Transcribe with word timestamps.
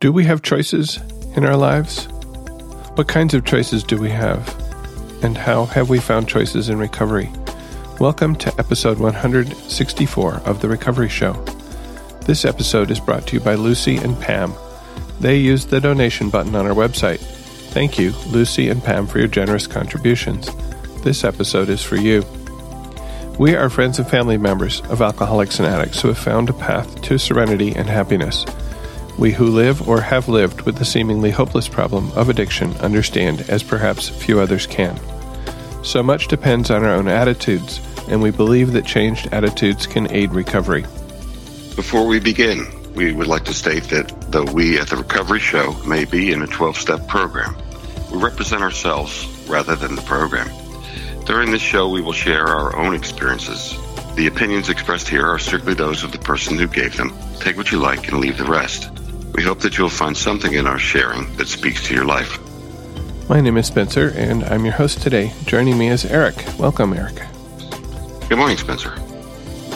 Do 0.00 0.12
we 0.12 0.22
have 0.26 0.42
choices 0.42 1.00
in 1.34 1.44
our 1.44 1.56
lives? 1.56 2.04
What 2.94 3.08
kinds 3.08 3.34
of 3.34 3.44
choices 3.44 3.82
do 3.82 3.98
we 3.98 4.10
have? 4.10 4.46
And 5.24 5.36
how 5.36 5.64
have 5.64 5.90
we 5.90 5.98
found 5.98 6.28
choices 6.28 6.68
in 6.68 6.78
recovery? 6.78 7.32
Welcome 7.98 8.36
to 8.36 8.54
episode 8.60 9.00
164 9.00 10.34
of 10.44 10.60
The 10.60 10.68
Recovery 10.68 11.08
Show. 11.08 11.32
This 12.26 12.44
episode 12.44 12.92
is 12.92 13.00
brought 13.00 13.26
to 13.26 13.34
you 13.34 13.40
by 13.40 13.56
Lucy 13.56 13.96
and 13.96 14.16
Pam. 14.20 14.54
They 15.18 15.36
used 15.36 15.70
the 15.70 15.80
donation 15.80 16.30
button 16.30 16.54
on 16.54 16.68
our 16.68 16.76
website. 16.76 17.18
Thank 17.72 17.98
you, 17.98 18.12
Lucy 18.28 18.68
and 18.68 18.80
Pam, 18.80 19.08
for 19.08 19.18
your 19.18 19.26
generous 19.26 19.66
contributions. 19.66 20.48
This 21.02 21.24
episode 21.24 21.68
is 21.70 21.82
for 21.82 21.96
you. 21.96 22.24
We 23.36 23.56
are 23.56 23.68
friends 23.68 23.98
and 23.98 24.08
family 24.08 24.38
members 24.38 24.80
of 24.82 25.02
alcoholics 25.02 25.58
and 25.58 25.66
addicts 25.66 26.00
who 26.00 26.06
have 26.06 26.18
found 26.18 26.50
a 26.50 26.52
path 26.52 27.02
to 27.02 27.18
serenity 27.18 27.74
and 27.74 27.88
happiness. 27.88 28.46
We 29.18 29.32
who 29.32 29.46
live 29.46 29.88
or 29.88 30.00
have 30.00 30.28
lived 30.28 30.62
with 30.62 30.76
the 30.76 30.84
seemingly 30.84 31.32
hopeless 31.32 31.66
problem 31.66 32.12
of 32.12 32.28
addiction 32.28 32.72
understand 32.76 33.40
as 33.48 33.64
perhaps 33.64 34.08
few 34.08 34.38
others 34.38 34.64
can. 34.68 34.96
So 35.82 36.04
much 36.04 36.28
depends 36.28 36.70
on 36.70 36.84
our 36.84 36.94
own 36.94 37.08
attitudes, 37.08 37.80
and 38.08 38.22
we 38.22 38.30
believe 38.30 38.72
that 38.72 38.86
changed 38.86 39.28
attitudes 39.32 39.88
can 39.88 40.10
aid 40.12 40.32
recovery. 40.32 40.82
Before 41.74 42.06
we 42.06 42.20
begin, 42.20 42.64
we 42.94 43.12
would 43.12 43.26
like 43.26 43.44
to 43.46 43.54
state 43.54 43.84
that 43.84 44.12
though 44.30 44.44
we 44.44 44.78
at 44.78 44.88
the 44.88 44.96
Recovery 44.96 45.40
Show 45.40 45.72
may 45.84 46.04
be 46.04 46.30
in 46.30 46.42
a 46.42 46.46
12 46.46 46.76
step 46.76 47.08
program, 47.08 47.56
we 48.12 48.18
represent 48.18 48.62
ourselves 48.62 49.26
rather 49.48 49.74
than 49.74 49.96
the 49.96 50.02
program. 50.02 50.48
During 51.24 51.50
this 51.50 51.62
show, 51.62 51.88
we 51.88 52.02
will 52.02 52.12
share 52.12 52.46
our 52.46 52.76
own 52.76 52.94
experiences. 52.94 53.76
The 54.14 54.28
opinions 54.28 54.68
expressed 54.68 55.08
here 55.08 55.26
are 55.26 55.38
strictly 55.38 55.74
those 55.74 56.04
of 56.04 56.12
the 56.12 56.18
person 56.18 56.56
who 56.56 56.68
gave 56.68 56.96
them. 56.96 57.12
Take 57.40 57.56
what 57.56 57.72
you 57.72 57.78
like 57.78 58.08
and 58.08 58.18
leave 58.18 58.38
the 58.38 58.44
rest. 58.44 58.90
We 59.34 59.42
hope 59.42 59.60
that 59.60 59.78
you'll 59.78 59.88
find 59.88 60.16
something 60.16 60.52
in 60.52 60.66
our 60.66 60.78
sharing 60.78 61.34
that 61.36 61.48
speaks 61.48 61.86
to 61.88 61.94
your 61.94 62.04
life. 62.04 62.38
My 63.28 63.40
name 63.40 63.56
is 63.56 63.66
Spencer, 63.66 64.12
and 64.16 64.42
I'm 64.44 64.64
your 64.64 64.74
host 64.74 65.02
today. 65.02 65.32
Joining 65.44 65.78
me 65.78 65.88
is 65.88 66.04
Eric. 66.04 66.36
Welcome, 66.58 66.92
Eric. 66.92 67.22
Good 68.28 68.38
morning, 68.38 68.56
Spencer. 68.56 68.94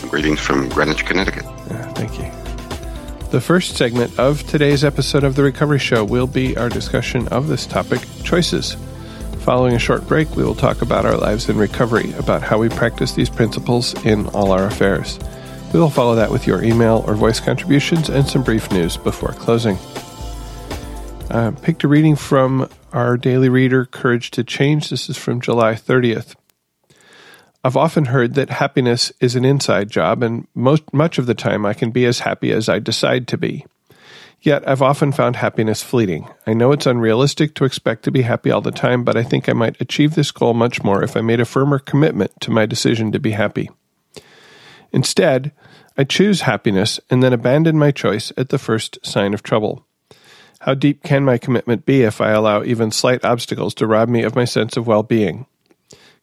Greetings 0.08 0.40
from 0.40 0.68
Greenwich, 0.68 1.04
Connecticut. 1.04 1.44
Uh, 1.44 1.92
thank 1.92 2.18
you. 2.18 2.30
The 3.30 3.40
first 3.40 3.76
segment 3.76 4.18
of 4.18 4.46
today's 4.46 4.84
episode 4.84 5.24
of 5.24 5.36
The 5.36 5.42
Recovery 5.42 5.78
Show 5.78 6.04
will 6.04 6.26
be 6.26 6.56
our 6.56 6.68
discussion 6.68 7.28
of 7.28 7.48
this 7.48 7.66
topic 7.66 8.00
choices. 8.24 8.76
Following 9.40 9.74
a 9.74 9.78
short 9.78 10.06
break, 10.06 10.34
we 10.36 10.44
will 10.44 10.54
talk 10.54 10.82
about 10.82 11.04
our 11.04 11.16
lives 11.16 11.48
in 11.48 11.56
recovery, 11.56 12.12
about 12.14 12.42
how 12.42 12.58
we 12.58 12.68
practice 12.68 13.12
these 13.12 13.30
principles 13.30 13.94
in 14.04 14.26
all 14.28 14.52
our 14.52 14.66
affairs. 14.66 15.18
We 15.72 15.80
will 15.80 15.88
follow 15.88 16.16
that 16.16 16.30
with 16.30 16.46
your 16.46 16.62
email 16.62 17.02
or 17.06 17.14
voice 17.14 17.40
contributions 17.40 18.10
and 18.10 18.28
some 18.28 18.42
brief 18.42 18.70
news 18.70 18.98
before 18.98 19.32
closing. 19.32 19.78
Uh, 21.30 21.52
picked 21.62 21.82
a 21.82 21.88
reading 21.88 22.14
from 22.14 22.68
our 22.92 23.16
daily 23.16 23.48
reader, 23.48 23.86
Courage 23.86 24.30
to 24.32 24.44
Change. 24.44 24.90
This 24.90 25.08
is 25.08 25.16
from 25.16 25.40
July 25.40 25.72
30th. 25.72 26.34
I've 27.64 27.76
often 27.78 28.06
heard 28.06 28.34
that 28.34 28.50
happiness 28.50 29.12
is 29.18 29.34
an 29.34 29.46
inside 29.46 29.88
job, 29.88 30.22
and 30.22 30.46
most, 30.54 30.92
much 30.92 31.16
of 31.16 31.24
the 31.24 31.34
time 31.34 31.64
I 31.64 31.72
can 31.72 31.90
be 31.90 32.04
as 32.04 32.18
happy 32.18 32.52
as 32.52 32.68
I 32.68 32.78
decide 32.78 33.26
to 33.28 33.38
be. 33.38 33.64
Yet 34.42 34.68
I've 34.68 34.82
often 34.82 35.10
found 35.10 35.36
happiness 35.36 35.82
fleeting. 35.82 36.28
I 36.46 36.52
know 36.52 36.72
it's 36.72 36.86
unrealistic 36.86 37.54
to 37.54 37.64
expect 37.64 38.02
to 38.02 38.10
be 38.10 38.22
happy 38.22 38.50
all 38.50 38.60
the 38.60 38.72
time, 38.72 39.04
but 39.04 39.16
I 39.16 39.22
think 39.22 39.48
I 39.48 39.54
might 39.54 39.80
achieve 39.80 40.16
this 40.16 40.32
goal 40.32 40.52
much 40.52 40.82
more 40.82 41.02
if 41.02 41.16
I 41.16 41.22
made 41.22 41.40
a 41.40 41.46
firmer 41.46 41.78
commitment 41.78 42.32
to 42.42 42.50
my 42.50 42.66
decision 42.66 43.10
to 43.12 43.18
be 43.18 43.30
happy. 43.30 43.70
Instead, 44.92 45.52
I 45.96 46.04
choose 46.04 46.42
happiness 46.42 47.00
and 47.10 47.22
then 47.22 47.32
abandon 47.32 47.78
my 47.78 47.90
choice 47.90 48.32
at 48.36 48.48
the 48.48 48.58
first 48.58 48.98
sign 49.04 49.34
of 49.34 49.42
trouble. 49.42 49.86
How 50.60 50.74
deep 50.74 51.02
can 51.02 51.24
my 51.24 51.38
commitment 51.38 51.84
be 51.84 52.02
if 52.02 52.20
I 52.20 52.30
allow 52.30 52.62
even 52.62 52.90
slight 52.92 53.24
obstacles 53.24 53.74
to 53.74 53.86
rob 53.86 54.08
me 54.08 54.22
of 54.22 54.36
my 54.36 54.44
sense 54.44 54.76
of 54.76 54.86
well 54.86 55.02
being? 55.02 55.46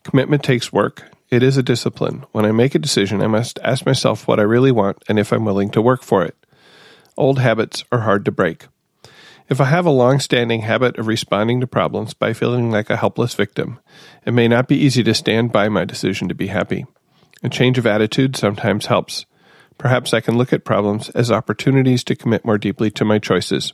Commitment 0.03 0.43
takes 0.43 0.71
work. 0.73 1.11
It 1.29 1.43
is 1.43 1.57
a 1.57 1.63
discipline. 1.63 2.25
When 2.31 2.45
I 2.45 2.51
make 2.51 2.73
a 2.73 2.79
decision, 2.79 3.21
I 3.21 3.27
must 3.27 3.59
ask 3.63 3.85
myself 3.85 4.27
what 4.27 4.39
I 4.39 4.43
really 4.43 4.71
want 4.71 5.03
and 5.07 5.19
if 5.19 5.31
I'm 5.31 5.45
willing 5.45 5.69
to 5.71 5.81
work 5.81 6.03
for 6.03 6.23
it. 6.23 6.35
Old 7.17 7.37
habits 7.39 7.83
are 7.91 7.99
hard 7.99 8.25
to 8.25 8.31
break. 8.31 8.67
If 9.49 9.59
I 9.59 9.65
have 9.65 9.85
a 9.85 9.91
long 9.91 10.19
standing 10.19 10.61
habit 10.61 10.97
of 10.97 11.07
responding 11.07 11.59
to 11.59 11.67
problems 11.67 12.13
by 12.13 12.33
feeling 12.33 12.71
like 12.71 12.89
a 12.89 12.97
helpless 12.97 13.33
victim, 13.33 13.79
it 14.25 14.31
may 14.31 14.47
not 14.47 14.67
be 14.67 14.77
easy 14.77 15.03
to 15.03 15.13
stand 15.13 15.51
by 15.51 15.69
my 15.69 15.85
decision 15.85 16.29
to 16.29 16.35
be 16.35 16.47
happy. 16.47 16.85
A 17.43 17.49
change 17.49 17.77
of 17.77 17.85
attitude 17.85 18.35
sometimes 18.35 18.85
helps. 18.85 19.25
Perhaps 19.79 20.13
I 20.13 20.19
can 20.19 20.37
look 20.37 20.53
at 20.53 20.65
problems 20.65 21.09
as 21.11 21.31
opportunities 21.31 22.03
to 22.03 22.15
commit 22.15 22.45
more 22.45 22.57
deeply 22.57 22.91
to 22.91 23.05
my 23.05 23.17
choices. 23.17 23.73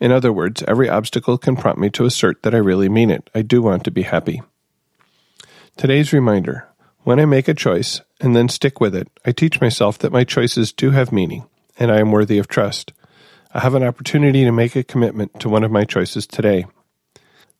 In 0.00 0.10
other 0.10 0.32
words, 0.32 0.62
every 0.66 0.88
obstacle 0.88 1.38
can 1.38 1.56
prompt 1.56 1.80
me 1.80 1.88
to 1.90 2.04
assert 2.04 2.42
that 2.42 2.54
I 2.54 2.58
really 2.58 2.88
mean 2.88 3.10
it. 3.10 3.30
I 3.34 3.42
do 3.42 3.62
want 3.62 3.84
to 3.84 3.92
be 3.92 4.02
happy. 4.02 4.42
Today's 5.76 6.12
reminder 6.12 6.68
when 7.04 7.20
I 7.20 7.26
make 7.26 7.48
a 7.48 7.54
choice 7.54 8.00
and 8.20 8.34
then 8.34 8.48
stick 8.48 8.80
with 8.80 8.94
it, 8.94 9.08
I 9.24 9.30
teach 9.30 9.60
myself 9.60 9.98
that 9.98 10.12
my 10.12 10.24
choices 10.24 10.72
do 10.72 10.90
have 10.90 11.12
meaning 11.12 11.46
and 11.78 11.92
I 11.92 12.00
am 12.00 12.10
worthy 12.10 12.38
of 12.38 12.48
trust. 12.48 12.92
I 13.52 13.60
have 13.60 13.74
an 13.74 13.84
opportunity 13.84 14.44
to 14.44 14.52
make 14.52 14.74
a 14.74 14.82
commitment 14.82 15.38
to 15.40 15.48
one 15.48 15.62
of 15.62 15.70
my 15.70 15.84
choices 15.84 16.26
today. 16.26 16.66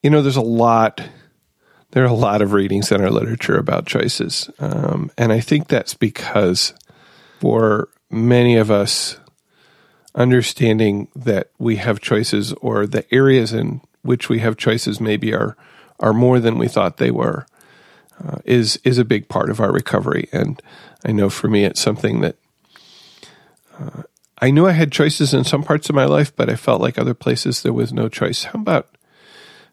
You 0.03 0.09
know, 0.09 0.21
there's 0.21 0.35
a 0.35 0.41
lot 0.41 1.07
there 1.91 2.03
are 2.03 2.07
a 2.07 2.13
lot 2.13 2.41
of 2.41 2.51
readings 2.51 2.91
in 2.91 2.99
our 2.99 3.09
literature 3.09 3.57
about 3.57 3.85
choices. 3.85 4.49
Um, 4.59 5.09
and 5.17 5.31
I 5.31 5.39
think 5.39 5.69
that's 5.69 5.93
because 5.93 6.73
for 7.39 7.89
many 8.09 8.55
of 8.55 8.71
us, 8.71 9.17
understanding 10.13 11.07
that 11.15 11.51
we 11.57 11.77
have 11.77 11.99
choices 11.99 12.53
or 12.53 12.87
the 12.87 13.05
areas 13.13 13.53
in 13.53 13.81
which 14.01 14.29
we 14.29 14.39
have 14.39 14.57
choices 14.57 15.01
maybe 15.01 15.33
are, 15.33 15.57
are 15.99 16.13
more 16.13 16.39
than 16.39 16.57
we 16.57 16.67
thought 16.67 16.97
they 16.97 17.11
were 17.11 17.45
uh, 18.23 18.37
is, 18.45 18.79
is 18.83 18.97
a 18.97 19.05
big 19.05 19.27
part 19.27 19.49
of 19.49 19.59
our 19.59 19.71
recovery. 19.71 20.29
And 20.31 20.61
I 21.03 21.11
know 21.11 21.29
for 21.29 21.47
me, 21.47 21.65
it's 21.65 21.81
something 21.81 22.21
that 22.21 22.37
uh, 23.77 24.03
I 24.39 24.51
knew 24.51 24.67
I 24.67 24.71
had 24.71 24.91
choices 24.91 25.33
in 25.33 25.43
some 25.43 25.63
parts 25.63 25.89
of 25.89 25.95
my 25.95 26.05
life, 26.05 26.35
but 26.35 26.49
I 26.49 26.55
felt 26.55 26.81
like 26.81 26.97
other 26.97 27.13
places 27.13 27.61
there 27.61 27.73
was 27.73 27.91
no 27.91 28.09
choice. 28.09 28.45
How 28.45 28.59
about 28.59 28.89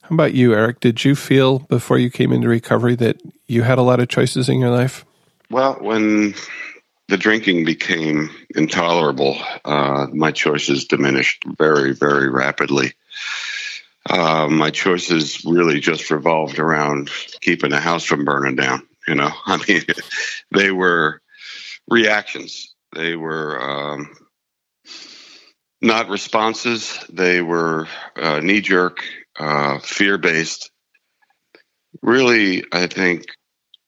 how 0.03 0.15
about 0.15 0.35
you, 0.35 0.53
Eric? 0.53 0.81
Did 0.81 1.05
you 1.05 1.15
feel 1.15 1.61
before 1.61 1.97
you 1.97 2.11
came 2.11 2.33
into 2.33 2.49
recovery 2.49 2.97
that 2.97 3.21
you 3.47 3.63
had 3.63 3.79
a 3.79 3.83
lot 3.83 4.01
of 4.01 4.09
choices 4.09 4.49
in 4.49 4.59
your 4.59 4.71
life? 4.71 5.05
Well, 5.49 5.75
when 5.81 6.35
the 7.09 7.17
drinking 7.17 7.65
became 7.65 8.31
intolerable, 8.55 9.37
uh, 9.65 10.07
my 10.13 10.33
choices 10.33 10.87
diminished 10.87 11.45
very, 11.59 11.93
very 11.95 12.31
rapidly. 12.31 12.93
Uh, 14.09 14.49
my 14.49 14.71
choices 14.71 15.45
really 15.45 15.79
just 15.79 16.11
revolved 16.11 16.59
around 16.59 17.11
keeping 17.41 17.71
the 17.71 17.81
house 17.81 18.05
from 18.05 18.25
burning 18.25 18.57
down. 18.57 18.87
You 19.07 19.15
know, 19.15 19.31
I 19.47 19.63
mean, 19.69 19.83
they 20.53 20.71
were 20.71 21.21
reactions. 21.89 22.75
They 22.95 23.17
were 23.17 23.61
um, 23.61 24.15
not 25.81 26.09
responses. 26.09 26.99
They 27.11 27.43
were 27.43 27.89
uh, 28.17 28.41
knee 28.41 28.61
jerk 28.61 29.05
uh, 29.39 29.79
fear 29.81 30.19
based. 30.19 30.71
Really, 32.01 32.65
I 32.73 32.87
think 32.87 33.27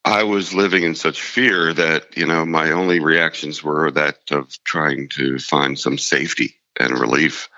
I 0.05 0.25
was 0.25 0.53
living 0.53 0.83
in 0.83 0.95
such 0.95 1.23
fear 1.23 1.73
that, 1.73 2.17
you 2.17 2.27
know, 2.27 2.45
my 2.45 2.73
only 2.73 3.01
reactions 3.01 3.63
were 3.63 3.91
that 3.93 4.19
of 4.31 4.63
trying 4.65 5.09
to 5.11 5.39
find 5.39 5.79
some 5.79 5.97
safety 5.97 6.57
and 6.79 6.99
relief. 6.99 7.49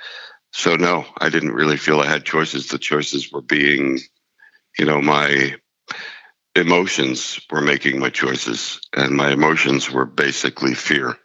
So, 0.52 0.76
no, 0.76 1.04
I 1.18 1.28
didn't 1.28 1.54
really 1.54 1.76
feel 1.76 2.00
I 2.00 2.06
had 2.06 2.24
choices. 2.24 2.68
The 2.68 2.78
choices 2.78 3.32
were 3.32 3.42
being, 3.42 3.98
you 4.78 4.84
know, 4.84 5.02
my 5.02 5.56
emotions 6.54 7.40
were 7.50 7.60
making 7.60 7.98
my 7.98 8.10
choices, 8.10 8.80
and 8.96 9.14
my 9.14 9.30
emotions 9.32 9.90
were 9.90 10.06
basically 10.06 10.74
fear 10.74 11.16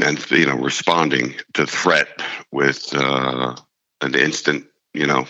and, 0.00 0.30
you 0.30 0.46
know, 0.46 0.56
responding 0.56 1.34
to 1.54 1.66
threat 1.66 2.22
with 2.50 2.94
uh, 2.94 3.54
an 4.00 4.14
instant, 4.14 4.66
you 4.94 5.06
know, 5.06 5.26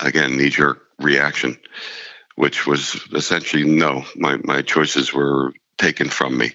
again, 0.00 0.36
knee 0.36 0.48
jerk 0.48 0.82
reaction, 0.98 1.58
which 2.38 2.68
was 2.68 3.04
essentially 3.12 3.64
no, 3.64 4.04
my, 4.14 4.38
my 4.44 4.62
choices 4.62 5.12
were 5.12 5.52
taken 5.76 6.08
from 6.08 6.38
me 6.38 6.52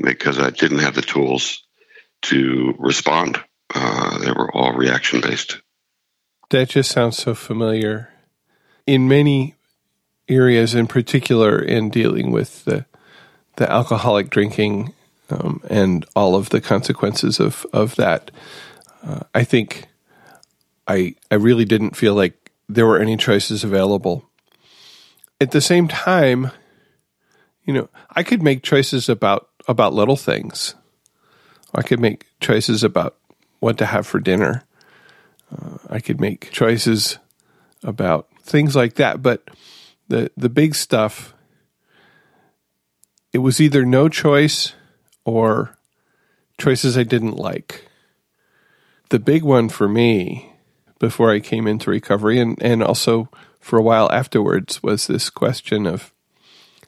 because 0.00 0.38
I 0.38 0.50
didn't 0.50 0.78
have 0.78 0.94
the 0.94 1.02
tools 1.02 1.64
to 2.22 2.74
respond. 2.78 3.42
Uh, 3.74 4.18
they 4.18 4.30
were 4.30 4.54
all 4.54 4.72
reaction 4.72 5.20
based. 5.20 5.60
That 6.50 6.68
just 6.68 6.92
sounds 6.92 7.16
so 7.16 7.34
familiar. 7.34 8.10
In 8.86 9.08
many 9.08 9.56
areas, 10.28 10.76
in 10.76 10.86
particular, 10.86 11.58
in 11.58 11.90
dealing 11.90 12.30
with 12.30 12.64
the 12.64 12.86
the 13.56 13.68
alcoholic 13.68 14.30
drinking 14.30 14.92
um, 15.30 15.60
and 15.68 16.06
all 16.14 16.36
of 16.36 16.50
the 16.50 16.60
consequences 16.60 17.40
of 17.40 17.66
of 17.72 17.96
that, 17.96 18.30
uh, 19.04 19.20
I 19.34 19.42
think 19.42 19.88
I 20.86 21.16
I 21.32 21.34
really 21.34 21.64
didn't 21.64 21.96
feel 21.96 22.14
like 22.14 22.52
there 22.68 22.86
were 22.86 23.00
any 23.00 23.16
choices 23.16 23.64
available. 23.64 24.30
At 25.40 25.50
the 25.50 25.60
same 25.60 25.88
time, 25.88 26.50
you 27.64 27.74
know, 27.74 27.88
I 28.10 28.22
could 28.22 28.42
make 28.42 28.62
choices 28.62 29.08
about 29.08 29.48
about 29.68 29.92
little 29.92 30.16
things. 30.16 30.74
I 31.74 31.82
could 31.82 32.00
make 32.00 32.26
choices 32.40 32.82
about 32.82 33.16
what 33.58 33.78
to 33.78 33.86
have 33.86 34.06
for 34.06 34.20
dinner. 34.20 34.64
Uh, 35.50 35.78
I 35.90 36.00
could 36.00 36.20
make 36.20 36.50
choices 36.50 37.18
about 37.82 38.28
things 38.42 38.74
like 38.74 38.94
that, 38.94 39.22
but 39.22 39.48
the 40.08 40.30
the 40.36 40.48
big 40.48 40.74
stuff 40.74 41.34
it 43.36 43.40
was 43.40 43.60
either 43.60 43.84
no 43.84 44.08
choice 44.08 44.72
or 45.26 45.76
choices 46.58 46.96
I 46.96 47.02
didn't 47.02 47.36
like. 47.36 47.86
The 49.10 49.18
big 49.18 49.42
one 49.42 49.68
for 49.68 49.88
me 49.88 50.54
before 50.98 51.30
I 51.30 51.40
came 51.40 51.66
into 51.66 51.90
recovery 51.90 52.40
and, 52.40 52.60
and 52.62 52.82
also 52.82 53.28
for 53.66 53.80
a 53.80 53.82
while 53.82 54.08
afterwards 54.12 54.80
was 54.80 55.08
this 55.08 55.28
question 55.28 55.88
of 55.88 56.12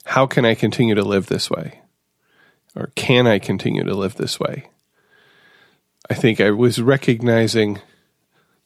how 0.05 0.25
can 0.25 0.45
I 0.45 0.55
continue 0.55 0.95
to 0.95 1.03
live 1.03 1.27
this 1.27 1.49
way? 1.49 1.81
Or 2.73 2.93
can 2.95 3.27
I 3.27 3.37
continue 3.37 3.83
to 3.83 3.93
live 3.93 4.15
this 4.15 4.39
way? 4.39 4.69
I 6.09 6.13
think 6.13 6.39
I 6.39 6.51
was 6.51 6.81
recognizing 6.81 7.79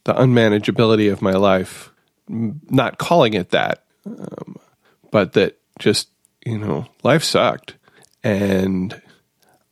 the 0.03 0.13
unmanageability 0.13 1.11
of 1.11 1.23
my 1.23 1.31
life, 1.31 1.91
not 2.27 2.99
calling 2.99 3.33
it 3.33 3.49
that, 3.49 3.83
um, 4.05 4.57
but 5.09 5.33
that 5.33 5.59
just, 5.79 6.09
you 6.45 6.59
know, 6.59 6.85
life 7.01 7.23
sucked. 7.23 7.77
And 8.23 9.01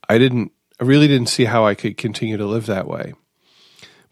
I 0.08 0.18
didn't, 0.18 0.50
I 0.80 0.84
really 0.84 1.06
didn't 1.06 1.28
see 1.28 1.44
how 1.44 1.64
I 1.64 1.76
could 1.76 1.96
continue 1.96 2.38
to 2.38 2.46
live 2.46 2.66
that 2.66 2.88
way. 2.88 3.14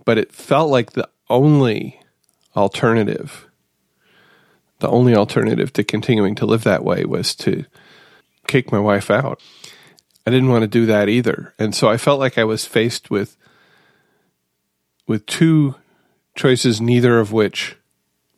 But 0.04 0.18
it 0.18 0.30
felt 0.30 0.70
like 0.70 0.92
the 0.92 1.08
only 1.28 2.00
alternative, 2.54 3.49
the 4.80 4.88
only 4.88 5.14
alternative 5.14 5.72
to 5.74 5.84
continuing 5.84 6.34
to 6.34 6.46
live 6.46 6.64
that 6.64 6.84
way 6.84 7.04
was 7.04 7.34
to 7.36 7.64
kick 8.46 8.72
my 8.72 8.78
wife 8.78 9.10
out. 9.10 9.40
I 10.26 10.30
didn't 10.30 10.48
want 10.48 10.62
to 10.62 10.68
do 10.68 10.86
that 10.86 11.08
either. 11.08 11.54
And 11.58 11.74
so 11.74 11.88
I 11.88 11.96
felt 11.96 12.20
like 12.20 12.36
I 12.36 12.44
was 12.44 12.64
faced 12.64 13.10
with 13.10 13.36
with 15.06 15.26
two 15.26 15.74
choices 16.34 16.80
neither 16.80 17.18
of 17.18 17.32
which 17.32 17.76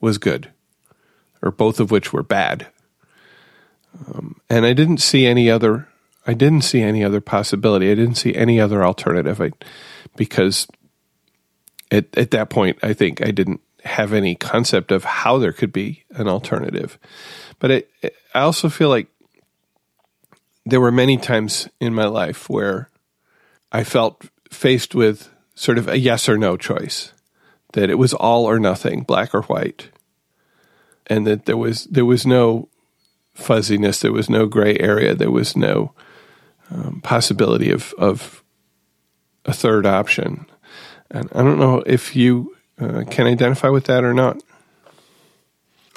was 0.01 0.17
good 0.17 0.51
or 1.41 1.51
both 1.51 1.79
of 1.79 1.91
which 1.91 2.11
were 2.11 2.23
bad. 2.23 2.67
Um, 4.07 4.41
and 4.49 4.65
I 4.65 4.73
didn't 4.73 4.97
see 4.97 5.25
any 5.25 5.49
other 5.49 5.87
I 6.25 6.33
didn't 6.33 6.61
see 6.61 6.81
any 6.81 7.03
other 7.03 7.21
possibility. 7.21 7.91
I 7.91 7.95
didn't 7.95 8.15
see 8.15 8.33
any 8.33 8.59
other 8.59 8.83
alternative 8.83 9.41
I, 9.41 9.51
because 10.15 10.67
at, 11.91 12.05
at 12.17 12.31
that 12.31 12.49
point, 12.49 12.79
I 12.81 12.93
think 12.93 13.21
I 13.21 13.31
didn't 13.31 13.61
have 13.83 14.13
any 14.13 14.35
concept 14.35 14.91
of 14.91 15.03
how 15.03 15.37
there 15.37 15.53
could 15.53 15.73
be 15.73 16.03
an 16.11 16.27
alternative. 16.27 16.97
But 17.59 17.71
it, 17.71 17.91
it, 18.01 18.15
I 18.33 18.41
also 18.41 18.69
feel 18.69 18.89
like 18.89 19.07
there 20.65 20.81
were 20.81 20.91
many 20.91 21.17
times 21.17 21.67
in 21.79 21.93
my 21.93 22.05
life 22.05 22.49
where 22.49 22.89
I 23.71 23.83
felt 23.83 24.25
faced 24.49 24.95
with 24.95 25.29
sort 25.55 25.77
of 25.77 25.87
a 25.87 25.99
yes 25.99 26.29
or 26.29 26.37
no 26.37 26.57
choice, 26.57 27.11
that 27.73 27.89
it 27.89 27.97
was 27.97 28.13
all 28.13 28.45
or 28.45 28.59
nothing, 28.59 29.03
black 29.03 29.35
or 29.35 29.41
white, 29.43 29.89
and 31.07 31.27
that 31.27 31.45
there 31.45 31.57
was 31.57 31.85
there 31.85 32.05
was 32.05 32.25
no 32.25 32.69
fuzziness, 33.33 33.99
there 33.99 34.13
was 34.13 34.29
no 34.29 34.45
gray 34.45 34.77
area, 34.79 35.15
there 35.15 35.31
was 35.31 35.57
no 35.57 35.93
um, 36.71 37.01
possibility 37.01 37.71
of 37.71 37.93
of 37.97 38.43
a 39.45 39.53
third 39.53 39.85
option. 39.85 40.45
And 41.11 41.29
I 41.33 41.43
don't 41.43 41.59
know 41.59 41.83
if 41.85 42.15
you 42.15 42.52
uh, 42.79 43.03
can 43.09 43.27
identify 43.27 43.69
with 43.69 43.85
that 43.85 44.03
or 44.03 44.13
not. 44.13 44.41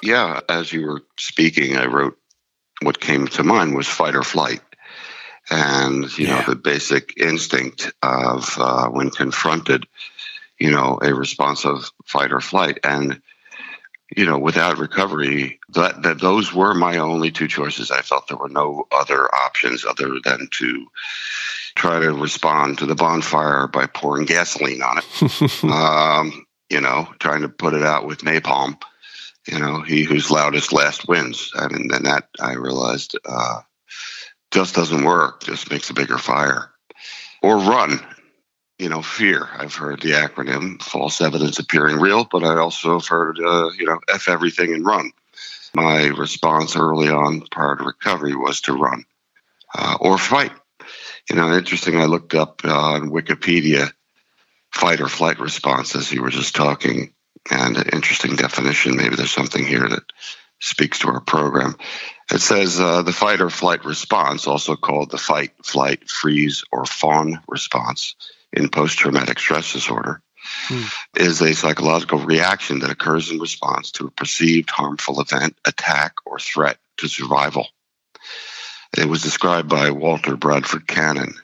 Yeah, 0.02 0.40
as 0.48 0.72
you 0.72 0.86
were 0.86 1.02
speaking, 1.18 1.76
I 1.76 1.86
wrote 1.86 2.18
what 2.82 3.00
came 3.00 3.26
to 3.26 3.42
mind 3.42 3.74
was 3.74 3.86
fight 3.86 4.14
or 4.14 4.22
flight. 4.22 4.60
And, 5.48 6.04
you 6.18 6.26
yeah. 6.26 6.40
know, 6.40 6.44
the 6.48 6.56
basic 6.56 7.16
instinct 7.18 7.92
of 8.02 8.56
uh, 8.58 8.88
when 8.88 9.10
confronted, 9.10 9.86
you 10.58 10.72
know, 10.72 10.98
a 11.00 11.14
response 11.14 11.64
of 11.64 11.90
fight 12.04 12.32
or 12.32 12.40
flight. 12.40 12.80
And, 12.82 13.22
you 14.14 14.26
know, 14.26 14.38
without 14.38 14.78
recovery, 14.78 15.60
that, 15.70 16.02
that 16.02 16.20
those 16.20 16.52
were 16.52 16.74
my 16.74 16.98
only 16.98 17.30
two 17.30 17.48
choices. 17.48 17.90
I 17.90 18.02
felt 18.02 18.28
there 18.28 18.36
were 18.36 18.48
no 18.48 18.86
other 18.90 19.32
options 19.32 19.84
other 19.84 20.18
than 20.22 20.48
to 20.58 20.86
try 21.76 22.00
to 22.00 22.12
respond 22.12 22.78
to 22.78 22.86
the 22.86 22.94
bonfire 22.94 23.68
by 23.68 23.86
pouring 23.86 24.24
gasoline 24.24 24.82
on 24.82 24.98
it. 24.98 25.64
um, 25.64 26.45
you 26.70 26.80
know, 26.80 27.08
trying 27.18 27.42
to 27.42 27.48
put 27.48 27.74
it 27.74 27.82
out 27.82 28.06
with 28.06 28.18
napalm. 28.18 28.80
You 29.46 29.58
know, 29.58 29.80
he 29.80 30.02
who's 30.02 30.30
loudest 30.30 30.72
last 30.72 31.08
wins. 31.08 31.52
I 31.54 31.68
mean, 31.68 31.88
then 31.88 32.04
that 32.04 32.28
I 32.40 32.54
realized 32.54 33.16
uh, 33.24 33.60
just 34.50 34.74
doesn't 34.74 35.04
work. 35.04 35.44
Just 35.44 35.70
makes 35.70 35.90
a 35.90 35.94
bigger 35.94 36.18
fire. 36.18 36.70
Or 37.42 37.58
run 37.58 38.00
you 38.78 38.88
know, 38.88 39.02
fear. 39.02 39.48
I've 39.52 39.74
heard 39.74 40.02
the 40.02 40.12
acronym 40.12 40.82
false 40.82 41.20
evidence 41.20 41.58
appearing 41.58 41.98
real, 41.98 42.24
but 42.24 42.44
I 42.44 42.58
also 42.58 42.98
have 42.98 43.08
heard, 43.08 43.38
uh, 43.40 43.70
you 43.70 43.86
know, 43.86 43.98
F 44.12 44.28
everything 44.28 44.74
and 44.74 44.84
run. 44.84 45.12
My 45.74 46.06
response 46.06 46.76
early 46.76 47.08
on 47.08 47.42
prior 47.50 47.76
to 47.76 47.84
recovery 47.84 48.34
was 48.34 48.60
to 48.62 48.74
run 48.74 49.04
uh, 49.74 49.96
or 50.00 50.18
fight. 50.18 50.52
You 51.30 51.36
know, 51.36 51.52
interesting. 51.52 51.96
I 51.96 52.04
looked 52.04 52.34
up 52.34 52.62
uh, 52.64 52.74
on 52.74 53.10
Wikipedia 53.10 53.90
fight 54.76 55.00
or 55.00 55.08
flight 55.08 55.40
response 55.40 55.96
as 55.96 56.12
you 56.12 56.22
were 56.22 56.30
just 56.30 56.54
talking, 56.54 57.14
and 57.50 57.78
an 57.78 57.88
interesting 57.94 58.36
definition. 58.36 58.96
Maybe 58.96 59.16
there's 59.16 59.30
something 59.30 59.64
here 59.64 59.88
that 59.88 60.04
speaks 60.60 60.98
to 61.00 61.08
our 61.08 61.20
program. 61.20 61.76
It 62.30 62.40
says 62.40 62.78
uh, 62.78 63.02
the 63.02 63.12
fight 63.12 63.40
or 63.40 63.48
flight 63.48 63.84
response, 63.86 64.46
also 64.46 64.76
called 64.76 65.10
the 65.10 65.18
fight, 65.18 65.52
flight, 65.64 66.10
freeze, 66.10 66.62
or 66.70 66.84
fawn 66.84 67.40
response, 67.48 68.16
in 68.52 68.68
post 68.68 68.98
traumatic 68.98 69.38
stress 69.38 69.72
disorder 69.72 70.20
hmm. 70.68 70.82
is 71.16 71.40
a 71.40 71.54
psychological 71.54 72.18
reaction 72.18 72.80
that 72.80 72.90
occurs 72.90 73.30
in 73.30 73.38
response 73.38 73.92
to 73.92 74.06
a 74.06 74.10
perceived 74.10 74.70
harmful 74.70 75.20
event, 75.20 75.56
attack, 75.66 76.14
or 76.26 76.38
threat 76.38 76.78
to 76.98 77.08
survival. 77.08 77.66
It 78.96 79.06
was 79.06 79.22
described 79.22 79.68
by 79.68 79.90
Walter 79.90 80.36
Bradford 80.36 80.86
Cannon. 80.86 81.34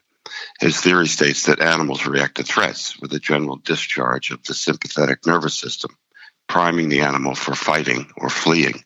His 0.60 0.80
theory 0.80 1.06
states 1.06 1.44
that 1.44 1.60
animals 1.60 2.06
react 2.06 2.36
to 2.36 2.42
threats 2.44 2.98
with 2.98 3.12
a 3.12 3.18
general 3.18 3.56
discharge 3.56 4.30
of 4.30 4.42
the 4.44 4.54
sympathetic 4.54 5.26
nervous 5.26 5.58
system, 5.58 5.96
priming 6.48 6.88
the 6.88 7.00
animal 7.00 7.34
for 7.34 7.54
fighting 7.54 8.10
or 8.16 8.28
fleeing. 8.28 8.84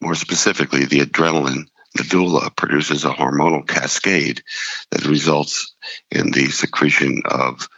More 0.00 0.14
specifically, 0.14 0.84
the 0.84 1.00
adrenaline 1.00 1.66
medulla 1.96 2.50
produces 2.50 3.04
a 3.04 3.10
hormonal 3.10 3.66
cascade 3.66 4.42
that 4.90 5.06
results 5.06 5.74
in 6.10 6.30
the 6.30 6.46
secretion 6.50 7.22
of 7.24 7.68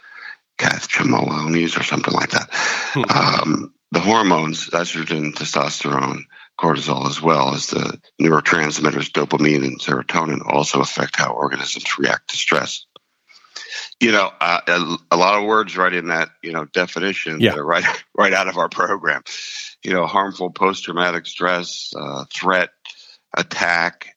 catecholamines 0.57 1.79
or 1.79 1.83
something 1.83 2.13
like 2.13 2.31
that. 2.31 2.49
Hmm. 2.51 3.03
Um, 3.09 3.73
the 3.91 3.99
hormones, 3.99 4.69
estrogen, 4.71 5.33
testosterone, 5.33 6.23
cortisol, 6.59 7.07
as 7.07 7.21
well 7.21 7.53
as 7.53 7.67
the 7.67 7.99
neurotransmitters 8.19 9.11
dopamine 9.11 9.63
and 9.63 9.79
serotonin, 9.79 10.41
also 10.45 10.81
affect 10.81 11.15
how 11.15 11.33
organisms 11.33 11.97
react 11.97 12.29
to 12.31 12.37
stress. 12.37 12.85
You 13.99 14.11
know, 14.11 14.31
uh, 14.39 14.61
a, 14.67 15.15
a, 15.15 15.17
lot 15.17 15.39
of 15.39 15.45
words 15.45 15.75
right 15.77 15.93
in 15.93 16.07
that 16.07 16.29
you 16.41 16.51
know 16.51 16.65
definition 16.65 17.39
yeah. 17.39 17.51
that 17.51 17.59
are 17.59 17.65
right 17.65 17.85
right 18.15 18.33
out 18.33 18.47
of 18.47 18.57
our 18.57 18.69
program. 18.69 19.23
You 19.83 19.93
know, 19.93 20.05
harmful 20.05 20.49
post-traumatic 20.49 21.25
stress, 21.25 21.93
uh, 21.97 22.25
threat, 22.33 22.69
attack. 23.35 24.15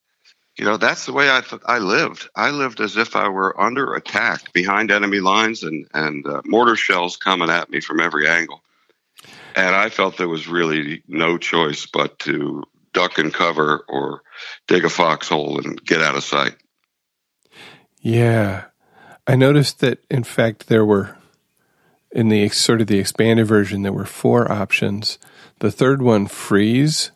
You 0.57 0.65
know, 0.65 0.77
that's 0.77 1.05
the 1.05 1.13
way 1.13 1.29
I 1.29 1.41
th- 1.41 1.61
I 1.65 1.79
lived. 1.79 2.29
I 2.35 2.51
lived 2.51 2.81
as 2.81 2.97
if 2.97 3.15
I 3.15 3.29
were 3.29 3.59
under 3.59 3.93
attack, 3.93 4.53
behind 4.53 4.91
enemy 4.91 5.19
lines, 5.19 5.63
and 5.63 5.87
and 5.93 6.25
uh, 6.27 6.41
mortar 6.45 6.75
shells 6.75 7.17
coming 7.17 7.49
at 7.49 7.69
me 7.69 7.79
from 7.79 7.99
every 7.99 8.27
angle. 8.27 8.61
And 9.55 9.75
I 9.75 9.89
felt 9.89 10.17
there 10.17 10.27
was 10.27 10.47
really 10.47 11.03
no 11.07 11.37
choice 11.37 11.85
but 11.85 12.19
to 12.19 12.63
duck 12.93 13.17
and 13.17 13.33
cover 13.33 13.85
or 13.87 14.21
dig 14.67 14.85
a 14.85 14.89
foxhole 14.89 15.59
and 15.59 15.83
get 15.83 16.01
out 16.01 16.15
of 16.15 16.23
sight. 16.23 16.55
Yeah, 18.01 18.65
I 19.31 19.35
noticed 19.35 19.79
that. 19.79 19.99
In 20.09 20.23
fact, 20.23 20.67
there 20.67 20.85
were 20.85 21.17
in 22.11 22.29
the 22.29 22.49
sort 22.49 22.81
of 22.81 22.87
the 22.87 22.99
expanded 22.99 23.47
version 23.47 23.83
there 23.83 23.93
were 23.93 24.05
four 24.05 24.51
options. 24.51 25.17
The 25.59 25.71
third 25.71 26.01
one, 26.01 26.27
freeze. 26.27 27.11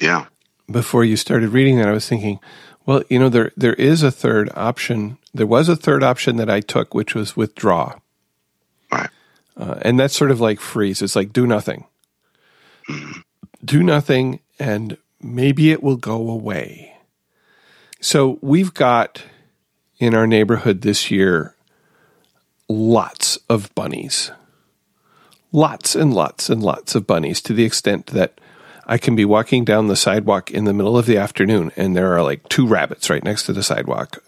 Yeah 0.00 0.26
before 0.70 1.04
you 1.04 1.16
started 1.16 1.50
reading 1.50 1.78
that, 1.78 1.88
I 1.88 1.92
was 1.92 2.08
thinking, 2.08 2.40
well, 2.86 3.02
you 3.08 3.18
know, 3.18 3.28
there 3.28 3.52
there 3.56 3.74
is 3.74 4.02
a 4.02 4.10
third 4.10 4.50
option. 4.54 5.18
There 5.34 5.46
was 5.46 5.68
a 5.68 5.76
third 5.76 6.02
option 6.02 6.36
that 6.36 6.50
I 6.50 6.60
took, 6.60 6.94
which 6.94 7.14
was 7.14 7.36
withdraw. 7.36 7.98
Right. 8.90 9.10
Uh, 9.56 9.78
and 9.82 9.98
that's 9.98 10.16
sort 10.16 10.30
of 10.30 10.40
like 10.40 10.60
freeze. 10.60 11.02
It's 11.02 11.16
like 11.16 11.32
do 11.32 11.46
nothing. 11.46 11.84
Mm-hmm. 12.88 13.20
Do 13.64 13.82
nothing, 13.82 14.40
and 14.58 14.96
maybe 15.20 15.72
it 15.72 15.82
will 15.82 15.96
go 15.96 16.30
away. 16.30 16.96
So 18.00 18.38
we've 18.40 18.72
got 18.72 19.22
in 19.98 20.14
our 20.14 20.26
neighborhood 20.26 20.82
this 20.82 21.10
year 21.10 21.54
lots 22.68 23.38
of 23.48 23.74
bunnies. 23.74 24.30
Lots 25.50 25.94
and 25.94 26.12
lots 26.12 26.50
and 26.50 26.62
lots 26.62 26.94
of 26.94 27.06
bunnies 27.06 27.40
to 27.42 27.54
the 27.54 27.64
extent 27.64 28.08
that 28.08 28.40
I 28.86 28.98
can 28.98 29.16
be 29.16 29.24
walking 29.24 29.64
down 29.64 29.86
the 29.86 29.96
sidewalk 29.96 30.50
in 30.50 30.64
the 30.64 30.74
middle 30.74 30.98
of 30.98 31.06
the 31.06 31.16
afternoon 31.16 31.72
and 31.76 31.96
there 31.96 32.14
are 32.14 32.22
like 32.22 32.48
two 32.48 32.66
rabbits 32.66 33.08
right 33.10 33.24
next 33.24 33.44
to 33.44 33.52
the 33.52 33.62
sidewalk. 33.62 34.22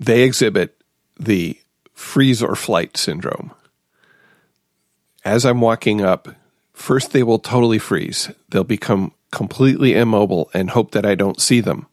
They 0.00 0.22
exhibit 0.22 0.76
the 1.18 1.58
freeze 1.94 2.42
or 2.42 2.56
flight 2.56 2.96
syndrome. 2.96 3.52
as 5.24 5.44
I'm 5.46 5.60
walking 5.60 6.00
up, 6.00 6.28
first 6.72 7.12
they 7.12 7.22
will 7.22 7.38
totally 7.38 7.78
freeze. 7.78 8.30
They'll 8.48 8.64
become 8.64 9.12
completely 9.30 9.94
immobile 9.94 10.50
and 10.52 10.70
hope 10.70 10.90
that 10.92 11.06
I 11.06 11.14
don't 11.14 11.40
see 11.40 11.60
them. 11.60 11.86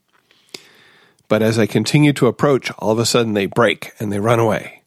But 1.29 1.41
as 1.41 1.57
I 1.57 1.67
continue 1.67 2.11
to 2.13 2.27
approach, 2.27 2.71
all 2.79 2.91
of 2.91 2.99
a 2.99 3.05
sudden 3.05 3.33
they 3.33 3.45
break 3.45 3.93
and 3.99 4.11
they 4.11 4.19
run 4.19 4.39
away. 4.39 4.81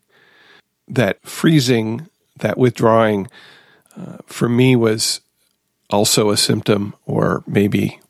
That 0.88 1.22
freezing, 1.22 2.08
that 2.40 2.58
withdrawing, 2.58 3.28
uh, 3.96 4.18
for 4.26 4.48
me 4.48 4.76
was 4.76 5.20
also 5.88 6.30
a 6.30 6.36
symptom 6.36 6.94
or 7.06 7.44
maybe 7.46 8.00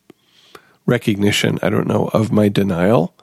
recognition, 0.85 1.59
I 1.61 1.69
don't 1.69 1.87
know, 1.87 2.09
of 2.11 2.31
my 2.31 2.49
denial. 2.49 3.13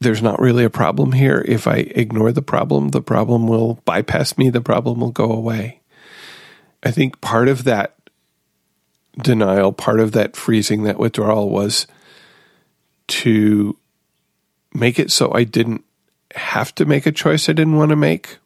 There's 0.00 0.22
not 0.22 0.40
really 0.40 0.64
a 0.64 0.70
problem 0.70 1.12
here. 1.12 1.44
If 1.46 1.66
I 1.66 1.76
ignore 1.76 2.32
the 2.32 2.42
problem, 2.42 2.88
the 2.88 3.02
problem 3.02 3.46
will 3.46 3.74
bypass 3.84 4.36
me, 4.38 4.50
the 4.50 4.60
problem 4.60 5.00
will 5.00 5.12
go 5.12 5.30
away. 5.30 5.80
I 6.82 6.90
think 6.90 7.20
part 7.20 7.48
of 7.48 7.64
that 7.64 7.94
denial, 9.22 9.72
part 9.72 10.00
of 10.00 10.12
that 10.12 10.34
freezing, 10.34 10.82
that 10.84 10.98
withdrawal 10.98 11.50
was 11.50 11.86
to 13.06 13.76
make 14.74 14.98
it 14.98 15.10
so 15.10 15.32
I 15.32 15.44
didn't 15.44 15.84
have 16.34 16.74
to 16.74 16.84
make 16.84 17.06
a 17.06 17.12
choice 17.12 17.48
I 17.48 17.52
didn't 17.52 17.76
want 17.76 17.90
to 17.90 17.96
make. 17.96 18.38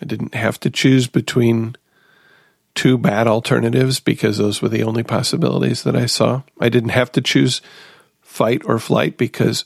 I 0.00 0.04
didn't 0.04 0.34
have 0.34 0.58
to 0.60 0.70
choose 0.70 1.06
between 1.06 1.76
two 2.74 2.98
bad 2.98 3.26
alternatives 3.26 4.00
because 4.00 4.38
those 4.38 4.60
were 4.60 4.68
the 4.68 4.82
only 4.82 5.02
possibilities 5.02 5.82
that 5.82 5.96
I 5.96 6.06
saw. 6.06 6.42
I 6.60 6.68
didn't 6.68 6.90
have 6.90 7.10
to 7.12 7.20
choose 7.20 7.62
fight 8.20 8.62
or 8.66 8.78
flight 8.78 9.16
because 9.16 9.64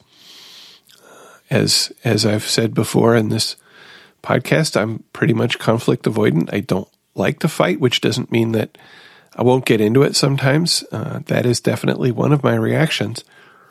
as 1.51 1.93
as 2.05 2.25
I've 2.25 2.45
said 2.49 2.73
before 2.73 3.17
in 3.17 3.29
this 3.29 3.57
podcast, 4.23 4.81
I'm 4.81 5.03
pretty 5.13 5.35
much 5.35 5.59
conflict 5.59 6.05
avoidant. 6.05 6.53
I 6.53 6.61
don't 6.61 6.89
like 7.15 7.41
to 7.41 7.49
fight, 7.49 7.81
which 7.81 8.01
doesn't 8.01 8.31
mean 8.31 8.53
that 8.53 8.79
I 9.35 9.43
won't 9.43 9.67
get 9.67 9.81
into 9.81 10.03
it 10.03 10.15
sometimes. 10.15 10.85
Uh, 10.93 11.21
that 11.27 11.47
is 11.47 11.61
definitely 11.61 12.13
one 12.13 12.33
of 12.33 12.45
my 12.45 12.55
reactions, 12.55 13.25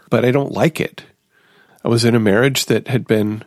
but 0.09 0.25
I 0.25 0.31
don't 0.31 0.51
like 0.51 0.79
it. 0.79 1.03
I 1.83 1.87
was 1.87 2.05
in 2.05 2.15
a 2.15 2.19
marriage 2.19 2.65
that 2.65 2.87
had 2.87 3.07
been, 3.07 3.43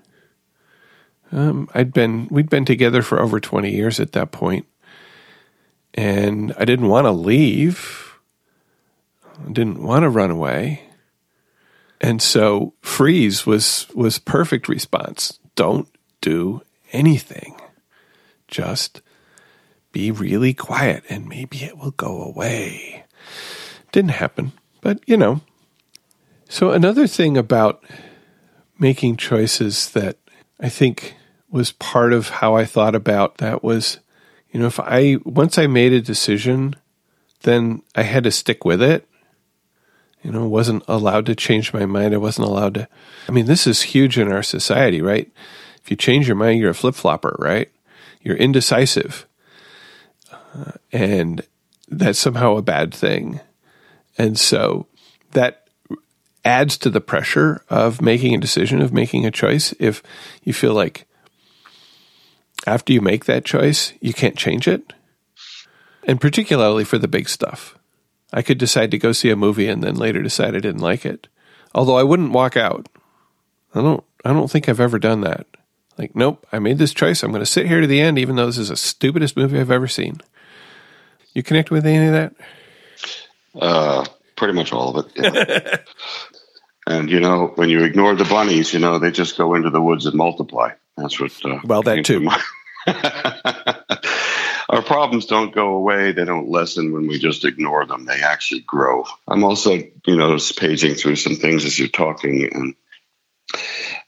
um, 1.31 1.69
I'd 1.75 1.93
been, 1.93 2.29
we'd 2.31 2.51
been 2.51 2.65
together 2.65 3.03
for 3.03 3.21
over 3.21 3.41
20 3.41 3.71
years 3.71 4.01
at 4.01 4.13
that 4.13 4.33
point, 4.33 4.67
and 5.95 6.55
I 6.59 6.65
didn't 6.65 6.89
want 6.89 7.07
to 7.07 7.13
leave. 7.13 8.19
I 9.47 9.53
didn't 9.53 9.83
want 9.83 10.05
to 10.05 10.09
run 10.09 10.31
away. 10.31 10.83
And 12.03 12.21
so 12.21 12.75
freeze 12.81 13.47
was 13.47 13.87
was 13.95 14.19
perfect 14.19 14.69
response. 14.69 15.39
Don't 15.55 15.89
do 16.21 16.63
anything. 16.93 17.55
Just 18.49 19.03
be 19.93 20.11
really 20.11 20.53
quiet 20.53 21.05
and 21.09 21.29
maybe 21.29 21.59
it 21.59 21.79
will 21.79 21.93
go 21.93 22.23
away. 22.23 23.05
Didn't 23.93 24.11
happen, 24.11 24.53
but 24.81 25.01
you 25.07 25.17
know. 25.17 25.43
So 26.53 26.71
another 26.71 27.07
thing 27.07 27.39
about 27.39 27.83
making 28.79 29.17
choices 29.17 29.89
that 29.93 30.19
I 30.61 30.69
think 30.69 31.17
was 31.51 31.73
part 31.73 32.13
of 32.13 32.29
how 32.29 32.57
I 32.57 32.67
thought 32.67 32.95
about 32.95 33.39
that 33.39 33.65
was, 33.65 34.01
you 34.51 34.61
know, 34.61 34.67
if 34.67 34.79
I 34.79 35.17
once 35.25 35.57
I 35.57 35.67
made 35.67 35.95
a 35.95 36.03
decision, 36.03 36.77
then 37.45 37.81
I 37.95 38.03
had 38.03 38.25
to 38.25 38.31
stick 38.31 38.67
with 38.67 38.83
it. 38.83 39.09
You 40.23 40.31
know, 40.31 40.47
wasn't 40.47 40.85
allowed 40.89 41.25
to 41.27 41.35
change 41.35 41.73
my 41.73 41.87
mind. 41.87 42.13
I 42.13 42.19
wasn't 42.19 42.49
allowed 42.49 42.75
to. 42.75 42.89
I 43.31 43.33
mean, 43.33 43.47
this 43.47 43.67
is 43.67 43.81
huge 43.81 44.19
in 44.19 44.31
our 44.31 44.43
society, 44.43 45.01
right? 45.01 45.33
If 45.83 45.91
you 45.91 45.97
change 45.97 46.29
your 46.29 46.37
mind, 46.37 46.61
you're 46.61 46.69
a 46.69 46.75
flip 46.75 46.95
flopper, 46.95 47.35
right? 47.39 47.73
You're 48.21 48.37
indecisive. 48.37 49.27
Uh, 50.31 50.73
and 50.93 51.47
that's 51.89 52.19
somehow 52.19 52.59
a 52.59 52.63
bad 52.63 52.93
thing. 52.93 53.41
And 54.19 54.39
so 54.39 54.87
that 55.31 55.62
adds 56.45 56.77
to 56.79 56.91
the 56.91 57.01
pressure 57.01 57.63
of 57.69 58.01
making 58.01 58.35
a 58.35 58.41
decision, 58.41 58.83
of 58.83 58.93
making 58.93 59.27
a 59.27 59.31
choice. 59.31 59.75
If 59.79 60.03
you 60.43 60.53
feel 60.53 60.75
like 60.75 61.07
after 62.67 62.93
you 62.93 63.01
make 63.01 63.25
that 63.25 63.45
choice, 63.45 63.93
you 64.01 64.13
can't 64.13 64.37
change 64.37 64.69
it. 64.69 64.93
And 66.05 66.21
particularly 66.21 66.85
for 66.85 66.99
the 66.99 67.09
big 67.09 67.29
stuff. 67.29 67.79
I 68.33 68.43
could 68.43 68.59
decide 68.59 68.91
to 68.91 68.99
go 68.99 69.13
see 69.13 69.31
a 69.31 69.37
movie 69.37 69.69
and 69.69 69.83
then 69.83 69.95
later 69.95 70.23
decide 70.23 70.57
I 70.57 70.61
didn't 70.61 70.81
like 70.81 71.05
it. 71.05 71.29
Although 71.75 71.99
I 71.99 72.03
wouldn't 72.03 72.33
walk 72.33 72.57
out. 72.57 72.89
I 73.75 73.83
don't 73.83 74.05
I 74.25 74.33
don't 74.33 74.51
think 74.51 74.69
I've 74.69 74.81
ever 74.81 74.99
done 74.99 75.23
that. 75.23 75.47
Like, 75.99 76.17
nope, 76.17 76.47
I 76.53 76.59
made 76.59 76.79
this 76.79 76.95
choice. 76.95 77.23
I'm 77.23 77.31
going 77.31 77.43
to 77.43 77.47
sit 77.47 77.67
here 77.67 77.81
to 77.81 77.87
the 77.87 78.01
end, 78.01 78.19
even 78.19 78.37
though 78.37 78.47
this 78.47 78.59
is 78.59 78.71
the 78.71 78.77
stupidest 78.77 79.37
movie 79.37 79.61
I've 79.61 79.71
ever 79.71 79.89
seen. 79.89 80.21
You 81.35 81.43
connect 81.43 81.71
with 81.71 81.87
any 81.87 82.07
of 82.07 82.13
that? 82.13 82.35
Uh, 83.55 84.07
pretty 84.37 84.55
much 84.55 84.73
all 84.73 84.97
of 84.97 85.07
it. 85.07 85.13
Yeah. 85.17 85.77
and 86.87 87.11
you 87.11 87.21
know, 87.21 87.53
when 87.55 87.69
you 87.69 87.85
ignore 87.85 88.15
the 88.15 88.25
bunnies, 88.25 88.73
you 88.73 88.81
know 88.81 88.99
they 88.99 89.11
just 89.11 89.37
go 89.37 89.55
into 89.55 89.71
the 89.71 89.81
woods 89.81 90.07
and 90.07 90.15
multiply. 90.15 90.71
That's 90.97 91.19
what. 91.21 91.33
Uh, 91.45 91.61
well, 91.65 91.83
that 91.83 92.05
too. 92.05 92.29
Our 94.69 94.83
problems 94.83 95.27
don't 95.27 95.55
go 95.55 95.75
away; 95.75 96.13
they 96.13 96.25
don't 96.25 96.49
lessen 96.49 96.93
when 96.93 97.07
we 97.07 97.19
just 97.19 97.45
ignore 97.45 97.87
them. 97.87 98.05
They 98.05 98.23
actually 98.23 98.61
grow. 98.61 99.05
I'm 99.29 99.45
also, 99.45 99.75
you 99.75 100.17
know, 100.17 100.39
paging 100.57 100.95
through 100.95 101.17
some 101.17 101.37
things 101.37 101.65
as 101.65 101.79
you're 101.79 101.89
talking, 101.89 102.49
and 102.53 102.75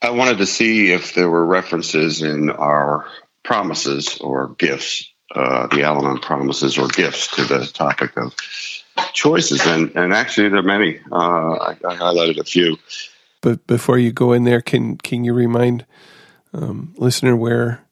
I 0.00 0.10
wanted 0.10 0.38
to 0.38 0.46
see 0.46 0.92
if 0.92 1.14
there 1.14 1.28
were 1.28 1.44
references 1.44 2.22
in 2.22 2.50
our 2.50 3.06
promises 3.42 4.18
or 4.20 4.54
gifts 4.58 5.12
uh, 5.34 5.66
the 5.68 5.82
Al 5.82 6.18
promises 6.18 6.78
or 6.78 6.88
gifts 6.88 7.36
to 7.36 7.44
the 7.44 7.66
topic 7.66 8.16
of 8.16 8.34
choices. 9.12 9.66
And, 9.66 9.94
and 9.96 10.12
actually, 10.12 10.48
there 10.48 10.60
are 10.60 10.62
many. 10.62 11.00
Uh, 11.10 11.16
I, 11.16 11.70
I, 11.86 11.96
highlighted 11.96 12.38
a 12.38 12.44
few. 12.44 12.76
But 13.40 13.66
before 13.66 13.98
you 13.98 14.12
go 14.12 14.32
in 14.32 14.44
there, 14.44 14.60
can 14.60 14.96
can 14.96 15.24
you 15.24 15.34
remind 15.34 15.84
um, 16.52 16.94
listener 16.96 17.36
where 17.36 17.84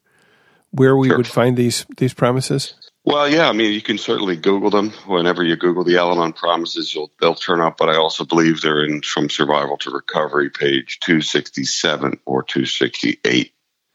where 0.70 0.96
we 0.96 1.08
sure. 1.08 1.18
would 1.18 1.26
find 1.26 1.56
these 1.56 1.84
these 1.96 2.14
promises? 2.14 2.74
Well, 3.04 3.28
yeah, 3.28 3.48
I 3.48 3.52
mean, 3.52 3.72
you 3.72 3.82
can 3.82 3.98
certainly 3.98 4.36
Google 4.36 4.70
them. 4.70 4.90
Whenever 5.06 5.42
you 5.42 5.56
Google 5.56 5.82
the 5.82 5.98
Al 5.98 6.12
Anon 6.12 6.32
promises, 6.32 6.96
they'll 7.20 7.34
turn 7.34 7.60
up. 7.60 7.76
But 7.76 7.88
I 7.88 7.96
also 7.96 8.24
believe 8.24 8.60
they're 8.60 8.84
in 8.84 9.02
From 9.02 9.28
Survival 9.28 9.76
to 9.78 9.90
Recovery, 9.90 10.50
page 10.50 11.00
267 11.00 12.20
or 12.24 12.44
268. 12.44 13.52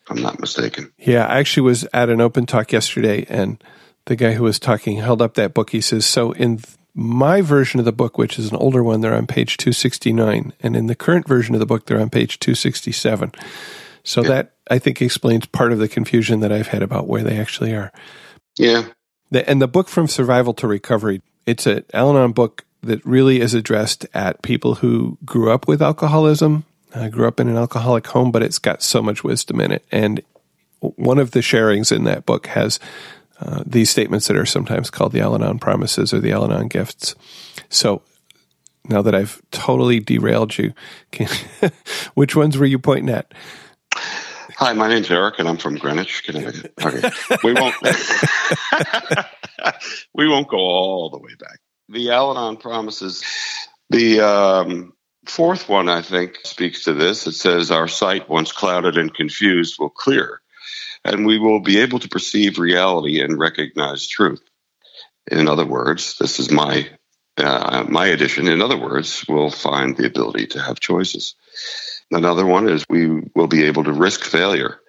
I'm 0.10 0.22
not 0.22 0.40
mistaken. 0.40 0.92
Yeah, 0.98 1.26
I 1.26 1.40
actually 1.40 1.64
was 1.64 1.88
at 1.94 2.10
an 2.10 2.20
open 2.20 2.46
talk 2.46 2.74
yesterday, 2.74 3.26
and 3.30 3.64
the 4.06 4.16
guy 4.16 4.34
who 4.34 4.44
was 4.44 4.60
talking 4.60 4.98
held 4.98 5.22
up 5.22 5.36
that 5.36 5.54
book. 5.54 5.70
He 5.70 5.82
says, 5.82 6.06
So 6.06 6.34
in 6.34 6.60
my 6.98 7.42
version 7.42 7.80
of 7.80 7.86
the 7.86 7.92
book, 7.92 8.18
which 8.18 8.38
is 8.38 8.51
an 8.51 8.58
older 8.58 8.84
one, 8.84 9.01
they're 9.01 9.16
on 9.16 9.27
page 9.27 9.58
269. 9.58 10.54
And 10.60 10.75
in 10.75 10.88
the 10.88 10.96
current 10.96 11.27
version 11.27 11.56
of 11.56 11.60
the 11.60 11.66
book, 11.66 11.86
they're 11.86 12.01
on 12.01 12.10
page 12.10 12.39
267. 12.39 13.32
So 14.04 14.22
yeah. 14.22 14.27
that, 14.27 14.56
I 14.70 14.80
think, 14.80 15.01
explains 15.01 15.46
part 15.46 15.72
of 15.72 15.80
the 15.80 15.88
confusion 15.88 16.39
that 16.42 16.51
I've 16.51 16.68
had 16.68 16.82
about 16.82 17.08
where 17.08 17.24
they 17.24 17.38
actually 17.38 17.74
are. 17.74 17.92
Yeah. 18.58 18.88
The, 19.32 19.48
and 19.50 19.62
the 19.62 19.68
book 19.68 19.88
From 19.88 20.08
Survival 20.08 20.54
to 20.56 20.68
Recovery, 20.68 21.22
it's 21.46 21.66
an 21.66 21.86
Al 21.94 22.10
Anon 22.10 22.32
book 22.32 22.66
that 22.82 23.06
really 23.06 23.42
is 23.42 23.54
addressed 23.54 24.06
at 24.13 24.42
people 24.42 24.75
who 24.75 25.18
grew 25.24 25.51
up 25.51 25.68
with 25.68 25.82
alcoholism 25.82 26.66
I 26.96 27.10
grew 27.10 27.27
up 27.27 27.39
in 27.39 27.48
an 27.48 27.58
alcoholic 27.58 28.08
home, 28.08 28.32
but 28.32 28.44
it's 28.44 28.60
got 28.60 28.82
so 28.82 29.01
much 29.01 29.24
wisdom 29.24 29.60
in 29.62 29.72
it. 29.72 29.86
And 29.92 30.22
one 30.80 31.20
of 31.20 31.32
the 31.32 31.39
sharings 31.39 31.96
in 31.96 32.04
that 32.06 32.25
book 32.25 32.48
has 32.48 32.80
uh, 33.39 33.63
these 33.65 33.89
statements 33.89 34.27
that 34.27 34.38
are 34.38 34.46
sometimes 34.46 34.89
called 34.89 35.12
the 35.12 35.22
Al 35.22 35.36
Anon 35.36 35.60
promises 35.60 36.13
or 36.13 36.20
the 36.20 36.32
Al 36.32 36.46
Anon 36.46 36.67
gifts. 36.67 37.15
So 37.70 38.01
now 38.86 39.01
that 39.01 39.13
I've 39.13 39.41
totally 39.51 40.00
derailed 40.00 40.58
you, 40.58 40.74
can, 41.12 41.27
which 42.13 42.36
ones 42.36 42.58
were 42.58 42.65
you 42.65 42.79
pointing 42.79 43.13
at? 43.13 43.34
Hi, 43.94 44.74
my 44.74 44.88
name's 44.89 45.12
Eric, 45.12 45.36
and 45.38 45.48
I'm 45.48 45.58
from 45.58 45.75
Greenwich, 45.75 46.24
Connecticut. 46.24 46.74
Okay, 46.84 47.12
we 47.44 47.53
won't 47.53 47.75
we 50.15 50.27
won't 50.27 50.48
go 50.48 50.58
all 50.58 51.12
the 51.12 51.20
way 51.20 51.36
back. 51.39 51.60
The 51.89 52.12
Al-Anon 52.12 52.58
promises. 52.58 53.24
The 53.89 54.22
um, 54.22 54.94
fourth 55.25 55.70
one, 55.70 55.89
I 55.89 56.01
think, 56.01 56.39
speaks 56.44 56.86
to 56.86 56.94
this. 56.94 57.27
It 57.27 57.34
says, 57.34 57.72
Our 57.72 57.88
sight, 57.88 58.29
once 58.29 58.51
clouded 58.51 58.98
and 58.98 59.13
confused, 59.13 59.77
will 59.79 59.89
clear, 59.89 60.41
and 61.04 61.25
we 61.25 61.39
will 61.39 61.60
be 61.60 61.80
able 61.80 62.00
to 62.00 62.10
perceive 62.10 62.60
reality 62.60 63.22
and 63.22 63.39
recognize 63.39 64.08
truth. 64.08 64.42
In 65.30 65.48
other 65.48 65.66
words, 65.66 66.18
this 66.18 66.39
is 66.39 66.51
my 66.51 66.89
uh, 67.38 67.86
my 67.88 68.08
addition. 68.08 68.48
In 68.48 68.62
other 68.62 68.77
words, 68.77 69.24
we'll 69.30 69.51
find 69.51 69.96
the 69.96 70.08
ability 70.08 70.48
to 70.48 70.62
have 70.62 70.80
choices. 70.80 71.36
Another 72.10 72.46
one 72.46 72.68
is 72.68 72.84
we 72.89 73.22
will 73.36 73.48
be 73.48 73.66
able 73.66 73.84
to 73.84 73.92
risk 73.92 74.24
failure. 74.24 74.80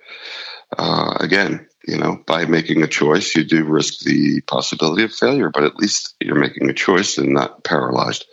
Uh, 0.77 1.17
again, 1.21 1.69
you 1.87 1.99
know, 1.99 2.23
by 2.27 2.47
making 2.47 2.83
a 2.83 2.87
choice, 2.87 3.35
you 3.35 3.45
do 3.45 3.65
risk 3.65 4.01
the 4.01 4.41
possibility 4.43 5.03
of 5.03 5.13
failure, 5.13 5.51
but 5.53 5.65
at 5.65 5.77
least 5.77 6.15
you're 6.21 6.39
making 6.39 6.71
a 6.71 6.75
choice 6.75 7.19
and 7.19 7.35
not 7.35 7.65
paralyzed 7.65 8.25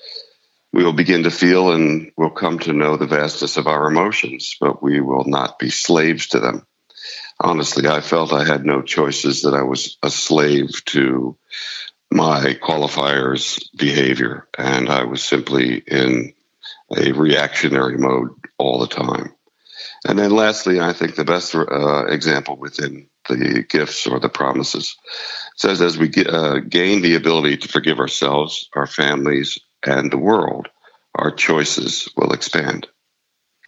we 0.76 0.84
will 0.84 0.92
begin 0.92 1.24
to 1.24 1.32
feel 1.32 1.72
and 1.72 2.12
will 2.18 2.30
come 2.30 2.60
to 2.60 2.74
know 2.74 2.98
the 2.98 3.08
vastness 3.08 3.56
of 3.56 3.66
our 3.66 3.88
emotions, 3.88 4.58
but 4.60 4.84
we 4.84 5.00
will 5.00 5.24
not 5.24 5.58
be 5.58 5.70
slaves 5.70 6.28
to 6.28 6.42
them. 6.42 6.68
Honestly, 7.40 7.88
I 7.88 8.02
felt 8.02 8.34
I 8.34 8.46
had 8.46 8.66
no 8.66 8.82
choices, 8.82 9.44
that 9.44 9.54
I 9.54 9.64
was 9.64 9.98
a 10.04 10.10
slave 10.10 10.84
to 10.86 11.38
my 12.12 12.58
qualifiers' 12.62 13.60
behavior, 13.76 14.48
and 14.58 14.90
I 14.90 15.04
was 15.04 15.24
simply 15.24 15.78
in 15.78 16.34
a 16.96 17.12
reactionary 17.12 17.98
mode 17.98 18.30
all 18.58 18.80
the 18.80 18.88
time. 18.88 19.34
And 20.08 20.20
then, 20.20 20.32
lastly, 20.32 20.80
I 20.80 20.94
think 20.94 21.16
the 21.16 21.26
best 21.26 21.56
uh, 21.56 22.06
example 22.06 22.58
within 22.58 23.08
the 23.28 23.66
gifts 23.68 24.06
or 24.06 24.20
the 24.20 24.30
promises 24.30 24.96
says 25.56 25.82
as 25.82 25.98
we 25.98 26.10
get, 26.10 26.28
uh, 26.28 26.60
gain 26.60 27.02
the 27.02 27.16
ability 27.16 27.58
to 27.58 27.68
forgive 27.68 28.00
ourselves, 28.00 28.70
our 28.76 28.88
families, 28.88 29.60
and 29.84 30.12
the 30.12 30.18
world, 30.18 30.68
our 31.16 31.32
choices 31.32 32.10
will 32.16 32.34
expand. 32.34 32.88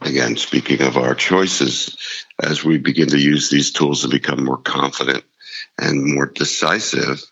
Again, 0.02 0.38
speaking 0.38 0.82
of 0.82 0.98
our 0.98 1.16
choices, 1.16 1.98
as 2.42 2.64
we 2.64 2.78
begin 2.78 3.10
to 3.10 3.20
use 3.20 3.50
these 3.50 3.72
tools 3.72 4.02
to 4.02 4.08
become 4.08 4.44
more 4.44 4.58
confident 4.58 5.24
and 5.78 6.14
more 6.14 6.28
decisive, 6.28 7.24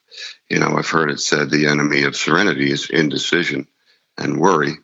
you 0.49 0.59
know, 0.59 0.75
I've 0.77 0.89
heard 0.89 1.11
it 1.11 1.19
said 1.19 1.49
the 1.49 1.67
enemy 1.67 2.03
of 2.03 2.15
serenity 2.15 2.71
is 2.71 2.89
indecision 2.89 3.67
and 4.17 4.39
worry. 4.39 4.77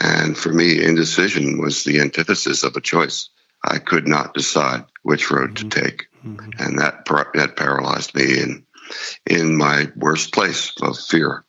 And 0.00 0.36
for 0.36 0.52
me, 0.52 0.82
indecision 0.82 1.60
was 1.60 1.84
the 1.84 2.00
antithesis 2.00 2.64
of 2.64 2.76
a 2.76 2.80
choice. 2.80 3.28
I 3.62 3.78
could 3.78 4.08
not 4.08 4.34
decide 4.34 4.84
which 5.02 5.30
road 5.30 5.54
mm-hmm. 5.54 5.68
to 5.68 5.80
take, 5.82 6.06
mm-hmm. 6.24 6.50
and 6.58 6.78
that 6.78 7.04
that 7.34 7.56
paralyzed 7.56 8.14
me 8.14 8.40
in 8.40 8.66
in 9.26 9.56
my 9.56 9.88
worst 9.94 10.32
place 10.32 10.72
of 10.80 10.98
fear. 10.98 11.44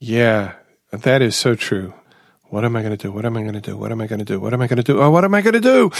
Yeah, 0.00 0.54
that 0.90 1.22
is 1.22 1.36
so 1.36 1.54
true. 1.54 1.94
What 2.52 2.66
am 2.66 2.76
I 2.76 2.82
going 2.82 2.94
to 2.94 3.02
do? 3.02 3.10
What 3.10 3.24
am 3.24 3.34
I 3.38 3.40
going 3.40 3.54
to 3.54 3.62
do? 3.62 3.78
What 3.78 3.92
am 3.92 4.02
I 4.02 4.06
going 4.06 4.18
to 4.18 4.26
do? 4.26 4.38
What 4.38 4.52
am 4.52 4.60
I 4.60 4.66
going 4.66 4.76
to 4.76 4.82
do? 4.82 5.00
Oh, 5.00 5.08
what 5.08 5.24
am 5.24 5.34
I 5.34 5.40
going 5.40 5.54
to 5.54 5.58
do? 5.58 5.90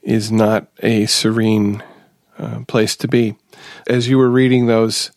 Is 0.00 0.30
not 0.30 0.68
a 0.80 1.06
serene 1.06 1.82
uh, 2.38 2.60
place 2.68 2.94
to 2.94 3.08
be. 3.08 3.34
As 3.88 4.08
you 4.08 4.16
were 4.16 4.30
reading 4.30 4.66
those, 4.66 5.10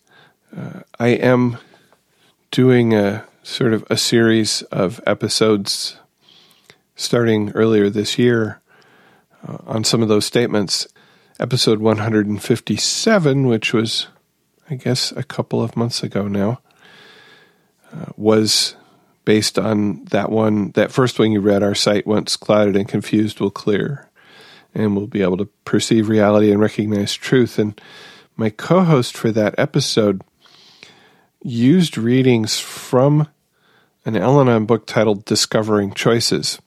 uh, 0.56 0.80
I 0.98 1.10
am 1.10 1.58
doing 2.50 2.92
a 2.92 3.24
sort 3.44 3.72
of 3.72 3.86
a 3.88 3.96
series 3.96 4.62
of 4.72 5.00
episodes 5.06 5.98
starting 6.96 7.52
earlier 7.52 7.88
this 7.88 8.18
year 8.18 8.60
uh, 9.46 9.58
on 9.68 9.84
some 9.84 10.02
of 10.02 10.08
those 10.08 10.24
statements. 10.24 10.88
Episode 11.38 11.78
157, 11.78 13.46
which 13.46 13.72
was, 13.72 14.08
I 14.68 14.74
guess, 14.74 15.12
a 15.12 15.22
couple 15.22 15.62
of 15.62 15.76
months 15.76 16.02
ago 16.02 16.26
now, 16.26 16.60
uh, 17.92 18.06
was 18.16 18.74
based 19.24 19.58
on 19.58 20.04
that 20.06 20.30
one, 20.30 20.70
that 20.72 20.92
first 20.92 21.18
one 21.18 21.32
you 21.32 21.40
read. 21.40 21.62
Our 21.62 21.74
sight, 21.74 22.06
once 22.06 22.36
clouded 22.36 22.76
and 22.76 22.88
confused, 22.88 23.40
will 23.40 23.50
clear, 23.50 24.08
and 24.74 24.96
we'll 24.96 25.06
be 25.06 25.22
able 25.22 25.36
to 25.38 25.48
perceive 25.64 26.08
reality 26.08 26.50
and 26.50 26.60
recognize 26.60 27.14
truth. 27.14 27.58
And 27.58 27.80
my 28.36 28.50
co 28.50 28.82
host 28.82 29.16
for 29.16 29.30
that 29.32 29.54
episode 29.58 30.22
used 31.42 31.98
readings 31.98 32.58
from 32.58 33.28
an 34.04 34.16
Al 34.16 34.40
Anon 34.40 34.66
book 34.66 34.86
titled 34.86 35.24
Discovering 35.24 35.92
Choices. 35.94 36.60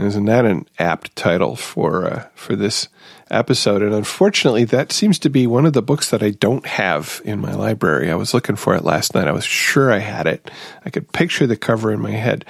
Isn't 0.00 0.24
that 0.26 0.44
an 0.44 0.66
apt 0.78 1.14
title 1.16 1.56
for 1.56 2.06
uh, 2.06 2.28
for 2.34 2.56
this 2.56 2.88
episode? 3.30 3.82
And 3.82 3.94
unfortunately, 3.94 4.64
that 4.64 4.92
seems 4.92 5.18
to 5.20 5.30
be 5.30 5.46
one 5.46 5.66
of 5.66 5.72
the 5.72 5.82
books 5.82 6.10
that 6.10 6.22
I 6.22 6.30
don't 6.30 6.66
have 6.66 7.20
in 7.24 7.40
my 7.40 7.54
library. 7.54 8.10
I 8.10 8.16
was 8.16 8.34
looking 8.34 8.56
for 8.56 8.74
it 8.74 8.84
last 8.84 9.14
night. 9.14 9.28
I 9.28 9.32
was 9.32 9.44
sure 9.44 9.92
I 9.92 9.98
had 9.98 10.26
it. 10.26 10.50
I 10.84 10.90
could 10.90 11.12
picture 11.12 11.46
the 11.46 11.56
cover 11.56 11.92
in 11.92 12.00
my 12.00 12.12
head, 12.12 12.44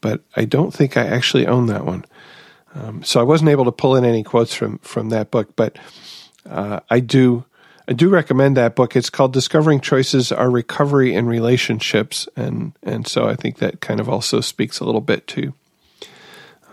but 0.00 0.22
I 0.36 0.44
don't 0.44 0.72
think 0.72 0.96
I 0.96 1.06
actually 1.06 1.46
own 1.46 1.66
that 1.66 1.84
one. 1.84 2.04
Um, 2.74 3.02
so 3.02 3.20
I 3.20 3.24
wasn't 3.24 3.50
able 3.50 3.64
to 3.64 3.72
pull 3.72 3.96
in 3.96 4.04
any 4.04 4.22
quotes 4.22 4.54
from 4.54 4.78
from 4.78 5.10
that 5.10 5.30
book. 5.30 5.56
But 5.56 5.78
uh, 6.48 6.80
I 6.90 7.00
do 7.00 7.44
I 7.86 7.94
do 7.94 8.10
recommend 8.10 8.56
that 8.56 8.76
book. 8.76 8.96
It's 8.96 9.10
called 9.10 9.32
Discovering 9.32 9.80
Choices: 9.80 10.30
Our 10.30 10.50
Recovery 10.50 11.14
in 11.14 11.26
Relationships, 11.26 12.28
and 12.36 12.72
and 12.82 13.06
so 13.06 13.26
I 13.26 13.34
think 13.34 13.58
that 13.58 13.80
kind 13.80 14.00
of 14.00 14.08
also 14.08 14.40
speaks 14.40 14.80
a 14.80 14.84
little 14.84 15.00
bit 15.00 15.26
to 15.28 15.54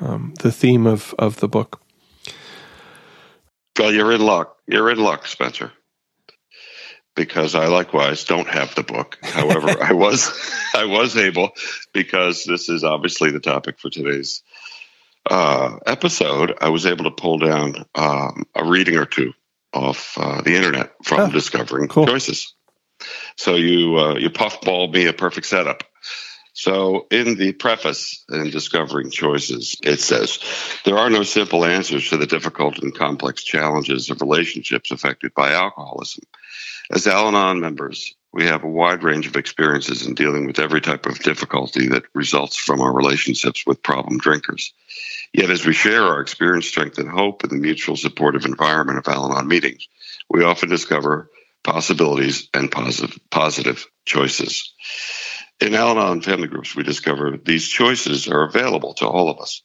um, 0.01 0.33
the 0.41 0.51
theme 0.51 0.85
of, 0.85 1.13
of 1.17 1.37
the 1.37 1.47
book. 1.47 1.81
Well, 3.77 3.93
you're 3.93 4.11
in 4.11 4.21
luck. 4.21 4.57
You're 4.67 4.89
in 4.89 4.99
luck, 4.99 5.27
Spencer. 5.27 5.71
Because 7.15 7.55
I 7.55 7.67
likewise 7.67 8.25
don't 8.25 8.47
have 8.47 8.75
the 8.75 8.83
book. 8.83 9.17
However, 9.23 9.69
I 9.81 9.93
was 9.93 10.53
I 10.73 10.85
was 10.85 11.15
able 11.15 11.51
because 11.93 12.43
this 12.43 12.67
is 12.67 12.83
obviously 12.83 13.31
the 13.31 13.39
topic 13.39 13.79
for 13.79 13.89
today's 13.89 14.43
uh, 15.29 15.77
episode. 15.85 16.57
I 16.59 16.69
was 16.69 16.85
able 16.85 17.05
to 17.05 17.11
pull 17.11 17.37
down 17.37 17.85
um, 17.95 18.43
a 18.53 18.65
reading 18.65 18.97
or 18.97 19.05
two 19.05 19.33
off 19.73 20.17
uh, 20.17 20.41
the 20.41 20.55
internet 20.55 20.93
from 21.03 21.21
oh, 21.21 21.31
discovering 21.31 21.87
cool. 21.87 22.05
choices. 22.05 22.53
So 23.37 23.55
you 23.55 23.97
uh, 23.97 24.15
you 24.15 24.29
puffball 24.29 24.91
me 24.91 25.05
a 25.05 25.13
perfect 25.13 25.47
setup. 25.47 25.83
So, 26.57 27.05
in 27.11 27.35
the 27.35 27.51
preface 27.51 28.23
in 28.29 28.49
Discovering 28.49 29.11
Choices, 29.11 29.75
it 29.83 29.99
says 29.99 30.39
there 30.85 30.97
are 30.97 31.09
no 31.09 31.23
simple 31.23 31.65
answers 31.65 32.09
to 32.09 32.17
the 32.17 32.25
difficult 32.25 32.79
and 32.79 32.95
complex 32.95 33.43
challenges 33.43 34.09
of 34.09 34.21
relationships 34.21 34.89
affected 34.89 35.33
by 35.33 35.51
alcoholism. 35.51 36.23
As 36.89 37.07
Al 37.07 37.27
Anon 37.27 37.59
members, 37.59 38.15
we 38.31 38.45
have 38.45 38.63
a 38.63 38.69
wide 38.69 39.03
range 39.03 39.27
of 39.27 39.35
experiences 39.35 40.07
in 40.07 40.15
dealing 40.15 40.47
with 40.47 40.59
every 40.59 40.79
type 40.79 41.05
of 41.05 41.19
difficulty 41.19 41.89
that 41.89 42.05
results 42.13 42.55
from 42.55 42.79
our 42.79 42.93
relationships 42.93 43.65
with 43.67 43.83
problem 43.83 44.17
drinkers. 44.17 44.71
Yet, 45.33 45.49
as 45.49 45.65
we 45.65 45.73
share 45.73 46.03
our 46.03 46.21
experience, 46.21 46.67
strength, 46.67 46.97
and 46.99 47.09
hope 47.09 47.43
in 47.43 47.49
the 47.49 47.57
mutual 47.57 47.97
supportive 47.97 48.45
environment 48.45 48.99
of 48.99 49.13
Al 49.13 49.29
Anon 49.29 49.49
meetings, 49.49 49.89
we 50.29 50.45
often 50.45 50.69
discover 50.69 51.29
possibilities 51.65 52.47
and 52.53 52.71
positive, 52.71 53.19
positive 53.29 53.85
choices. 54.05 54.73
In 55.61 55.73
Al 55.73 55.91
Anon 55.91 56.21
family 56.21 56.47
groups, 56.47 56.75
we 56.75 56.83
discover 56.83 57.37
these 57.37 57.67
choices 57.67 58.27
are 58.27 58.43
available 58.43 58.93
to 58.95 59.07
all 59.07 59.29
of 59.29 59.39
us, 59.39 59.61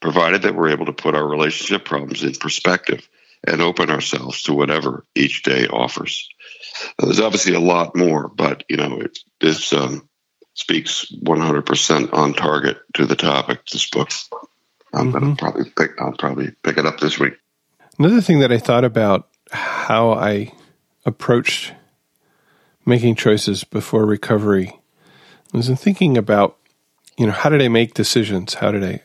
provided 0.00 0.42
that 0.42 0.54
we're 0.54 0.70
able 0.70 0.86
to 0.86 0.92
put 0.92 1.14
our 1.14 1.26
relationship 1.26 1.84
problems 1.84 2.24
in 2.24 2.32
perspective 2.34 3.06
and 3.46 3.60
open 3.60 3.90
ourselves 3.90 4.42
to 4.44 4.54
whatever 4.54 5.04
each 5.14 5.42
day 5.42 5.66
offers. 5.66 6.28
Now, 6.98 7.06
there's 7.06 7.20
obviously 7.20 7.54
a 7.54 7.60
lot 7.60 7.94
more, 7.94 8.28
but 8.28 8.64
you 8.68 8.78
know, 8.78 9.00
it, 9.00 9.18
this 9.40 9.72
um, 9.74 10.08
speaks 10.54 11.12
100% 11.12 12.14
on 12.14 12.32
target 12.32 12.78
to 12.94 13.04
the 13.04 13.16
topic. 13.16 13.66
This 13.66 13.88
book, 13.90 14.08
I'm 14.94 15.12
mm-hmm. 15.12 15.18
going 15.18 15.36
to 15.36 15.42
probably 15.42 15.70
pick. 15.70 16.00
I'll 16.00 16.12
probably 16.12 16.52
pick 16.62 16.78
it 16.78 16.86
up 16.86 17.00
this 17.00 17.18
week. 17.18 17.34
Another 17.98 18.22
thing 18.22 18.40
that 18.40 18.50
I 18.50 18.58
thought 18.58 18.84
about 18.84 19.28
how 19.52 20.12
I 20.12 20.52
approached 21.04 21.74
making 22.86 23.14
choices 23.14 23.62
before 23.62 24.06
recovery 24.06 24.80
I 25.54 25.58
was 25.58 25.68
thinking 25.68 26.18
about, 26.18 26.56
you 27.16 27.26
know, 27.26 27.32
how 27.32 27.48
did 27.48 27.62
I 27.62 27.68
make 27.68 27.94
decisions? 27.94 28.54
How 28.54 28.72
did 28.72 28.82
I, 28.82 29.02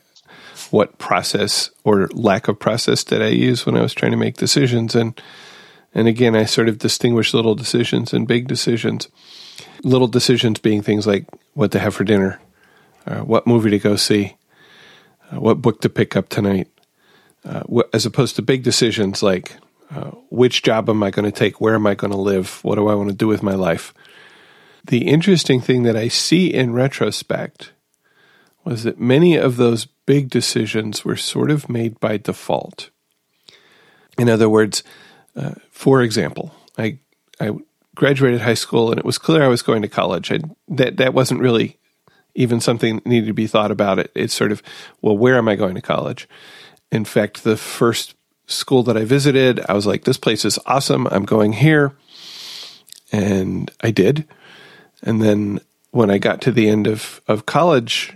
what 0.70 0.98
process 0.98 1.70
or 1.84 2.08
lack 2.08 2.48
of 2.48 2.58
process 2.58 3.04
did 3.04 3.22
I 3.22 3.28
use 3.28 3.64
when 3.64 3.76
I 3.76 3.82
was 3.82 3.94
trying 3.94 4.10
to 4.10 4.16
make 4.16 4.36
decisions? 4.36 4.96
And, 4.96 5.20
and 5.94 6.08
again, 6.08 6.34
I 6.34 6.44
sort 6.44 6.68
of 6.68 6.78
distinguish 6.78 7.32
little 7.32 7.54
decisions 7.54 8.12
and 8.12 8.26
big 8.26 8.48
decisions. 8.48 9.08
Little 9.84 10.08
decisions 10.08 10.58
being 10.58 10.82
things 10.82 11.06
like 11.06 11.24
what 11.54 11.70
to 11.70 11.78
have 11.78 11.94
for 11.94 12.04
dinner, 12.04 12.40
uh, 13.06 13.20
what 13.20 13.46
movie 13.46 13.70
to 13.70 13.78
go 13.78 13.94
see, 13.94 14.36
uh, 15.32 15.38
what 15.40 15.62
book 15.62 15.80
to 15.82 15.88
pick 15.88 16.16
up 16.16 16.28
tonight, 16.28 16.68
uh, 17.44 17.62
wh- 17.72 17.88
as 17.94 18.06
opposed 18.06 18.34
to 18.36 18.42
big 18.42 18.64
decisions 18.64 19.22
like 19.22 19.56
uh, 19.94 20.10
which 20.30 20.62
job 20.62 20.90
am 20.90 21.02
I 21.02 21.10
going 21.10 21.30
to 21.30 21.36
take, 21.36 21.60
where 21.60 21.74
am 21.76 21.86
I 21.86 21.94
going 21.94 22.12
to 22.12 22.18
live, 22.18 22.58
what 22.64 22.74
do 22.74 22.88
I 22.88 22.94
want 22.94 23.08
to 23.08 23.14
do 23.14 23.28
with 23.28 23.42
my 23.42 23.54
life. 23.54 23.94
The 24.84 25.08
interesting 25.08 25.60
thing 25.60 25.82
that 25.84 25.96
I 25.96 26.08
see 26.08 26.52
in 26.52 26.72
retrospect 26.72 27.72
was 28.64 28.84
that 28.84 29.00
many 29.00 29.36
of 29.36 29.56
those 29.56 29.86
big 30.06 30.28
decisions 30.28 31.04
were 31.04 31.16
sort 31.16 31.50
of 31.50 31.68
made 31.68 31.98
by 32.00 32.16
default. 32.16 32.90
In 34.18 34.28
other 34.28 34.48
words, 34.48 34.82
uh, 35.36 35.54
for 35.70 36.02
example, 36.02 36.54
I 36.76 36.98
I 37.38 37.52
graduated 37.94 38.40
high 38.40 38.54
school 38.54 38.90
and 38.90 38.98
it 38.98 39.04
was 39.04 39.18
clear 39.18 39.42
I 39.42 39.48
was 39.48 39.62
going 39.62 39.82
to 39.82 39.88
college. 39.88 40.32
I, 40.32 40.40
that 40.68 40.96
that 40.98 41.14
wasn't 41.14 41.40
really 41.40 41.78
even 42.34 42.60
something 42.60 42.96
that 42.96 43.06
needed 43.06 43.26
to 43.26 43.34
be 43.34 43.46
thought 43.46 43.70
about. 43.70 43.98
It 43.98 44.12
it's 44.14 44.34
sort 44.34 44.52
of 44.52 44.62
well, 45.00 45.16
where 45.16 45.36
am 45.36 45.48
I 45.48 45.56
going 45.56 45.74
to 45.74 45.82
college? 45.82 46.28
In 46.92 47.04
fact, 47.04 47.44
the 47.44 47.56
first 47.56 48.14
school 48.46 48.82
that 48.82 48.96
I 48.96 49.04
visited, 49.04 49.60
I 49.68 49.74
was 49.74 49.86
like, 49.86 50.04
this 50.04 50.18
place 50.18 50.44
is 50.44 50.58
awesome. 50.66 51.06
I'm 51.06 51.24
going 51.24 51.52
here, 51.52 51.96
and 53.12 53.70
I 53.80 53.90
did. 53.92 54.26
And 55.02 55.22
then 55.22 55.60
when 55.90 56.10
I 56.10 56.18
got 56.18 56.40
to 56.42 56.52
the 56.52 56.68
end 56.68 56.86
of, 56.86 57.20
of 57.26 57.46
college, 57.46 58.12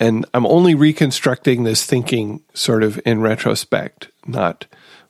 and 0.00 0.26
I'm 0.34 0.46
only 0.46 0.74
reconstructing 0.74 1.64
this 1.64 1.84
thinking 1.84 2.42
sort 2.54 2.82
of 2.82 3.00
in 3.04 3.20
retrospect, 3.20 4.08
not 4.26 4.66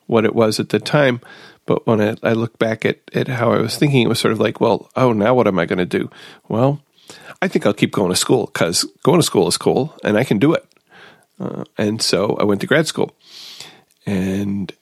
what 0.07 0.25
it 0.25 0.35
was 0.35 0.61
at 0.61 0.69
the 0.69 0.81
time. 0.81 1.21
But 1.67 1.87
when 1.87 2.01
I, 2.01 2.17
I 2.23 2.33
look 2.33 2.59
back 2.59 2.85
at, 2.85 2.99
at 3.15 3.29
how 3.29 3.53
I 3.53 3.61
was 3.61 3.77
thinking, 3.77 4.03
it 4.03 4.09
was 4.09 4.21
sort 4.21 4.33
of 4.33 4.41
like, 4.41 4.61
well, 4.61 4.91
oh, 4.97 5.13
now 5.13 5.35
what 5.35 5.47
am 5.47 5.59
I 5.59 5.65
going 5.65 5.79
to 5.79 5.87
do? 5.87 6.11
Well, 6.49 6.83
I 7.41 7.49
think 7.49 7.65
I'll 7.65 7.73
keep 7.73 7.93
going 7.93 8.11
to 8.11 8.17
school 8.17 8.47
because 8.47 8.85
going 9.03 9.19
to 9.19 9.27
school 9.27 9.49
is 9.49 9.57
cool 9.57 9.97
and 10.05 10.19
I 10.19 10.25
can 10.25 10.39
do 10.39 10.53
it. 10.53 10.67
Uh, 11.41 11.65
and 11.79 12.01
so 12.03 12.37
I 12.39 12.45
went 12.45 12.61
to 12.61 12.67
grad 12.67 12.87
school. 12.87 13.17
and 14.07 14.73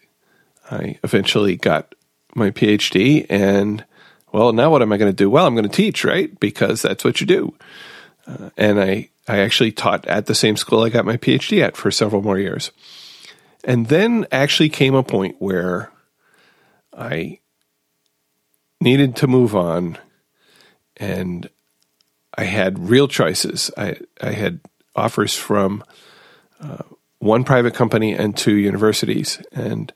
I 0.71 0.99
eventually 1.05 1.57
got 1.57 1.95
my 2.35 2.51
PhD. 2.51 3.27
And 3.29 3.85
well, 4.33 4.53
now 4.53 4.71
what 4.71 4.83
am 4.83 4.93
I 4.93 4.97
going 4.97 5.11
to 5.11 5.17
do? 5.17 5.31
Well, 5.31 5.47
I'm 5.47 5.55
going 5.55 5.69
to 5.69 5.77
teach, 5.77 6.05
right? 6.05 6.39
Because 6.41 6.83
that's 6.83 7.05
what 7.05 7.21
you 7.21 7.27
do. 7.27 7.55
Uh, 8.27 8.51
and 8.57 8.81
I, 8.81 9.11
I 9.29 9.41
actually 9.41 9.73
taught 9.73 10.07
at 10.07 10.27
the 10.27 10.35
same 10.35 10.57
school 10.57 10.83
I 10.83 10.89
got 10.89 11.05
my 11.05 11.17
PhD 11.17 11.63
at 11.63 11.77
for 11.77 11.91
several 11.91 12.23
more 12.23 12.39
years. 12.39 12.71
And 13.65 13.89
then 13.89 14.27
actually 14.33 14.71
came 14.71 14.95
a 14.95 15.03
point 15.03 15.37
where 15.39 15.93
I 16.97 17.39
needed 18.81 19.17
to 19.17 19.27
move 19.27 19.55
on 19.55 19.99
and 20.97 21.49
I 22.37 22.45
had 22.45 22.89
real 22.89 23.09
choices. 23.09 23.71
I, 23.77 23.97
I 24.21 24.33
had 24.33 24.61
offers 24.97 25.37
from 25.37 25.85
uh, 26.61 26.83
one 27.19 27.45
private 27.45 27.75
company 27.75 28.15
and 28.15 28.37
two 28.37 28.55
universities. 28.55 29.41
And, 29.53 29.93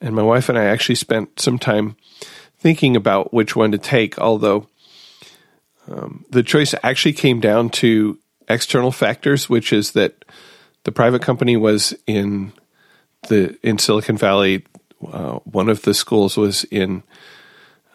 and 0.00 0.14
my 0.14 0.22
wife 0.22 0.48
and 0.48 0.58
I 0.58 0.64
actually 0.64 0.96
spent 0.96 1.38
some 1.38 1.58
time 1.58 1.96
thinking 2.64 2.96
about 2.96 3.30
which 3.30 3.54
one 3.54 3.72
to 3.72 3.76
take, 3.76 4.18
although 4.18 4.66
um, 5.86 6.24
the 6.30 6.42
choice 6.42 6.74
actually 6.82 7.12
came 7.12 7.38
down 7.38 7.68
to 7.68 8.18
external 8.48 8.90
factors, 8.90 9.50
which 9.50 9.70
is 9.70 9.90
that 9.90 10.24
the 10.84 10.90
private 10.90 11.20
company 11.20 11.58
was 11.58 11.94
in 12.06 12.54
the 13.28 13.54
in 13.62 13.76
Silicon 13.76 14.16
Valley. 14.16 14.64
Uh, 15.06 15.40
one 15.44 15.68
of 15.68 15.82
the 15.82 15.92
schools 15.92 16.38
was 16.38 16.64
in 16.64 17.02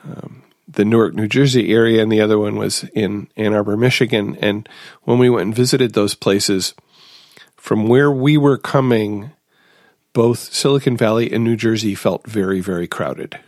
um, 0.04 0.44
the 0.68 0.86
Newark, 0.86 1.16
New 1.16 1.28
Jersey 1.28 1.74
area, 1.74 2.04
and 2.04 2.12
the 2.12 2.22
other 2.22 2.38
one 2.38 2.56
was 2.56 2.84
in 2.94 3.28
Ann 3.36 3.56
Arbor, 3.56 3.76
Michigan. 3.76 4.38
And 4.40 4.70
when 5.02 5.18
we 5.18 5.32
went 5.32 5.48
and 5.48 5.56
visited 5.56 5.94
those 5.94 6.14
places, 6.14 6.76
from 7.56 7.88
where 7.88 8.12
we 8.12 8.38
were 8.38 8.60
coming, 8.60 9.32
both 10.14 10.54
Silicon 10.54 10.96
Valley 10.96 11.34
and 11.34 11.44
New 11.44 11.56
Jersey 11.56 11.96
felt 11.96 12.28
very, 12.28 12.60
very 12.60 12.88
crowded. 12.88 13.40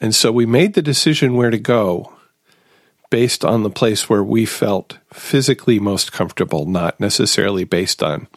And 0.00 0.14
so 0.14 0.30
we 0.30 0.46
made 0.46 0.74
the 0.74 0.82
decision 0.82 1.34
where 1.34 1.50
to 1.50 1.58
go 1.58 2.12
based 3.10 3.44
on 3.44 3.62
the 3.62 3.70
place 3.70 4.08
where 4.08 4.22
we 4.22 4.44
felt 4.44 4.98
physically 5.12 5.78
most 5.78 6.12
comfortable, 6.12 6.66
not 6.66 7.00
necessarily 7.00 7.64
based 7.64 8.02
on 8.02 8.28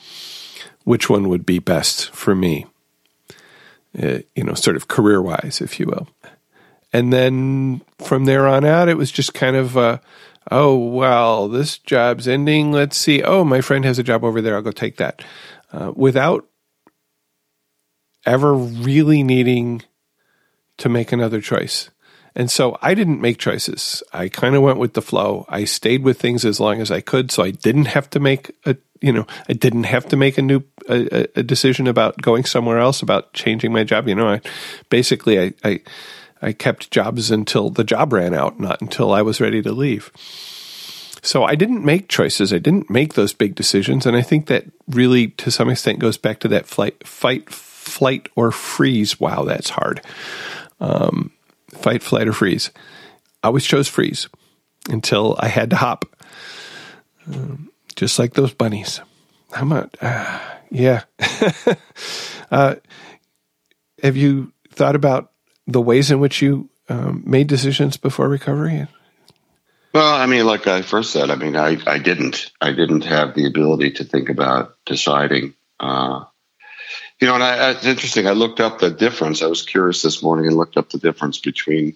which 0.84 1.10
one 1.10 1.30
would 1.30 1.46
be 1.46 1.60
best 1.60 2.10
for 2.12 2.34
me, 2.34 2.66
uh, 4.02 4.20
you 4.36 4.44
know, 4.44 4.54
sort 4.54 4.76
of 4.76 4.88
career 4.88 5.22
wise, 5.22 5.60
if 5.62 5.80
you 5.80 5.86
will. 5.86 6.08
And 6.94 7.14
then 7.14 7.82
from 8.00 8.26
there 8.26 8.48
on 8.48 8.66
out, 8.66 8.90
it 8.90 8.98
was 8.98 9.12
just 9.12 9.34
kind 9.34 9.56
of, 9.56 9.78
uh, 9.78 10.00
oh, 10.50 10.76
well, 10.76 11.48
this 11.48 11.78
job's 11.78 12.28
ending. 12.28 12.72
Let's 12.72 12.98
see. 12.98 13.24
Oh, 13.24 13.44
my 13.44 13.62
friend 13.62 13.86
has 13.86 14.00
a 14.00 14.04
job 14.04 14.24
over 14.24 14.42
there. 14.42 14.56
I'll 14.56 14.62
go 14.62 14.72
take 14.72 14.98
that. 14.98 15.24
Uh, 15.72 15.92
without 15.96 16.46
ever 18.26 18.54
really 18.54 19.24
needing 19.24 19.84
to 20.82 20.90
make 20.90 21.12
another 21.12 21.42
choice. 21.42 21.90
And 22.36 22.50
so 22.50 22.78
I 22.82 22.94
didn't 22.94 23.22
make 23.22 23.38
choices. 23.38 24.04
I 24.14 24.30
kind 24.30 24.56
of 24.56 24.62
went 24.62 24.80
with 24.80 24.94
the 24.94 25.02
flow. 25.02 25.46
I 25.50 25.66
stayed 25.66 26.04
with 26.04 26.20
things 26.20 26.46
as 26.46 26.60
long 26.60 26.80
as 26.80 26.90
I 26.90 27.02
could, 27.02 27.32
so 27.32 27.44
I 27.44 27.52
didn't 27.52 27.86
have 27.86 28.10
to 28.12 28.20
make 28.20 28.56
a 28.66 28.78
you 29.02 29.12
know 29.12 29.26
I 29.50 29.54
didn't 29.54 29.84
have 29.84 30.08
to 30.10 30.18
make 30.18 30.38
a 30.38 30.42
new 30.42 30.64
a, 30.88 31.28
a 31.36 31.44
decision 31.44 31.88
about 31.88 32.22
going 32.22 32.46
somewhere 32.46 32.80
else 32.80 33.02
about 33.02 33.34
changing 33.34 33.74
my 33.74 33.84
job. 33.84 34.08
You 34.08 34.16
know, 34.16 34.28
I 34.28 34.42
basically 34.90 35.40
I, 35.40 35.54
I 35.64 35.82
I 36.42 36.54
kept 36.54 36.92
jobs 36.92 37.32
until 37.32 37.70
the 37.70 37.84
job 37.84 38.14
ran 38.14 38.34
out, 38.34 38.60
not 38.60 38.82
until 38.82 39.12
I 39.12 39.22
was 39.22 39.42
ready 39.42 39.62
to 39.62 39.72
leave. 39.72 40.12
So 41.24 41.44
I 41.44 41.56
didn't 41.56 41.86
make 41.86 42.08
choices. 42.08 42.52
I 42.52 42.58
didn't 42.58 42.90
make 42.90 43.14
those 43.14 43.34
big 43.34 43.56
decisions, 43.56 44.06
and 44.06 44.16
I 44.16 44.22
think 44.22 44.48
that 44.48 44.66
really, 44.88 45.28
to 45.28 45.52
some 45.52 45.70
extent, 45.70 46.00
goes 46.00 46.18
back 46.18 46.40
to 46.40 46.48
that 46.48 46.66
flight, 46.66 47.06
fight, 47.06 47.50
flight, 47.50 48.30
or 48.36 48.52
freeze. 48.52 49.20
Wow, 49.20 49.44
that's 49.44 49.70
hard. 49.70 50.02
Um, 50.82 51.32
fight, 51.70 52.04
flight, 52.04 52.28
or 52.28 52.34
freeze. 52.34 52.72
I 53.42 53.48
always 53.48 53.66
chose 53.66 53.88
freeze 53.88 54.28
until 54.90 55.36
I 55.40 55.48
had 55.48 55.70
to 55.70 55.76
hop, 55.78 56.06
um, 57.28 57.72
just 57.96 58.20
like 58.20 58.34
those 58.34 58.54
bunnies. 58.54 59.00
How 59.52 59.64
much? 59.64 59.96
Uh, 60.02 60.40
yeah. 60.70 61.04
uh, 62.52 62.76
have 64.02 64.18
you 64.18 64.52
thought 64.72 64.96
about 64.96 65.32
the 65.68 65.82
ways 65.82 66.12
in 66.12 66.20
which 66.20 66.42
you 66.42 66.70
um, 66.90 67.24
made 67.26 67.48
decisions 67.48 67.98
before 67.98 68.28
recovery? 68.28 68.88
Well, 69.94 70.14
I 70.14 70.26
mean, 70.26 70.46
like 70.46 70.68
I 70.68 70.82
first 70.82 71.12
said, 71.12 71.30
I 71.30 71.36
mean, 71.36 71.56
I, 71.56 71.78
I 71.86 71.98
didn't, 71.98 72.52
I 72.62 72.72
didn't 72.72 73.04
have 73.04 73.36
the 73.36 73.46
ability 73.46 73.92
to 73.94 74.06
think 74.06 74.30
about 74.30 74.76
deciding. 74.86 75.54
Uh, 75.80 76.26
you 77.22 77.28
know, 77.28 77.36
and 77.36 77.44
I, 77.44 77.72
it's 77.72 77.86
interesting. 77.86 78.28
I 78.28 78.32
looked 78.32 78.60
up 78.60 78.80
the 78.80 78.90
difference. 78.90 79.44
I 79.44 79.48
was 79.48 79.62
curious 79.62 80.02
this 80.02 80.24
morning 80.24 80.48
and 80.48 80.58
looked 80.58 80.76
up 80.76 80.90
the 80.90 80.98
difference 80.98 81.38
between 81.38 81.96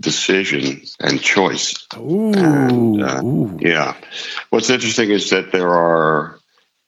decision 0.00 0.82
and 0.98 1.20
choice. 1.20 1.86
Ooh, 1.96 2.32
and, 2.32 3.02
uh, 3.02 3.22
ooh. 3.22 3.58
Yeah. 3.60 3.94
What's 4.48 4.70
interesting 4.70 5.10
is 5.10 5.30
that 5.30 5.52
there 5.52 5.68
are 5.68 6.38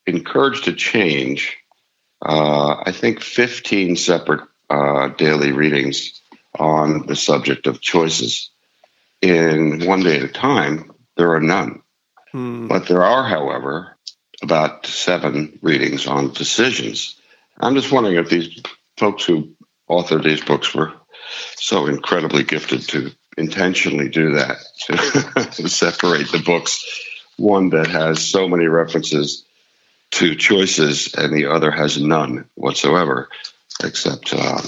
in 0.07 0.25
Courage 0.25 0.63
to 0.63 0.73
Change. 0.73 1.59
Uh, 2.25 2.83
I 2.87 2.93
think 2.93 3.21
15 3.21 3.97
separate 3.97 4.49
uh, 4.71 5.09
daily 5.09 5.53
readings 5.53 6.19
on 6.59 7.07
the 7.07 7.17
subject 7.17 7.67
of 7.67 7.83
choices. 7.83 8.51
In 9.21 9.87
one 9.87 10.01
day 10.01 10.17
at 10.17 10.23
a 10.23 10.29
time, 10.29 10.93
there 11.17 11.35
are 11.35 11.41
none. 11.41 11.83
Hmm. 12.33 12.69
But 12.69 12.89
there 12.89 13.05
are, 13.05 13.25
however, 13.25 13.97
about 14.43 14.87
seven 14.87 15.59
readings 15.61 16.07
on 16.07 16.33
decisions. 16.33 17.20
I'm 17.61 17.75
just 17.75 17.93
wondering 17.93 18.17
if 18.17 18.31
these 18.31 18.63
folks 18.97 19.25
who 19.25 19.55
authored 19.89 20.25
these 20.25 20.43
books 20.43 20.75
were 20.75 20.93
so 21.57 21.87
incredibly 21.87 22.43
gifted 22.43 22.83
to 22.89 23.13
intentionally 23.37 24.09
do 24.09 24.33
that, 24.33 24.59
to, 24.87 25.69
separate 25.69 26.33
the 26.33 26.43
books, 26.45 26.85
one 27.37 27.71
that 27.71 27.87
has 27.87 28.27
so 28.27 28.49
many 28.49 28.67
references 28.67 29.45
to 30.13 30.35
choices 30.35 31.15
and 31.15 31.33
the 31.33 31.47
other 31.47 31.71
has 31.71 32.01
none 32.01 32.49
whatsoever, 32.55 33.29
except 33.85 34.35
um, 34.35 34.63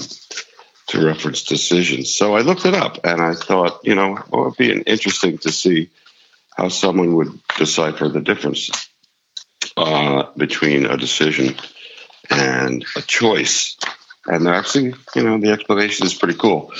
to 0.87 1.05
reference 1.05 1.43
decisions. 1.43 2.13
So 2.13 2.35
I 2.35 2.41
looked 2.41 2.65
it 2.65 2.73
up 2.73 3.05
and 3.05 3.21
I 3.21 3.33
thought, 3.33 3.81
you 3.83 3.95
know, 3.95 4.23
well, 4.29 4.43
it 4.43 4.45
would 4.45 4.57
be 4.57 4.71
interesting 4.71 5.39
to 5.39 5.51
see 5.51 5.89
how 6.55 6.69
someone 6.69 7.15
would 7.15 7.39
decipher 7.57 8.07
the 8.07 8.21
difference 8.21 8.69
uh, 9.75 10.31
between 10.37 10.85
a 10.85 10.97
decision 10.97 11.55
and 12.29 12.85
a 12.95 13.01
choice. 13.01 13.77
And 14.25 14.47
actually, 14.47 14.93
you 15.15 15.23
know, 15.23 15.37
the 15.37 15.51
explanation 15.51 16.05
is 16.05 16.13
pretty 16.13 16.37
cool. 16.37 16.73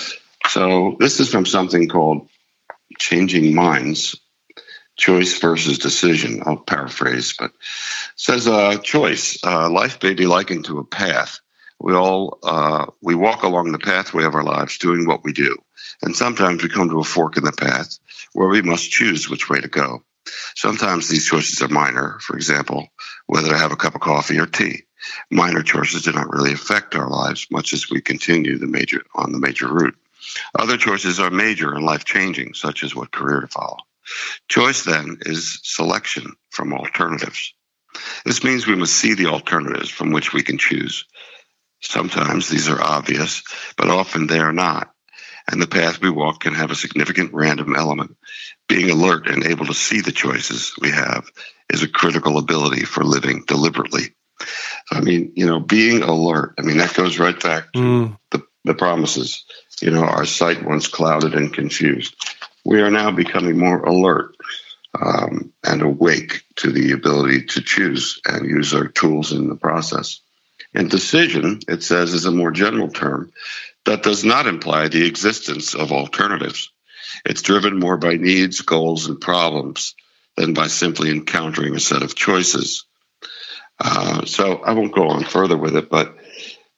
So 0.47 0.95
this 0.99 1.19
is 1.19 1.29
from 1.29 1.45
something 1.45 1.89
called 1.89 2.29
Changing 2.97 3.53
Minds, 3.55 4.19
Choice 4.95 5.39
versus 5.39 5.79
Decision. 5.79 6.43
I'll 6.45 6.57
paraphrase, 6.57 7.35
but 7.37 7.51
says 8.15 8.47
uh, 8.47 8.77
choice. 8.77 9.39
Uh, 9.43 9.69
life 9.69 10.01
may 10.03 10.13
be 10.13 10.25
likened 10.25 10.65
to 10.65 10.79
a 10.79 10.85
path. 10.85 11.39
We 11.79 11.93
all 11.93 12.39
uh, 12.43 12.85
we 13.01 13.15
walk 13.15 13.43
along 13.43 13.71
the 13.71 13.79
pathway 13.79 14.23
of 14.23 14.35
our 14.35 14.43
lives, 14.43 14.77
doing 14.77 15.05
what 15.05 15.23
we 15.23 15.33
do, 15.33 15.57
and 16.01 16.15
sometimes 16.15 16.63
we 16.63 16.69
come 16.69 16.89
to 16.89 16.99
a 16.99 17.03
fork 17.03 17.35
in 17.35 17.43
the 17.43 17.51
path 17.51 17.97
where 18.31 18.47
we 18.47 18.61
must 18.61 18.89
choose 18.89 19.29
which 19.29 19.49
way 19.49 19.59
to 19.59 19.67
go. 19.67 20.03
Sometimes 20.55 21.09
these 21.09 21.25
choices 21.25 21.61
are 21.61 21.67
minor. 21.67 22.19
For 22.21 22.37
example, 22.37 22.87
whether 23.25 23.49
to 23.49 23.57
have 23.57 23.73
a 23.73 23.77
cup 23.77 23.95
of 23.95 24.01
coffee 24.01 24.39
or 24.39 24.45
tea 24.45 24.83
minor 25.31 25.63
choices 25.63 26.03
do 26.03 26.11
not 26.11 26.31
really 26.31 26.53
affect 26.53 26.95
our 26.95 27.09
lives 27.09 27.47
much 27.51 27.73
as 27.73 27.89
we 27.89 28.01
continue 28.01 28.57
the 28.57 28.67
major 28.67 29.03
on 29.13 29.31
the 29.31 29.39
major 29.39 29.67
route. 29.67 29.95
Other 30.57 30.77
choices 30.77 31.19
are 31.19 31.29
major 31.29 31.73
and 31.73 31.85
life 31.85 32.05
changing, 32.05 32.53
such 32.53 32.83
as 32.83 32.95
what 32.95 33.11
career 33.11 33.41
to 33.41 33.47
follow. 33.47 33.77
Choice 34.47 34.83
then 34.83 35.17
is 35.21 35.59
selection 35.63 36.33
from 36.49 36.73
alternatives. 36.73 37.53
This 38.25 38.43
means 38.43 38.65
we 38.65 38.75
must 38.75 38.95
see 38.95 39.13
the 39.13 39.27
alternatives 39.27 39.89
from 39.89 40.11
which 40.11 40.33
we 40.33 40.43
can 40.43 40.57
choose. 40.57 41.05
Sometimes 41.81 42.47
these 42.47 42.69
are 42.69 42.81
obvious, 42.81 43.43
but 43.77 43.89
often 43.89 44.27
they 44.27 44.39
are 44.39 44.53
not. 44.53 44.89
And 45.49 45.61
the 45.61 45.67
path 45.67 46.01
we 46.01 46.09
walk 46.09 46.39
can 46.39 46.53
have 46.53 46.71
a 46.71 46.75
significant 46.75 47.33
random 47.33 47.75
element. 47.75 48.15
Being 48.69 48.89
alert 48.89 49.27
and 49.27 49.43
able 49.43 49.65
to 49.65 49.73
see 49.73 49.99
the 49.99 50.13
choices 50.13 50.73
we 50.79 50.89
have 50.91 51.29
is 51.69 51.83
a 51.83 51.87
critical 51.87 52.37
ability 52.37 52.85
for 52.85 53.03
living 53.03 53.43
deliberately. 53.45 54.13
I 54.91 55.01
mean, 55.01 55.33
you 55.35 55.45
know, 55.45 55.59
being 55.59 56.01
alert. 56.01 56.55
I 56.57 56.61
mean, 56.61 56.77
that 56.77 56.93
goes 56.93 57.19
right 57.19 57.39
back 57.41 57.71
to 57.73 57.79
mm. 57.79 58.17
the, 58.31 58.43
the 58.63 58.73
promises. 58.73 59.45
You 59.81 59.91
know, 59.91 60.03
our 60.03 60.25
sight 60.25 60.63
once 60.63 60.87
clouded 60.87 61.33
and 61.33 61.53
confused. 61.53 62.15
We 62.63 62.81
are 62.81 62.91
now 62.91 63.11
becoming 63.11 63.57
more 63.57 63.81
alert 63.83 64.35
um, 64.99 65.51
and 65.63 65.81
awake 65.81 66.43
to 66.57 66.71
the 66.71 66.91
ability 66.91 67.45
to 67.45 67.61
choose 67.61 68.21
and 68.25 68.45
use 68.45 68.73
our 68.73 68.87
tools 68.87 69.31
in 69.31 69.49
the 69.49 69.55
process. 69.55 70.21
And 70.73 70.89
decision, 70.89 71.59
it 71.67 71.83
says, 71.83 72.13
is 72.13 72.25
a 72.25 72.31
more 72.31 72.51
general 72.51 72.89
term 72.89 73.31
that 73.85 74.03
does 74.03 74.23
not 74.23 74.47
imply 74.47 74.87
the 74.87 75.05
existence 75.05 75.75
of 75.75 75.91
alternatives. 75.91 76.71
It's 77.25 77.41
driven 77.41 77.79
more 77.79 77.97
by 77.97 78.15
needs, 78.15 78.61
goals, 78.61 79.07
and 79.07 79.19
problems 79.19 79.95
than 80.35 80.53
by 80.53 80.67
simply 80.67 81.11
encountering 81.11 81.75
a 81.75 81.79
set 81.79 82.01
of 82.01 82.15
choices. 82.15 82.85
Uh, 83.79 84.25
so 84.25 84.57
I 84.57 84.73
won't 84.73 84.93
go 84.93 85.09
on 85.09 85.23
further 85.23 85.57
with 85.57 85.75
it, 85.75 85.89
but 85.89 86.15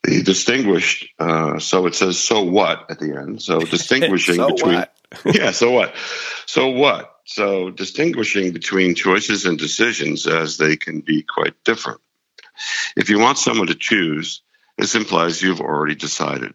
The 0.04 0.22
distinguished, 0.22 1.08
uh, 1.18 1.58
so 1.60 1.88
it 1.88 1.96
says 1.96 2.20
"so 2.20 2.44
what" 2.44 2.92
at 2.92 3.00
the 3.00 3.18
end. 3.18 3.42
So 3.42 3.60
distinguishing 3.78 4.36
so 4.36 4.52
between, 4.52 4.86
yeah, 5.26 5.52
so 5.52 5.72
what, 5.72 5.96
so 6.46 6.70
what. 6.70 7.12
So 7.26 7.72
distinguishing 7.72 8.54
between 8.54 8.94
choices 8.94 9.46
and 9.46 9.58
decisions 9.58 10.28
as 10.28 10.58
they 10.58 10.78
can 10.78 11.02
be 11.02 11.24
quite 11.24 11.56
different. 11.64 12.02
If 12.96 13.10
you 13.10 13.18
want 13.18 13.40
someone 13.40 13.68
to 13.68 13.76
choose, 13.76 14.42
this 14.78 14.94
implies 14.94 15.42
you've 15.42 15.62
already 15.62 15.96
decided. 15.96 16.54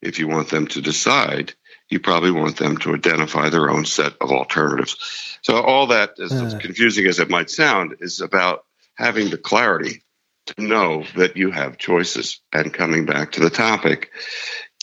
If 0.00 0.18
you 0.18 0.28
want 0.28 0.48
them 0.48 0.68
to 0.68 0.80
decide, 0.80 1.54
you 1.88 1.98
probably 1.98 2.30
want 2.30 2.56
them 2.56 2.76
to 2.78 2.94
identify 2.94 3.48
their 3.48 3.68
own 3.68 3.84
set 3.84 4.14
of 4.20 4.30
alternatives. 4.30 4.96
So 5.42 5.60
all 5.60 5.88
that, 5.88 6.18
as 6.20 6.32
uh. 6.32 6.58
confusing 6.60 7.06
as 7.06 7.18
it 7.18 7.28
might 7.28 7.50
sound, 7.50 7.96
is 8.00 8.20
about 8.20 8.64
having 9.00 9.30
the 9.30 9.38
clarity 9.38 10.02
to 10.46 10.62
know 10.62 11.04
that 11.16 11.36
you 11.36 11.50
have 11.50 11.78
choices. 11.78 12.40
And 12.52 12.72
coming 12.72 13.06
back 13.06 13.32
to 13.32 13.40
the 13.40 13.50
topic, 13.50 14.10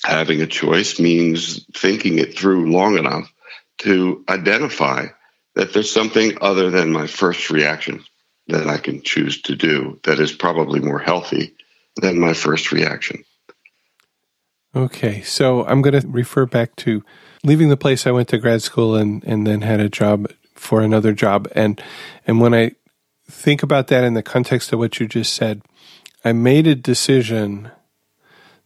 having 0.03 0.41
a 0.41 0.47
choice 0.47 0.99
means 0.99 1.65
thinking 1.73 2.19
it 2.19 2.37
through 2.37 2.71
long 2.71 2.97
enough 2.97 3.31
to 3.79 4.23
identify 4.27 5.07
that 5.55 5.73
there's 5.73 5.91
something 5.91 6.37
other 6.41 6.69
than 6.71 6.91
my 6.91 7.07
first 7.07 7.49
reaction 7.49 8.03
that 8.47 8.67
I 8.67 8.77
can 8.77 9.01
choose 9.01 9.41
to 9.43 9.55
do 9.55 9.99
that 10.03 10.19
is 10.19 10.31
probably 10.31 10.79
more 10.79 10.99
healthy 10.99 11.55
than 11.95 12.19
my 12.19 12.33
first 12.33 12.71
reaction. 12.71 13.23
Okay, 14.75 15.21
so 15.21 15.65
I'm 15.65 15.81
going 15.81 15.99
to 15.99 16.07
refer 16.07 16.45
back 16.45 16.75
to 16.77 17.03
leaving 17.43 17.69
the 17.69 17.77
place 17.77 18.05
I 18.05 18.11
went 18.11 18.29
to 18.29 18.37
grad 18.37 18.61
school 18.61 18.95
and, 18.95 19.23
and 19.23 19.45
then 19.45 19.61
had 19.61 19.79
a 19.79 19.89
job 19.89 20.31
for 20.53 20.81
another 20.81 21.13
job. 21.13 21.47
And, 21.55 21.81
and 22.25 22.39
when 22.39 22.53
I 22.53 22.71
think 23.29 23.63
about 23.63 23.87
that 23.87 24.03
in 24.03 24.13
the 24.13 24.23
context 24.23 24.71
of 24.73 24.79
what 24.79 24.99
you 24.99 25.07
just 25.07 25.33
said, 25.33 25.61
I 26.23 26.33
made 26.33 26.67
a 26.67 26.75
decision 26.75 27.71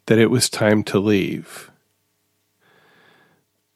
that 0.05 0.19
it 0.19 0.31
was 0.31 0.49
time 0.49 0.83
to 0.83 0.99
leave. 0.99 1.71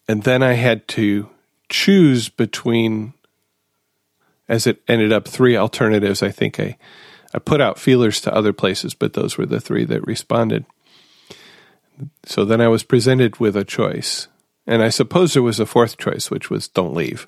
And 0.08 0.24
then 0.24 0.44
I 0.44 0.54
had 0.54 0.88
to 0.90 1.30
choose 1.70 2.30
between, 2.30 3.14
as 4.48 4.68
it 4.68 4.82
ended 4.88 5.12
up, 5.12 5.28
three 5.28 5.58
alternatives. 5.58 6.22
I 6.22 6.30
think 6.30 6.60
I, 6.60 6.78
I 7.34 7.40
put 7.40 7.62
out 7.62 7.80
feelers 7.80 8.22
to 8.22 8.34
other 8.34 8.54
places, 8.54 8.94
but 8.94 9.14
those 9.14 9.38
were 9.38 9.46
the 9.46 9.60
three 9.60 9.86
that 9.86 10.06
responded. 10.06 10.66
So 12.26 12.46
then 12.46 12.62
I 12.62 12.68
was 12.68 12.84
presented 12.84 13.40
with 13.40 13.56
a 13.56 13.64
choice. 13.64 14.28
And 14.68 14.82
I 14.82 14.90
suppose 14.90 15.34
there 15.34 15.44
was 15.44 15.60
a 15.60 15.66
fourth 15.66 15.98
choice, 15.98 16.30
which 16.30 16.50
was 16.50 16.68
don't 16.68 16.94
leave. 16.94 17.28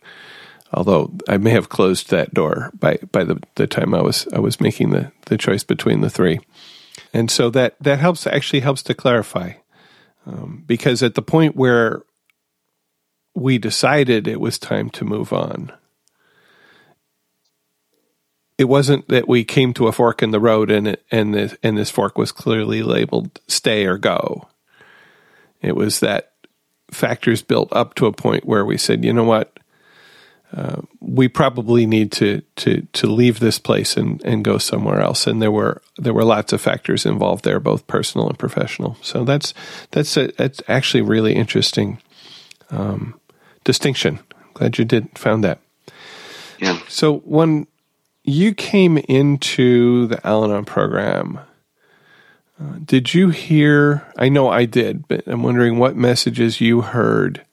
Although 0.73 1.13
I 1.27 1.38
may 1.38 1.51
have 1.51 1.69
closed 1.69 2.10
that 2.10 2.34
door 2.34 2.71
by, 2.77 2.97
by 3.12 3.23
the, 3.23 3.41
the 3.56 3.67
time 3.67 3.93
I 3.93 4.01
was 4.01 4.27
I 4.34 4.39
was 4.39 4.60
making 4.60 4.89
the, 4.89 5.12
the 5.27 5.38
choice 5.38 5.63
between 5.63 6.01
the 6.01 6.10
three. 6.10 6.39
And 7.13 7.32
so 7.32 7.49
that, 7.51 7.75
that 7.82 7.99
helps 7.99 8.27
actually 8.27 8.60
helps 8.60 8.84
to 8.84 8.93
clarify. 8.93 9.53
Um, 10.25 10.63
because 10.67 11.01
at 11.03 11.15
the 11.15 11.21
point 11.21 11.56
where 11.56 12.03
we 13.34 13.58
decided 13.58 14.27
it 14.27 14.41
was 14.41 14.60
time 14.60 14.89
to 14.89 15.06
move 15.06 15.32
on, 15.32 15.71
it 18.58 18.65
wasn't 18.65 19.08
that 19.08 19.27
we 19.27 19.45
came 19.45 19.73
to 19.75 19.88
a 19.88 19.91
fork 19.93 20.21
in 20.21 20.32
the 20.32 20.39
road 20.39 20.69
and 20.69 20.88
it, 20.88 21.06
and 21.12 21.34
this, 21.34 21.56
and 21.63 21.77
this 21.77 21.91
fork 21.91 22.17
was 22.17 22.32
clearly 22.32 22.82
labeled 22.84 23.39
stay 23.47 23.86
or 23.86 23.97
go. 23.97 24.49
It 25.62 25.75
was 25.75 26.01
that 26.01 26.34
factors 26.91 27.41
built 27.41 27.71
up 27.71 27.93
to 27.95 28.06
a 28.06 28.12
point 28.12 28.45
where 28.45 28.65
we 28.65 28.77
said, 28.77 29.06
you 29.06 29.13
know 29.13 29.23
what, 29.23 29.60
uh, 30.55 30.81
we 31.01 31.27
probably 31.27 31.86
need 31.86 32.12
to 32.13 32.41
to 32.55 32.88
to 32.93 33.07
leave 33.07 33.39
this 33.39 33.60
place 33.60 33.97
and, 33.97 34.23
and 34.23 34.45
go 34.45 34.57
somewhere 34.57 35.01
else. 35.01 35.27
And 35.27 35.41
there 35.41 35.51
were 35.51 35.81
there 35.97 36.13
were 36.13 36.23
lots 36.23 36.53
of 36.53 36.62
factors 36.62 37.05
involved 37.05 37.43
there, 37.43 37.60
both 37.60 37.86
personal 37.88 38.29
and 38.29 38.39
professional. 38.39 38.95
So 39.01 39.25
that's 39.25 39.53
that's 39.91 40.15
a, 40.15 40.27
that's 40.38 40.62
actually 40.67 41.01
really 41.01 41.36
interesting 41.36 41.99
um, 42.69 43.19
distinction. 43.65 44.19
glad 44.53 44.77
you 44.77 44.86
did 44.86 45.17
found 45.17 45.43
that. 45.43 45.60
Yeah. 46.60 46.79
So 46.88 47.17
when 47.19 47.67
you 48.23 48.53
came 48.53 48.97
into 48.97 50.07
the 50.07 50.25
Al-Anon 50.25 50.65
program, 50.65 51.39
uh, 52.60 52.79
did 52.83 53.13
you 53.13 53.29
hear? 53.29 54.07
I 54.17 54.29
know 54.29 54.49
I 54.49 54.63
did, 54.63 55.07
but 55.10 55.27
I'm 55.27 55.43
wondering 55.43 55.77
what 55.77 55.97
messages 55.97 56.62
you 56.62 56.81
heard 56.81 57.45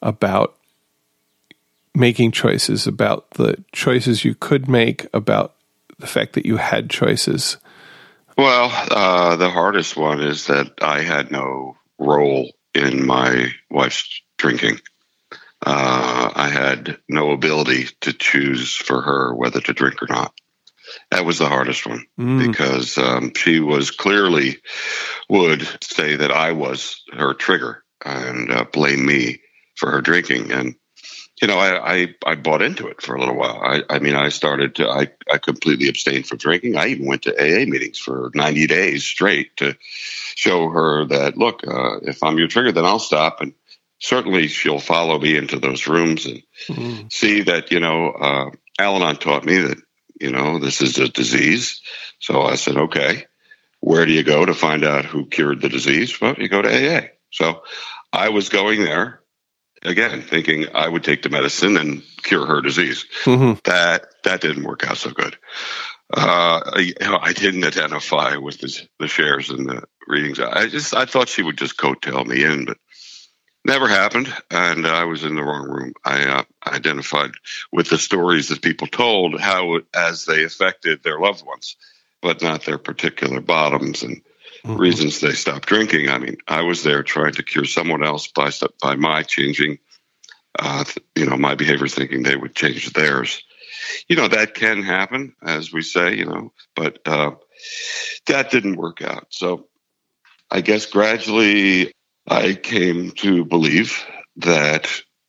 about 0.00 0.56
making 1.94 2.32
choices, 2.32 2.86
about 2.86 3.30
the 3.32 3.62
choices 3.72 4.24
you 4.24 4.34
could 4.34 4.68
make, 4.68 5.06
about 5.12 5.54
the 5.98 6.06
fact 6.06 6.32
that 6.34 6.46
you 6.46 6.56
had 6.56 6.90
choices. 6.90 7.58
Well, 8.36 8.70
uh, 8.90 9.36
the 9.36 9.50
hardest 9.50 9.96
one 9.96 10.22
is 10.22 10.46
that 10.46 10.82
I 10.82 11.02
had 11.02 11.30
no 11.30 11.76
role 11.98 12.50
in 12.74 13.06
my 13.06 13.52
wife's 13.70 14.22
drinking. 14.38 14.80
Uh, 15.64 16.30
I 16.34 16.48
had 16.48 16.98
no 17.08 17.30
ability 17.30 17.88
to 18.00 18.12
choose 18.12 18.74
for 18.74 19.00
her 19.00 19.34
whether 19.34 19.60
to 19.60 19.72
drink 19.72 20.02
or 20.02 20.08
not. 20.08 20.34
That 21.10 21.24
was 21.24 21.38
the 21.38 21.48
hardest 21.48 21.86
one 21.86 22.06
mm. 22.18 22.46
because 22.46 22.98
um, 22.98 23.32
she 23.36 23.60
was 23.60 23.90
clearly 23.90 24.56
would 25.28 25.66
say 25.82 26.16
that 26.16 26.32
I 26.32 26.52
was 26.52 27.02
her 27.12 27.34
trigger 27.34 27.84
and 28.04 28.50
uh, 28.50 28.64
blame 28.72 29.06
me 29.06 29.40
for 29.76 29.90
her 29.90 30.00
drinking. 30.00 30.50
And 30.50 30.74
you 31.42 31.48
know, 31.48 31.58
I, 31.58 31.94
I, 31.94 32.14
I 32.24 32.34
bought 32.36 32.62
into 32.62 32.86
it 32.86 33.02
for 33.02 33.14
a 33.14 33.20
little 33.20 33.34
while. 33.34 33.60
I, 33.62 33.82
I 33.90 33.98
mean, 33.98 34.14
I 34.14 34.28
started 34.30 34.76
to 34.76 34.88
I, 34.88 35.08
I 35.30 35.38
completely 35.38 35.88
abstained 35.88 36.26
from 36.26 36.38
drinking. 36.38 36.76
I 36.76 36.86
even 36.86 37.06
went 37.06 37.22
to 37.22 37.34
AA 37.34 37.66
meetings 37.66 37.98
for 37.98 38.30
ninety 38.34 38.66
days 38.66 39.04
straight 39.04 39.56
to 39.58 39.76
show 40.34 40.68
her 40.70 41.04
that 41.06 41.36
look, 41.36 41.66
uh, 41.66 41.98
if 42.02 42.22
I'm 42.22 42.38
your 42.38 42.48
trigger, 42.48 42.72
then 42.72 42.86
I'll 42.86 42.98
stop 42.98 43.40
and 43.40 43.52
certainly 43.98 44.48
she'll 44.48 44.78
follow 44.78 45.18
me 45.18 45.36
into 45.36 45.58
those 45.58 45.86
rooms 45.86 46.26
and 46.26 46.42
mm-hmm. 46.68 47.08
see 47.10 47.42
that 47.42 47.70
you 47.70 47.80
know 47.80 48.10
uh, 48.10 48.50
Al-Anon 48.78 49.16
taught 49.16 49.44
me 49.44 49.58
that 49.58 49.78
you 50.22 50.30
know, 50.30 50.60
this 50.60 50.80
is 50.80 50.98
a 50.98 51.08
disease. 51.08 51.80
So 52.20 52.42
I 52.42 52.54
said, 52.54 52.76
okay, 52.76 53.26
where 53.80 54.06
do 54.06 54.12
you 54.12 54.22
go 54.22 54.46
to 54.46 54.54
find 54.54 54.84
out 54.84 55.04
who 55.04 55.26
cured 55.26 55.60
the 55.60 55.68
disease? 55.68 56.20
Well, 56.20 56.36
you 56.38 56.48
go 56.48 56.62
to 56.62 56.68
AA. 56.68 57.08
So 57.30 57.64
I 58.12 58.28
was 58.28 58.48
going 58.48 58.84
there 58.84 59.20
again, 59.82 60.22
thinking 60.22 60.66
I 60.74 60.88
would 60.88 61.04
take 61.04 61.22
the 61.22 61.28
medicine 61.28 61.76
and 61.76 62.02
cure 62.22 62.46
her 62.46 62.60
disease. 62.60 63.06
Mm-hmm. 63.24 63.60
That 63.64 64.06
that 64.24 64.40
didn't 64.40 64.64
work 64.64 64.86
out 64.88 64.98
so 64.98 65.10
good. 65.10 65.36
Uh, 66.14 66.60
I, 66.74 66.78
you 66.80 66.94
know, 67.00 67.18
I 67.20 67.32
didn't 67.32 67.64
identify 67.64 68.36
with 68.36 68.58
the, 68.60 68.88
the 68.98 69.08
shares 69.08 69.48
and 69.50 69.68
the 69.68 69.84
readings. 70.06 70.40
I 70.40 70.68
just 70.68 70.94
I 70.94 71.06
thought 71.06 71.28
she 71.28 71.42
would 71.42 71.56
just 71.56 71.78
coattail 71.78 72.26
me 72.26 72.44
in, 72.44 72.66
but 72.66 72.76
Never 73.64 73.86
happened, 73.86 74.32
and 74.50 74.86
I 74.88 75.04
was 75.04 75.22
in 75.22 75.36
the 75.36 75.42
wrong 75.42 75.68
room. 75.68 75.92
I 76.04 76.24
uh, 76.24 76.42
identified 76.66 77.30
with 77.70 77.90
the 77.90 77.98
stories 77.98 78.48
that 78.48 78.60
people 78.60 78.88
told 78.88 79.40
how 79.40 79.78
as 79.94 80.24
they 80.24 80.42
affected 80.42 81.02
their 81.02 81.20
loved 81.20 81.46
ones, 81.46 81.76
but 82.20 82.42
not 82.42 82.64
their 82.64 82.78
particular 82.78 83.40
bottoms 83.40 84.02
and 84.02 84.20
mm-hmm. 84.64 84.80
reasons 84.80 85.20
they 85.20 85.32
stopped 85.32 85.68
drinking. 85.68 86.08
I 86.08 86.18
mean, 86.18 86.36
I 86.46 86.62
was 86.62 86.82
there 86.82 87.02
trying 87.02 87.34
to 87.34 87.42
cure 87.42 87.64
someone 87.64 88.04
else 88.04 88.28
by 88.28 88.50
by 88.80 88.96
my 88.96 89.22
changing, 89.22 89.78
uh, 90.58 90.84
you 91.14 91.26
know, 91.26 91.36
my 91.36 91.54
behavior, 91.54 91.88
thinking 91.88 92.22
they 92.22 92.36
would 92.36 92.54
change 92.54 92.92
theirs. 92.92 93.42
You 94.08 94.16
know, 94.16 94.28
that 94.28 94.54
can 94.54 94.82
happen, 94.82 95.34
as 95.42 95.72
we 95.72 95.82
say, 95.82 96.16
you 96.16 96.26
know, 96.26 96.52
but 96.76 97.00
uh, 97.06 97.32
that 98.26 98.50
didn't 98.50 98.76
work 98.76 99.02
out. 99.02 99.26
So 99.30 99.68
I 100.50 100.60
guess 100.60 100.86
gradually 100.86 101.92
I 102.28 102.54
came 102.54 103.10
to 103.12 103.44
believe 103.44 104.04
that 104.36 104.88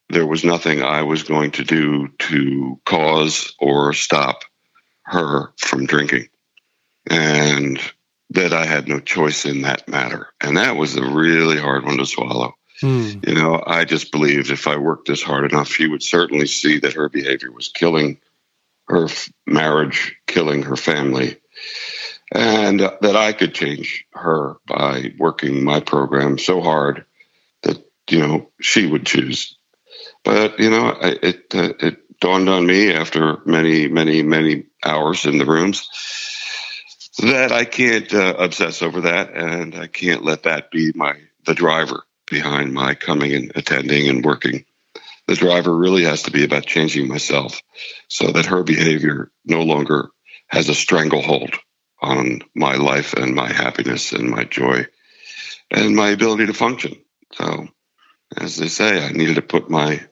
there 0.09 0.27
was 0.27 0.43
nothing 0.43 0.83
I 0.83 1.03
was 1.03 1.23
going 1.23 1.51
to 1.51 1.63
do 1.63 2.09
to 2.19 2.79
cause 2.85 3.55
or 3.59 3.93
stop 3.93 4.43
her 5.05 5.53
from 5.57 5.85
drinking. 5.85 6.27
And 7.09 7.79
that 8.33 8.51
I 8.53 8.65
had 8.65 8.87
no 8.87 8.99
choice 8.99 9.45
in 9.45 9.61
that 9.61 9.87
matter. 9.87 10.27
And 10.41 10.57
that 10.57 10.75
was 10.75 10.95
a 10.95 11.05
really 11.05 11.59
hard 11.59 11.85
one 11.85 11.97
to 11.97 12.05
swallow. 12.05 12.55
Mm. 12.81 13.27
You 13.27 13.35
know, 13.35 13.63
I 13.65 13.85
just 13.85 14.11
believed 14.11 14.49
if 14.49 14.67
I 14.67 14.77
worked 14.77 15.07
this 15.07 15.21
hard 15.21 15.51
enough, 15.51 15.69
she 15.69 15.87
would 15.87 16.03
certainly 16.03 16.47
see 16.47 16.79
that 16.79 16.93
her 16.93 17.09
behavior 17.09 17.51
was 17.51 17.69
killing 17.69 18.19
her 18.87 19.07
marriage, 19.45 20.15
killing 20.27 20.63
her 20.63 20.75
family, 20.75 21.37
and 22.33 22.79
that 22.79 23.15
I 23.15 23.31
could 23.33 23.53
change 23.53 24.05
her 24.13 24.55
by 24.65 25.13
working 25.17 25.63
my 25.63 25.79
program 25.79 26.37
so 26.37 26.59
hard 26.59 27.05
that 27.61 27.81
you 28.09 28.19
know 28.19 28.49
she 28.59 28.87
would 28.87 29.05
choose. 29.05 29.55
But 30.23 30.59
you 30.59 30.71
know, 30.71 30.97
it 31.01 31.45
uh, 31.53 31.73
it 31.79 32.19
dawned 32.19 32.49
on 32.49 32.65
me 32.65 32.91
after 32.91 33.37
many, 33.45 33.87
many, 33.87 34.23
many 34.23 34.65
hours 34.83 35.25
in 35.25 35.37
the 35.37 35.45
rooms 35.45 35.87
that 37.19 37.51
I 37.51 37.65
can't 37.65 38.11
uh, 38.13 38.35
obsess 38.37 38.81
over 38.81 39.01
that, 39.01 39.33
and 39.33 39.75
I 39.75 39.87
can't 39.87 40.23
let 40.23 40.43
that 40.43 40.71
be 40.71 40.91
my 40.95 41.15
the 41.45 41.53
driver 41.53 42.03
behind 42.25 42.73
my 42.73 42.95
coming 42.95 43.33
and 43.33 43.51
attending 43.55 44.09
and 44.09 44.23
working. 44.23 44.65
The 45.27 45.35
driver 45.35 45.75
really 45.75 46.03
has 46.03 46.23
to 46.23 46.31
be 46.31 46.43
about 46.43 46.65
changing 46.65 47.07
myself 47.07 47.61
so 48.07 48.31
that 48.31 48.47
her 48.47 48.63
behavior 48.63 49.31
no 49.45 49.61
longer 49.61 50.09
has 50.47 50.69
a 50.69 50.75
stranglehold 50.75 51.55
on 52.01 52.41
my 52.55 52.75
life 52.75 53.13
and 53.13 53.33
my 53.33 53.51
happiness 53.51 54.11
and 54.11 54.29
my 54.29 54.43
joy 54.43 54.85
and 55.71 55.95
my 55.95 56.09
ability 56.09 56.47
to 56.47 56.53
function. 56.53 57.01
So, 57.33 57.67
as 58.37 58.57
they 58.57 58.67
say, 58.67 59.05
I 59.05 59.11
needed 59.11 59.35
to 59.35 59.41
put 59.41 59.69
my 59.69 60.05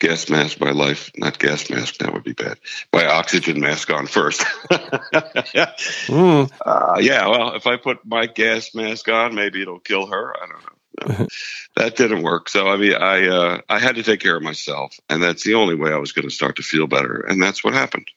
gas 0.00 0.28
mask, 0.28 0.58
by 0.58 0.70
life, 0.70 1.12
not 1.16 1.38
gas 1.38 1.70
mask, 1.70 1.98
that 1.98 2.12
would 2.12 2.24
be 2.24 2.32
bad, 2.32 2.58
my 2.92 3.06
oxygen 3.06 3.60
mask 3.60 3.90
on 3.90 4.06
first. 4.06 4.40
mm. 4.70 6.50
uh, 6.66 6.98
yeah, 7.00 7.28
well, 7.28 7.54
if 7.54 7.66
I 7.66 7.76
put 7.76 8.04
my 8.04 8.26
gas 8.26 8.74
mask 8.74 9.08
on, 9.08 9.34
maybe 9.34 9.62
it'll 9.62 9.78
kill 9.78 10.06
her. 10.06 10.34
I 10.36 10.46
don't 10.46 10.62
know. 10.62 10.76
No, 11.06 11.26
that 11.76 11.96
didn't 11.96 12.22
work. 12.22 12.48
So 12.48 12.68
I 12.68 12.76
mean, 12.76 12.94
I 12.94 13.28
uh, 13.28 13.60
I 13.68 13.78
had 13.78 13.94
to 13.94 14.02
take 14.02 14.20
care 14.20 14.36
of 14.36 14.42
myself, 14.42 14.98
and 15.08 15.22
that's 15.22 15.44
the 15.44 15.54
only 15.54 15.76
way 15.76 15.92
I 15.92 15.98
was 15.98 16.12
going 16.12 16.28
to 16.28 16.34
start 16.34 16.56
to 16.56 16.62
feel 16.62 16.86
better, 16.86 17.20
and 17.20 17.40
that's 17.40 17.62
what 17.62 17.74
happened. 17.74 18.08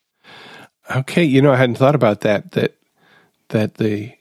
Okay, 0.93 1.23
you 1.23 1.41
know, 1.41 1.53
I 1.53 1.57
hadn't 1.57 1.77
thought 1.77 1.95
about 1.95 2.21
that. 2.21 2.53
That 2.53 2.75
that 3.49 3.75
the 3.75 4.13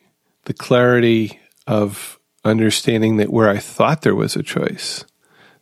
the 0.44 0.54
clarity 0.54 1.40
of 1.66 2.18
understanding 2.44 3.16
that 3.16 3.32
where 3.32 3.48
I 3.48 3.58
thought 3.58 4.02
there 4.02 4.14
was 4.14 4.36
a 4.36 4.42
choice, 4.42 5.04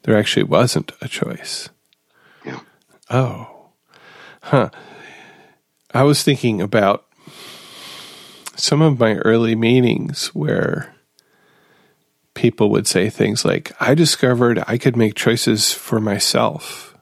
there 0.03 0.17
actually 0.17 0.45
wasn't 0.45 0.93
a 1.01 1.09
choice. 1.09 1.69
Oh, 3.11 3.71
huh. 4.43 4.71
I 5.93 6.05
was 6.05 6.23
thinking 6.23 6.61
about 6.61 7.07
some 8.55 8.81
of 8.81 9.01
my 9.01 9.15
early 9.17 9.57
meetings 9.57 10.29
where 10.29 10.95
people 12.35 12.71
would 12.71 12.87
say 12.87 13.11
things 13.11 13.45
like, 13.45 13.73
I 13.81 13.95
discovered 13.95 14.63
I 14.69 14.79
could 14.79 14.97
make 14.97 15.17
choices 15.17 15.73
for 15.73 16.01
myself. 16.01 16.97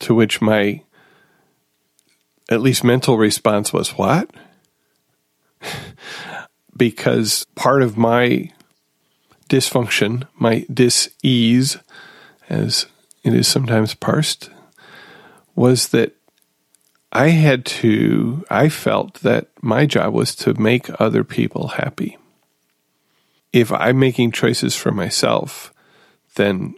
To 0.00 0.14
which 0.14 0.42
my 0.42 0.82
at 2.50 2.60
least 2.60 2.82
mental 2.82 3.16
response 3.16 3.72
was, 3.72 3.90
What? 3.90 4.30
because 6.76 7.46
part 7.54 7.82
of 7.82 7.96
my 7.96 8.50
dysfunction, 9.48 10.26
my 10.34 10.66
dis-ease, 10.72 11.78
as 12.48 12.86
it 13.22 13.32
is 13.32 13.46
sometimes 13.46 13.94
parsed, 13.94 14.50
was 15.54 15.88
that 15.88 16.14
I 17.12 17.28
had 17.28 17.64
to, 17.66 18.44
I 18.50 18.68
felt 18.68 19.20
that 19.20 19.48
my 19.62 19.86
job 19.86 20.12
was 20.12 20.34
to 20.36 20.54
make 20.54 21.00
other 21.00 21.22
people 21.22 21.68
happy. 21.68 22.18
If 23.52 23.70
I'm 23.70 23.98
making 24.00 24.32
choices 24.32 24.74
for 24.74 24.90
myself, 24.90 25.72
then 26.34 26.74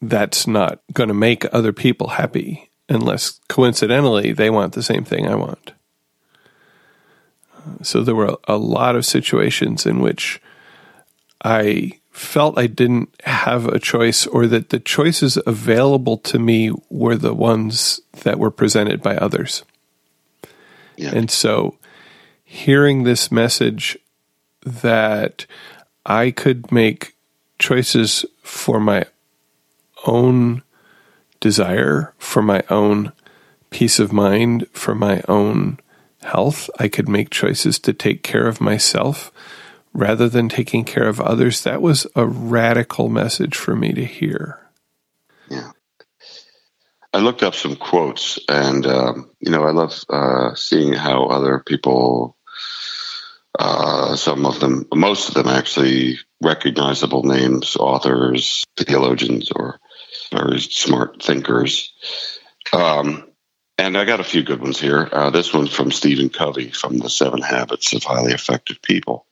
that's 0.00 0.46
not 0.46 0.80
going 0.92 1.08
to 1.08 1.14
make 1.14 1.44
other 1.52 1.72
people 1.72 2.08
happy 2.08 2.70
unless 2.88 3.40
coincidentally 3.48 4.32
they 4.32 4.50
want 4.50 4.74
the 4.74 4.82
same 4.82 5.04
thing 5.04 5.26
I 5.26 5.34
want. 5.34 5.72
So 7.82 8.02
there 8.02 8.14
were 8.14 8.36
a 8.46 8.56
lot 8.56 8.96
of 8.96 9.06
situations 9.06 9.86
in 9.86 10.00
which 10.00 10.40
I 11.44 12.00
felt 12.12 12.58
I 12.58 12.66
didn't 12.66 13.08
have 13.24 13.66
a 13.66 13.78
choice 13.78 14.26
or 14.26 14.46
that 14.46 14.68
the 14.68 14.78
choices 14.78 15.38
available 15.46 16.18
to 16.18 16.38
me 16.38 16.70
were 16.90 17.16
the 17.16 17.34
ones 17.34 18.00
that 18.22 18.38
were 18.38 18.50
presented 18.50 19.02
by 19.02 19.16
others. 19.16 19.64
Yeah. 20.96 21.12
And 21.14 21.30
so 21.30 21.78
hearing 22.44 23.02
this 23.02 23.32
message 23.32 23.98
that 24.64 25.46
I 26.04 26.30
could 26.30 26.70
make 26.70 27.16
choices 27.58 28.26
for 28.42 28.78
my 28.78 29.06
own 30.06 30.62
desire, 31.40 32.12
for 32.18 32.42
my 32.42 32.62
own 32.68 33.12
peace 33.70 33.98
of 33.98 34.12
mind, 34.12 34.66
for 34.72 34.94
my 34.94 35.22
own 35.28 35.78
health. 36.22 36.68
I 36.78 36.88
could 36.88 37.08
make 37.08 37.30
choices 37.30 37.78
to 37.80 37.92
take 37.92 38.22
care 38.22 38.46
of 38.46 38.60
myself 38.60 39.32
rather 39.92 40.28
than 40.28 40.48
taking 40.48 40.84
care 40.84 41.08
of 41.08 41.20
others. 41.20 41.62
That 41.62 41.82
was 41.82 42.06
a 42.14 42.26
radical 42.26 43.08
message 43.08 43.56
for 43.56 43.76
me 43.76 43.92
to 43.92 44.04
hear. 44.04 44.58
Yeah. 45.48 45.72
I 47.12 47.18
looked 47.18 47.42
up 47.42 47.54
some 47.54 47.76
quotes, 47.76 48.38
and 48.48 48.86
um, 48.86 49.30
you 49.38 49.50
know, 49.50 49.64
I 49.64 49.72
love 49.72 50.02
uh, 50.08 50.54
seeing 50.54 50.94
how 50.94 51.26
other 51.26 51.62
people, 51.64 52.36
uh, 53.58 54.16
some 54.16 54.46
of 54.46 54.60
them, 54.60 54.86
most 54.94 55.28
of 55.28 55.34
them 55.34 55.48
actually 55.48 56.18
recognizable 56.40 57.22
names, 57.22 57.76
authors, 57.76 58.64
theologians, 58.78 59.50
or 59.54 59.78
very 60.32 60.58
smart 60.60 61.22
thinkers. 61.22 61.92
Um, 62.72 63.24
and 63.76 63.96
I 63.96 64.04
got 64.04 64.20
a 64.20 64.24
few 64.24 64.42
good 64.42 64.60
ones 64.60 64.80
here. 64.80 65.08
Uh, 65.10 65.30
this 65.30 65.52
one's 65.52 65.72
from 65.72 65.90
Stephen 65.90 66.30
Covey 66.30 66.70
from 66.70 66.98
The 66.98 67.10
Seven 67.10 67.42
Habits 67.42 67.92
of 67.92 68.04
Highly 68.04 68.32
Effective 68.32 68.80
People. 68.80 69.26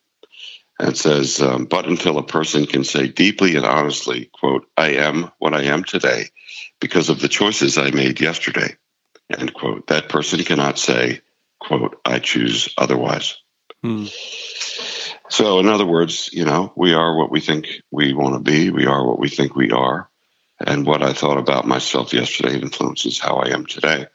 And 0.80 0.96
says, 0.96 1.42
um, 1.42 1.66
but 1.66 1.84
until 1.86 2.16
a 2.16 2.22
person 2.22 2.64
can 2.64 2.84
say 2.84 3.06
deeply 3.06 3.56
and 3.56 3.66
honestly, 3.66 4.30
quote, 4.32 4.66
I 4.78 4.94
am 4.94 5.30
what 5.38 5.52
I 5.52 5.64
am 5.64 5.84
today 5.84 6.30
because 6.80 7.10
of 7.10 7.20
the 7.20 7.28
choices 7.28 7.76
I 7.76 7.90
made 7.90 8.18
yesterday, 8.18 8.76
end 9.28 9.52
quote, 9.52 9.88
that 9.88 10.08
person 10.08 10.42
cannot 10.42 10.78
say, 10.78 11.20
quote, 11.58 12.00
I 12.06 12.18
choose 12.18 12.72
otherwise. 12.78 13.36
Hmm. 13.82 14.06
So, 15.28 15.58
in 15.58 15.68
other 15.68 15.84
words, 15.84 16.30
you 16.32 16.46
know, 16.46 16.72
we 16.74 16.94
are 16.94 17.14
what 17.14 17.30
we 17.30 17.40
think 17.40 17.68
we 17.90 18.14
want 18.14 18.34
to 18.34 18.40
be. 18.40 18.70
We 18.70 18.86
are 18.86 19.06
what 19.06 19.18
we 19.18 19.28
think 19.28 19.54
we 19.54 19.72
are. 19.72 20.08
And 20.58 20.86
what 20.86 21.02
I 21.02 21.12
thought 21.12 21.36
about 21.36 21.68
myself 21.68 22.14
yesterday 22.14 22.58
influences 22.58 23.18
how 23.18 23.36
I 23.36 23.50
am 23.50 23.66
today. 23.66 24.06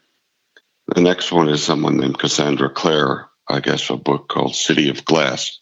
The 0.87 1.01
next 1.01 1.31
one 1.31 1.47
is 1.47 1.63
someone 1.63 1.97
named 1.97 2.17
Cassandra 2.17 2.71
Clare, 2.71 3.29
I 3.47 3.59
guess, 3.59 3.91
a 3.91 3.97
book 3.97 4.27
called 4.27 4.55
City 4.55 4.89
of 4.89 5.05
Glass. 5.05 5.59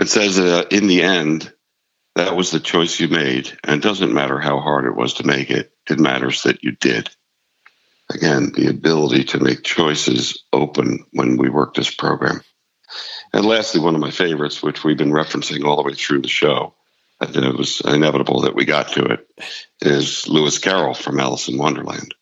It 0.00 0.08
says, 0.08 0.38
uh, 0.38 0.64
in 0.70 0.86
the 0.86 1.02
end, 1.02 1.52
that 2.16 2.36
was 2.36 2.50
the 2.50 2.60
choice 2.60 2.98
you 2.98 3.08
made. 3.08 3.56
And 3.64 3.76
it 3.76 3.86
doesn't 3.86 4.12
matter 4.12 4.38
how 4.38 4.60
hard 4.60 4.86
it 4.86 4.96
was 4.96 5.14
to 5.14 5.26
make 5.26 5.50
it, 5.50 5.72
it 5.88 5.98
matters 5.98 6.42
that 6.42 6.62
you 6.62 6.72
did. 6.72 7.10
Again, 8.10 8.52
the 8.52 8.68
ability 8.68 9.24
to 9.24 9.40
make 9.40 9.62
choices 9.62 10.44
open 10.52 11.06
when 11.12 11.36
we 11.36 11.48
work 11.48 11.74
this 11.74 11.94
program. 11.94 12.40
And 13.32 13.46
lastly, 13.46 13.80
one 13.80 13.94
of 13.94 14.00
my 14.00 14.10
favorites, 14.10 14.62
which 14.62 14.82
we've 14.82 14.98
been 14.98 15.12
referencing 15.12 15.64
all 15.64 15.76
the 15.76 15.84
way 15.84 15.94
through 15.94 16.22
the 16.22 16.28
show, 16.28 16.74
and 17.20 17.36
it 17.36 17.56
was 17.56 17.80
inevitable 17.82 18.40
that 18.42 18.56
we 18.56 18.64
got 18.64 18.88
to 18.92 19.04
it, 19.04 19.28
is 19.80 20.26
Lewis 20.26 20.58
Carroll 20.58 20.94
from 20.94 21.20
Alice 21.20 21.48
in 21.48 21.56
Wonderland. 21.56 22.14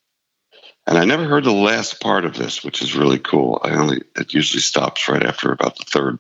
And 0.87 0.99
I 0.99 1.05
never 1.05 1.25
heard 1.25 1.45
the 1.45 1.53
last 1.53 2.01
part 2.01 2.25
of 2.25 2.35
this, 2.35 2.65
which 2.65 2.83
is 2.83 2.97
really 2.97 3.19
cool. 3.19 3.61
I 3.63 3.75
only 3.75 4.03
it 4.17 4.33
usually 4.33 4.61
stops 4.61 5.09
right 5.09 5.25
after 5.25 5.53
about 5.53 5.77
the 5.77 5.85
third 5.85 6.19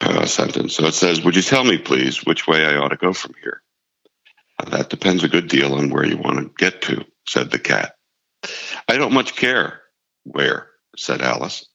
uh, 0.00 0.26
sentence. 0.26 0.76
So 0.76 0.86
it 0.86 0.94
says, 0.94 1.22
"Would 1.22 1.36
you 1.36 1.42
tell 1.42 1.64
me, 1.64 1.78
please, 1.78 2.24
which 2.24 2.46
way 2.46 2.64
I 2.64 2.76
ought 2.76 2.88
to 2.88 2.96
go 2.96 3.12
from 3.12 3.34
here?" 3.42 3.62
that 4.68 4.90
depends 4.90 5.24
a 5.24 5.28
good 5.28 5.48
deal 5.48 5.74
on 5.74 5.90
where 5.90 6.06
you 6.06 6.16
want 6.16 6.38
to 6.38 6.52
get 6.56 6.82
to," 6.82 7.04
said 7.26 7.50
the 7.50 7.58
cat. 7.58 7.94
"I 8.88 8.96
don't 8.96 9.12
much 9.12 9.36
care 9.36 9.82
where," 10.24 10.70
said 10.96 11.22
Alice. 11.22 11.66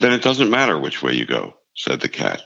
"Then 0.00 0.12
it 0.12 0.22
doesn't 0.22 0.50
matter 0.50 0.78
which 0.78 1.02
way 1.02 1.14
you 1.14 1.26
go," 1.26 1.58
said 1.76 2.00
the 2.00 2.08
cat. 2.08 2.42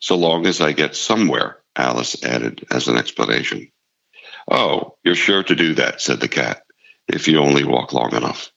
"So 0.00 0.16
long 0.16 0.46
as 0.46 0.60
I 0.60 0.72
get 0.72 0.96
somewhere," 0.96 1.62
Alice 1.74 2.22
added 2.24 2.66
as 2.70 2.88
an 2.88 2.96
explanation. 2.96 3.72
"Oh, 4.50 4.98
you're 5.04 5.14
sure 5.14 5.42
to 5.42 5.54
do 5.54 5.74
that," 5.74 6.00
said 6.00 6.20
the 6.20 6.28
cat 6.28 6.62
if 7.08 7.28
you 7.28 7.38
only 7.38 7.64
walk 7.64 7.92
long 7.92 8.14
enough. 8.14 8.50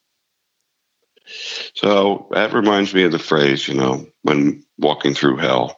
So 1.75 2.27
that 2.31 2.53
reminds 2.53 2.93
me 2.93 3.03
of 3.03 3.11
the 3.11 3.19
phrase, 3.19 3.67
you 3.67 3.75
know, 3.75 4.07
when 4.23 4.63
walking 4.77 5.13
through 5.13 5.37
hell, 5.37 5.77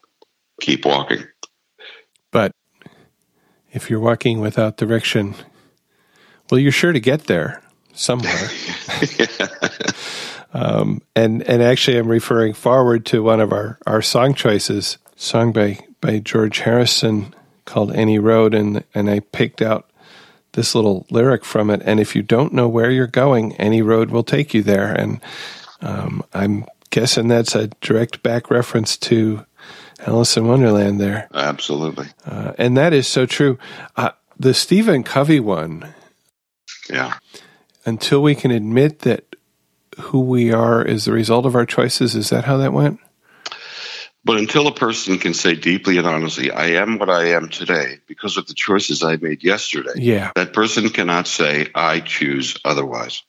keep 0.59 0.85
walking. 0.85 1.23
But 2.31 2.51
if 3.71 3.89
you're 3.89 3.99
walking 3.99 4.39
without 4.39 4.77
direction, 4.77 5.35
well, 6.49 6.59
you're 6.59 6.71
sure 6.71 6.93
to 6.93 6.99
get 6.99 7.25
there 7.25 7.61
somewhere. 7.93 8.49
um, 10.53 11.01
and 11.15 11.41
and 11.43 11.61
actually, 11.61 11.97
I'm 11.97 12.07
referring 12.07 12.53
forward 12.53 13.05
to 13.07 13.23
one 13.23 13.39
of 13.39 13.51
our, 13.51 13.77
our 13.85 14.01
song 14.01 14.33
choices, 14.33 14.97
song 15.15 15.51
by 15.51 15.79
by 15.99 16.19
George 16.19 16.59
Harrison 16.59 17.33
called 17.65 17.93
"Any 17.93 18.19
Road," 18.19 18.53
and 18.53 18.83
and 18.93 19.09
I 19.09 19.19
picked 19.19 19.61
out 19.61 19.90
this 20.53 20.75
little 20.75 21.05
lyric 21.09 21.45
from 21.45 21.69
it. 21.69 21.81
And 21.85 21.99
if 21.99 22.15
you 22.15 22.21
don't 22.21 22.53
know 22.53 22.67
where 22.67 22.91
you're 22.91 23.07
going, 23.07 23.53
any 23.55 23.81
road 23.81 24.09
will 24.09 24.23
take 24.23 24.53
you 24.53 24.61
there. 24.61 24.91
And 24.91 25.21
um, 25.81 26.23
I'm 26.33 26.65
guessing 26.89 27.27
that's 27.27 27.55
a 27.55 27.67
direct 27.81 28.21
back 28.21 28.49
reference 28.49 28.97
to 28.97 29.45
Alice 30.05 30.35
in 30.37 30.47
Wonderland 30.47 30.99
there. 30.99 31.27
Absolutely. 31.33 32.07
Uh, 32.25 32.53
and 32.57 32.75
that 32.77 32.93
is 32.93 33.07
so 33.07 33.25
true. 33.25 33.57
Uh, 33.95 34.11
the 34.37 34.53
Stephen 34.53 35.03
Covey 35.03 35.39
one. 35.39 35.93
Yeah. 36.89 37.17
Until 37.85 38.21
we 38.21 38.35
can 38.35 38.51
admit 38.51 38.99
that 38.99 39.35
who 39.99 40.21
we 40.21 40.51
are 40.51 40.83
is 40.83 41.05
the 41.05 41.11
result 41.11 41.45
of 41.45 41.55
our 41.55 41.65
choices, 41.65 42.15
is 42.15 42.29
that 42.29 42.45
how 42.45 42.57
that 42.57 42.73
went? 42.73 42.99
But 44.23 44.37
until 44.37 44.67
a 44.67 44.73
person 44.73 45.17
can 45.17 45.33
say 45.33 45.55
deeply 45.55 45.97
and 45.97 46.05
honestly, 46.05 46.51
I 46.51 46.81
am 46.81 46.99
what 46.99 47.09
I 47.09 47.29
am 47.29 47.49
today 47.49 47.99
because 48.07 48.37
of 48.37 48.45
the 48.45 48.53
choices 48.53 49.01
I 49.01 49.15
made 49.15 49.43
yesterday, 49.43 49.93
yeah. 49.95 50.31
that 50.35 50.53
person 50.53 50.89
cannot 50.89 51.27
say, 51.27 51.69
I 51.73 52.01
choose 52.01 52.57
otherwise. 52.63 53.23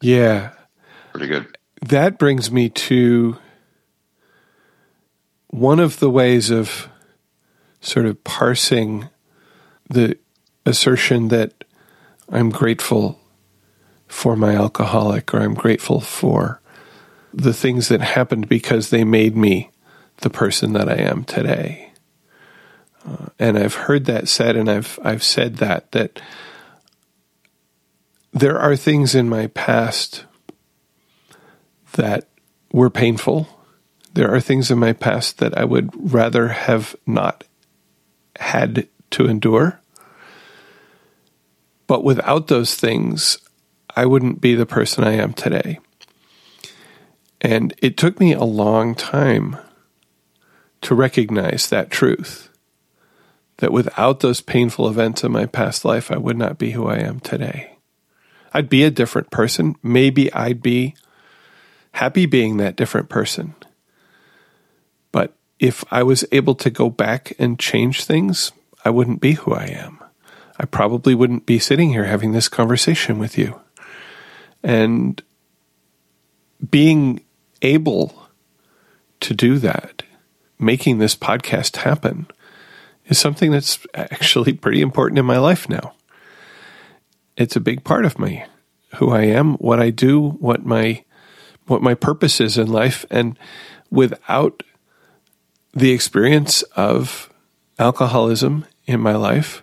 Yeah. 0.00 0.52
Pretty 1.12 1.28
good. 1.28 1.56
that 1.82 2.18
brings 2.18 2.50
me 2.50 2.68
to 2.70 3.36
one 5.48 5.78
of 5.78 6.00
the 6.00 6.10
ways 6.10 6.50
of 6.50 6.88
sort 7.80 8.06
of 8.06 8.24
parsing 8.24 9.08
the 9.88 10.16
assertion 10.64 11.28
that 11.28 11.64
I'm 12.30 12.50
grateful 12.50 13.20
for 14.08 14.36
my 14.36 14.54
alcoholic 14.54 15.32
or 15.34 15.40
I'm 15.40 15.54
grateful 15.54 16.00
for 16.00 16.60
the 17.34 17.52
things 17.52 17.88
that 17.88 18.00
happened 18.00 18.48
because 18.48 18.90
they 18.90 19.04
made 19.04 19.36
me 19.36 19.71
the 20.22 20.30
person 20.30 20.72
that 20.72 20.88
I 20.88 20.94
am 20.94 21.24
today. 21.24 21.92
Uh, 23.06 23.26
and 23.38 23.58
I've 23.58 23.74
heard 23.74 24.06
that 24.06 24.28
said, 24.28 24.56
and 24.56 24.70
I've 24.70 24.98
I've 25.04 25.22
said 25.22 25.56
that 25.56 25.92
that 25.92 26.20
there 28.32 28.58
are 28.58 28.76
things 28.76 29.14
in 29.14 29.28
my 29.28 29.48
past 29.48 30.24
that 31.92 32.28
were 32.72 32.90
painful. 32.90 33.48
There 34.14 34.32
are 34.32 34.40
things 34.40 34.70
in 34.70 34.78
my 34.78 34.92
past 34.92 35.38
that 35.38 35.56
I 35.56 35.64
would 35.64 35.90
rather 36.12 36.48
have 36.48 36.96
not 37.06 37.44
had 38.36 38.88
to 39.10 39.26
endure. 39.26 39.80
But 41.86 42.04
without 42.04 42.46
those 42.46 42.74
things, 42.74 43.38
I 43.94 44.06
wouldn't 44.06 44.40
be 44.40 44.54
the 44.54 44.66
person 44.66 45.04
I 45.04 45.12
am 45.12 45.34
today. 45.34 45.78
And 47.40 47.74
it 47.82 47.96
took 47.96 48.20
me 48.20 48.32
a 48.32 48.44
long 48.44 48.94
time 48.94 49.56
to 50.82 50.94
recognize 50.94 51.68
that 51.68 51.90
truth 51.90 52.48
that 53.58 53.72
without 53.72 54.20
those 54.20 54.40
painful 54.40 54.88
events 54.88 55.22
in 55.22 55.30
my 55.30 55.46
past 55.46 55.84
life, 55.84 56.10
I 56.10 56.16
would 56.16 56.36
not 56.36 56.58
be 56.58 56.72
who 56.72 56.86
I 56.86 56.98
am 56.98 57.20
today. 57.20 57.76
I'd 58.52 58.68
be 58.68 58.82
a 58.82 58.90
different 58.90 59.30
person. 59.30 59.76
Maybe 59.82 60.32
I'd 60.32 60.62
be 60.62 60.96
happy 61.92 62.26
being 62.26 62.56
that 62.56 62.74
different 62.76 63.08
person. 63.08 63.54
But 65.12 65.34
if 65.60 65.84
I 65.92 66.02
was 66.02 66.24
able 66.32 66.56
to 66.56 66.70
go 66.70 66.90
back 66.90 67.34
and 67.38 67.58
change 67.58 68.04
things, 68.04 68.50
I 68.84 68.90
wouldn't 68.90 69.20
be 69.20 69.34
who 69.34 69.54
I 69.54 69.66
am. 69.66 70.00
I 70.58 70.64
probably 70.64 71.14
wouldn't 71.14 71.46
be 71.46 71.58
sitting 71.58 71.90
here 71.90 72.04
having 72.04 72.32
this 72.32 72.48
conversation 72.48 73.18
with 73.18 73.38
you. 73.38 73.60
And 74.62 75.22
being 76.68 77.20
able 77.62 78.28
to 79.20 79.34
do 79.34 79.58
that, 79.58 80.02
making 80.62 80.98
this 80.98 81.16
podcast 81.16 81.78
happen, 81.78 82.26
is 83.06 83.18
something 83.18 83.50
that's 83.50 83.84
actually 83.94 84.52
pretty 84.64 84.80
important 84.80 85.18
in 85.18 85.26
my 85.26 85.38
life 85.38 85.68
now. 85.68 85.94
It's 87.36 87.56
a 87.56 87.60
big 87.60 87.84
part 87.84 88.04
of 88.04 88.18
me, 88.18 88.44
who 88.96 89.10
I 89.10 89.22
am, 89.22 89.54
what 89.54 89.80
I 89.80 89.90
do, 89.90 90.30
what 90.30 90.64
my 90.64 91.04
what 91.66 91.82
my 91.82 91.94
purpose 91.94 92.40
is 92.40 92.58
in 92.58 92.66
life, 92.66 93.06
and 93.10 93.38
without 93.90 94.62
the 95.72 95.92
experience 95.92 96.62
of 96.76 97.32
alcoholism 97.78 98.66
in 98.86 99.00
my 99.00 99.14
life, 99.14 99.62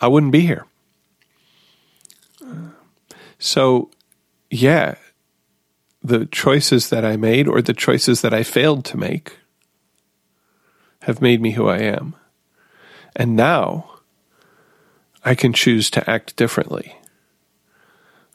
I 0.00 0.08
wouldn't 0.08 0.32
be 0.32 0.40
here. 0.40 0.66
So, 3.38 3.90
yeah, 4.50 4.96
the 6.02 6.26
choices 6.26 6.90
that 6.90 7.04
I 7.04 7.16
made 7.16 7.48
or 7.48 7.62
the 7.62 7.72
choices 7.72 8.20
that 8.22 8.34
I 8.34 8.42
failed 8.42 8.84
to 8.86 8.96
make 8.96 9.38
have 11.02 11.20
made 11.20 11.40
me 11.40 11.52
who 11.52 11.68
I 11.68 11.78
am. 11.78 12.14
And 13.14 13.36
now 13.36 13.90
I 15.24 15.34
can 15.34 15.52
choose 15.52 15.90
to 15.90 16.10
act 16.10 16.36
differently. 16.36 16.96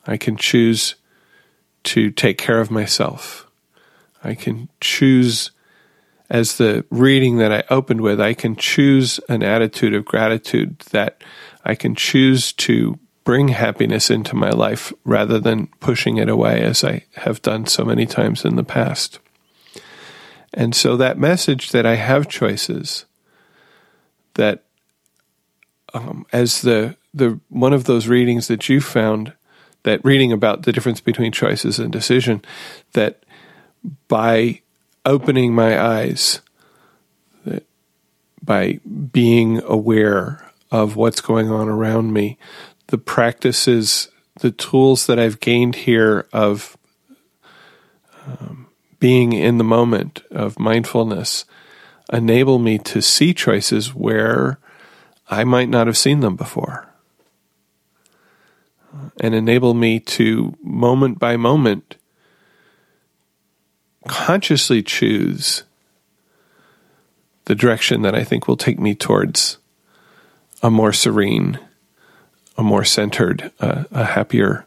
I 0.05 0.17
can 0.17 0.37
choose 0.37 0.95
to 1.85 2.11
take 2.11 2.37
care 2.37 2.59
of 2.59 2.71
myself. 2.71 3.47
I 4.23 4.35
can 4.35 4.69
choose, 4.81 5.51
as 6.29 6.57
the 6.57 6.85
reading 6.89 7.37
that 7.37 7.51
I 7.51 7.63
opened 7.69 8.01
with, 8.01 8.19
I 8.19 8.33
can 8.33 8.55
choose 8.55 9.19
an 9.29 9.43
attitude 9.43 9.93
of 9.93 10.05
gratitude 10.05 10.79
that 10.91 11.21
I 11.63 11.75
can 11.75 11.95
choose 11.95 12.53
to 12.53 12.99
bring 13.23 13.49
happiness 13.49 14.09
into 14.09 14.35
my 14.35 14.49
life 14.49 14.93
rather 15.03 15.39
than 15.39 15.67
pushing 15.81 16.17
it 16.17 16.29
away 16.29 16.61
as 16.61 16.83
I 16.83 17.03
have 17.15 17.41
done 17.41 17.65
so 17.65 17.83
many 17.83 18.05
times 18.05 18.45
in 18.45 18.55
the 18.55 18.63
past. 18.63 19.19
And 20.53 20.75
so 20.75 20.97
that 20.97 21.17
message 21.17 21.71
that 21.71 21.85
I 21.85 21.95
have 21.95 22.27
choices, 22.27 23.05
that 24.35 24.63
um, 25.93 26.25
as 26.31 26.61
the 26.61 26.95
the 27.13 27.39
one 27.49 27.73
of 27.73 27.85
those 27.85 28.07
readings 28.07 28.47
that 28.47 28.69
you 28.69 28.79
found, 28.79 29.33
that 29.83 30.03
reading 30.03 30.31
about 30.31 30.63
the 30.63 30.71
difference 30.71 31.01
between 31.01 31.31
choices 31.31 31.79
and 31.79 31.91
decision, 31.91 32.43
that 32.93 33.23
by 34.07 34.61
opening 35.05 35.53
my 35.53 35.81
eyes, 35.81 36.41
that 37.45 37.65
by 38.43 38.79
being 39.11 39.61
aware 39.63 40.51
of 40.71 40.95
what's 40.95 41.21
going 41.21 41.49
on 41.49 41.69
around 41.69 42.13
me, 42.13 42.37
the 42.87 42.97
practices, 42.97 44.09
the 44.41 44.51
tools 44.51 45.07
that 45.07 45.17
I've 45.17 45.39
gained 45.39 45.75
here 45.75 46.27
of 46.33 46.77
um, 48.25 48.66
being 48.99 49.33
in 49.33 49.57
the 49.57 49.63
moment, 49.63 50.23
of 50.31 50.59
mindfulness, 50.59 51.45
enable 52.11 52.59
me 52.59 52.77
to 52.79 53.01
see 53.01 53.33
choices 53.33 53.93
where 53.93 54.59
I 55.29 55.43
might 55.43 55.69
not 55.69 55.87
have 55.87 55.97
seen 55.97 56.21
them 56.21 56.35
before. 56.35 56.87
And 59.19 59.35
enable 59.35 59.73
me 59.73 59.99
to, 59.99 60.55
moment 60.63 61.19
by 61.19 61.37
moment, 61.37 61.97
consciously 64.07 64.81
choose 64.81 65.63
the 67.45 67.55
direction 67.55 68.01
that 68.01 68.15
I 68.15 68.23
think 68.23 68.47
will 68.47 68.57
take 68.57 68.79
me 68.79 68.95
towards 68.95 69.57
a 70.63 70.71
more 70.71 70.93
serene, 70.93 71.59
a 72.57 72.63
more 72.63 72.83
centered, 72.83 73.51
uh, 73.59 73.83
a 73.91 74.05
happier 74.05 74.65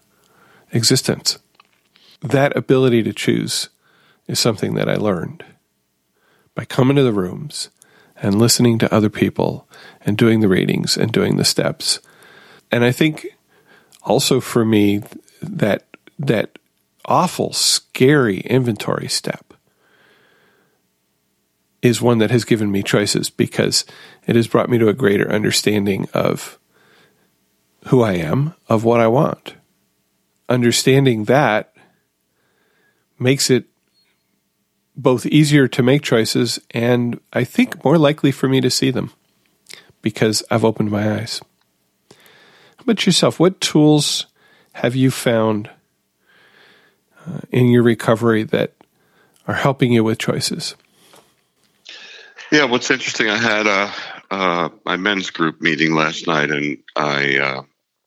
existence. 0.72 1.38
That 2.20 2.56
ability 2.56 3.02
to 3.02 3.12
choose 3.12 3.70
is 4.30 4.38
something 4.38 4.74
that 4.74 4.88
I 4.88 4.94
learned 4.94 5.44
by 6.54 6.64
coming 6.64 6.94
to 6.96 7.02
the 7.02 7.12
rooms 7.12 7.68
and 8.22 8.38
listening 8.38 8.78
to 8.78 8.94
other 8.94 9.10
people 9.10 9.68
and 10.02 10.16
doing 10.16 10.38
the 10.38 10.48
readings 10.48 10.96
and 10.96 11.10
doing 11.10 11.36
the 11.36 11.44
steps. 11.44 11.98
And 12.70 12.84
I 12.84 12.92
think 12.92 13.26
also 14.04 14.40
for 14.40 14.64
me 14.64 15.02
that 15.42 15.84
that 16.16 16.60
awful 17.06 17.52
scary 17.52 18.38
inventory 18.40 19.08
step 19.08 19.52
is 21.82 22.00
one 22.00 22.18
that 22.18 22.30
has 22.30 22.44
given 22.44 22.70
me 22.70 22.84
choices 22.84 23.30
because 23.30 23.84
it 24.28 24.36
has 24.36 24.46
brought 24.46 24.70
me 24.70 24.78
to 24.78 24.88
a 24.88 24.94
greater 24.94 25.28
understanding 25.28 26.06
of 26.14 26.56
who 27.86 28.02
I 28.02 28.12
am, 28.12 28.54
of 28.68 28.84
what 28.84 29.00
I 29.00 29.08
want. 29.08 29.54
Understanding 30.48 31.24
that 31.24 31.74
makes 33.18 33.50
it 33.50 33.69
both 35.02 35.26
easier 35.26 35.66
to 35.68 35.82
make 35.82 36.02
choices 36.02 36.58
and 36.70 37.20
I 37.32 37.44
think 37.44 37.84
more 37.84 37.98
likely 37.98 38.32
for 38.32 38.48
me 38.48 38.60
to 38.60 38.70
see 38.70 38.90
them 38.90 39.12
because 40.02 40.42
I've 40.50 40.64
opened 40.64 40.90
my 40.90 41.18
eyes. 41.18 41.40
How 42.10 42.82
about 42.82 43.06
yourself? 43.06 43.38
What 43.40 43.60
tools 43.60 44.26
have 44.72 44.96
you 44.96 45.10
found 45.10 45.70
uh, 47.26 47.40
in 47.50 47.68
your 47.68 47.82
recovery 47.82 48.42
that 48.44 48.74
are 49.46 49.54
helping 49.54 49.92
you 49.92 50.04
with 50.04 50.18
choices? 50.18 50.74
Yeah, 52.50 52.64
what's 52.64 52.90
interesting, 52.90 53.28
I 53.28 53.36
had 53.36 53.66
a, 53.66 53.92
uh, 54.30 54.68
my 54.84 54.96
men's 54.96 55.30
group 55.30 55.60
meeting 55.60 55.94
last 55.94 56.26
night, 56.26 56.50
and 56.50 56.78
I, 56.96 57.38
uh, 57.38 57.62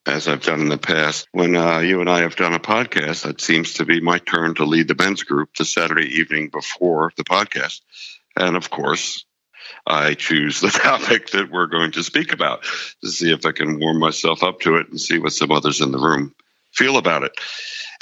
as 0.06 0.28
I've 0.28 0.44
done 0.44 0.62
in 0.62 0.70
the 0.70 0.78
past, 0.78 1.28
when 1.32 1.56
uh, 1.56 1.80
you 1.80 2.02
and 2.02 2.10
I 2.10 2.22
have 2.22 2.36
done 2.36 2.54
a 2.54 2.60
podcast, 2.60 3.30
it 3.30 3.40
seems 3.40 3.76
to 3.76 3.86
be 3.86 4.02
my 4.02 4.18
turn 4.20 4.56
to 4.56 4.66
lead 4.66 4.88
the 4.88 4.96
men's 4.96 5.24
group 5.24 5.56
the 5.56 5.66
Saturday 5.66 6.20
evening 6.20 6.50
before 6.50 7.12
the 7.16 7.24
podcast. 7.24 7.82
And 8.36 8.58
of 8.58 8.70
course, 8.70 9.26
I 9.88 10.14
choose 10.14 10.60
the 10.60 10.70
topic 10.84 11.32
that 11.32 11.52
we're 11.52 11.68
going 11.68 11.92
to 11.94 12.04
speak 12.04 12.34
about 12.34 12.64
to 13.02 13.10
see 13.10 13.32
if 13.32 13.46
I 13.46 13.54
can 13.54 13.80
warm 13.80 14.00
myself 14.00 14.44
up 14.44 14.60
to 14.62 14.76
it 14.76 14.90
and 14.90 15.00
see 15.00 15.20
what 15.20 15.34
some 15.34 15.52
others 15.52 15.80
in 15.80 15.92
the 15.92 16.00
room 16.00 16.36
feel 16.72 16.98
about 16.98 17.24
it. 17.24 17.38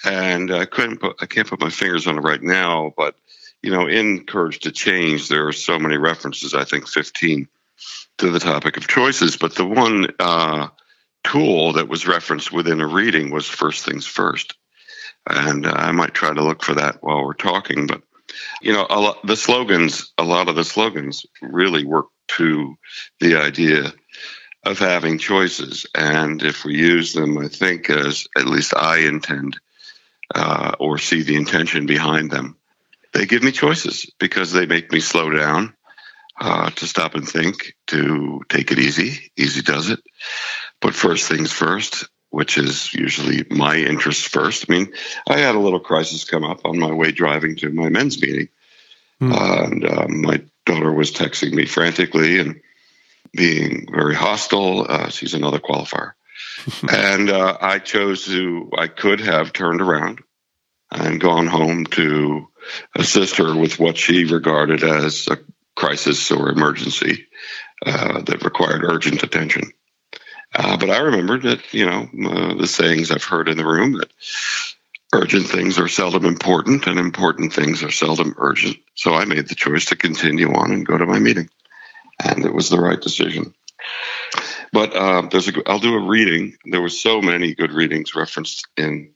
And 0.04 0.52
I 0.52 0.66
couldn't 0.66 1.02
put, 1.02 1.18
I 1.22 1.28
can't 1.28 1.48
put 1.48 1.62
my 1.62 1.70
fingers 1.70 2.08
on 2.08 2.18
it 2.18 2.22
right 2.22 2.42
now, 2.42 2.94
but 2.98 3.16
you 3.62 3.72
know, 3.72 3.88
in 3.88 4.26
Courage 4.26 4.62
to 4.62 4.72
Change, 4.72 5.28
there 5.28 5.48
are 5.48 5.54
so 5.54 5.78
many 5.78 5.98
references, 5.98 6.56
I 6.56 6.64
think 6.64 6.88
15, 6.88 7.48
to 8.18 8.32
the 8.32 8.40
topic 8.40 8.78
of 8.78 8.88
choices. 8.88 9.38
But 9.38 9.54
the 9.54 9.66
one 9.66 10.08
uh, 10.20 10.70
tool 11.24 11.74
that 11.74 11.88
was 11.88 12.08
referenced 12.08 12.52
within 12.52 12.82
a 12.82 12.88
reading 12.88 13.32
was 13.32 13.48
First 13.48 13.86
Things 13.86 14.06
First. 14.06 14.56
And 15.30 15.66
uh, 15.66 15.74
I 15.74 15.92
might 15.92 16.14
try 16.14 16.34
to 16.34 16.44
look 16.44 16.64
for 16.64 16.76
that 16.76 16.98
while 17.02 17.24
we're 17.24 17.34
talking. 17.34 17.88
But, 17.88 18.02
you 18.62 18.74
know, 18.74 18.86
lot, 18.90 19.26
the 19.26 19.36
slogans, 19.36 20.12
a 20.18 20.24
lot 20.24 20.50
of 20.50 20.56
the 20.56 20.64
slogans 20.64 21.26
really 21.42 21.86
work 21.86 22.08
to 22.30 22.76
the 23.20 23.36
idea 23.36 23.94
of 24.64 24.80
having 24.80 25.18
choices. 25.18 25.86
And 25.96 26.42
if 26.42 26.66
we 26.66 26.76
use 26.76 27.14
them, 27.14 27.38
I 27.38 27.48
think, 27.48 27.90
as 27.90 28.28
at 28.38 28.46
least 28.46 28.76
I 28.76 29.00
intend 29.00 29.60
uh, 30.34 30.76
or 30.80 30.98
see 30.98 31.24
the 31.24 31.36
intention 31.36 31.86
behind 31.86 32.32
them. 32.32 32.58
They 33.14 33.26
give 33.26 33.44
me 33.44 33.52
choices 33.52 34.10
because 34.20 34.54
they 34.54 34.66
make 34.66 34.92
me 34.92 35.02
slow 35.02 35.30
down, 35.30 35.76
uh, 36.40 36.70
to 36.72 36.88
stop 36.88 37.16
and 37.16 37.28
think, 37.28 37.76
to 37.88 38.42
take 38.50 38.72
it 38.72 38.80
easy. 38.80 39.32
Easy 39.36 39.62
does 39.62 39.90
it. 39.90 40.00
But 40.82 40.96
first 40.96 41.28
things 41.28 41.52
first, 41.52 42.10
which 42.32 42.58
is 42.58 42.94
usually 42.94 43.46
my 43.50 43.76
interest 43.76 44.30
first. 44.30 44.66
I 44.68 44.74
mean, 44.74 44.94
I 45.28 45.38
had 45.38 45.56
a 45.56 45.60
little 45.60 45.80
crisis 45.80 46.24
come 46.24 46.44
up 46.44 46.66
on 46.66 46.80
my 46.80 46.92
way 46.92 47.12
driving 47.12 47.56
to 47.58 47.70
my 47.70 47.90
men's 47.90 48.22
meeting. 48.22 48.50
Mm. 49.22 49.34
Uh, 49.34 49.64
and 49.64 49.86
uh, 49.86 50.08
my 50.08 50.44
daughter 50.66 50.92
was 50.92 51.12
texting 51.12 51.54
me 51.54 51.66
frantically 51.66 52.40
and 52.40 52.62
being 53.34 53.88
very 53.92 54.16
hostile. 54.16 54.86
Uh, 54.90 55.10
she's 55.10 55.34
another 55.34 55.60
qualifier. 55.60 56.14
and 56.92 57.30
uh, 57.30 57.58
I 57.60 57.80
chose 57.80 58.26
to, 58.26 58.72
I 58.78 58.88
could 58.88 59.20
have 59.20 59.54
turned 59.54 59.82
around 59.82 60.22
and 60.90 61.22
gone 61.22 61.48
home 61.48 61.86
to 61.86 62.48
assist 62.96 63.38
her 63.38 63.56
with 63.56 63.80
what 63.80 63.98
she 63.98 64.26
regarded 64.26 64.84
as 64.84 65.28
a 65.28 65.38
crisis 65.76 66.32
or 66.32 66.50
emergency 66.50 67.28
uh, 67.86 68.22
that 68.22 68.44
required 68.44 68.84
urgent 68.84 69.24
attention. 69.24 69.72
Uh, 70.54 70.78
but 70.78 70.90
I 70.90 71.00
remembered 71.00 71.44
that, 71.44 71.74
you 71.74 71.86
know, 71.86 72.10
uh, 72.30 72.54
the 72.56 72.68
sayings 72.68 73.12
I've 73.12 73.24
heard 73.24 73.48
in 73.48 73.58
the 73.58 73.66
room 73.66 73.94
that 73.94 74.12
urgent 75.14 75.48
things 75.48 75.80
are 75.80 75.88
seldom 75.88 76.26
important 76.26 76.88
and 76.88 77.00
important 77.00 77.54
things 77.54 77.84
are 77.84 77.92
seldom 77.92 78.36
urgent. 78.38 78.78
So 78.96 79.14
I 79.14 79.26
made 79.26 79.48
the 79.48 79.56
choice 79.56 79.86
to 79.86 79.96
continue 79.96 80.54
on 80.54 80.72
and 80.72 80.86
go 80.86 80.98
to 80.98 81.06
my 81.06 81.20
meeting. 81.20 81.50
And 82.24 82.46
it 82.46 82.54
was 82.54 82.70
the 82.70 82.80
right 82.80 83.00
decision. 83.00 83.54
But 84.74 84.96
uh, 84.96 85.24
there's 85.32 85.48
a, 85.50 85.70
I'll 85.70 85.80
do 85.80 85.96
a 85.96 86.08
reading. 86.08 86.58
There 86.66 86.82
were 86.82 86.90
so 86.90 87.22
many 87.22 87.56
good 87.56 87.72
readings 87.72 88.16
referenced 88.16 88.68
in 88.78 89.12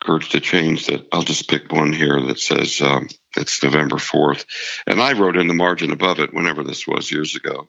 Courage 0.00 0.30
to 0.30 0.40
Change 0.40 0.86
that 0.86 1.06
I'll 1.12 1.22
just 1.22 1.48
pick 1.48 1.70
one 1.72 1.92
here 1.92 2.20
that 2.22 2.38
says 2.38 2.80
um, 2.80 3.08
it's 3.36 3.62
November 3.62 3.96
4th. 3.96 4.46
And 4.86 5.00
I 5.00 5.12
wrote 5.12 5.36
in 5.36 5.46
the 5.46 5.54
margin 5.54 5.92
above 5.92 6.20
it, 6.20 6.34
whenever 6.34 6.64
this 6.64 6.86
was 6.86 7.10
years 7.10 7.36
ago, 7.36 7.68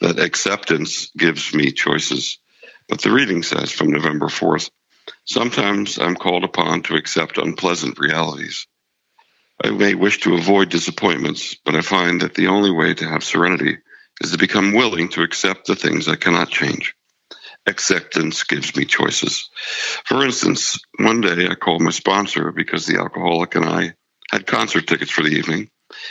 that 0.00 0.18
acceptance 0.18 1.10
gives 1.16 1.52
me 1.54 1.72
choices. 1.72 2.38
But 2.88 3.00
the 3.00 3.12
reading 3.12 3.42
says 3.42 3.72
from 3.72 3.90
November 3.90 4.26
4th 4.26 4.70
sometimes 5.24 5.98
I'm 5.98 6.16
called 6.16 6.44
upon 6.44 6.82
to 6.82 6.96
accept 6.96 7.38
unpleasant 7.38 7.98
realities. 7.98 8.66
I 9.62 9.70
may 9.70 9.94
wish 9.94 10.20
to 10.20 10.34
avoid 10.34 10.68
disappointments, 10.68 11.54
but 11.64 11.76
I 11.76 11.80
find 11.80 12.20
that 12.20 12.34
the 12.34 12.48
only 12.48 12.70
way 12.70 12.92
to 12.94 13.08
have 13.08 13.24
serenity 13.24 13.78
is 14.20 14.32
to 14.32 14.38
become 14.38 14.74
willing 14.74 15.08
to 15.10 15.22
accept 15.22 15.66
the 15.66 15.76
things 15.76 16.08
I 16.08 16.16
cannot 16.16 16.50
change. 16.50 16.94
Acceptance 17.66 18.42
gives 18.42 18.76
me 18.76 18.84
choices. 18.84 19.48
For 20.04 20.22
instance, 20.22 20.78
one 20.98 21.22
day 21.22 21.48
I 21.48 21.54
called 21.54 21.80
my 21.80 21.90
sponsor 21.90 22.52
because 22.52 22.84
the 22.84 22.98
alcoholic 22.98 23.54
and 23.54 23.64
I 23.64 23.94
had 24.30 24.46
concert 24.46 24.86
tickets 24.86 25.10
for 25.10 25.22
the 25.22 25.30
evening, 25.30 25.70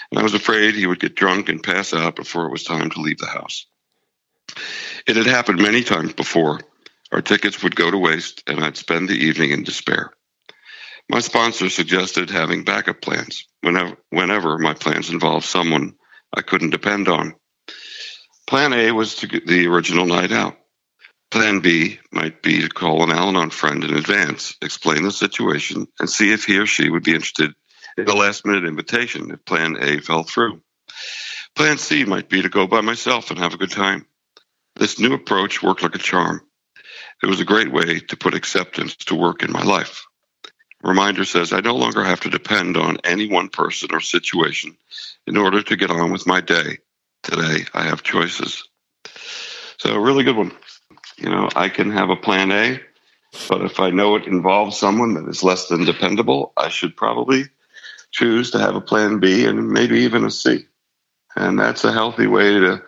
and 0.09 0.19
I 0.19 0.23
was 0.23 0.33
afraid 0.33 0.73
he 0.73 0.87
would 0.87 0.99
get 0.99 1.15
drunk 1.15 1.49
and 1.49 1.61
pass 1.61 1.93
out 1.93 2.15
before 2.15 2.47
it 2.47 2.51
was 2.51 2.63
time 2.63 2.89
to 2.89 3.01
leave 3.01 3.19
the 3.19 3.27
house. 3.27 3.67
It 5.05 5.17
had 5.17 5.25
happened 5.25 5.61
many 5.61 5.83
times 5.83 6.13
before. 6.13 6.59
Our 7.11 7.21
tickets 7.21 7.61
would 7.61 7.75
go 7.75 7.91
to 7.91 7.97
waste, 7.97 8.43
and 8.47 8.63
I'd 8.63 8.77
spend 8.77 9.09
the 9.09 9.25
evening 9.25 9.51
in 9.51 9.63
despair. 9.63 10.13
My 11.09 11.19
sponsor 11.19 11.69
suggested 11.69 12.29
having 12.29 12.63
backup 12.63 13.01
plans 13.01 13.45
whenever, 13.61 13.97
whenever 14.09 14.57
my 14.57 14.73
plans 14.73 15.09
involved 15.09 15.45
someone 15.45 15.95
I 16.33 16.41
couldn't 16.41 16.69
depend 16.69 17.09
on. 17.09 17.35
Plan 18.47 18.73
A 18.73 18.91
was 18.91 19.15
to 19.15 19.27
get 19.27 19.45
the 19.45 19.67
original 19.67 20.05
night 20.05 20.31
out. 20.31 20.57
Plan 21.29 21.59
B 21.59 21.99
might 22.11 22.41
be 22.41 22.61
to 22.61 22.69
call 22.69 23.03
an 23.03 23.11
Al 23.11 23.29
Anon 23.29 23.49
friend 23.49 23.83
in 23.83 23.95
advance, 23.95 24.55
explain 24.61 25.03
the 25.03 25.11
situation, 25.11 25.87
and 25.99 26.09
see 26.09 26.31
if 26.31 26.45
he 26.45 26.57
or 26.57 26.65
she 26.65 26.89
would 26.89 27.03
be 27.03 27.13
interested 27.13 27.53
in 27.97 28.07
a 28.07 28.13
last 28.13 28.45
minute 28.45 28.65
invitation 28.65 29.31
if 29.31 29.43
Plan 29.43 29.77
A 29.79 29.99
fell 29.99 30.23
through. 30.23 30.61
Plan 31.55 31.77
C 31.77 32.05
might 32.05 32.29
be 32.29 32.41
to 32.41 32.49
go 32.49 32.67
by 32.67 32.81
myself 32.81 33.29
and 33.29 33.39
have 33.39 33.53
a 33.53 33.57
good 33.57 33.71
time. 33.71 34.05
This 34.75 34.99
new 34.99 35.13
approach 35.13 35.61
worked 35.61 35.83
like 35.83 35.95
a 35.95 35.99
charm. 35.99 36.41
It 37.21 37.27
was 37.27 37.39
a 37.39 37.45
great 37.45 37.71
way 37.71 37.99
to 37.99 38.17
put 38.17 38.33
acceptance 38.33 38.95
to 38.95 39.15
work 39.15 39.43
in 39.43 39.51
my 39.51 39.61
life. 39.61 40.05
Reminder 40.81 41.25
says 41.25 41.53
I 41.53 41.61
no 41.61 41.75
longer 41.75 42.03
have 42.03 42.21
to 42.21 42.29
depend 42.29 42.75
on 42.75 42.97
any 43.03 43.27
one 43.29 43.49
person 43.49 43.89
or 43.93 44.01
situation 44.01 44.75
in 45.27 45.37
order 45.37 45.61
to 45.61 45.75
get 45.75 45.91
on 45.91 46.11
with 46.11 46.27
my 46.27 46.41
day. 46.41 46.79
Today, 47.21 47.65
I 47.73 47.83
have 47.83 48.03
choices. 48.03 48.67
So, 49.77 49.93
a 49.93 49.99
really 49.99 50.23
good 50.23 50.35
one. 50.35 50.51
You 51.17 51.29
know, 51.29 51.49
I 51.55 51.69
can 51.69 51.91
have 51.91 52.09
a 52.09 52.17
plan 52.17 52.51
A, 52.51 52.81
but 53.47 53.61
if 53.61 53.79
I 53.79 53.91
know 53.91 54.15
it 54.15 54.25
involves 54.25 54.77
someone 54.77 55.13
that 55.13 55.29
is 55.29 55.43
less 55.43 55.67
than 55.67 55.85
dependable, 55.85 56.51
I 56.57 56.67
should 56.67 56.97
probably 56.97 57.45
choose 58.11 58.51
to 58.51 58.59
have 58.59 58.75
a 58.75 58.81
plan 58.81 59.19
B 59.19 59.45
and 59.45 59.69
maybe 59.69 60.01
even 60.01 60.25
a 60.25 60.31
C 60.31 60.65
and 61.35 61.59
that's 61.59 61.83
a 61.83 61.91
healthy 61.91 62.27
way 62.27 62.59
to 62.59 62.81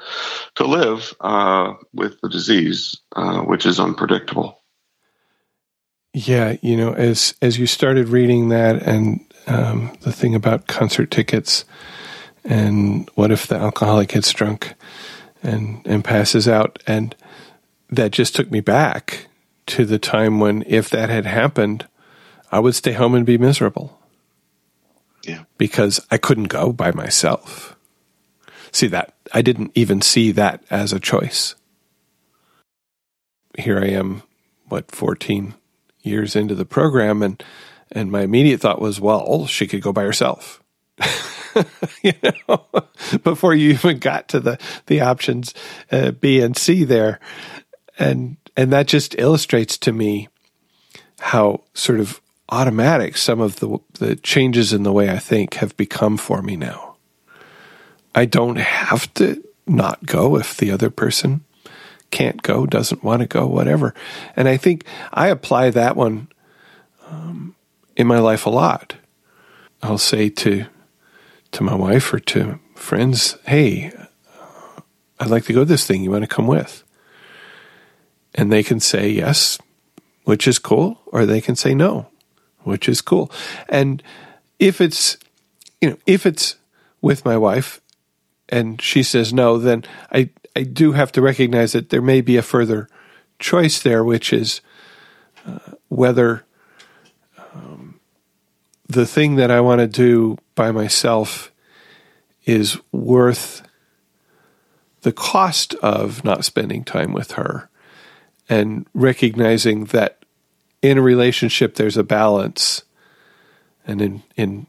to 0.55 0.65
live 0.65 1.13
uh, 1.19 1.73
with 1.93 2.19
the 2.21 2.29
disease, 2.29 2.97
uh, 3.15 3.41
which 3.41 3.65
is 3.65 3.79
unpredictable. 3.79 4.61
Yeah, 6.13 6.55
you 6.61 6.77
know, 6.77 6.93
as 6.93 7.35
as 7.41 7.59
you 7.59 7.67
started 7.67 8.09
reading 8.09 8.49
that, 8.49 8.81
and 8.83 9.19
um, 9.47 9.97
the 10.01 10.11
thing 10.11 10.35
about 10.35 10.67
concert 10.67 11.11
tickets, 11.11 11.65
and 12.43 13.09
what 13.15 13.31
if 13.31 13.47
the 13.47 13.55
alcoholic 13.55 14.09
gets 14.09 14.31
drunk 14.31 14.75
and 15.43 15.85
and 15.85 16.03
passes 16.03 16.47
out, 16.47 16.81
and 16.87 17.15
that 17.89 18.11
just 18.11 18.35
took 18.35 18.51
me 18.51 18.61
back 18.61 19.27
to 19.67 19.83
the 19.83 19.99
time 19.99 20.39
when, 20.39 20.63
if 20.67 20.89
that 20.91 21.09
had 21.09 21.25
happened, 21.25 21.87
I 22.51 22.59
would 22.59 22.75
stay 22.75 22.91
home 22.91 23.15
and 23.15 23.25
be 23.25 23.37
miserable. 23.37 23.99
Yeah, 25.23 25.43
because 25.57 25.99
I 26.11 26.17
couldn't 26.17 26.45
go 26.45 26.71
by 26.71 26.91
myself 26.91 27.74
see 28.75 28.87
that. 28.87 29.15
I 29.33 29.41
didn't 29.41 29.71
even 29.75 30.01
see 30.01 30.31
that 30.33 30.63
as 30.69 30.93
a 30.93 30.99
choice. 30.99 31.55
Here 33.57 33.79
I 33.79 33.87
am, 33.87 34.23
what, 34.67 34.91
14 34.91 35.53
years 36.03 36.35
into 36.35 36.55
the 36.55 36.65
program, 36.65 37.23
and, 37.23 37.41
and 37.91 38.11
my 38.11 38.21
immediate 38.21 38.61
thought 38.61 38.81
was, 38.81 38.99
well, 38.99 39.47
she 39.47 39.67
could 39.67 39.81
go 39.81 39.93
by 39.93 40.03
herself. 40.03 40.61
you 42.03 42.13
know, 42.47 42.65
before 43.23 43.55
you 43.55 43.71
even 43.71 43.99
got 43.99 44.27
to 44.29 44.39
the, 44.39 44.59
the 44.87 45.01
options 45.01 45.53
uh, 45.91 46.11
B 46.11 46.41
and 46.41 46.55
C 46.55 46.83
there. 46.83 47.19
And, 47.97 48.37
and 48.57 48.73
that 48.73 48.87
just 48.87 49.15
illustrates 49.17 49.77
to 49.79 49.93
me 49.93 50.27
how 51.19 51.63
sort 51.73 51.99
of 51.99 52.21
automatic 52.49 53.17
some 53.17 53.39
of 53.39 53.57
the, 53.57 53.79
the 53.99 54.15
changes 54.15 54.73
in 54.73 54.83
the 54.83 54.93
way 54.93 55.09
I 55.09 55.17
think 55.17 55.55
have 55.55 55.75
become 55.77 56.17
for 56.17 56.41
me 56.41 56.55
now. 56.55 56.84
I 58.15 58.23
don't 58.23 58.55
have 58.55 59.13
to 59.15 59.43
not 59.67 60.05
go 60.05 60.37
if 60.37 60.55
the 60.55 60.71
other 60.71 60.89
person 60.89 61.43
can't 62.11 62.41
go, 62.41 62.65
doesn't 62.65 63.03
want 63.03 63.21
to 63.21 63.27
go, 63.27 63.45
whatever. 63.45 63.93
And 64.37 64.47
I 64.47 64.55
think 64.55 64.85
I 65.11 65.27
apply 65.27 65.71
that 65.71 65.97
one 65.97 66.29
um, 67.07 67.55
in 67.97 68.07
my 68.07 68.19
life 68.19 68.45
a 68.45 68.49
lot. 68.49 68.95
I'll 69.83 69.97
say 69.97 70.29
to 70.29 70.65
to 71.51 71.63
my 71.63 71.75
wife 71.75 72.13
or 72.13 72.19
to 72.19 72.59
friends, 72.73 73.37
"Hey, 73.45 73.91
uh, 73.93 74.81
I'd 75.19 75.29
like 75.29 75.45
to 75.45 75.53
go 75.53 75.59
to 75.59 75.65
this 75.65 75.85
thing. 75.85 76.01
You 76.01 76.11
want 76.11 76.23
to 76.23 76.35
come 76.35 76.47
with?" 76.47 76.83
And 78.33 78.51
they 78.51 78.63
can 78.63 78.79
say 78.79 79.09
yes, 79.09 79.59
which 80.23 80.47
is 80.47 80.57
cool, 80.57 81.01
or 81.07 81.25
they 81.25 81.41
can 81.41 81.55
say 81.55 81.75
no, 81.75 82.07
which 82.63 82.87
is 82.87 83.01
cool. 83.01 83.29
And 83.67 84.01
if 84.57 84.79
it's 84.79 85.17
you 85.81 85.89
know, 85.89 85.97
if 86.05 86.25
it's 86.25 86.55
with 87.01 87.25
my 87.25 87.37
wife 87.37 87.81
and 88.49 88.81
she 88.81 89.03
says 89.03 89.33
no, 89.33 89.57
then 89.57 89.83
I, 90.11 90.29
I 90.55 90.63
do 90.63 90.93
have 90.93 91.11
to 91.13 91.21
recognize 91.21 91.73
that 91.73 91.89
there 91.89 92.01
may 92.01 92.21
be 92.21 92.37
a 92.37 92.41
further 92.41 92.87
choice 93.39 93.81
there, 93.81 94.03
which 94.03 94.31
is 94.31 94.61
uh, 95.45 95.59
whether 95.89 96.45
um, 97.53 97.99
the 98.87 99.05
thing 99.05 99.35
that 99.35 99.51
I 99.51 99.61
want 99.61 99.79
to 99.79 99.87
do 99.87 100.37
by 100.55 100.71
myself 100.71 101.51
is 102.45 102.77
worth 102.91 103.63
the 105.01 105.11
cost 105.11 105.75
of 105.75 106.23
not 106.23 106.45
spending 106.45 106.83
time 106.83 107.13
with 107.13 107.33
her 107.33 107.69
and 108.49 108.87
recognizing 108.93 109.85
that 109.85 110.23
in 110.81 110.97
a 110.97 111.01
relationship 111.01 111.75
there's 111.75 111.97
a 111.97 112.03
balance. 112.03 112.83
And 113.87 114.01
in 114.01 114.23
in 114.35 114.67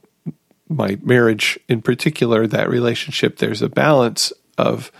my 0.69 0.99
marriage 1.03 1.59
in 1.69 1.83
particular, 1.83 2.47
that 2.47 2.69
relationship, 2.69 3.39
there's 3.39 3.63
a 3.63 3.69
balance 3.69 4.33
of 4.59 4.91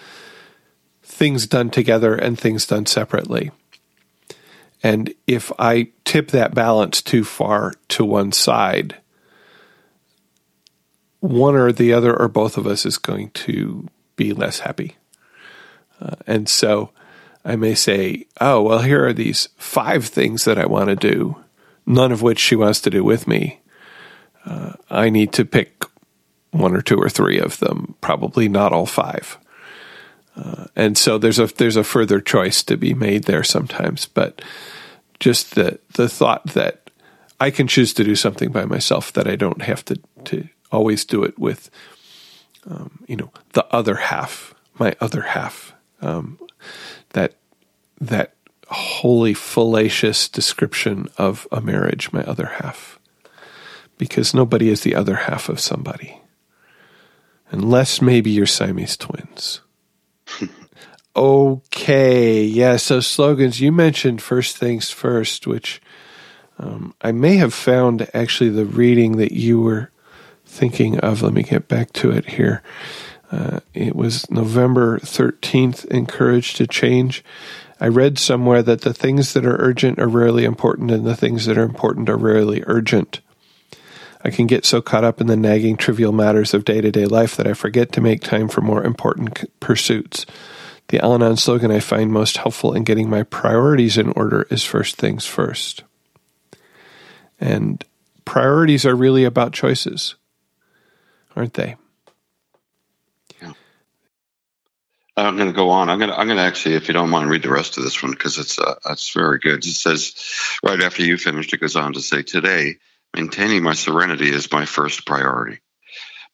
things 1.03 1.47
done 1.47 1.71
together 1.71 2.15
and 2.15 2.39
things 2.39 2.67
done 2.67 2.87
separately. 2.87 3.51
And 4.83 5.15
if 5.27 5.51
I 5.59 5.89
tip 6.05 6.31
that 6.31 6.55
balance 6.55 7.03
too 7.03 7.25
far 7.25 7.73
to 7.89 8.05
one 8.05 8.33
side, 8.33 8.97
one 11.21 11.57
or 11.57 11.73
the 11.73 11.93
other 11.93 12.15
or 12.15 12.29
both 12.29 12.57
of 12.57 12.67
us 12.67 12.87
is 12.87 12.99
going 12.99 13.31
to 13.31 13.89
be 14.17 14.33
less 14.33 14.61
happy. 14.61 14.97
Uh, 16.01 16.17
and 16.27 16.49
so 16.49 16.91
I 17.45 17.57
may 17.57 17.75
say, 17.75 18.27
oh, 18.41 18.63
well, 18.63 18.81
here 18.81 19.05
are 19.07 19.13
these 19.13 19.49
five 19.57 20.07
things 20.07 20.45
that 20.45 20.59
I 20.59 20.67
want 20.67 20.91
to 20.91 20.97
do 20.97 21.37
none 21.87 22.11
of 22.11 22.21
which 22.21 22.41
she 22.41 22.57
wants 22.57 22.81
to 22.81 22.91
do 22.91 23.05
with 23.05 23.29
me, 23.29 23.61
uh, 24.47 24.73
I 24.89 25.11
need 25.11 25.33
to 25.35 25.45
pick 25.45 25.85
one 26.53 26.75
or 26.75 26.81
two 26.81 26.97
or 26.97 27.09
three 27.09 27.39
of 27.39 27.59
them, 27.59 27.95
probably 28.01 28.49
not 28.49 28.73
all 28.73 28.87
five. 28.87 29.39
Uh, 30.37 30.67
and 30.77 30.97
so 30.97 31.19
there's 31.19 31.39
a 31.39 31.47
there's 31.47 31.77
a 31.77 31.85
further 31.85 32.21
choice 32.21 32.63
to 32.63 32.77
be 32.77 32.95
made 32.95 33.25
there 33.25 33.45
sometimes, 33.45 34.07
but 34.07 34.43
just 35.19 35.55
the 35.55 35.79
the 35.95 36.09
thought 36.09 36.47
that 36.49 36.91
I 37.41 37.51
can 37.51 37.67
choose 37.67 37.95
to 37.95 38.05
do 38.05 38.15
something 38.15 38.51
by 38.51 38.65
myself 38.65 39.13
that 39.15 39.27
I 39.27 39.37
don't 39.37 39.63
have 39.63 39.85
to 39.87 39.99
to 40.25 40.49
always 40.71 41.05
do 41.05 41.25
it 41.25 41.39
with, 41.39 41.71
um, 42.69 43.05
you 43.07 43.17
know, 43.17 43.31
the 43.53 43.67
other 43.75 43.95
half, 43.95 44.55
my 44.79 44.95
other 45.01 45.23
half, 45.23 45.75
um, 46.03 46.39
that 47.11 47.35
that 48.01 48.35
wholly 48.69 49.33
fallacious 49.33 50.29
description 50.29 51.09
of 51.17 51.47
a 51.53 51.61
marriage, 51.61 52.13
my 52.13 52.23
other 52.25 52.47
half, 52.47 52.99
because 53.99 54.35
nobody 54.35 54.69
is 54.69 54.83
the 54.83 54.95
other 54.95 55.17
half 55.17 55.49
of 55.49 55.61
somebody, 55.61 56.21
unless 57.51 58.03
maybe 58.03 58.31
you're 58.31 58.47
Siamese 58.47 58.97
twins. 58.97 59.61
okay, 61.17 62.43
yeah. 62.45 62.77
So 62.77 63.01
slogans. 63.01 63.61
You 63.61 63.73
mentioned 63.73 64.23
first 64.23 64.57
things 64.57 64.91
first, 64.91 65.47
which 65.47 65.81
um, 66.59 66.95
I 67.01 67.13
may 67.13 67.37
have 67.37 67.55
found 67.55 68.09
actually 68.15 68.51
the 68.51 68.65
reading 68.65 69.17
that 69.17 69.33
you 69.33 69.61
were 69.61 69.91
thinking 70.45 70.99
of. 71.01 71.23
Let 71.23 71.33
me 71.33 71.43
get 71.43 71.69
back 71.69 71.93
to 71.95 72.11
it 72.11 72.31
here. 72.31 72.63
Uh, 73.31 73.61
it 73.75 73.97
was 73.97 74.31
November 74.31 74.99
13th, 75.01 75.85
in 75.87 76.07
Courage 76.07 76.55
to 76.55 76.67
Change. 76.67 77.25
I 77.81 77.89
read 77.89 78.19
somewhere 78.19 78.63
that 78.63 78.83
the 78.83 78.95
things 78.95 79.35
that 79.35 79.45
are 79.45 79.61
urgent 79.61 79.99
are 79.99 80.09
rarely 80.09 80.45
important, 80.45 80.91
and 80.91 81.05
the 81.05 81.17
things 81.17 81.45
that 81.47 81.59
are 81.59 81.65
important 81.65 82.09
are 82.09 82.17
rarely 82.17 82.63
urgent. 82.67 83.21
I 84.27 84.31
can 84.31 84.49
get 84.49 84.65
so 84.65 84.83
caught 84.83 85.05
up 85.05 85.21
in 85.21 85.29
the 85.29 85.37
nagging, 85.37 85.77
trivial 85.77 86.11
matters 86.11 86.53
of 86.53 86.65
day 86.65 86.81
to 86.81 86.91
day 86.91 87.05
life 87.05 87.37
that 87.37 87.47
I 87.47 87.53
forget 87.53 87.93
to 87.93 88.01
make 88.01 88.23
time 88.23 88.49
for 88.49 88.61
more 88.61 88.83
important 88.83 89.45
pursuits. 89.61 90.27
The 90.89 90.99
Al 90.99 91.15
Anon 91.15 91.37
slogan 91.37 91.71
I 91.71 91.79
find 91.79 92.11
most 92.11 92.39
helpful 92.39 92.75
in 92.75 92.83
getting 92.83 93.09
my 93.09 93.23
priorities 93.23 93.97
in 93.97 94.11
order 94.17 94.45
is 94.51 94.65
first 94.65 94.97
things 94.97 95.27
first. 95.27 95.85
And 97.39 97.85
priorities 98.25 98.85
are 98.85 98.97
really 98.97 99.23
about 99.23 99.53
choices, 99.53 100.17
aren't 101.37 101.55
they? 101.55 101.77
Yeah. 103.41 103.53
I'm 105.17 105.37
going 105.37 105.51
to 105.51 105.57
go 105.57 105.71
on. 105.71 105.89
I'm 105.89 106.01
going 106.01 106.11
to 106.11 106.19
I'm 106.19 106.27
going 106.27 106.39
to 106.39 106.43
actually, 106.43 106.75
if 106.75 106.89
you 106.89 106.95
don't 106.95 107.11
mind, 107.11 107.31
read 107.31 107.45
the 107.45 107.51
rest 107.51 107.79
of 107.79 107.85
this 107.85 108.03
one 108.03 108.11
because 108.11 108.39
it's 108.39 108.59
uh, 108.59 108.75
it's 108.87 109.15
very 109.15 109.39
good. 109.39 109.65
It 109.65 109.71
says 109.71 110.17
right 110.65 110.83
after 110.83 111.05
you 111.05 111.17
finished, 111.17 111.55
it 111.55 111.61
goes 111.61 111.77
on 111.77 111.93
to 111.93 112.01
say, 112.01 112.25
"Today, 112.25 112.79
maintaining 113.17 113.63
my 113.63 113.73
serenity 113.73 114.29
is 114.29 114.53
my 114.53 114.67
first 114.67 115.07
priority. 115.07 115.61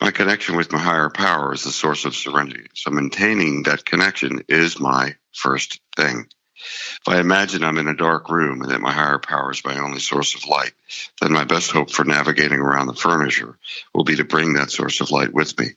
My 0.01 0.11
connection 0.11 0.57
with 0.57 0.73
my 0.73 0.81
higher 0.81 1.11
power 1.11 1.55
is 1.55 1.63
the 1.63 1.71
source 1.71 2.05
of 2.05 2.17
serenity. 2.17 2.67
So 2.75 2.91
maintaining 2.91 3.63
that 3.63 3.85
connection 3.85 4.43
is 4.49 4.81
my 4.81 5.15
first 5.33 5.81
thing. 5.97 6.27
If 6.57 7.09
I 7.09 7.21
imagine 7.21 7.63
I'm 7.63 7.79
in 7.79 7.87
a 7.87 7.95
dark 7.95 8.29
room 8.29 8.63
and 8.63 8.71
that 8.73 8.81
my 8.81 8.93
higher 8.93 9.21
power 9.21 9.53
is 9.53 9.65
my 9.65 9.79
only 9.79 10.01
source 10.01 10.35
of 10.35 10.47
light, 10.47 10.73
then 11.21 11.33
my 11.33 11.45
best 11.45 11.71
hope 11.71 11.91
for 11.91 12.05
navigating 12.05 12.59
around 12.59 12.89
the 12.89 12.95
furniture 12.95 13.59
will 13.95 14.05
be 14.05 14.17
to 14.17 14.25
bring 14.25 14.55
that 14.55 14.73
source 14.73 15.01
of 15.01 15.13
light 15.13 15.33
with 15.33 15.57
me 15.59 15.69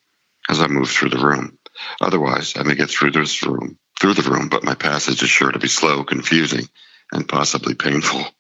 as 0.49 0.59
I 0.59 0.67
move 0.67 0.89
through 0.89 1.09
the 1.09 1.25
room." 1.25 1.59
Otherwise, 2.01 2.53
I 2.55 2.63
may 2.63 2.75
get 2.75 2.89
through 2.89 3.11
this 3.11 3.43
room, 3.43 3.77
through 3.99 4.15
the 4.15 4.29
room, 4.29 4.49
but 4.49 4.63
my 4.63 4.75
passage 4.75 5.21
is 5.21 5.29
sure 5.29 5.51
to 5.51 5.59
be 5.59 5.67
slow, 5.67 6.03
confusing, 6.03 6.67
and 7.11 7.27
possibly 7.27 7.75
painful. 7.75 8.34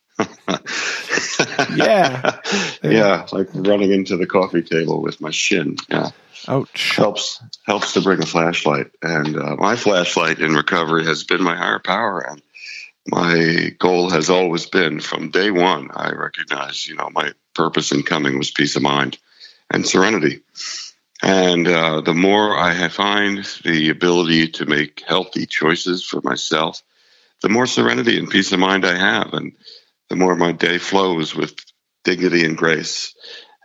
Yeah. 1.75 2.39
Yeah, 2.83 3.25
like 3.31 3.47
running 3.53 3.91
into 3.91 4.15
the 4.15 4.27
coffee 4.27 4.61
table 4.61 5.01
with 5.01 5.19
my 5.19 5.31
shin. 5.31 5.77
Yeah. 5.89 6.11
Ouch. 6.47 6.95
Helps 6.95 7.41
helps 7.65 7.93
to 7.93 8.01
bring 8.01 8.21
a 8.21 8.25
flashlight. 8.27 8.91
And 9.01 9.35
uh, 9.35 9.55
my 9.55 9.75
flashlight 9.75 10.39
in 10.39 10.53
recovery 10.53 11.05
has 11.05 11.23
been 11.23 11.41
my 11.41 11.55
higher 11.55 11.79
power. 11.79 12.19
And 12.19 12.43
my 13.07 13.75
goal 13.79 14.11
has 14.11 14.29
always 14.29 14.67
been 14.67 14.99
from 14.99 15.31
day 15.31 15.49
one, 15.49 15.89
I 15.93 16.11
recognize, 16.11 16.87
you 16.87 16.95
know, 16.95 17.09
my 17.11 17.31
purpose 17.55 17.91
in 17.91 18.03
coming 18.03 18.37
was 18.37 18.51
peace 18.51 18.75
of 18.75 18.83
mind 18.83 19.17
and 19.71 19.87
serenity. 19.87 20.41
And 21.23 21.67
uh, 21.67 22.01
the 22.01 22.13
more 22.13 22.57
I 22.57 22.87
find 22.89 23.45
the 23.63 23.89
ability 23.89 24.49
to 24.49 24.65
make 24.65 25.03
healthy 25.07 25.45
choices 25.45 26.03
for 26.03 26.21
myself, 26.21 26.83
the 27.41 27.49
more 27.49 27.65
serenity 27.65 28.19
and 28.19 28.29
peace 28.29 28.51
of 28.51 28.59
mind 28.59 28.85
I 28.85 28.97
have, 28.97 29.33
and 29.33 29.53
the 30.09 30.15
more 30.15 30.35
my 30.35 30.51
day 30.51 30.77
flows 30.77 31.35
with 31.35 31.55
dignity 32.03 32.45
and 32.45 32.57
grace, 32.57 33.13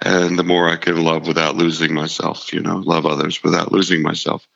and 0.02 0.38
the 0.38 0.44
more 0.44 0.68
I 0.68 0.76
can 0.76 1.02
love 1.02 1.26
without 1.26 1.56
losing 1.56 1.94
myself. 1.94 2.52
You 2.52 2.60
know, 2.60 2.76
love 2.76 3.06
others 3.06 3.42
without 3.42 3.72
losing 3.72 4.02
myself. 4.02 4.46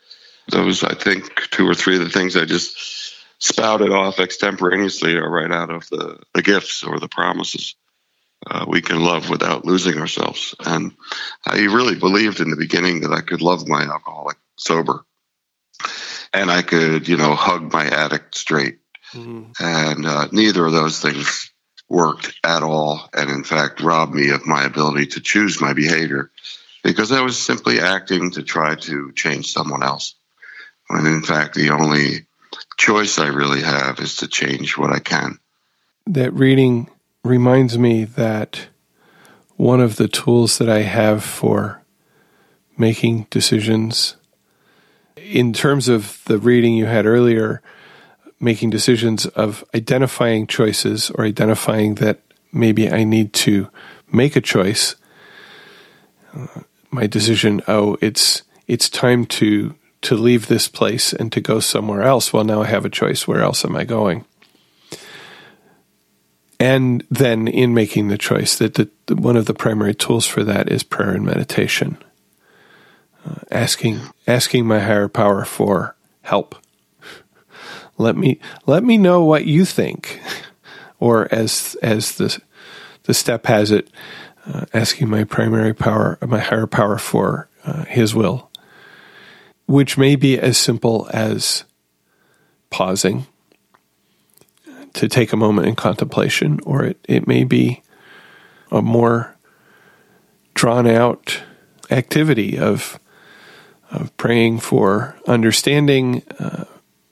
Those, 0.48 0.84
I 0.84 0.94
think, 0.94 1.48
two 1.50 1.68
or 1.68 1.74
three 1.74 1.96
of 1.96 2.04
the 2.04 2.10
things 2.10 2.36
I 2.36 2.44
just 2.44 2.76
spouted 3.38 3.90
off 3.90 4.20
extemporaneously 4.20 5.16
are 5.16 5.30
right 5.30 5.50
out 5.50 5.70
of 5.70 5.88
the, 5.88 6.18
the 6.34 6.42
gifts 6.42 6.82
or 6.82 6.98
the 6.98 7.08
promises 7.08 7.74
uh, 8.50 8.64
we 8.68 8.82
can 8.82 9.02
love 9.02 9.30
without 9.30 9.64
losing 9.64 9.98
ourselves. 9.98 10.54
And 10.64 10.92
I 11.46 11.64
really 11.64 11.94
believed 11.94 12.40
in 12.40 12.50
the 12.50 12.56
beginning 12.56 13.00
that 13.00 13.12
I 13.12 13.20
could 13.20 13.42
love 13.42 13.66
my 13.66 13.82
alcoholic 13.82 14.36
sober 14.56 15.04
and 16.32 16.50
I 16.50 16.62
could, 16.62 17.08
you 17.08 17.16
know, 17.16 17.34
hug 17.34 17.72
my 17.72 17.86
addict 17.86 18.36
straight. 18.36 18.78
Mm-hmm. 19.12 19.52
And 19.60 20.06
uh, 20.06 20.28
neither 20.32 20.66
of 20.66 20.72
those 20.72 21.00
things 21.00 21.52
worked 21.88 22.34
at 22.44 22.62
all. 22.62 23.08
And 23.12 23.30
in 23.30 23.44
fact, 23.44 23.80
robbed 23.80 24.14
me 24.14 24.30
of 24.30 24.46
my 24.46 24.64
ability 24.64 25.06
to 25.08 25.20
choose 25.20 25.60
my 25.60 25.72
behavior 25.72 26.30
because 26.82 27.12
I 27.12 27.20
was 27.20 27.38
simply 27.38 27.80
acting 27.80 28.30
to 28.32 28.42
try 28.42 28.74
to 28.74 29.12
change 29.12 29.52
someone 29.52 29.82
else. 29.82 30.14
When 30.88 31.06
in 31.06 31.22
fact, 31.22 31.54
the 31.54 31.70
only 31.70 32.26
choice 32.76 33.18
I 33.18 33.28
really 33.28 33.62
have 33.62 34.00
is 34.00 34.16
to 34.18 34.28
change 34.28 34.76
what 34.76 34.92
I 34.92 34.98
can. 34.98 35.38
That 36.06 36.32
reading 36.34 36.90
reminds 37.22 37.78
me 37.78 38.04
that 38.04 38.68
one 39.56 39.80
of 39.80 39.96
the 39.96 40.08
tools 40.08 40.58
that 40.58 40.68
I 40.68 40.80
have 40.80 41.24
for 41.24 41.82
making 42.76 43.26
decisions, 43.30 44.16
in 45.16 45.52
terms 45.52 45.88
of 45.88 46.20
the 46.26 46.38
reading 46.38 46.74
you 46.74 46.86
had 46.86 47.06
earlier, 47.06 47.62
making 48.40 48.70
decisions 48.70 49.26
of 49.26 49.64
identifying 49.74 50.46
choices 50.46 51.10
or 51.10 51.24
identifying 51.24 51.96
that 51.96 52.20
maybe 52.52 52.90
I 52.90 53.04
need 53.04 53.32
to 53.34 53.68
make 54.12 54.36
a 54.36 54.40
choice. 54.40 54.96
Uh, 56.34 56.46
my 56.90 57.06
decision, 57.06 57.62
oh, 57.68 57.96
it's 58.00 58.42
it's 58.66 58.88
time 58.88 59.26
to 59.26 59.74
to 60.02 60.14
leave 60.14 60.46
this 60.46 60.68
place 60.68 61.12
and 61.12 61.32
to 61.32 61.40
go 61.40 61.60
somewhere 61.60 62.02
else. 62.02 62.32
Well, 62.32 62.44
now 62.44 62.62
I 62.62 62.66
have 62.66 62.84
a 62.84 62.90
choice. 62.90 63.26
Where 63.26 63.40
else 63.40 63.64
am 63.64 63.74
I 63.74 63.84
going? 63.84 64.24
and 66.60 67.04
then 67.10 67.48
in 67.48 67.74
making 67.74 68.08
the 68.08 68.18
choice 68.18 68.56
that 68.56 68.74
the, 68.74 68.88
one 69.14 69.36
of 69.36 69.44
the 69.46 69.54
primary 69.54 69.94
tools 69.94 70.26
for 70.26 70.42
that 70.44 70.70
is 70.70 70.82
prayer 70.82 71.10
and 71.10 71.24
meditation 71.24 71.98
uh, 73.26 73.34
asking 73.50 74.00
asking 74.26 74.66
my 74.66 74.80
higher 74.80 75.08
power 75.08 75.44
for 75.44 75.94
help 76.22 76.56
let 77.98 78.16
me 78.16 78.38
let 78.66 78.84
me 78.84 78.98
know 78.98 79.24
what 79.24 79.46
you 79.46 79.64
think. 79.64 80.20
Or 81.00 81.28
as 81.32 81.76
as 81.82 82.16
the 82.16 82.40
the 83.02 83.14
step 83.14 83.46
has 83.46 83.70
it 83.70 83.90
uh, 84.46 84.64
asking 84.72 85.08
my 85.08 85.24
primary 85.24 85.74
power 85.74 86.18
my 86.26 86.38
higher 86.38 86.66
power 86.66 86.98
for 86.98 87.48
uh, 87.64 87.84
his 87.84 88.14
will. 88.14 88.50
Which 89.66 89.96
may 89.96 90.16
be 90.16 90.38
as 90.38 90.58
simple 90.58 91.08
as 91.12 91.64
pausing 92.70 93.26
to 94.94 95.08
take 95.08 95.32
a 95.32 95.36
moment 95.36 95.66
in 95.66 95.74
contemplation, 95.74 96.60
or 96.64 96.84
it, 96.84 96.98
it 97.08 97.26
may 97.26 97.44
be 97.44 97.82
a 98.70 98.80
more 98.80 99.36
drawn 100.54 100.86
out 100.86 101.42
activity 101.90 102.58
of 102.58 102.98
of 103.90 104.16
praying 104.16 104.58
for 104.58 105.16
understanding, 105.28 106.22
uh, 106.40 106.64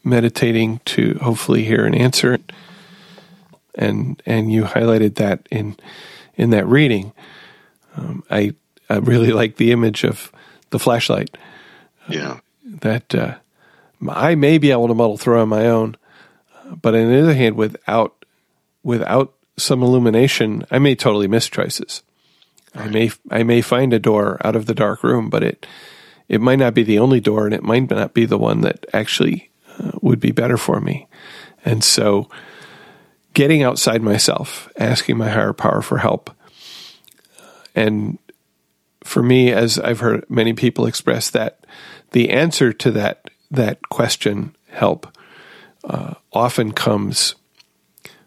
meditating 0.04 0.80
to 0.84 1.18
hopefully 1.22 1.64
hear 1.64 1.84
an 1.84 1.94
answer, 1.94 2.38
and 3.74 4.22
and 4.26 4.52
you 4.52 4.64
highlighted 4.64 5.16
that 5.16 5.46
in 5.50 5.76
in 6.34 6.50
that 6.50 6.66
reading. 6.66 7.12
Um, 7.96 8.24
I 8.30 8.54
I 8.88 8.98
really 8.98 9.32
like 9.32 9.56
the 9.56 9.72
image 9.72 10.04
of 10.04 10.32
the 10.70 10.78
flashlight. 10.78 11.36
Yeah, 12.08 12.32
uh, 12.32 12.40
that 12.64 13.14
uh, 13.14 13.36
I 14.08 14.34
may 14.34 14.58
be 14.58 14.70
able 14.70 14.88
to 14.88 14.94
muddle 14.94 15.18
through 15.18 15.40
on 15.40 15.48
my 15.48 15.66
own, 15.66 15.96
but 16.80 16.94
on 16.94 17.10
the 17.10 17.22
other 17.22 17.34
hand, 17.34 17.56
without 17.56 18.24
without 18.82 19.34
some 19.56 19.82
illumination, 19.82 20.64
I 20.70 20.78
may 20.78 20.94
totally 20.94 21.28
miss 21.28 21.48
choices. 21.48 22.02
I 22.74 22.88
may 22.88 23.10
I 23.30 23.42
may 23.42 23.60
find 23.60 23.92
a 23.92 23.98
door 23.98 24.38
out 24.44 24.56
of 24.56 24.66
the 24.66 24.74
dark 24.74 25.04
room, 25.04 25.28
but 25.28 25.42
it 25.42 25.66
it 26.28 26.40
might 26.40 26.58
not 26.58 26.74
be 26.74 26.82
the 26.82 26.98
only 26.98 27.20
door, 27.20 27.44
and 27.44 27.54
it 27.54 27.62
might 27.62 27.90
not 27.90 28.14
be 28.14 28.24
the 28.24 28.38
one 28.38 28.62
that 28.62 28.86
actually 28.92 29.50
uh, 29.50 29.51
would 30.00 30.20
be 30.20 30.32
better 30.32 30.56
for 30.56 30.80
me. 30.80 31.08
And 31.64 31.82
so, 31.82 32.28
getting 33.34 33.62
outside 33.62 34.02
myself, 34.02 34.68
asking 34.76 35.16
my 35.16 35.28
higher 35.28 35.52
power 35.52 35.82
for 35.82 35.98
help. 35.98 36.30
And 37.74 38.18
for 39.02 39.22
me, 39.22 39.52
as 39.52 39.78
I've 39.78 40.00
heard 40.00 40.28
many 40.28 40.52
people 40.52 40.86
express 40.86 41.30
that, 41.30 41.64
the 42.10 42.30
answer 42.30 42.72
to 42.72 42.90
that 42.92 43.30
that 43.50 43.88
question, 43.90 44.56
help, 44.70 45.06
uh, 45.84 46.14
often 46.32 46.72
comes 46.72 47.34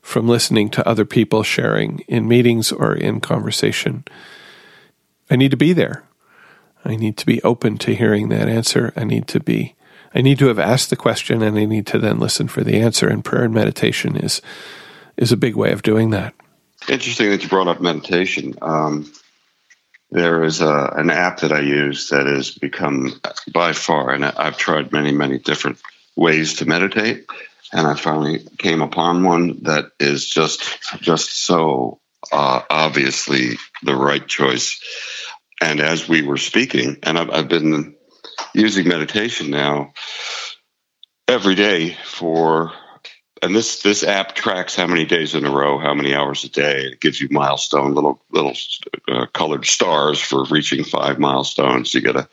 from 0.01 0.27
listening 0.27 0.69
to 0.69 0.87
other 0.87 1.05
people 1.05 1.41
sharing 1.41 1.99
in 2.07 2.27
meetings 2.27 2.71
or 2.71 2.95
in 2.95 3.19
conversation. 3.19 4.03
I 5.31 5.35
need 5.35 5.49
to 5.51 5.57
be 5.57 5.73
there. 5.73 6.03
I 6.83 6.95
need 6.95 7.17
to 7.17 7.25
be 7.25 7.41
open 7.41 7.79
to 7.79 7.95
hearing 7.95 8.29
that 8.29 8.47
answer. 8.47 8.93
I 8.95 9.03
need 9.03 9.27
to 9.29 9.39
be 9.39 9.74
I 10.15 10.21
need 10.21 10.39
to 10.39 10.47
have 10.47 10.59
asked 10.59 10.89
the 10.89 10.95
question 10.95 11.43
and 11.43 11.57
I 11.57 11.65
need 11.65 11.85
to 11.87 11.99
then 11.99 12.19
listen 12.19 12.47
for 12.47 12.63
the 12.63 12.79
answer. 12.79 13.09
And 13.09 13.23
prayer 13.23 13.43
and 13.43 13.53
meditation 13.53 14.15
is 14.15 14.41
is 15.17 15.31
a 15.31 15.37
big 15.37 15.55
way 15.55 15.71
of 15.71 15.83
doing 15.83 16.09
that. 16.11 16.33
Interesting 16.89 17.29
that 17.29 17.43
you 17.43 17.49
brought 17.49 17.67
up 17.67 17.81
meditation. 17.81 18.55
Um, 18.61 19.11
there 20.11 20.43
is 20.43 20.61
a, 20.61 20.93
an 20.95 21.09
app 21.09 21.39
that 21.39 21.51
I 21.51 21.59
use 21.59 22.09
that 22.09 22.27
has 22.27 22.51
become 22.51 23.19
by 23.51 23.73
far, 23.73 24.11
and 24.11 24.23
I've 24.23 24.57
tried 24.57 24.91
many, 24.91 25.11
many 25.11 25.39
different 25.39 25.81
ways 26.15 26.55
to 26.55 26.65
meditate, 26.65 27.25
and 27.73 27.87
I 27.87 27.95
finally 27.95 28.45
came 28.57 28.81
upon 28.81 29.23
one 29.23 29.63
that 29.63 29.91
is 29.99 30.29
just 30.29 30.63
just 31.01 31.31
so 31.31 31.99
uh, 32.31 32.61
obviously 32.69 33.57
the 33.83 33.95
right 33.95 34.25
choice. 34.25 34.79
And 35.61 35.79
as 35.79 36.07
we 36.07 36.21
were 36.21 36.37
speaking, 36.37 36.97
and 37.03 37.17
I've, 37.17 37.29
I've 37.31 37.47
been 37.47 37.94
using 38.55 38.87
meditation 38.87 39.51
now 39.51 39.93
every 41.27 41.55
day 41.55 41.97
for 42.05 42.71
and 43.41 43.55
this 43.55 43.81
this 43.81 44.03
app 44.03 44.33
tracks 44.33 44.75
how 44.75 44.87
many 44.87 45.05
days 45.05 45.35
in 45.35 45.45
a 45.45 45.51
row, 45.51 45.77
how 45.77 45.93
many 45.93 46.15
hours 46.15 46.43
a 46.43 46.49
day. 46.49 46.85
It 46.85 47.01
gives 47.01 47.19
you 47.19 47.27
milestone 47.29 47.93
little 47.93 48.21
little 48.31 48.53
uh, 49.07 49.27
colored 49.33 49.65
stars 49.65 50.19
for 50.19 50.45
reaching 50.45 50.83
five 50.83 51.19
milestones. 51.19 51.93
You 51.93 52.01
get 52.01 52.15
a, 52.15 52.29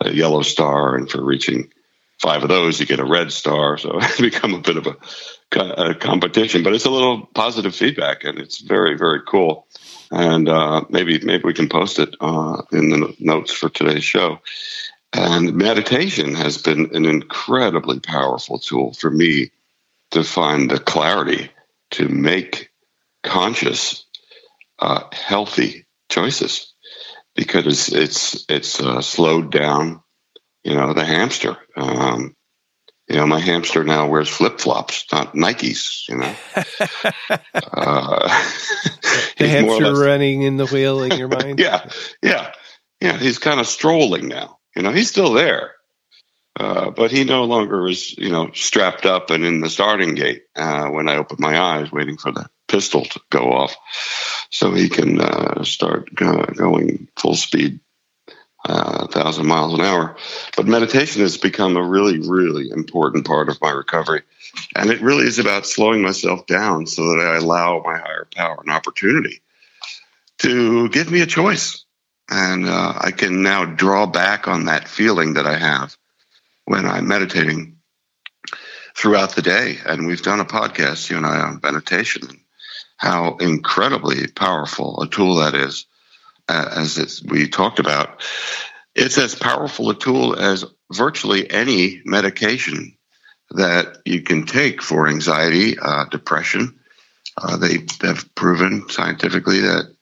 a, 0.00 0.10
yellow 0.10 0.42
star, 0.42 0.96
and 0.96 1.10
for 1.10 1.22
reaching 1.22 1.70
five 2.18 2.42
of 2.42 2.48
those, 2.48 2.80
you 2.80 2.86
get 2.86 3.00
a 3.00 3.04
red 3.04 3.32
star. 3.32 3.78
So 3.78 3.98
it's 4.02 4.20
become 4.20 4.54
a 4.54 4.60
bit 4.60 4.76
of 4.76 4.86
a, 4.86 5.60
a, 5.60 5.94
competition, 5.94 6.62
but 6.62 6.74
it's 6.74 6.86
a 6.86 6.90
little 6.90 7.26
positive 7.26 7.74
feedback, 7.74 8.24
and 8.24 8.38
it's 8.38 8.60
very 8.60 8.96
very 8.96 9.20
cool. 9.26 9.66
And 10.10 10.48
uh, 10.48 10.84
maybe 10.88 11.20
maybe 11.20 11.44
we 11.44 11.54
can 11.54 11.68
post 11.68 11.98
it 11.98 12.16
uh, 12.20 12.62
in 12.72 12.88
the 12.88 13.14
notes 13.20 13.52
for 13.52 13.68
today's 13.68 14.04
show. 14.04 14.40
And 15.12 15.54
meditation 15.54 16.34
has 16.34 16.58
been 16.58 16.94
an 16.94 17.04
incredibly 17.04 17.98
powerful 17.98 18.58
tool 18.58 18.92
for 18.92 19.10
me 19.10 19.50
to 20.12 20.22
find 20.22 20.70
the 20.70 20.78
clarity 20.78 21.50
to 21.92 22.08
make 22.08 22.70
conscious, 23.22 24.04
uh, 24.78 25.04
healthy 25.12 25.86
choices 26.08 26.72
because 27.34 27.66
it's 27.66 27.92
it's 27.92 28.44
it's 28.48 28.80
uh, 28.80 29.00
slowed 29.00 29.50
down. 29.50 30.02
You 30.62 30.74
know, 30.74 30.92
the 30.92 31.04
hamster. 31.04 31.56
Um, 31.76 32.36
you 33.08 33.16
know, 33.16 33.26
my 33.26 33.40
hamster 33.40 33.82
now 33.82 34.06
wears 34.06 34.28
flip 34.28 34.60
flops, 34.60 35.04
not 35.12 35.34
Nikes. 35.34 36.08
You 36.08 36.18
know, 36.18 36.34
uh, 37.54 38.28
the 39.38 39.48
hamster 39.48 39.84
less, 39.84 39.98
running 39.98 40.42
in 40.42 40.56
the 40.56 40.66
wheel 40.66 41.02
in 41.02 41.18
your 41.18 41.26
mind. 41.26 41.58
yeah, 41.58 41.90
yeah, 42.22 42.52
yeah. 43.00 43.16
He's 43.16 43.38
kind 43.38 43.58
of 43.58 43.66
strolling 43.66 44.28
now. 44.28 44.59
You 44.76 44.82
know, 44.82 44.92
he's 44.92 45.08
still 45.08 45.32
there, 45.32 45.72
uh, 46.58 46.90
but 46.90 47.10
he 47.10 47.24
no 47.24 47.44
longer 47.44 47.88
is, 47.88 48.16
you 48.16 48.30
know, 48.30 48.50
strapped 48.52 49.06
up 49.06 49.30
and 49.30 49.44
in 49.44 49.60
the 49.60 49.70
starting 49.70 50.14
gate 50.14 50.44
uh, 50.56 50.88
when 50.88 51.08
I 51.08 51.16
open 51.16 51.38
my 51.40 51.58
eyes, 51.58 51.90
waiting 51.90 52.16
for 52.16 52.32
the 52.32 52.48
pistol 52.68 53.04
to 53.04 53.20
go 53.30 53.52
off, 53.52 53.76
so 54.50 54.72
he 54.72 54.88
can 54.88 55.20
uh, 55.20 55.64
start 55.64 56.14
going 56.14 57.08
full 57.16 57.34
speed, 57.34 57.80
uh, 58.68 59.08
a 59.08 59.08
thousand 59.08 59.46
miles 59.46 59.74
an 59.74 59.80
hour. 59.80 60.16
But 60.56 60.66
meditation 60.66 61.22
has 61.22 61.36
become 61.36 61.76
a 61.76 61.82
really, 61.82 62.20
really 62.20 62.70
important 62.70 63.26
part 63.26 63.48
of 63.48 63.60
my 63.60 63.70
recovery, 63.70 64.22
and 64.76 64.90
it 64.90 65.00
really 65.00 65.26
is 65.26 65.38
about 65.40 65.66
slowing 65.66 66.02
myself 66.02 66.46
down 66.46 66.86
so 66.86 67.02
that 67.10 67.26
I 67.26 67.36
allow 67.36 67.82
my 67.84 67.98
higher 67.98 68.28
power 68.34 68.62
an 68.64 68.70
opportunity 68.70 69.42
to 70.38 70.88
give 70.88 71.10
me 71.10 71.20
a 71.20 71.26
choice, 71.26 71.84
and 72.30 72.66
uh, 72.66 72.94
I 72.96 73.10
can 73.10 73.42
now 73.42 73.64
draw 73.64 74.06
back 74.06 74.46
on 74.46 74.66
that 74.66 74.88
feeling 74.88 75.34
that 75.34 75.46
I 75.46 75.58
have 75.58 75.96
when 76.64 76.86
I'm 76.86 77.08
meditating 77.08 77.78
throughout 78.96 79.34
the 79.34 79.42
day. 79.42 79.78
And 79.84 80.06
we've 80.06 80.22
done 80.22 80.40
a 80.40 80.44
podcast, 80.44 81.10
you 81.10 81.16
and 81.16 81.26
I, 81.26 81.40
on 81.40 81.60
meditation 81.62 82.28
and 82.28 82.40
how 82.96 83.36
incredibly 83.36 84.28
powerful 84.28 85.02
a 85.02 85.08
tool 85.08 85.36
that 85.36 85.54
is. 85.54 85.86
Uh, 86.48 86.68
as 86.76 87.22
we 87.28 87.48
talked 87.48 87.78
about, 87.78 88.22
it's 88.94 89.18
as 89.18 89.34
powerful 89.34 89.90
a 89.90 89.94
tool 89.94 90.36
as 90.36 90.64
virtually 90.92 91.50
any 91.50 92.02
medication 92.04 92.96
that 93.50 93.98
you 94.04 94.22
can 94.22 94.46
take 94.46 94.82
for 94.82 95.08
anxiety, 95.08 95.78
uh, 95.78 96.04
depression. 96.06 96.78
Uh, 97.36 97.56
they 97.56 97.86
have 98.02 98.32
proven 98.34 98.88
scientifically 98.88 99.60
that 99.60 99.94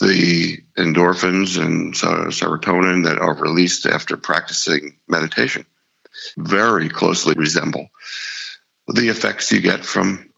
the 0.00 0.58
endorphins 0.76 1.60
and 1.62 1.94
serotonin 1.94 3.04
that 3.04 3.18
are 3.18 3.34
released 3.34 3.86
after 3.86 4.16
practicing 4.16 4.98
meditation 5.08 5.64
very 6.36 6.88
closely 6.88 7.34
resemble 7.34 7.88
the 8.88 9.08
effects 9.08 9.52
you 9.52 9.60
get 9.60 9.84
from 9.84 10.30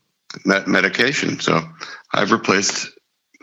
medication. 0.44 1.40
So 1.40 1.60
I've 2.12 2.32
replaced 2.32 2.88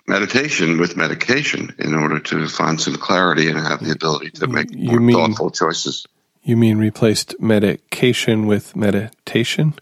meditation 0.08 0.80
with 0.80 0.98
medication 0.98 1.76
in 1.80 1.96
order 1.96 2.20
to 2.20 2.48
find 2.48 2.80
some 2.80 2.96
clarity 2.96 3.50
and 3.50 3.58
have 3.58 3.84
the 3.84 3.92
ability 3.92 4.32
to 4.32 4.48
make 4.48 4.72
you 4.72 4.92
more 4.92 5.00
mean, 5.00 5.16
thoughtful 5.16 5.52
choices. 5.52 6.06
You 6.44 6.58
mean 6.58 6.78
replaced 6.78 7.40
medication 7.40 8.46
with 8.48 8.76
meditation? 8.76 9.74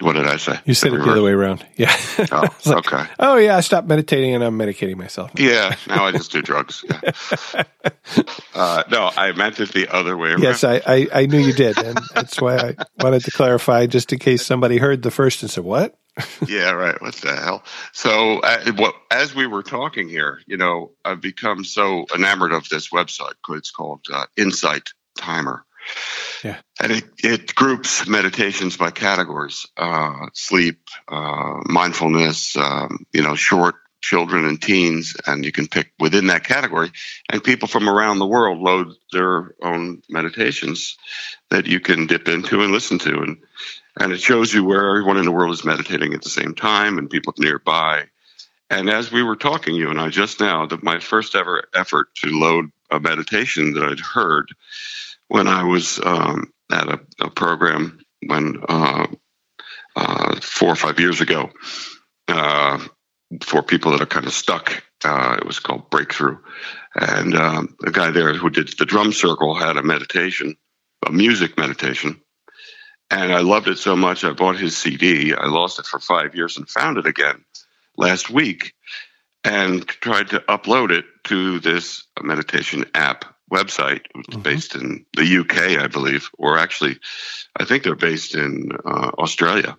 What 0.00 0.14
did 0.14 0.26
I 0.26 0.36
say? 0.36 0.58
You 0.64 0.74
said 0.74 0.92
it 0.92 0.98
the 0.98 1.10
other 1.10 1.22
way 1.22 1.32
around. 1.32 1.64
Yeah. 1.76 1.96
Oh, 2.32 2.48
like, 2.66 2.92
okay. 2.92 3.04
Oh, 3.18 3.36
yeah. 3.36 3.56
I 3.56 3.60
stopped 3.60 3.88
meditating 3.88 4.34
and 4.34 4.42
I'm 4.42 4.58
medicating 4.58 4.96
myself. 4.96 5.30
Yeah. 5.36 5.76
Now 5.86 6.06
I 6.06 6.12
just 6.12 6.32
do 6.32 6.42
drugs. 6.42 6.84
Yeah. 6.88 7.62
Uh, 8.54 8.82
no, 8.90 9.10
I 9.16 9.32
meant 9.32 9.58
it 9.58 9.72
the 9.72 9.88
other 9.88 10.16
way 10.16 10.30
around. 10.30 10.42
Yes, 10.42 10.62
I, 10.62 10.80
I, 10.86 11.08
I 11.12 11.26
knew 11.26 11.38
you 11.38 11.52
did. 11.52 11.76
And 11.76 11.98
that's 12.14 12.40
why 12.40 12.56
I 12.56 12.76
wanted 13.00 13.24
to 13.24 13.30
clarify 13.30 13.86
just 13.86 14.12
in 14.12 14.20
case 14.20 14.46
somebody 14.46 14.78
heard 14.78 15.02
the 15.02 15.10
first 15.10 15.42
and 15.42 15.50
said, 15.50 15.64
what? 15.64 15.96
yeah, 16.46 16.70
right. 16.70 17.00
What 17.00 17.14
the 17.16 17.34
hell? 17.34 17.64
So, 17.92 18.38
uh, 18.40 18.72
what, 18.76 18.94
as 19.10 19.34
we 19.34 19.46
were 19.46 19.62
talking 19.62 20.08
here, 20.08 20.40
you 20.46 20.56
know, 20.56 20.92
I've 21.04 21.20
become 21.20 21.64
so 21.64 22.06
enamored 22.14 22.52
of 22.52 22.68
this 22.68 22.90
website. 22.90 23.34
It's 23.50 23.70
called 23.70 24.06
uh, 24.12 24.26
Insight 24.36 24.90
Timer. 25.18 25.64
Yeah. 26.42 26.60
And 26.80 26.92
it, 26.92 27.04
it 27.22 27.54
groups 27.54 28.06
meditations 28.06 28.76
by 28.76 28.90
categories 28.90 29.66
uh, 29.76 30.26
sleep, 30.34 30.80
uh, 31.08 31.60
mindfulness, 31.66 32.56
um, 32.56 33.06
you 33.12 33.22
know, 33.22 33.34
short 33.34 33.76
children 34.04 34.44
and 34.44 34.60
teens. 34.60 35.16
And 35.26 35.44
you 35.44 35.52
can 35.52 35.66
pick 35.66 35.92
within 35.98 36.26
that 36.26 36.44
category. 36.44 36.92
And 37.30 37.42
people 37.42 37.68
from 37.68 37.88
around 37.88 38.18
the 38.18 38.26
world 38.26 38.58
load 38.58 38.92
their 39.12 39.54
own 39.62 40.02
meditations 40.10 40.98
that 41.50 41.66
you 41.66 41.80
can 41.80 42.06
dip 42.06 42.28
into 42.28 42.62
and 42.62 42.72
listen 42.72 42.98
to. 43.00 43.22
And, 43.22 43.38
and 43.98 44.12
it 44.12 44.20
shows 44.20 44.52
you 44.52 44.62
where 44.64 44.90
everyone 44.90 45.16
in 45.16 45.24
the 45.24 45.32
world 45.32 45.54
is 45.54 45.64
meditating 45.64 46.12
at 46.12 46.22
the 46.22 46.28
same 46.28 46.54
time 46.54 46.98
and 46.98 47.08
people 47.08 47.32
nearby. 47.38 48.04
And 48.68 48.90
as 48.90 49.10
we 49.10 49.22
were 49.22 49.36
talking, 49.36 49.74
you 49.74 49.90
and 49.90 50.00
I 50.00 50.08
just 50.08 50.40
now, 50.40 50.66
that 50.66 50.82
my 50.82 50.98
first 50.98 51.34
ever 51.34 51.64
effort 51.74 52.14
to 52.16 52.28
load 52.28 52.70
a 52.90 53.00
meditation 53.00 53.74
that 53.74 53.84
I'd 53.84 54.00
heard 54.00 54.48
when 55.28 55.48
I 55.48 55.64
was 55.64 56.00
um, 56.04 56.52
at 56.70 56.88
a, 56.88 57.00
a, 57.20 57.30
program 57.30 58.00
when 58.26 58.62
uh, 58.68 59.06
uh, 59.96 60.40
four 60.40 60.70
or 60.70 60.76
five 60.76 60.98
years 60.98 61.20
ago 61.20 61.50
uh, 62.28 62.78
for 63.42 63.62
people 63.62 63.92
that 63.92 64.00
are 64.00 64.06
kind 64.06 64.26
of 64.26 64.32
stuck. 64.32 64.82
Uh, 65.04 65.36
it 65.38 65.46
was 65.46 65.60
called 65.60 65.90
Breakthrough, 65.90 66.38
and 66.94 67.34
um, 67.34 67.76
the 67.80 67.90
guy 67.90 68.10
there 68.10 68.32
who 68.32 68.48
did 68.48 68.68
the 68.78 68.86
drum 68.86 69.12
circle 69.12 69.54
had 69.54 69.76
a 69.76 69.82
meditation, 69.82 70.56
a 71.06 71.12
music 71.12 71.58
meditation, 71.58 72.20
and 73.10 73.32
I 73.32 73.40
loved 73.40 73.68
it 73.68 73.76
so 73.76 73.96
much 73.96 74.24
I 74.24 74.32
bought 74.32 74.56
his 74.56 74.76
CD. 74.76 75.34
I 75.34 75.46
lost 75.46 75.78
it 75.78 75.84
for 75.84 75.98
five 75.98 76.34
years 76.34 76.56
and 76.56 76.68
found 76.68 76.96
it 76.96 77.06
again 77.06 77.44
last 77.98 78.30
week, 78.30 78.72
and 79.42 79.86
tried 79.86 80.30
to 80.30 80.40
upload 80.40 80.90
it 80.90 81.04
to 81.24 81.60
this 81.60 82.04
meditation 82.22 82.86
app 82.94 83.33
website, 83.52 84.02
mm-hmm. 84.16 84.40
based 84.40 84.74
in 84.74 85.06
the 85.16 85.38
UK, 85.40 85.82
I 85.82 85.86
believe, 85.86 86.30
or 86.38 86.58
actually, 86.58 86.98
I 87.56 87.64
think 87.64 87.82
they're 87.82 87.94
based 87.94 88.34
in 88.34 88.70
uh, 88.84 89.10
Australia. 89.18 89.76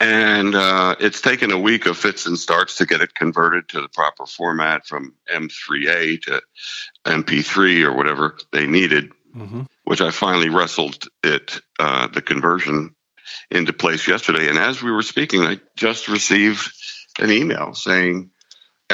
And 0.00 0.54
uh, 0.54 0.96
it's 0.98 1.20
taken 1.20 1.52
a 1.52 1.58
week 1.58 1.86
of 1.86 1.96
fits 1.96 2.26
and 2.26 2.38
starts 2.38 2.76
to 2.76 2.86
get 2.86 3.00
it 3.00 3.14
converted 3.14 3.68
to 3.68 3.80
the 3.80 3.88
proper 3.88 4.26
format 4.26 4.86
from 4.86 5.14
M3A 5.32 6.22
to 6.22 6.42
MP3 7.04 7.84
or 7.84 7.96
whatever 7.96 8.36
they 8.52 8.66
needed, 8.66 9.12
mm-hmm. 9.34 9.62
which 9.84 10.00
I 10.00 10.10
finally 10.10 10.48
wrestled 10.48 11.04
it, 11.22 11.60
uh, 11.78 12.08
the 12.08 12.22
conversion 12.22 12.94
into 13.50 13.72
place 13.72 14.08
yesterday. 14.08 14.48
And 14.48 14.58
as 14.58 14.82
we 14.82 14.90
were 14.90 15.02
speaking, 15.02 15.42
I 15.42 15.60
just 15.76 16.08
received 16.08 16.72
an 17.18 17.30
email 17.30 17.74
saying, 17.74 18.30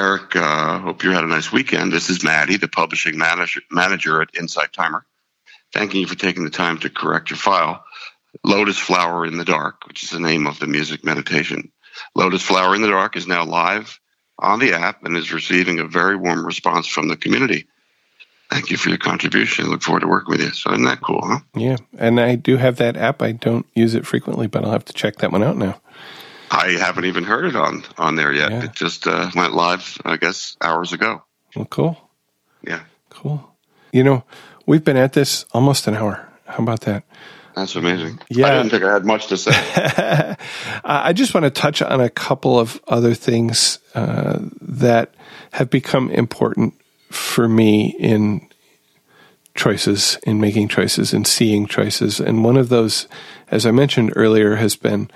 Eric, 0.01 0.34
uh, 0.34 0.78
hope 0.78 1.05
you 1.05 1.11
had 1.11 1.24
a 1.24 1.26
nice 1.26 1.53
weekend. 1.53 1.92
This 1.92 2.09
is 2.09 2.24
Maddie, 2.24 2.57
the 2.57 2.68
publishing 2.68 3.18
manager, 3.18 3.61
manager 3.70 4.22
at 4.22 4.34
Insight 4.34 4.72
Timer. 4.72 5.05
Thanking 5.74 6.01
you 6.01 6.07
for 6.07 6.14
taking 6.14 6.42
the 6.42 6.48
time 6.48 6.78
to 6.78 6.88
correct 6.88 7.28
your 7.28 7.36
file. 7.36 7.84
Lotus 8.42 8.78
Flower 8.78 9.26
in 9.26 9.36
the 9.36 9.44
Dark, 9.44 9.86
which 9.86 10.03
is 10.03 10.09
the 10.09 10.18
name 10.18 10.46
of 10.46 10.59
the 10.59 10.66
music 10.66 11.05
meditation. 11.05 11.70
Lotus 12.14 12.40
Flower 12.40 12.74
in 12.74 12.80
the 12.80 12.88
Dark 12.88 13.14
is 13.14 13.26
now 13.26 13.44
live 13.44 14.01
on 14.38 14.59
the 14.59 14.72
app 14.72 15.05
and 15.05 15.18
is 15.18 15.34
receiving 15.34 15.80
a 15.80 15.84
very 15.84 16.16
warm 16.16 16.46
response 16.46 16.86
from 16.86 17.09
the 17.09 17.16
community. 17.16 17.66
Thank 18.48 18.70
you 18.70 18.78
for 18.78 18.88
your 18.88 18.96
contribution. 18.96 19.66
I 19.66 19.68
look 19.68 19.82
forward 19.82 20.01
to 20.01 20.09
working 20.09 20.32
with 20.32 20.40
you. 20.40 20.51
So 20.53 20.72
isn't 20.72 20.86
that 20.86 21.03
cool, 21.03 21.20
huh? 21.22 21.40
Yeah. 21.55 21.76
And 21.98 22.18
I 22.18 22.36
do 22.36 22.57
have 22.57 22.76
that 22.76 22.96
app. 22.96 23.20
I 23.20 23.32
don't 23.32 23.66
use 23.74 23.94
it 23.94 24.07
frequently, 24.07 24.46
but 24.46 24.64
I'll 24.64 24.72
have 24.72 24.86
to 24.86 24.94
check 24.94 25.16
that 25.16 25.30
one 25.30 25.42
out 25.42 25.59
now. 25.59 25.78
I 26.51 26.70
haven't 26.72 27.05
even 27.05 27.24
heard 27.24 27.44
it 27.44 27.57
on 27.57 27.84
on 27.96 28.16
there 28.16 28.32
yet. 28.32 28.51
Yeah. 28.51 28.64
It 28.64 28.72
just 28.72 29.07
uh, 29.07 29.30
went 29.34 29.55
live, 29.55 29.98
I 30.05 30.16
guess, 30.16 30.57
hours 30.61 30.92
ago. 30.92 31.22
Well, 31.55 31.66
cool. 31.66 32.11
Yeah. 32.62 32.80
Cool. 33.11 33.55
You 33.92 34.05
know, 34.05 34.24
we've 34.66 34.84
been 34.84 34.96
at 34.96 35.12
this 35.12 35.44
almost 35.53 35.86
an 35.86 35.94
hour. 35.94 36.28
How 36.46 36.62
about 36.62 36.82
that? 36.82 37.05
That's 37.55 37.76
amazing. 37.76 38.20
Yeah. 38.28 38.46
I 38.46 38.57
didn't 38.57 38.70
think 38.70 38.84
I 38.84 38.92
had 38.92 39.05
much 39.05 39.26
to 39.28 39.36
say. 39.36 39.53
I 40.84 41.12
just 41.12 41.34
want 41.34 41.44
to 41.44 41.51
touch 41.51 41.82
on 41.82 42.01
a 42.01 42.09
couple 42.09 42.59
of 42.59 42.80
other 42.88 43.14
things 43.14 43.78
uh, 43.94 44.38
that 44.61 45.14
have 45.53 45.70
become 45.70 46.11
important 46.11 46.74
for 47.11 47.48
me 47.48 47.96
in 47.98 48.48
choices, 49.55 50.18
in 50.22 50.40
making 50.40 50.68
choices, 50.68 51.12
in 51.12 51.24
seeing 51.24 51.66
choices. 51.66 52.20
And 52.20 52.44
one 52.44 52.57
of 52.57 52.68
those, 52.68 53.09
as 53.48 53.66
I 53.66 53.72
mentioned 53.72 54.12
earlier, 54.16 54.57
has 54.57 54.76
been 54.76 55.11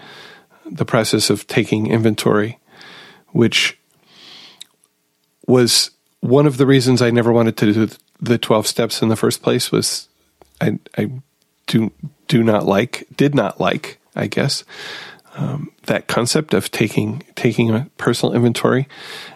the 0.71 0.85
process 0.85 1.31
of 1.31 1.47
taking 1.47 1.87
inventory, 1.87 2.59
which 3.33 3.79
was 5.47 5.91
one 6.21 6.47
of 6.47 6.57
the 6.57 6.67
reasons 6.67 7.03
I 7.03 7.11
never 7.11 7.33
wanted 7.33 7.57
to 7.59 7.73
do 7.73 7.89
the 8.21 8.39
12 8.39 8.67
steps 8.67 9.03
in 9.03 9.09
the 9.09 9.17
first 9.17 9.43
place 9.43 9.71
was 9.71 10.09
I, 10.61 10.79
I 10.97 11.11
do 11.67 11.93
do 12.29 12.43
not 12.43 12.65
like, 12.65 13.07
did 13.17 13.35
not 13.35 13.61
like, 13.61 13.99
I 14.17 14.27
guess, 14.27 14.65
um, 15.37 15.71
that 15.85 16.07
concept 16.07 16.55
of 16.55 16.71
taking 16.71 17.23
taking 17.35 17.71
a 17.71 17.91
personal 17.99 18.35
inventory, 18.35 18.89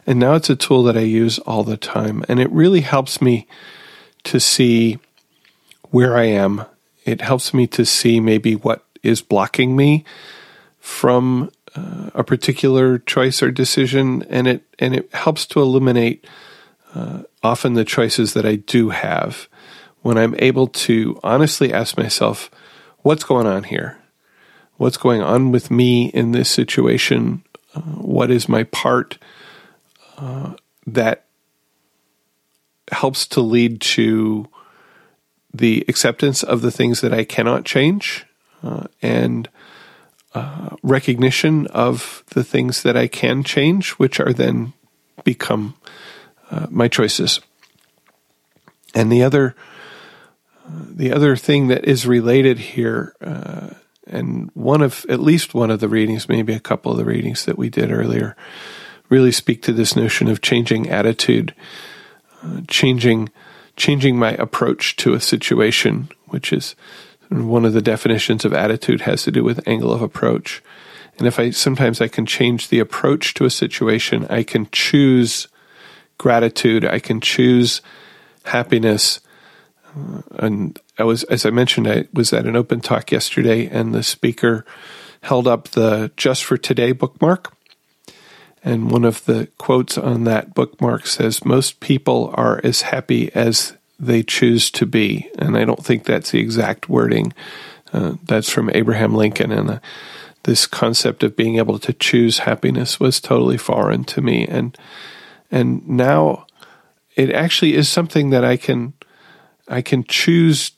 and 0.07 0.19
now 0.19 0.35
it's 0.35 0.49
a 0.49 0.57
tool 0.57 0.83
that 0.85 0.97
I 0.97 1.01
use 1.01 1.39
all 1.41 1.65
the 1.65 1.77
time, 1.77 2.25
and 2.29 2.41
it 2.41 2.51
really 2.51 2.81
helps 2.83 3.21
me 3.21 3.47
to 4.25 4.39
see 4.39 4.99
where 5.91 6.17
I 6.17 6.25
am. 6.25 6.65
It 7.05 7.21
helps 7.21 7.53
me 7.53 7.67
to 7.69 7.85
see 7.85 8.21
maybe 8.21 8.55
what 8.55 8.85
is 9.03 9.23
blocking 9.23 9.75
me 9.77 10.05
from 10.89 11.51
uh, 11.77 12.11
a 12.15 12.25
particular 12.25 12.99
choice 12.99 13.43
or 13.43 13.51
decision, 13.51 14.25
and 14.31 14.49
it 14.49 14.65
and 14.79 14.97
it 14.97 15.13
helps 15.13 15.45
to 15.45 15.61
eliminate 15.61 16.27
uh, 16.95 17.23
often 17.43 17.75
the 17.75 17.85
choices 17.85 18.33
that 18.33 18.47
I 18.47 18.57
do 18.57 18.89
have 18.89 19.49
when 20.01 20.17
I'm 20.17 20.35
able 20.39 20.67
to 20.67 21.21
honestly 21.23 21.75
ask 21.75 21.99
myself 21.99 22.51
what's 23.03 23.23
going 23.23 23.47
on 23.47 23.65
here? 23.65 23.99
What's 24.79 24.97
going 24.97 25.21
on 25.21 25.53
with 25.53 25.71
me 25.71 26.07
in 26.07 26.33
this 26.33 26.51
situation? 26.51 27.45
Uh, 27.75 27.81
what 27.81 28.31
is 28.31 28.49
my 28.49 28.65
part 28.65 29.19
uh, 30.17 30.55
that 30.87 31.27
helps 32.91 33.27
to 33.29 33.43
lead 33.43 33.83
to 33.83 34.49
the 35.53 35.85
acceptance 35.87 36.43
of 36.43 36.63
the 36.63 36.71
things 36.71 37.03
that 37.03 37.13
I 37.13 37.25
cannot 37.25 37.67
change 37.67 38.25
uh, 38.63 38.85
and 39.03 39.51
uh, 40.35 40.77
recognition 40.83 41.67
of 41.69 42.23
the 42.29 42.45
things 42.45 42.83
that 42.83 42.97
I 42.97 43.07
can 43.07 43.43
change, 43.43 43.91
which 43.93 44.21
are 44.21 44.33
then 44.33 44.73
become 45.25 45.75
uh, 46.51 46.67
my 46.71 46.89
choices. 46.89 47.41
And 48.95 49.13
the 49.13 49.23
other 49.23 49.55
the 50.71 51.13
other 51.13 51.35
thing 51.35 51.69
that 51.69 51.87
is 51.87 52.07
related 52.07 52.59
here, 52.59 53.15
uh, 53.23 53.71
and 54.07 54.51
one 54.55 54.83
of 54.83 55.07
at 55.09 55.21
least 55.21 55.55
one 55.55 55.71
of 55.71 55.81
the 55.81 55.89
readings, 55.89 56.29
maybe 56.29 56.53
a 56.53 56.61
couple 56.61 56.93
of 56.93 56.99
the 56.99 57.05
readings 57.05 57.45
that 57.47 57.57
we 57.57 57.71
did 57.71 57.91
earlier, 57.91 58.37
really 59.09 59.33
speak 59.33 59.63
to 59.63 59.73
this 59.73 59.97
notion 59.97 60.29
of 60.29 60.43
changing 60.43 60.89
attitude, 60.91 61.55
uh, 62.43 62.61
changing 62.69 63.31
changing 63.77 64.19
my 64.19 64.33
approach 64.33 64.97
to 64.97 65.15
a 65.15 65.21
situation, 65.21 66.09
which 66.27 66.53
is 66.53 66.75
one 67.31 67.65
of 67.65 67.73
the 67.73 67.83
definitions 67.83 68.45
of 68.45 68.53
attitude 68.53 69.03
has 69.03 69.23
to 69.25 69.31
do 69.31 69.45
with 69.45 69.67
angle 69.67 69.93
of 69.93 70.03
approach. 70.03 70.63
And 71.19 71.27
if 71.27 71.39
I 71.39 71.51
sometimes 71.51 72.01
I 72.01 72.09
can 72.09 72.27
change 72.27 72.69
the 72.69 72.79
approach 72.79 73.35
to 73.35 73.45
a 73.45 73.51
situation, 73.51 74.27
I 74.31 74.43
can 74.43 74.69
choose 74.71 75.49
gratitude, 76.17 76.85
I 76.85 76.99
can 76.99 77.21
choose 77.21 77.83
happiness, 78.45 79.21
uh, 79.85 80.23
and 80.37 80.79
I 80.99 81.05
was, 81.05 81.25
as 81.25 81.47
I 81.47 81.51
mentioned, 81.51 81.89
I 81.89 82.09
was 82.13 82.33
at 82.33 82.47
an 82.47 82.57
open 82.57 82.81
talk 82.81 83.13
yesterday, 83.13 83.67
and 83.67 83.95
the 83.95 84.03
speaker 84.03 84.65
held 85.23 85.47
up 85.47 85.69
the 85.69 86.11
Just 86.17 86.45
for 86.45 86.57
Today 86.57 86.93
bookmark. 86.93 87.55
And 88.65 88.91
one 88.91 89.05
of 89.05 89.25
the 89.25 89.49
quotes 89.59 89.97
on 89.97 90.25
that 90.25 90.55
bookmark 90.55 91.07
says, 91.07 91.45
Most 91.45 91.81
people 91.81 92.33
are 92.35 92.61
as 92.65 92.83
happy 92.83 93.33
as 93.35 93.78
they 93.99 94.23
choose 94.23 94.71
to 94.73 94.87
be. 94.87 95.31
And 95.39 95.57
I 95.57 95.65
don't 95.65 95.85
think 95.85 96.05
that's 96.05 96.31
the 96.31 96.41
exact 96.41 96.89
wording. 96.89 97.33
Uh, 97.93 98.15
that's 98.25 98.51
from 98.51 98.71
Abraham 98.71 99.15
Lincoln. 99.15 99.51
And 99.51 99.71
uh, 99.71 99.79
this 100.45 100.67
concept 100.67 101.23
of 101.23 101.37
being 101.37 101.57
able 101.57 101.79
to 101.81 101.93
choose 101.93 102.41
happiness 102.41 103.01
was 103.01 103.21
totally 103.21 103.57
foreign 103.59 104.05
to 104.05 104.21
me. 104.21 104.47
And, 104.47 104.77
and 105.51 105.87
now 105.89 106.47
it 107.17 107.33
actually 107.33 107.75
is 107.75 107.89
something 107.89 108.31
that 108.31 108.45
I 108.45 108.57
can 108.57 108.95
I 109.71 109.83
can 109.83 110.05
choose 110.05 110.71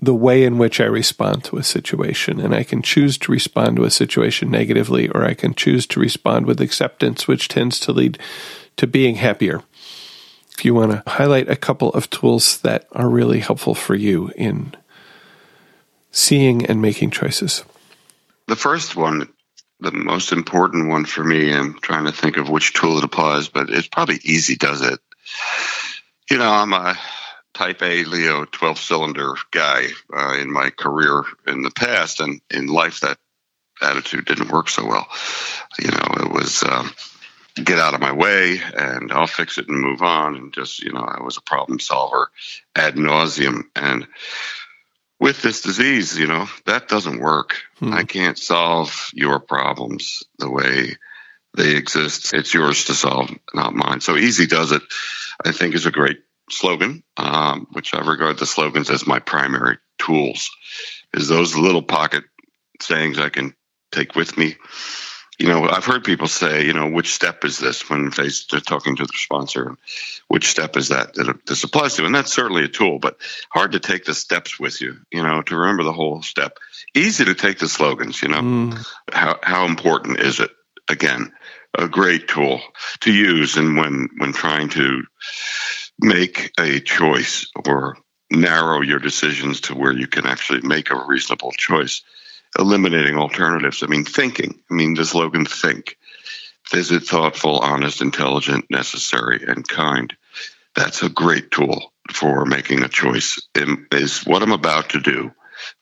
the 0.00 0.14
way 0.14 0.42
in 0.42 0.58
which 0.58 0.80
I 0.80 0.86
respond 0.86 1.44
to 1.44 1.56
a 1.56 1.62
situation. 1.62 2.40
And 2.40 2.54
I 2.54 2.64
can 2.64 2.82
choose 2.82 3.16
to 3.18 3.32
respond 3.32 3.76
to 3.76 3.84
a 3.84 3.90
situation 3.90 4.50
negatively, 4.50 5.08
or 5.08 5.24
I 5.24 5.34
can 5.34 5.54
choose 5.54 5.86
to 5.88 6.00
respond 6.00 6.46
with 6.46 6.60
acceptance, 6.60 7.28
which 7.28 7.48
tends 7.48 7.78
to 7.80 7.92
lead 7.92 8.18
to 8.76 8.86
being 8.86 9.16
happier. 9.16 9.62
If 10.56 10.64
you 10.64 10.74
want 10.74 10.92
to 10.92 11.10
highlight 11.10 11.48
a 11.48 11.56
couple 11.56 11.90
of 11.90 12.10
tools 12.10 12.58
that 12.60 12.86
are 12.92 13.08
really 13.08 13.40
helpful 13.40 13.74
for 13.74 13.94
you 13.94 14.30
in 14.36 14.74
seeing 16.10 16.64
and 16.66 16.80
making 16.80 17.10
choices. 17.10 17.64
The 18.46 18.56
first 18.56 18.94
one, 18.94 19.28
the 19.80 19.90
most 19.92 20.32
important 20.32 20.88
one 20.88 21.04
for 21.04 21.24
me, 21.24 21.52
I'm 21.52 21.78
trying 21.80 22.04
to 22.04 22.12
think 22.12 22.36
of 22.36 22.48
which 22.48 22.72
tool 22.72 22.98
it 22.98 23.04
applies, 23.04 23.48
but 23.48 23.68
it's 23.68 23.88
probably 23.88 24.20
easy 24.22 24.56
does 24.56 24.80
it. 24.82 25.00
You 26.30 26.38
know, 26.38 26.50
I'm 26.50 26.72
a 26.72 26.96
type 27.54 27.82
A 27.82 28.04
Leo 28.04 28.44
12 28.44 28.78
cylinder 28.78 29.34
guy 29.50 29.88
uh, 30.12 30.36
in 30.38 30.52
my 30.52 30.70
career 30.70 31.24
in 31.46 31.62
the 31.62 31.70
past, 31.70 32.20
and 32.20 32.40
in 32.50 32.66
life, 32.66 33.00
that 33.00 33.18
attitude 33.82 34.24
didn't 34.26 34.52
work 34.52 34.68
so 34.68 34.86
well. 34.86 35.06
You 35.80 35.90
know, 35.90 36.26
it 36.26 36.32
was 36.32 36.62
um, 36.62 36.92
get 37.54 37.78
out 37.78 37.94
of 37.94 38.00
my 38.00 38.12
way 38.12 38.60
and 38.76 39.12
I'll 39.12 39.26
fix 39.26 39.58
it 39.58 39.68
and 39.68 39.80
move 39.80 40.02
on. 40.02 40.36
And 40.36 40.52
just, 40.52 40.82
you 40.82 40.92
know, 40.92 41.00
I 41.00 41.22
was 41.22 41.36
a 41.36 41.42
problem 41.42 41.78
solver 41.78 42.30
ad 42.74 42.96
nauseum. 42.96 43.64
And 43.76 44.06
with 45.20 45.42
this 45.42 45.62
disease, 45.62 46.18
you 46.18 46.26
know, 46.26 46.48
that 46.66 46.88
doesn't 46.88 47.20
work. 47.20 47.56
Hmm. 47.78 47.92
I 47.92 48.04
can't 48.04 48.38
solve 48.38 49.10
your 49.14 49.38
problems 49.38 50.24
the 50.38 50.50
way 50.50 50.96
they 51.56 51.76
exist. 51.76 52.34
It's 52.34 52.52
yours 52.52 52.86
to 52.86 52.94
solve, 52.94 53.30
not 53.54 53.74
mine. 53.74 54.00
So 54.00 54.16
easy 54.16 54.46
does 54.46 54.72
it, 54.72 54.82
I 55.44 55.52
think, 55.52 55.74
is 55.74 55.86
a 55.86 55.92
great 55.92 56.18
slogan, 56.50 57.04
um, 57.16 57.68
which 57.72 57.94
I 57.94 58.00
regard 58.00 58.38
the 58.38 58.46
slogans 58.46 58.90
as 58.90 59.06
my 59.06 59.18
primary 59.20 59.78
tools, 59.98 60.50
is 61.14 61.28
those 61.28 61.56
little 61.56 61.82
pocket 61.82 62.24
sayings 62.80 63.18
I 63.18 63.28
can 63.28 63.54
take 63.92 64.14
with 64.14 64.36
me. 64.36 64.56
You 65.38 65.48
know, 65.48 65.68
I've 65.68 65.84
heard 65.84 66.04
people 66.04 66.28
say, 66.28 66.64
you 66.64 66.72
know, 66.72 66.88
which 66.88 67.12
step 67.12 67.44
is 67.44 67.58
this 67.58 67.90
when 67.90 68.10
they, 68.10 68.28
are 68.52 68.60
talking 68.60 68.96
to 68.96 69.04
the 69.04 69.12
sponsor? 69.14 69.76
Which 70.28 70.46
step 70.46 70.76
is 70.76 70.88
that 70.88 71.14
that 71.14 71.46
this 71.46 71.64
applies 71.64 71.94
to? 71.94 72.06
And 72.06 72.14
that's 72.14 72.32
certainly 72.32 72.64
a 72.64 72.68
tool, 72.68 72.98
but 73.00 73.16
hard 73.50 73.72
to 73.72 73.80
take 73.80 74.04
the 74.04 74.14
steps 74.14 74.60
with 74.60 74.80
you, 74.80 74.96
you 75.10 75.22
know, 75.22 75.42
to 75.42 75.56
remember 75.56 75.82
the 75.82 75.92
whole 75.92 76.22
step. 76.22 76.58
Easy 76.94 77.24
to 77.24 77.34
take 77.34 77.58
the 77.58 77.68
slogans, 77.68 78.22
you 78.22 78.28
know. 78.28 78.40
Mm. 78.40 78.86
How, 79.12 79.38
how 79.42 79.64
important 79.66 80.20
is 80.20 80.38
it? 80.40 80.50
Again, 80.88 81.32
a 81.76 81.88
great 81.88 82.28
tool 82.28 82.60
to 83.00 83.12
use 83.12 83.56
and 83.56 83.76
when 83.76 84.10
when 84.18 84.32
trying 84.32 84.68
to 84.70 85.02
make 85.98 86.52
a 86.58 86.80
choice 86.80 87.50
or 87.66 87.96
narrow 88.30 88.80
your 88.80 88.98
decisions 88.98 89.62
to 89.62 89.74
where 89.74 89.92
you 89.92 90.06
can 90.06 90.26
actually 90.26 90.60
make 90.60 90.90
a 90.90 91.04
reasonable 91.06 91.52
choice, 91.52 92.02
eliminating 92.58 93.16
alternatives. 93.16 93.82
I 93.82 93.86
mean, 93.86 94.04
thinking. 94.04 94.60
I 94.70 94.74
mean, 94.74 94.94
this 94.94 95.10
slogan 95.10 95.46
think. 95.46 95.96
Is 96.72 96.90
it 96.90 97.04
thoughtful, 97.04 97.58
honest, 97.58 98.00
intelligent, 98.00 98.66
necessary, 98.70 99.44
and 99.46 99.66
kind? 99.66 100.14
That's 100.74 101.02
a 101.02 101.08
great 101.08 101.50
tool 101.50 101.92
for 102.12 102.44
making 102.46 102.82
a 102.82 102.88
choice. 102.88 103.40
Is 103.92 104.22
what 104.26 104.42
I'm 104.42 104.52
about 104.52 104.90
to 104.90 105.00
do 105.00 105.32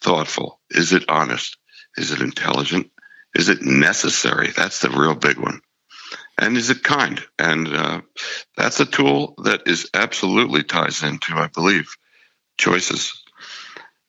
thoughtful? 0.00 0.60
Is 0.70 0.92
it 0.92 1.08
honest? 1.08 1.56
Is 1.96 2.10
it 2.10 2.20
intelligent? 2.20 2.90
Is 3.34 3.48
it 3.48 3.62
necessary? 3.62 4.48
That's 4.48 4.80
the 4.80 4.90
real 4.90 5.14
big 5.14 5.38
one. 5.38 5.60
And 6.38 6.56
is 6.56 6.70
it 6.70 6.82
kind? 6.82 7.22
And 7.38 7.68
uh, 7.68 8.00
that's 8.56 8.80
a 8.80 8.86
tool 8.86 9.34
that 9.44 9.62
is 9.66 9.90
absolutely 9.94 10.64
ties 10.64 11.02
into, 11.02 11.34
I 11.34 11.48
believe, 11.48 11.96
choices. 12.58 13.21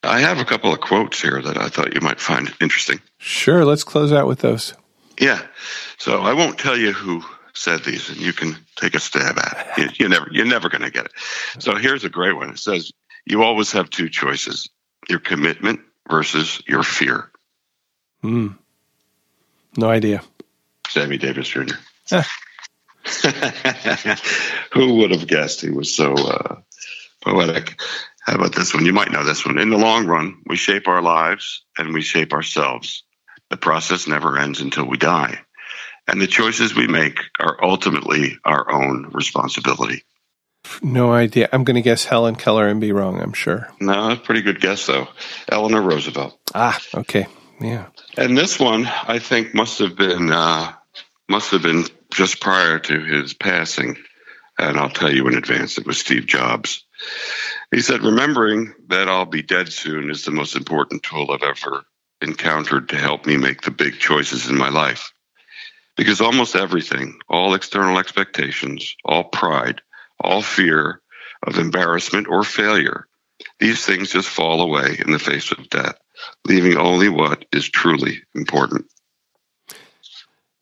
I 0.04 0.20
have 0.20 0.40
a 0.40 0.46
couple 0.46 0.74
of 0.74 0.82
quotes 0.82 1.22
here 1.22 1.42
that 1.42 1.58
I 1.58 1.70
thought 1.70 1.94
you 1.94 2.02
might 2.02 2.20
find 2.20 2.54
interesting. 2.60 3.00
Sure, 3.20 3.64
let's 3.64 3.84
close 3.84 4.12
out 4.12 4.28
with 4.28 4.40
those. 4.40 4.74
Yeah. 5.20 5.42
So 5.98 6.22
I 6.22 6.34
won't 6.34 6.60
tell 6.60 6.78
you 6.78 6.92
who 6.92 7.24
said 7.54 7.84
these, 7.84 8.10
and 8.10 8.18
you 8.18 8.34
can 8.34 8.58
take 8.76 8.96
a 8.96 9.00
stab 9.00 9.38
at 9.38 9.78
it. 9.78 10.00
You, 10.00 10.08
are 10.08 10.10
never, 10.10 10.28
you're 10.32 10.46
never 10.46 10.70
going 10.70 10.82
to 10.82 10.92
get 10.92 11.06
it. 11.06 11.14
So 11.60 11.76
here's 11.76 12.04
a 12.04 12.10
great 12.10 12.36
one. 12.36 12.50
It 12.50 12.60
says, 12.60 12.92
"You 13.26 13.44
always 13.44 13.72
have 13.72 13.90
two 13.90 14.10
choices: 14.10 14.70
your 15.10 15.20
commitment 15.20 15.82
versus 16.10 16.62
your 16.68 16.84
fear." 16.84 17.32
Hmm. 18.22 18.50
No 19.78 19.90
idea. 19.90 20.22
Sammy 20.88 21.18
Davis 21.18 21.48
Jr. 21.48 21.76
Who 24.74 24.96
would 24.96 25.12
have 25.12 25.28
guessed 25.28 25.62
he 25.62 25.70
was 25.70 25.96
so 25.96 26.14
uh, 26.14 26.56
poetic? 27.22 27.80
How 28.26 28.36
about 28.36 28.56
this 28.56 28.74
one? 28.74 28.86
You 28.86 28.94
might 28.94 29.12
know 29.12 29.24
this 29.24 29.46
one. 29.46 29.60
In 29.60 29.70
the 29.70 29.78
long 29.78 30.06
run, 30.08 30.42
we 30.46 30.56
shape 30.56 30.88
our 30.88 31.02
lives 31.02 31.66
and 31.78 31.94
we 31.94 32.02
shape 32.02 32.34
ourselves. 32.34 33.04
The 33.50 33.58
process 33.58 34.08
never 34.08 34.38
ends 34.38 34.62
until 34.62 34.86
we 34.86 34.98
die. 34.98 35.42
And 36.08 36.22
the 36.22 36.28
choices 36.28 36.76
we 36.76 36.88
make 36.88 37.20
are 37.40 37.64
ultimately 37.64 38.38
our 38.44 38.72
own 38.72 39.10
responsibility. 39.14 40.04
No 40.82 41.12
idea. 41.14 41.50
I'm 41.52 41.64
going 41.66 41.76
to 41.76 41.82
guess 41.82 42.06
Helen 42.06 42.36
Keller 42.36 42.68
and 42.68 42.80
be 42.80 42.94
wrong, 42.94 43.22
I'm 43.22 43.34
sure. 43.34 43.70
No, 43.80 44.10
that's 44.10 44.22
a 44.22 44.24
pretty 44.24 44.42
good 44.42 44.62
guess, 44.62 44.86
though. 44.86 45.08
Eleanor 45.50 45.82
Roosevelt. 45.82 46.38
Ah, 46.54 46.80
okay. 46.96 47.28
Yeah. 47.60 47.88
And 48.18 48.38
this 48.38 48.60
one, 48.60 48.86
I 48.86 49.20
think, 49.20 49.54
must 49.54 49.80
have 49.80 49.96
been 49.96 50.32
uh, 50.32 50.72
must 51.30 51.52
have 51.52 51.62
been 51.62 51.86
just 52.14 52.42
prior 52.42 52.80
to 52.80 53.00
his 53.04 53.34
passing. 53.34 53.98
And 54.58 54.78
I'll 54.78 54.90
tell 54.90 55.14
you 55.14 55.28
in 55.28 55.36
advance, 55.36 55.78
it 55.78 55.86
was 55.86 55.98
Steve 55.98 56.28
Jobs. 56.28 56.86
He 57.74 57.82
said, 57.82 58.04
Remembering 58.04 58.72
that 58.88 59.10
I'll 59.10 59.26
be 59.26 59.42
dead 59.42 59.74
soon 59.74 60.12
is 60.12 60.24
the 60.24 60.32
most 60.32 60.56
important 60.56 61.02
tool 61.02 61.32
I've 61.32 61.42
ever 61.42 61.84
encountered 62.22 62.90
to 62.90 62.98
help 62.98 63.26
me 63.26 63.36
make 63.36 63.62
the 63.62 63.72
big 63.72 63.98
choices 63.98 64.48
in 64.48 64.56
my 64.56 64.70
life. 64.70 65.12
Because 65.98 66.22
almost 66.22 66.56
everything, 66.56 67.20
all 67.30 67.56
external 67.56 67.98
expectations, 67.98 68.96
all 69.06 69.24
pride, 69.24 69.82
all 70.20 70.44
fear 70.44 71.02
of 71.48 71.58
embarrassment 71.58 72.28
or 72.28 72.44
failure, 72.44 73.08
these 73.60 73.84
things 73.84 74.12
just 74.12 74.30
fall 74.30 74.62
away 74.62 74.98
in 75.04 75.12
the 75.12 75.20
face 75.20 75.52
of 75.52 75.70
death, 75.70 75.98
leaving 76.46 76.78
only 76.78 77.10
what 77.10 77.46
is 77.52 77.68
truly 77.68 78.22
important. 78.36 78.86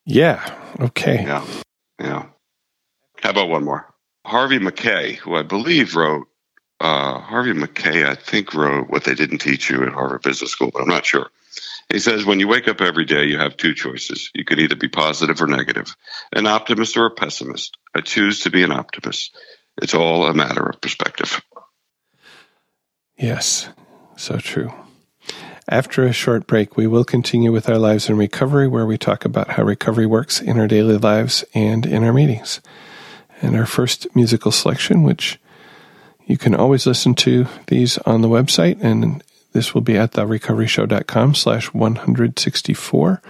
Yeah. 0.06 0.58
Okay. 0.80 1.24
Yeah. 1.24 1.46
Yeah. 2.00 2.26
How 3.22 3.32
about 3.32 3.50
one 3.50 3.66
more? 3.66 3.94
Harvey 4.26 4.60
Mackay, 4.60 5.14
who 5.16 5.36
I 5.36 5.44
believe 5.44 5.96
wrote, 5.96 6.28
uh, 6.82 7.20
Harvey 7.20 7.54
Mackay, 7.54 8.10
I 8.10 8.16
think, 8.16 8.54
wrote 8.54 8.90
What 8.90 9.04
They 9.04 9.14
Didn't 9.14 9.38
Teach 9.38 9.70
You 9.70 9.84
at 9.84 9.94
Harvard 9.94 10.24
Business 10.24 10.52
School, 10.52 10.72
but 10.74 10.82
I'm 10.82 10.88
not 10.88 11.06
sure. 11.06 11.30
He 11.90 12.00
says, 12.00 12.26
when 12.26 12.40
you 12.40 12.48
wake 12.48 12.68
up 12.68 12.82
every 12.82 13.06
day, 13.06 13.26
you 13.26 13.38
have 13.38 13.58
two 13.58 13.74
choices. 13.74 14.32
You 14.34 14.46
can 14.46 14.60
either 14.60 14.76
be 14.76 14.88
positive 14.88 15.42
or 15.42 15.48
negative, 15.48 15.96
an 16.34 16.48
optimist 16.48 16.98
or 16.98 17.06
a 17.06 17.12
pessimist. 17.12 17.78
I 17.94 18.02
choose 18.02 18.42
to 18.42 18.50
be 18.50 18.64
an 18.64 18.72
optimist. 18.72 19.38
It's 19.82 19.94
all 19.94 20.26
a 20.26 20.34
matter 20.34 20.66
of 20.66 20.82
perspective. 20.82 21.42
Yes, 23.18 23.70
so 24.16 24.38
true. 24.38 24.74
After 25.68 26.04
a 26.04 26.14
short 26.14 26.48
break, 26.48 26.78
we 26.78 26.88
will 26.88 27.04
continue 27.04 27.52
with 27.52 27.70
our 27.70 27.78
lives 27.78 28.10
in 28.10 28.18
recovery, 28.18 28.68
where 28.68 28.86
we 28.86 28.98
talk 28.98 29.26
about 29.26 29.52
how 29.52 29.64
recovery 29.64 30.06
works 30.06 30.42
in 30.42 30.60
our 30.60 30.68
daily 30.68 30.98
lives 30.98 31.46
and 31.54 31.86
in 31.86 32.04
our 32.04 32.14
meetings. 32.14 32.62
And 33.42 33.56
our 33.56 33.66
first 33.66 34.08
musical 34.16 34.52
selection, 34.52 35.04
which 35.04 35.40
you 36.26 36.38
can 36.38 36.56
always 36.56 36.86
listen 36.86 37.16
to 37.16 37.48
these 37.68 37.98
on 38.00 38.22
the 38.22 38.30
website, 38.30 38.82
and 38.82 39.24
this 39.54 39.74
will 39.74 39.82
be 39.82 39.98
at 39.98 40.14
therecoveryshow.com 40.14 41.36
slash 41.36 41.74
164. 41.74 43.22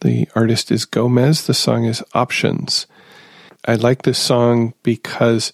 The 0.00 0.28
artist 0.34 0.70
is 0.70 0.84
Gomez. 0.84 1.46
The 1.46 1.54
song 1.54 1.84
is 1.84 2.02
Options. 2.12 2.86
I 3.66 3.76
like 3.76 4.02
this 4.02 4.18
song 4.18 4.74
because 4.82 5.52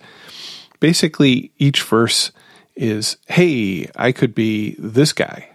basically 0.81 1.53
each 1.59 1.83
verse 1.83 2.33
is, 2.75 3.16
hey, 3.29 3.89
I 3.95 4.11
could 4.11 4.35
be 4.35 4.75
this 4.79 5.12
guy 5.12 5.51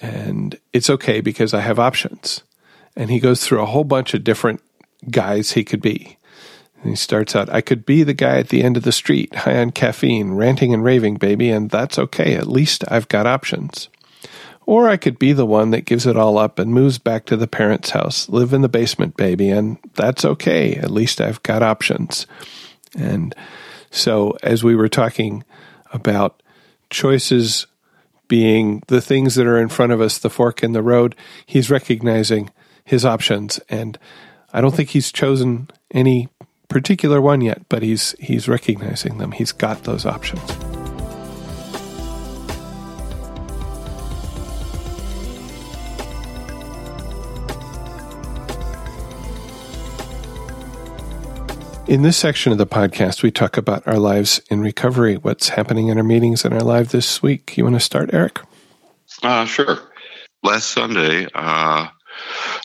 and 0.00 0.58
it's 0.72 0.90
okay 0.90 1.20
because 1.20 1.52
I 1.52 1.60
have 1.60 1.78
options. 1.78 2.42
And 2.96 3.10
he 3.10 3.20
goes 3.20 3.44
through 3.44 3.60
a 3.60 3.66
whole 3.66 3.84
bunch 3.84 4.14
of 4.14 4.24
different 4.24 4.62
guys 5.10 5.52
he 5.52 5.64
could 5.64 5.82
be. 5.82 6.16
And 6.80 6.90
he 6.90 6.96
starts 6.96 7.36
out, 7.36 7.50
I 7.50 7.60
could 7.60 7.84
be 7.84 8.02
the 8.02 8.14
guy 8.14 8.38
at 8.38 8.48
the 8.48 8.62
end 8.62 8.76
of 8.76 8.84
the 8.84 8.92
street, 8.92 9.34
high 9.34 9.58
on 9.58 9.70
caffeine, 9.70 10.32
ranting 10.32 10.72
and 10.72 10.82
raving, 10.82 11.16
baby, 11.16 11.50
and 11.50 11.70
that's 11.70 11.98
okay. 11.98 12.34
At 12.34 12.46
least 12.46 12.84
I've 12.88 13.08
got 13.08 13.26
options. 13.26 13.88
Or 14.64 14.88
I 14.88 14.96
could 14.96 15.18
be 15.18 15.32
the 15.32 15.46
one 15.46 15.70
that 15.70 15.84
gives 15.84 16.06
it 16.06 16.16
all 16.16 16.38
up 16.38 16.58
and 16.58 16.72
moves 16.72 16.98
back 16.98 17.26
to 17.26 17.36
the 17.36 17.48
parents' 17.48 17.90
house, 17.90 18.28
live 18.28 18.52
in 18.52 18.62
the 18.62 18.68
basement, 18.68 19.16
baby, 19.16 19.50
and 19.50 19.78
that's 19.94 20.24
okay. 20.24 20.74
At 20.74 20.90
least 20.90 21.20
I've 21.20 21.42
got 21.42 21.62
options. 21.62 22.26
And 22.96 23.34
so, 23.90 24.36
as 24.42 24.62
we 24.62 24.76
were 24.76 24.88
talking 24.88 25.44
about 25.92 26.42
choices 26.88 27.66
being 28.28 28.82
the 28.86 29.00
things 29.00 29.34
that 29.34 29.46
are 29.46 29.60
in 29.60 29.68
front 29.68 29.92
of 29.92 30.00
us, 30.00 30.18
the 30.18 30.30
fork 30.30 30.62
in 30.62 30.72
the 30.72 30.82
road, 30.82 31.16
he's 31.44 31.70
recognizing 31.70 32.50
his 32.84 33.04
options. 33.04 33.58
And 33.68 33.98
I 34.52 34.60
don't 34.60 34.74
think 34.74 34.90
he's 34.90 35.10
chosen 35.10 35.68
any 35.90 36.28
particular 36.70 37.20
one 37.20 37.42
yet, 37.42 37.68
but 37.68 37.82
he's 37.82 38.14
he's 38.18 38.48
recognizing 38.48 39.18
them. 39.18 39.32
He's 39.32 39.52
got 39.52 39.84
those 39.84 40.06
options. 40.06 40.40
In 51.90 52.02
this 52.02 52.16
section 52.16 52.52
of 52.52 52.58
the 52.58 52.68
podcast, 52.68 53.24
we 53.24 53.32
talk 53.32 53.56
about 53.56 53.84
our 53.88 53.98
lives 53.98 54.40
in 54.48 54.60
recovery, 54.60 55.16
what's 55.16 55.48
happening 55.48 55.88
in 55.88 55.98
our 55.98 56.04
meetings 56.04 56.44
and 56.44 56.54
our 56.54 56.60
life 56.60 56.90
this 56.90 57.20
week. 57.20 57.56
You 57.56 57.64
want 57.64 57.74
to 57.74 57.80
start, 57.80 58.10
Eric? 58.12 58.38
Uh, 59.24 59.44
sure. 59.44 59.80
Last 60.44 60.68
Sunday, 60.68 61.24
uh, 61.34 61.88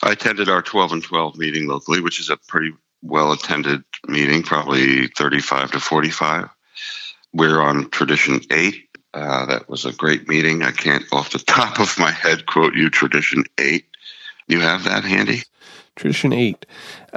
I 0.00 0.12
attended 0.12 0.48
our 0.48 0.62
12 0.62 0.92
and 0.92 1.02
12 1.02 1.38
meeting 1.38 1.66
locally, 1.66 2.00
which 2.00 2.20
is 2.20 2.30
a 2.30 2.36
pretty 2.46 2.72
well 3.02 3.32
attended 3.32 3.82
meeting, 4.06 4.42
probably 4.42 5.08
35 5.08 5.72
to 5.72 5.80
45. 5.80 6.48
We're 7.32 7.60
on 7.60 7.90
tradition 7.90 8.40
eight. 8.50 8.88
Uh, 9.12 9.46
that 9.46 9.68
was 9.68 9.84
a 9.84 9.92
great 9.92 10.28
meeting. 10.28 10.62
I 10.62 10.72
can't, 10.72 11.04
off 11.12 11.30
the 11.30 11.38
top 11.46 11.80
of 11.80 11.98
my 11.98 12.10
head, 12.10 12.46
quote 12.46 12.74
you 12.74 12.90
tradition 12.90 13.44
eight. 13.58 13.86
You 14.48 14.60
have 14.60 14.84
that 14.84 15.04
handy? 15.04 15.42
Tradition 15.96 16.30
8. 16.34 16.66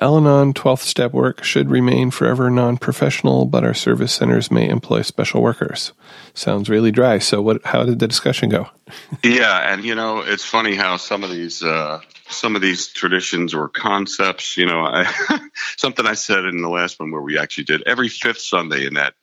Al 0.02 0.18
Anon 0.18 0.54
12th 0.54 0.84
step 0.84 1.12
work 1.12 1.44
should 1.44 1.70
remain 1.70 2.12
forever 2.12 2.50
non 2.50 2.78
professional, 2.78 3.46
but 3.46 3.66
our 3.66 3.74
service 3.74 4.14
centers 4.14 4.50
may 4.50 4.70
employ 4.70 5.02
special 5.02 5.42
workers. 5.42 5.92
Sounds 6.34 6.70
really 6.70 6.90
dry. 6.90 7.20
So, 7.20 7.42
what? 7.42 7.64
how 7.66 7.84
did 7.84 8.00
the 8.00 8.08
discussion 8.08 8.48
go? 8.48 8.70
yeah, 9.24 9.74
and 9.74 9.84
you 9.84 9.96
know, 9.96 10.20
it's 10.20 10.46
funny 10.46 10.76
how 10.76 10.96
some 10.96 11.26
of 11.26 11.30
these. 11.30 11.62
Uh, 11.62 12.00
some 12.30 12.56
of 12.56 12.62
these 12.62 12.88
traditions 12.88 13.54
or 13.54 13.70
concepts, 13.70 14.58
you 14.58 14.66
know, 14.66 14.82
I, 14.86 15.12
something 15.78 16.06
I 16.06 16.14
said 16.14 16.46
in 16.46 16.62
the 16.62 16.70
last 16.70 17.00
one 17.00 17.12
where 17.12 17.22
we 17.22 17.38
actually 17.38 17.66
did 17.66 17.84
every 17.88 18.10
fifth 18.10 18.42
Sunday 18.42 18.86
in 18.86 18.96
that 18.96 19.14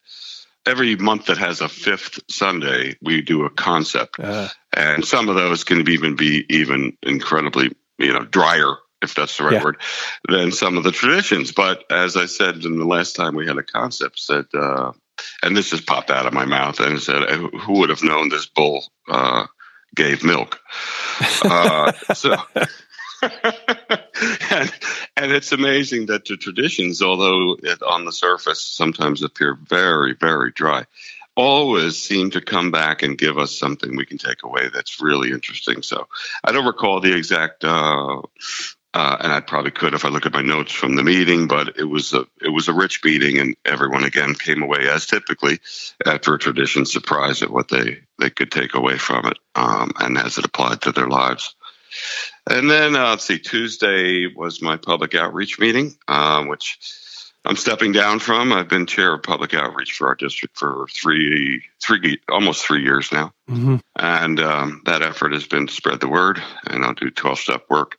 every 0.67 0.97
month 0.97 1.27
that 1.27 1.39
has 1.39 1.61
a 1.61 1.69
fifth 1.69 2.21
Sunday, 2.29 2.97
we 3.01 3.23
do 3.23 3.45
a 3.45 3.51
concept, 3.51 4.19
uh, 4.19 4.49
and 4.73 5.05
some 5.05 5.29
of 5.29 5.37
those 5.37 5.65
can 5.65 5.89
even 5.89 6.17
be 6.17 6.45
even 6.51 6.97
incredibly, 7.03 7.75
you 7.99 8.13
know, 8.13 8.25
drier 8.25 8.75
if 9.03 9.15
that's 9.15 9.37
the 9.37 9.45
right 9.45 9.55
yeah. 9.55 9.65
word, 9.65 9.77
than 10.29 10.51
some 10.51 10.77
of 10.77 10.85
the 10.85 10.91
traditions. 10.91 11.53
But 11.53 11.85
as 11.91 12.17
I 12.17 12.27
said 12.27 12.57
in 12.65 12.79
the 12.79 12.85
last 12.85 13.15
time 13.15 13.37
we 13.37 13.47
had 13.47 13.59
a 13.59 13.63
concept, 13.63 14.19
said, 14.19 14.47
uh, 14.55 14.93
and 15.43 15.57
this 15.57 15.71
just 15.71 15.87
popped 15.87 16.11
out 16.11 16.27
of 16.27 16.33
my 16.33 16.45
mouth, 16.45 16.81
and 16.81 17.01
said, 17.01 17.29
"Who 17.31 17.79
would 17.79 17.91
have 17.91 18.03
known 18.03 18.29
this 18.29 18.47
bull 18.47 18.85
uh, 19.09 19.47
gave 19.95 20.25
milk?" 20.25 20.61
Uh, 21.43 21.93
so. 22.15 22.37
And, 24.51 24.73
and, 25.17 25.33
it's 25.33 25.53
amazing 25.53 26.07
that 26.07 26.25
the 26.25 26.37
traditions, 26.37 27.03
although 27.03 27.57
it, 27.63 27.83
on 27.83 28.05
the 28.05 28.13
surface 28.13 28.61
sometimes 28.61 29.23
appear 29.23 29.55
very, 29.55 30.15
very 30.15 30.53
dry, 30.53 30.85
always 31.37 32.01
seem 32.01 32.31
to 32.31 32.41
come 32.41 32.71
back 32.71 33.03
and 33.03 33.19
give 33.19 33.39
us 33.39 33.57
something 33.57 33.97
we 33.97 34.07
can 34.07 34.19
take 34.19 34.43
away 34.43 34.69
that's 34.73 35.01
really 35.01 35.31
interesting. 35.31 35.83
So 35.83 36.09
I 36.43 36.53
don't 36.53 36.67
recall 36.67 37.01
the 37.01 37.17
exact 37.17 37.65
uh, 37.65 38.23
uh, 38.97 39.15
and 39.21 39.31
I 39.31 39.41
probably 39.41 39.73
could 39.73 39.93
if 39.93 40.07
I 40.07 40.09
look 40.09 40.25
at 40.25 40.33
my 40.33 40.41
notes 40.41 40.73
from 40.73 40.97
the 40.97 41.05
meeting, 41.05 41.49
but 41.49 41.77
it 41.79 41.85
was 41.85 42.15
a 42.15 42.25
it 42.41 42.49
was 42.49 42.69
a 42.69 42.73
rich 42.73 43.05
meeting, 43.05 43.39
and 43.39 43.55
everyone 43.63 44.05
again 44.05 44.35
came 44.35 44.63
away 44.63 44.89
as 44.89 45.07
typically 45.07 45.59
after 46.07 46.33
a 46.33 46.39
tradition 46.39 46.87
surprised 46.87 47.43
at 47.43 47.51
what 47.51 47.69
they 47.69 47.99
they 48.19 48.31
could 48.31 48.51
take 48.51 48.75
away 48.75 48.97
from 48.97 49.27
it, 49.27 49.37
um, 49.55 49.93
and 50.01 50.17
as 50.17 50.39
it 50.39 50.47
applied 50.47 50.81
to 50.81 50.93
their 50.93 51.09
lives. 51.09 51.56
And 52.49 52.71
then 52.71 52.95
uh, 52.95 53.11
let's 53.11 53.25
see, 53.25 53.39
Tuesday 53.39 54.27
was 54.27 54.63
my 54.63 54.77
public 54.77 55.15
outreach 55.15 55.59
meeting, 55.59 55.97
uh, 56.07 56.45
which 56.45 56.79
I'm 57.45 57.57
stepping 57.57 57.93
down 57.93 58.19
from. 58.19 58.53
I've 58.53 58.69
been 58.69 58.87
chair 58.87 59.15
of 59.15 59.23
public 59.23 59.55
outreach 59.55 59.93
for 59.93 60.09
our 60.09 60.17
district 60.17 60.59
for 60.59 60.87
three, 60.93 61.63
three, 61.81 62.21
almost 62.29 62.65
three 62.65 62.83
years 62.83 63.13
now, 63.13 63.33
mm-hmm. 63.49 63.77
and 63.95 64.41
um, 64.41 64.83
that 64.85 65.03
effort 65.03 65.33
has 65.33 65.47
been 65.47 65.69
to 65.69 65.73
spread 65.73 66.01
the 66.01 66.09
word. 66.09 66.43
And 66.67 66.85
I'll 66.85 66.95
do 66.95 67.11
12 67.11 67.39
step 67.39 67.65
work, 67.71 67.99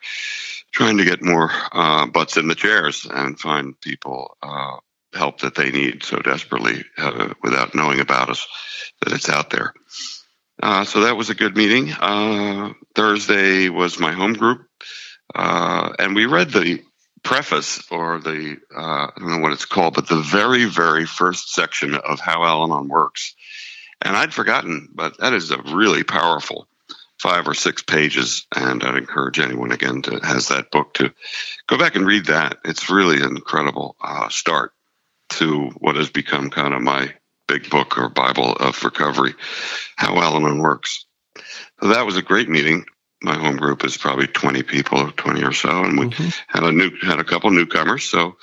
trying 0.71 0.97
to 0.97 1.05
get 1.05 1.23
more 1.23 1.49
uh, 1.71 2.07
butts 2.07 2.35
in 2.35 2.49
the 2.49 2.55
chairs 2.55 3.07
and 3.09 3.39
find 3.39 3.79
people 3.79 4.35
uh, 4.43 4.77
help 5.13 5.39
that 5.39 5.55
they 5.55 5.71
need 5.71 6.03
so 6.03 6.19
desperately 6.19 6.83
uh, 6.97 7.33
without 7.41 7.73
knowing 7.73 8.01
about 8.01 8.29
us 8.29 8.45
that 9.01 9.13
it's 9.13 9.29
out 9.29 9.49
there. 9.49 9.73
Uh, 10.61 10.83
so 10.83 11.01
that 11.01 11.17
was 11.17 11.29
a 11.29 11.35
good 11.35 11.55
meeting. 11.55 11.91
Uh, 11.91 12.73
Thursday 12.95 13.69
was 13.69 13.99
my 13.99 14.11
home 14.11 14.33
group, 14.33 14.67
uh, 15.35 15.93
and 15.99 16.15
we 16.15 16.25
read 16.25 16.49
the 16.49 16.83
preface 17.23 17.83
or 17.91 18.19
the 18.19 18.57
uh, 18.75 19.07
I 19.07 19.11
don't 19.17 19.29
know 19.29 19.39
what 19.39 19.53
it's 19.53 19.65
called, 19.65 19.95
but 19.95 20.07
the 20.07 20.21
very 20.21 20.65
very 20.65 21.05
first 21.05 21.53
section 21.53 21.95
of 21.95 22.19
how 22.19 22.43
Al-Anon 22.43 22.87
works. 22.87 23.35
And 24.01 24.15
I'd 24.15 24.33
forgotten, 24.33 24.89
but 24.93 25.17
that 25.19 25.33
is 25.33 25.51
a 25.51 25.61
really 25.73 26.03
powerful 26.03 26.67
five 27.19 27.47
or 27.47 27.53
six 27.53 27.81
pages, 27.81 28.45
and 28.55 28.83
I'd 28.83 28.95
encourage 28.95 29.39
anyone 29.39 29.71
again 29.71 30.01
to 30.03 30.19
has 30.23 30.49
that 30.49 30.71
book 30.71 30.93
to 30.95 31.13
go 31.67 31.77
back 31.77 31.95
and 31.95 32.05
read 32.05 32.25
that. 32.25 32.59
It's 32.63 32.89
really 32.89 33.17
an 33.17 33.35
incredible 33.35 33.95
uh, 34.01 34.29
start 34.29 34.73
to 35.29 35.69
what 35.79 35.95
has 35.95 36.09
become 36.09 36.49
kind 36.49 36.73
of 36.73 36.81
my 36.81 37.13
big 37.47 37.69
book 37.69 37.97
or 37.97 38.09
Bible 38.09 38.53
of 38.53 38.83
recovery, 38.83 39.33
how 39.95 40.19
Al-Anon 40.19 40.59
works. 40.59 41.05
So 41.81 41.89
that 41.89 42.05
was 42.05 42.17
a 42.17 42.21
great 42.21 42.49
meeting. 42.49 42.85
My 43.21 43.35
home 43.35 43.57
group 43.57 43.83
is 43.83 43.97
probably 43.97 44.27
20 44.27 44.63
people, 44.63 45.11
20 45.11 45.43
or 45.43 45.51
so, 45.51 45.83
and 45.83 45.99
we 45.99 46.07
mm-hmm. 46.07 46.29
had 46.47 46.63
a 46.63 46.71
new 46.71 46.91
had 47.01 47.19
a 47.19 47.23
couple 47.23 47.49
newcomers. 47.49 48.03
So 48.03 48.37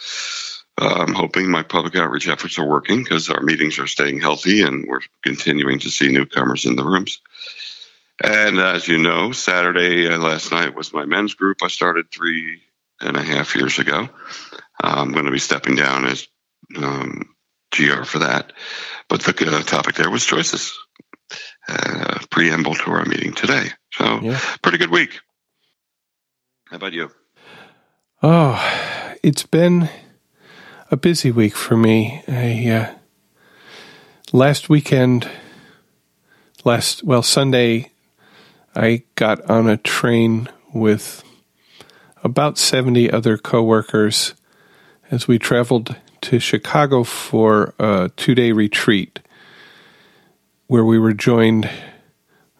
uh, 0.81 1.05
I'm 1.07 1.15
hoping 1.15 1.49
my 1.49 1.63
public 1.63 1.95
outreach 1.95 2.27
efforts 2.27 2.59
are 2.59 2.67
working 2.67 3.03
because 3.03 3.31
our 3.31 3.41
meetings 3.41 3.79
are 3.79 3.87
staying 3.87 4.21
healthy 4.21 4.63
and 4.63 4.87
we're 4.89 5.01
continuing 5.23 5.79
to 5.81 5.91
see 5.91 6.09
newcomers 6.09 6.65
in 6.65 6.75
the 6.75 6.85
rooms. 6.85 7.21
And 8.23 8.59
as 8.59 8.87
you 8.89 8.99
know, 8.99 9.33
Saturday 9.33 10.09
uh, 10.09 10.19
last 10.19 10.51
night 10.51 10.75
was 10.75 10.93
my 10.93 11.05
men's 11.05 11.35
group. 11.35 11.59
I 11.63 11.69
started 11.69 12.11
three 12.11 12.61
and 13.01 13.17
a 13.17 13.23
half 13.23 13.55
years 13.55 13.79
ago. 13.79 14.09
Uh, 14.83 14.95
I'm 14.97 15.13
going 15.13 15.27
to 15.27 15.31
be 15.31 15.39
stepping 15.39 15.77
down 15.77 16.07
as 16.07 16.27
um, 16.77 17.35
GR 17.77 18.05
for 18.05 18.21
that. 18.21 18.53
But 19.09 19.23
the 19.23 19.57
uh, 19.57 19.63
topic 19.63 19.97
there 19.97 20.11
was 20.11 20.25
choices, 20.25 20.77
uh, 21.69 22.19
preamble 22.31 22.75
to 22.75 22.91
our 22.91 23.05
meeting 23.05 23.33
today. 23.33 23.69
So, 23.93 24.21
yeah. 24.23 24.41
pretty 24.63 24.79
good 24.79 24.91
week. 24.91 25.21
How 26.67 26.77
about 26.77 26.93
you? 26.93 27.11
Oh, 28.23 28.59
it's 29.23 29.45
been 29.45 29.89
a 30.91 30.97
busy 30.97 31.31
week 31.31 31.55
for 31.55 31.77
me. 31.77 32.23
I, 32.27 32.69
uh, 32.69 32.95
last 34.33 34.69
weekend, 34.69 35.29
last, 36.65 37.05
well, 37.05 37.23
Sunday, 37.23 37.91
I 38.75 39.05
got 39.15 39.49
on 39.51 39.69
a 39.69 39.77
train 39.77 40.49
with 40.73 41.23
about 42.25 42.59
70 42.59 43.11
other 43.11 43.37
coworkers 43.37 44.35
as 45.11 45.29
we 45.29 45.39
traveled 45.39 45.95
to 46.25 46.39
Chicago 46.39 47.05
for 47.05 47.75
a 47.79 48.11
two 48.17 48.35
day 48.35 48.51
retreat 48.51 49.21
where 50.69 50.85
we 50.85 50.99
were 50.99 51.13
joined 51.13 51.69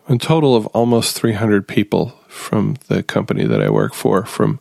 a 0.07 0.19
total 0.19 0.55
of 0.55 0.67
almost 0.69 1.17
300 1.17 1.67
people 1.67 2.11
from 2.29 2.77
the 2.89 3.03
company 3.03 3.47
that 3.47 3.63
I 3.63 3.71
work 3.71 3.95
for, 3.95 4.27
from 4.27 4.61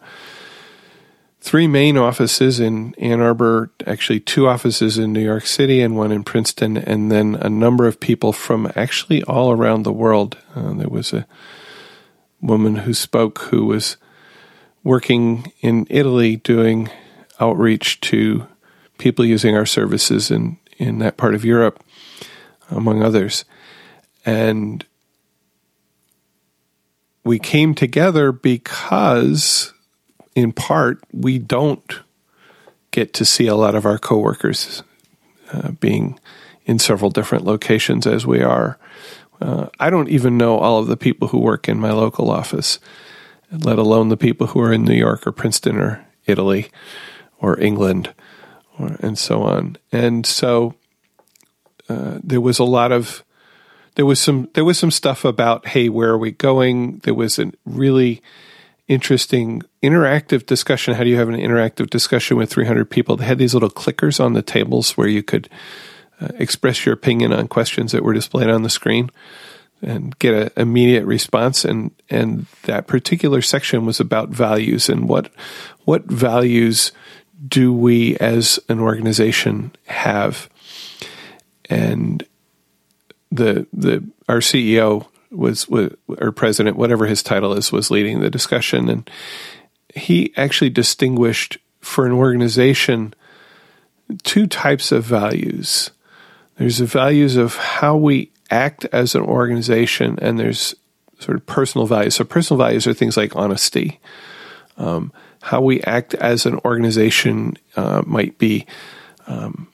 three 1.42 1.68
main 1.68 1.98
offices 1.98 2.62
in 2.62 2.96
Ann 2.98 3.20
Arbor, 3.20 3.72
actually 3.86 4.22
two 4.22 4.48
offices 4.48 4.98
in 4.98 5.12
New 5.12 5.24
York 5.24 5.46
City 5.46 5.82
and 5.82 5.98
one 5.98 6.14
in 6.14 6.24
Princeton, 6.24 6.78
and 6.78 7.12
then 7.12 7.36
a 7.36 7.50
number 7.50 7.86
of 7.88 8.00
people 8.00 8.32
from 8.32 8.72
actually 8.74 9.22
all 9.24 9.52
around 9.52 9.84
the 9.84 9.92
world. 9.92 10.38
Uh, 10.56 10.74
there 10.76 10.88
was 10.88 11.12
a 11.12 11.28
woman 12.42 12.78
who 12.78 12.94
spoke 12.94 13.40
who 13.40 13.66
was 13.66 13.98
working 14.82 15.52
in 15.60 15.86
Italy 15.90 16.38
doing 16.38 16.90
outreach 17.42 18.00
to 18.00 18.48
people 18.98 19.26
using 19.26 19.56
our 19.56 19.66
services 19.66 20.32
in, 20.32 20.58
in 20.78 21.00
that 21.00 21.18
part 21.18 21.36
of 21.36 21.46
Europe, 21.46 21.84
among 22.70 23.04
others. 23.04 23.46
And 24.26 24.86
we 27.24 27.40
came 27.40 27.74
together 27.74 28.32
because, 28.32 29.74
in 30.36 30.52
part, 30.52 31.04
we 31.12 31.40
don't 31.40 32.00
get 32.92 33.14
to 33.14 33.26
see 33.26 33.48
a 33.48 33.56
lot 33.56 33.76
of 33.76 33.86
our 33.86 33.98
coworkers 33.98 34.84
uh, 35.52 35.72
being 35.72 36.20
in 36.66 36.80
several 36.80 37.10
different 37.10 37.46
locations 37.46 38.08
as 38.08 38.26
we 38.26 38.42
are. 38.42 38.78
Uh, 39.42 39.68
I 39.80 39.90
don't 39.90 40.10
even 40.10 40.38
know 40.38 40.58
all 40.58 40.80
of 40.80 40.88
the 40.88 40.98
people 40.98 41.30
who 41.30 41.40
work 41.40 41.68
in 41.68 41.80
my 41.80 41.92
local 41.92 42.30
office, 42.30 42.80
let 43.52 43.78
alone 43.78 44.10
the 44.10 44.18
people 44.18 44.48
who 44.48 44.62
are 44.62 44.72
in 44.72 44.84
New 44.84 44.96
York 44.96 45.28
or 45.28 45.32
Princeton 45.32 45.78
or 45.78 46.06
Italy 46.26 46.70
or 47.40 47.60
England 47.60 48.14
and 48.78 49.18
so 49.18 49.44
on. 49.44 49.78
And 49.92 50.26
so 50.26 50.76
uh, 51.90 52.20
there 52.24 52.42
was 52.42 52.60
a 52.60 52.64
lot 52.64 52.92
of 52.92 53.24
there 53.96 54.06
was 54.06 54.20
some 54.20 54.50
there 54.54 54.66
was 54.66 54.80
some 54.80 54.92
stuff 54.92 55.26
about 55.26 55.68
hey 55.68 55.90
where 55.90 56.10
are 56.10 56.18
we 56.18 56.32
going? 56.32 57.00
There 57.00 57.14
was 57.14 57.40
a 57.40 57.52
really 57.66 58.22
interesting 58.88 59.62
interactive 59.82 60.46
discussion. 60.46 60.94
How 60.94 61.04
do 61.04 61.10
you 61.10 61.18
have 61.18 61.30
an 61.30 61.40
interactive 61.40 61.90
discussion 61.90 62.38
with 62.38 62.52
300 62.52 62.90
people? 62.90 63.16
They 63.16 63.26
had 63.26 63.38
these 63.38 63.54
little 63.54 63.70
clickers 63.70 64.24
on 64.24 64.34
the 64.34 64.42
tables 64.42 64.98
where 64.98 65.08
you 65.08 65.24
could 65.24 65.50
uh, 66.20 66.30
express 66.36 66.86
your 66.86 66.94
opinion 66.94 67.34
on 67.34 67.48
questions 67.48 67.92
that 67.92 68.04
were 68.04 68.14
displayed 68.14 68.50
on 68.50 68.64
the 68.64 68.70
screen 68.70 69.10
and 69.82 70.18
get 70.20 70.34
an 70.34 70.50
immediate 70.56 71.06
response. 71.06 71.66
And 71.66 71.92
and 72.10 72.46
that 72.64 72.88
particular 72.88 73.42
section 73.42 73.86
was 73.86 74.00
about 74.00 74.30
values 74.30 74.90
and 74.90 75.08
what 75.08 75.32
what 75.86 76.06
values 76.06 76.92
do 77.46 77.74
we 77.74 78.18
as 78.18 78.60
an 78.70 78.80
organization 78.80 79.72
have? 79.86 80.50
And 81.70 82.26
the 83.32 83.68
the 83.74 84.04
our 84.30 84.40
CEO 84.40 85.08
was, 85.32 85.68
or 85.70 86.32
president, 86.32 86.78
whatever 86.78 87.08
his 87.08 87.24
title 87.24 87.54
is, 87.54 87.72
was 87.72 87.90
leading 87.90 88.20
the 88.20 88.30
discussion, 88.30 88.90
and 88.90 89.10
he 89.94 90.34
actually 90.38 90.70
distinguished 90.70 91.58
for 91.82 92.06
an 92.06 92.12
organization 92.12 93.14
two 94.24 94.48
types 94.48 94.92
of 94.92 95.04
values. 95.04 95.92
There's 96.58 96.78
the 96.78 96.86
values 96.86 97.36
of 97.36 97.56
how 97.56 97.98
we 97.98 98.32
act 98.52 98.86
as 98.86 99.16
an 99.16 99.22
organization, 99.22 100.20
and 100.22 100.40
there's 100.40 100.76
sort 101.20 101.38
of 101.38 101.46
personal 101.46 101.88
values. 101.88 102.16
So 102.16 102.24
personal 102.24 102.58
values 102.58 102.86
are 102.86 102.94
things 102.94 103.18
like 103.18 103.36
honesty. 103.36 104.00
Um, 104.78 105.12
how 105.44 105.60
we 105.60 105.82
act 105.82 106.14
as 106.16 106.46
an 106.46 106.58
organization 106.64 107.58
uh, 107.76 108.02
might 108.06 108.38
be. 108.38 108.66
Um, 109.28 109.68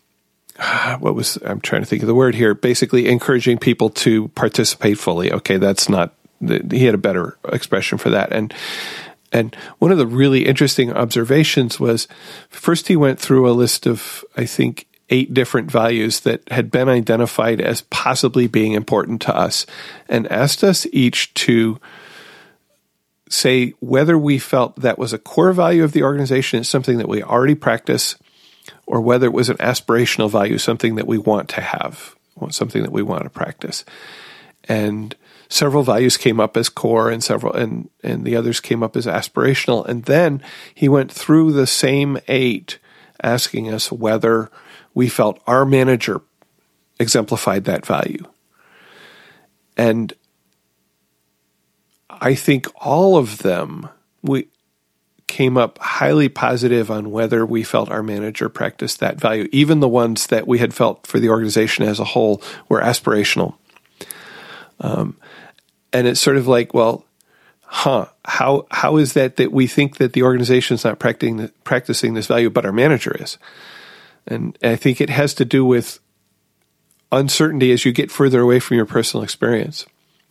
what 0.99 1.13
was 1.13 1.37
I'm 1.45 1.61
trying 1.61 1.83
to 1.83 1.85
think 1.85 2.01
of 2.01 2.07
the 2.07 2.15
word 2.15 2.33
here? 2.33 2.55
Basically, 2.55 3.07
encouraging 3.07 3.59
people 3.59 3.91
to 3.91 4.29
participate 4.29 4.97
fully. 4.97 5.31
Okay, 5.31 5.57
that's 5.57 5.87
not. 5.87 6.13
He 6.41 6.85
had 6.85 6.95
a 6.95 6.99
better 6.99 7.37
expression 7.51 7.99
for 7.99 8.09
that, 8.09 8.31
and 8.31 8.53
and 9.31 9.55
one 9.77 9.91
of 9.91 9.99
the 9.99 10.07
really 10.07 10.47
interesting 10.47 10.91
observations 10.91 11.79
was 11.79 12.07
first 12.49 12.87
he 12.87 12.95
went 12.95 13.19
through 13.19 13.47
a 13.47 13.53
list 13.53 13.85
of 13.85 14.25
I 14.35 14.45
think 14.45 14.87
eight 15.11 15.33
different 15.35 15.69
values 15.69 16.21
that 16.21 16.41
had 16.49 16.71
been 16.71 16.89
identified 16.89 17.61
as 17.61 17.81
possibly 17.81 18.47
being 18.47 18.73
important 18.73 19.21
to 19.21 19.35
us, 19.35 19.67
and 20.07 20.31
asked 20.31 20.63
us 20.63 20.87
each 20.91 21.31
to 21.35 21.79
say 23.29 23.73
whether 23.79 24.17
we 24.17 24.39
felt 24.39 24.75
that 24.77 24.97
was 24.97 25.13
a 25.13 25.19
core 25.19 25.53
value 25.53 25.83
of 25.83 25.93
the 25.93 26.03
organization, 26.03 26.63
something 26.63 26.97
that 26.97 27.07
we 27.07 27.23
already 27.23 27.55
practice, 27.55 28.15
or 28.85 29.01
whether 29.01 29.27
it 29.27 29.33
was 29.33 29.49
an 29.49 29.57
aspirational 29.57 30.29
value, 30.29 30.57
something 30.57 30.95
that 30.95 31.07
we 31.07 31.17
want 31.17 31.47
to 31.49 31.61
have, 31.61 32.15
something 32.49 32.81
that 32.81 32.91
we 32.91 33.03
want 33.03 33.23
to 33.23 33.29
practice. 33.29 33.85
And 34.67 35.15
several 35.47 35.83
values 35.83 36.17
came 36.17 36.39
up 36.39 36.57
as 36.57 36.69
core 36.69 37.09
and 37.09 37.23
several 37.23 37.53
and 37.53 37.89
and 38.03 38.25
the 38.25 38.35
others 38.35 38.59
came 38.59 38.83
up 38.83 38.97
as 38.97 39.05
aspirational. 39.05 39.85
And 39.87 40.03
then 40.05 40.41
he 40.73 40.89
went 40.89 41.11
through 41.11 41.53
the 41.53 41.67
same 41.67 42.17
eight 42.27 42.79
asking 43.21 43.71
us 43.71 43.91
whether 43.91 44.49
we 44.93 45.07
felt 45.07 45.41
our 45.45 45.65
manager 45.65 46.21
exemplified 46.99 47.65
that 47.65 47.85
value. 47.85 48.25
And 49.77 50.13
I 52.19 52.35
think 52.35 52.67
all 52.75 53.17
of 53.17 53.39
them 53.39 53.89
we 54.21 54.47
came 55.27 55.57
up 55.57 55.77
highly 55.77 56.27
positive 56.27 56.89
on 56.89 57.11
whether 57.11 57.45
we 57.45 57.63
felt 57.63 57.89
our 57.89 58.03
manager 58.03 58.49
practiced 58.49 58.99
that 58.99 59.19
value. 59.19 59.47
Even 59.51 59.79
the 59.79 59.87
ones 59.87 60.27
that 60.27 60.47
we 60.47 60.57
had 60.57 60.73
felt 60.73 61.05
for 61.05 61.19
the 61.19 61.29
organization 61.29 61.85
as 61.85 61.99
a 61.99 62.03
whole 62.03 62.41
were 62.67 62.81
aspirational. 62.81 63.55
Um, 64.79 65.17
and 65.93 66.07
it's 66.07 66.19
sort 66.19 66.37
of 66.37 66.47
like, 66.47 66.73
well, 66.73 67.05
huh, 67.61 68.07
how 68.25 68.65
how 68.71 68.97
is 68.97 69.13
that 69.13 69.37
that 69.37 69.51
we 69.51 69.67
think 69.67 69.97
that 69.97 70.13
the 70.13 70.23
organization 70.23 70.75
is 70.75 70.83
not 70.83 70.99
practicing 70.99 71.49
practicing 71.63 72.15
this 72.15 72.27
value, 72.27 72.49
but 72.49 72.65
our 72.65 72.73
manager 72.73 73.15
is? 73.19 73.37
And 74.25 74.57
I 74.63 74.75
think 74.75 74.99
it 74.99 75.09
has 75.09 75.33
to 75.35 75.45
do 75.45 75.63
with 75.63 75.99
uncertainty 77.11 77.71
as 77.71 77.85
you 77.85 77.91
get 77.91 78.11
further 78.11 78.41
away 78.41 78.59
from 78.59 78.77
your 78.77 78.85
personal 78.85 79.23
experience. 79.23 79.85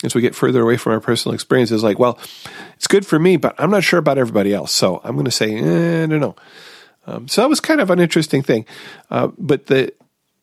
As 0.04 0.14
we 0.14 0.20
get 0.20 0.34
further 0.34 0.62
away 0.62 0.76
from 0.76 0.92
our 0.92 1.00
personal 1.00 1.34
experience, 1.34 1.72
it's 1.72 1.82
like, 1.82 1.98
well, 1.98 2.20
it's 2.76 2.86
good 2.86 3.04
for 3.04 3.18
me, 3.18 3.36
but 3.36 3.54
I'm 3.58 3.70
not 3.70 3.82
sure 3.82 3.98
about 3.98 4.16
everybody 4.16 4.54
else. 4.54 4.72
So 4.72 5.00
I'm 5.02 5.14
going 5.14 5.24
to 5.24 5.30
say, 5.30 5.56
eh, 5.56 6.04
I 6.04 6.06
don't 6.06 6.20
know. 6.20 6.36
Um, 7.06 7.26
so 7.26 7.40
that 7.40 7.48
was 7.48 7.60
kind 7.60 7.80
of 7.80 7.90
an 7.90 7.98
interesting 7.98 8.42
thing. 8.42 8.66
Uh, 9.10 9.28
but 9.38 9.66
the 9.66 9.92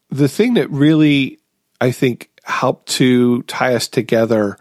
the 0.09 0.27
thing 0.27 0.55
that 0.55 0.69
really 0.69 1.39
I 1.79 1.91
think 1.91 2.29
helped 2.43 2.89
to 2.93 3.43
tie 3.43 3.75
us 3.75 3.87
together 3.87 4.57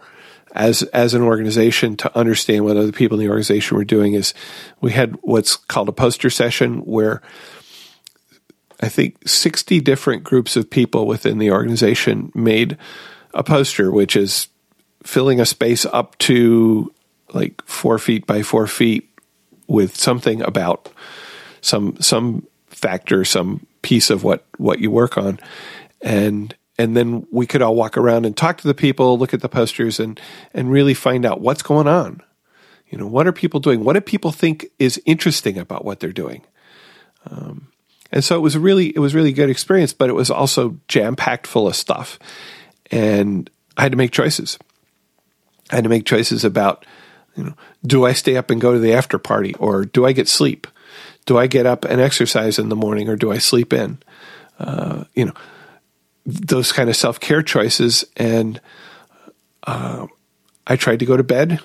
as 0.53 0.83
as 0.83 1.13
an 1.13 1.21
organization 1.21 1.97
to 1.97 2.17
understand 2.17 2.63
what 2.63 2.77
other 2.77 2.91
people 2.91 3.19
in 3.19 3.25
the 3.25 3.29
organization 3.29 3.77
were 3.77 3.83
doing 3.83 4.13
is 4.13 4.33
we 4.81 4.91
had 4.91 5.17
what's 5.21 5.55
called 5.55 5.89
a 5.89 5.93
poster 5.93 6.29
session 6.29 6.79
where 6.79 7.21
I 8.81 8.89
think 8.89 9.27
60 9.27 9.79
different 9.81 10.23
groups 10.23 10.55
of 10.55 10.69
people 10.69 11.07
within 11.07 11.37
the 11.37 11.51
organization 11.51 12.31
made 12.35 12.77
a 13.33 13.43
poster, 13.43 13.91
which 13.91 14.15
is 14.15 14.47
filling 15.05 15.39
a 15.39 15.45
space 15.45 15.85
up 15.85 16.17
to 16.17 16.93
like 17.33 17.61
four 17.65 17.97
feet 17.97 18.25
by 18.25 18.43
four 18.43 18.67
feet 18.67 19.09
with 19.67 19.95
something 19.95 20.41
about 20.41 20.89
some 21.61 21.95
some 21.99 22.45
factor, 22.67 23.23
some 23.23 23.65
piece 23.81 24.09
of 24.09 24.23
what 24.23 24.45
what 24.57 24.79
you 24.79 24.91
work 24.91 25.17
on, 25.17 25.39
and 26.01 26.55
and 26.77 26.95
then 26.95 27.25
we 27.31 27.47
could 27.47 27.61
all 27.61 27.75
walk 27.75 27.97
around 27.97 28.25
and 28.25 28.35
talk 28.35 28.57
to 28.57 28.67
the 28.67 28.73
people, 28.73 29.17
look 29.17 29.33
at 29.33 29.41
the 29.41 29.49
posters, 29.49 29.99
and 29.99 30.19
and 30.53 30.71
really 30.71 30.93
find 30.93 31.25
out 31.25 31.41
what's 31.41 31.63
going 31.63 31.87
on. 31.87 32.21
You 32.89 32.97
know, 32.97 33.07
what 33.07 33.27
are 33.27 33.31
people 33.31 33.59
doing? 33.59 33.83
What 33.83 33.93
do 33.93 34.01
people 34.01 34.31
think 34.31 34.67
is 34.79 35.01
interesting 35.05 35.57
about 35.57 35.85
what 35.85 35.99
they're 35.99 36.11
doing? 36.11 36.43
Um, 37.29 37.67
and 38.11 38.23
so 38.23 38.35
it 38.35 38.41
was 38.41 38.57
really 38.57 38.87
it 38.89 38.99
was 38.99 39.15
really 39.15 39.33
good 39.33 39.49
experience, 39.49 39.93
but 39.93 40.09
it 40.09 40.13
was 40.13 40.29
also 40.29 40.77
jam 40.87 41.15
packed 41.15 41.47
full 41.47 41.67
of 41.67 41.75
stuff, 41.75 42.19
and 42.91 43.49
I 43.77 43.83
had 43.83 43.91
to 43.91 43.97
make 43.97 44.11
choices. 44.11 44.57
I 45.71 45.75
had 45.75 45.83
to 45.83 45.89
make 45.89 46.05
choices 46.05 46.43
about, 46.43 46.85
you 47.35 47.43
know, 47.43 47.53
do 47.85 48.05
I 48.05 48.13
stay 48.13 48.37
up 48.37 48.49
and 48.49 48.61
go 48.61 48.73
to 48.73 48.79
the 48.79 48.93
after 48.93 49.17
party, 49.17 49.53
or 49.55 49.85
do 49.85 50.05
I 50.05 50.11
get 50.11 50.27
sleep? 50.27 50.67
Do 51.25 51.37
I 51.37 51.47
get 51.47 51.65
up 51.65 51.85
and 51.85 51.99
exercise 51.99 52.59
in 52.59 52.69
the 52.69 52.75
morning, 52.75 53.09
or 53.09 53.15
do 53.15 53.31
I 53.31 53.39
sleep 53.39 53.73
in? 53.73 53.97
Uh, 54.59 55.03
you 55.13 55.25
know 55.25 55.33
those 56.25 56.71
kind 56.71 56.89
of 56.89 56.95
self 56.95 57.19
care 57.19 57.43
choices. 57.43 58.05
And 58.17 58.59
uh, 59.63 60.07
I 60.65 60.75
tried 60.75 60.99
to 60.99 61.05
go 61.05 61.17
to 61.17 61.23
bed, 61.23 61.59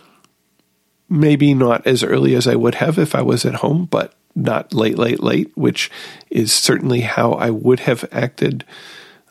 maybe 1.08 1.54
not 1.54 1.86
as 1.86 2.02
early 2.02 2.34
as 2.34 2.46
I 2.46 2.56
would 2.56 2.76
have 2.76 2.98
if 2.98 3.14
I 3.14 3.22
was 3.22 3.44
at 3.44 3.56
home, 3.56 3.86
but 3.86 4.14
not 4.34 4.72
late, 4.72 4.98
late, 4.98 5.22
late, 5.22 5.50
which 5.56 5.90
is 6.30 6.52
certainly 6.52 7.00
how 7.00 7.32
I 7.32 7.50
would 7.50 7.80
have 7.80 8.04
acted 8.12 8.64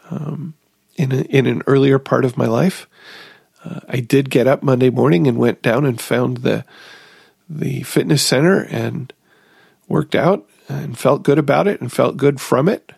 um, 0.09 0.55
in, 0.97 1.11
a, 1.11 1.21
in 1.21 1.45
an 1.45 1.61
earlier 1.67 1.99
part 1.99 2.25
of 2.25 2.37
my 2.37 2.47
life. 2.47 2.87
Uh, 3.63 3.79
I 3.87 3.99
did 3.99 4.29
get 4.29 4.47
up 4.47 4.63
Monday 4.63 4.89
morning 4.89 5.27
and 5.27 5.37
went 5.37 5.61
down 5.61 5.85
and 5.85 5.99
found 5.99 6.37
the 6.37 6.65
the 7.49 7.81
fitness 7.81 8.21
center 8.21 8.63
and 8.65 9.11
worked 9.87 10.13
out 10.13 10.47
and 10.67 10.97
felt 10.97 11.23
good 11.23 11.39
about 11.39 11.67
it 11.67 11.81
and 11.81 11.91
felt 11.91 12.15
good 12.15 12.39
from 12.39 12.69
it. 12.69 12.91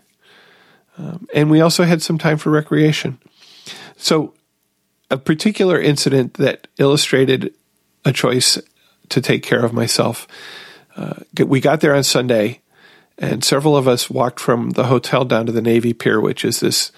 Um, 0.97 1.27
and 1.33 1.49
we 1.49 1.61
also 1.61 1.85
had 1.85 2.01
some 2.01 2.17
time 2.17 2.37
for 2.37 2.49
recreation. 2.49 3.17
So, 3.95 4.33
a 5.09 5.17
particular 5.17 5.79
incident 5.79 6.35
that 6.35 6.67
illustrated 6.77 7.53
a 8.03 8.11
choice 8.11 8.59
to 9.09 9.21
take 9.21 9.43
care 9.43 9.63
of 9.63 9.73
myself. 9.73 10.27
Uh, 10.95 11.15
we 11.45 11.61
got 11.61 11.81
there 11.81 11.95
on 11.95 12.03
Sunday, 12.03 12.61
and 13.17 13.43
several 13.43 13.77
of 13.77 13.87
us 13.87 14.09
walked 14.09 14.39
from 14.39 14.71
the 14.71 14.85
hotel 14.85 15.23
down 15.23 15.45
to 15.45 15.51
the 15.51 15.61
Navy 15.61 15.93
Pier, 15.93 16.19
which 16.19 16.43
is 16.43 16.59
this 16.59 16.91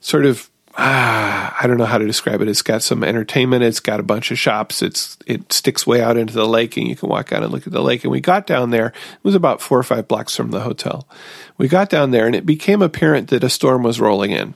sort 0.00 0.26
of 0.26 0.50
ah, 0.76 1.56
I 1.60 1.66
don't 1.66 1.78
know 1.78 1.84
how 1.84 1.98
to 1.98 2.06
describe 2.06 2.40
it. 2.40 2.48
It's 2.48 2.62
got 2.62 2.82
some 2.82 3.02
entertainment. 3.02 3.64
It's 3.64 3.80
got 3.80 4.00
a 4.00 4.04
bunch 4.04 4.30
of 4.30 4.38
shops. 4.38 4.82
It's 4.82 5.16
it 5.26 5.52
sticks 5.52 5.86
way 5.86 6.02
out 6.02 6.16
into 6.16 6.34
the 6.34 6.46
lake, 6.46 6.76
and 6.76 6.86
you 6.86 6.96
can 6.96 7.08
walk 7.08 7.32
out 7.32 7.42
and 7.42 7.52
look 7.52 7.66
at 7.66 7.72
the 7.72 7.82
lake. 7.82 8.04
And 8.04 8.10
we 8.10 8.20
got 8.20 8.46
down 8.46 8.70
there. 8.70 8.88
It 8.88 9.24
was 9.24 9.34
about 9.34 9.60
four 9.60 9.78
or 9.78 9.82
five 9.82 10.08
blocks 10.08 10.36
from 10.36 10.50
the 10.50 10.60
hotel. 10.60 11.08
We 11.56 11.68
got 11.68 11.90
down 11.90 12.10
there, 12.10 12.26
and 12.26 12.34
it 12.34 12.46
became 12.46 12.82
apparent 12.82 13.28
that 13.28 13.44
a 13.44 13.50
storm 13.50 13.82
was 13.82 14.00
rolling 14.00 14.30
in. 14.32 14.54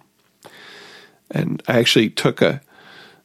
And 1.31 1.63
I 1.67 1.79
actually 1.79 2.11
took 2.11 2.43
a 2.43 2.61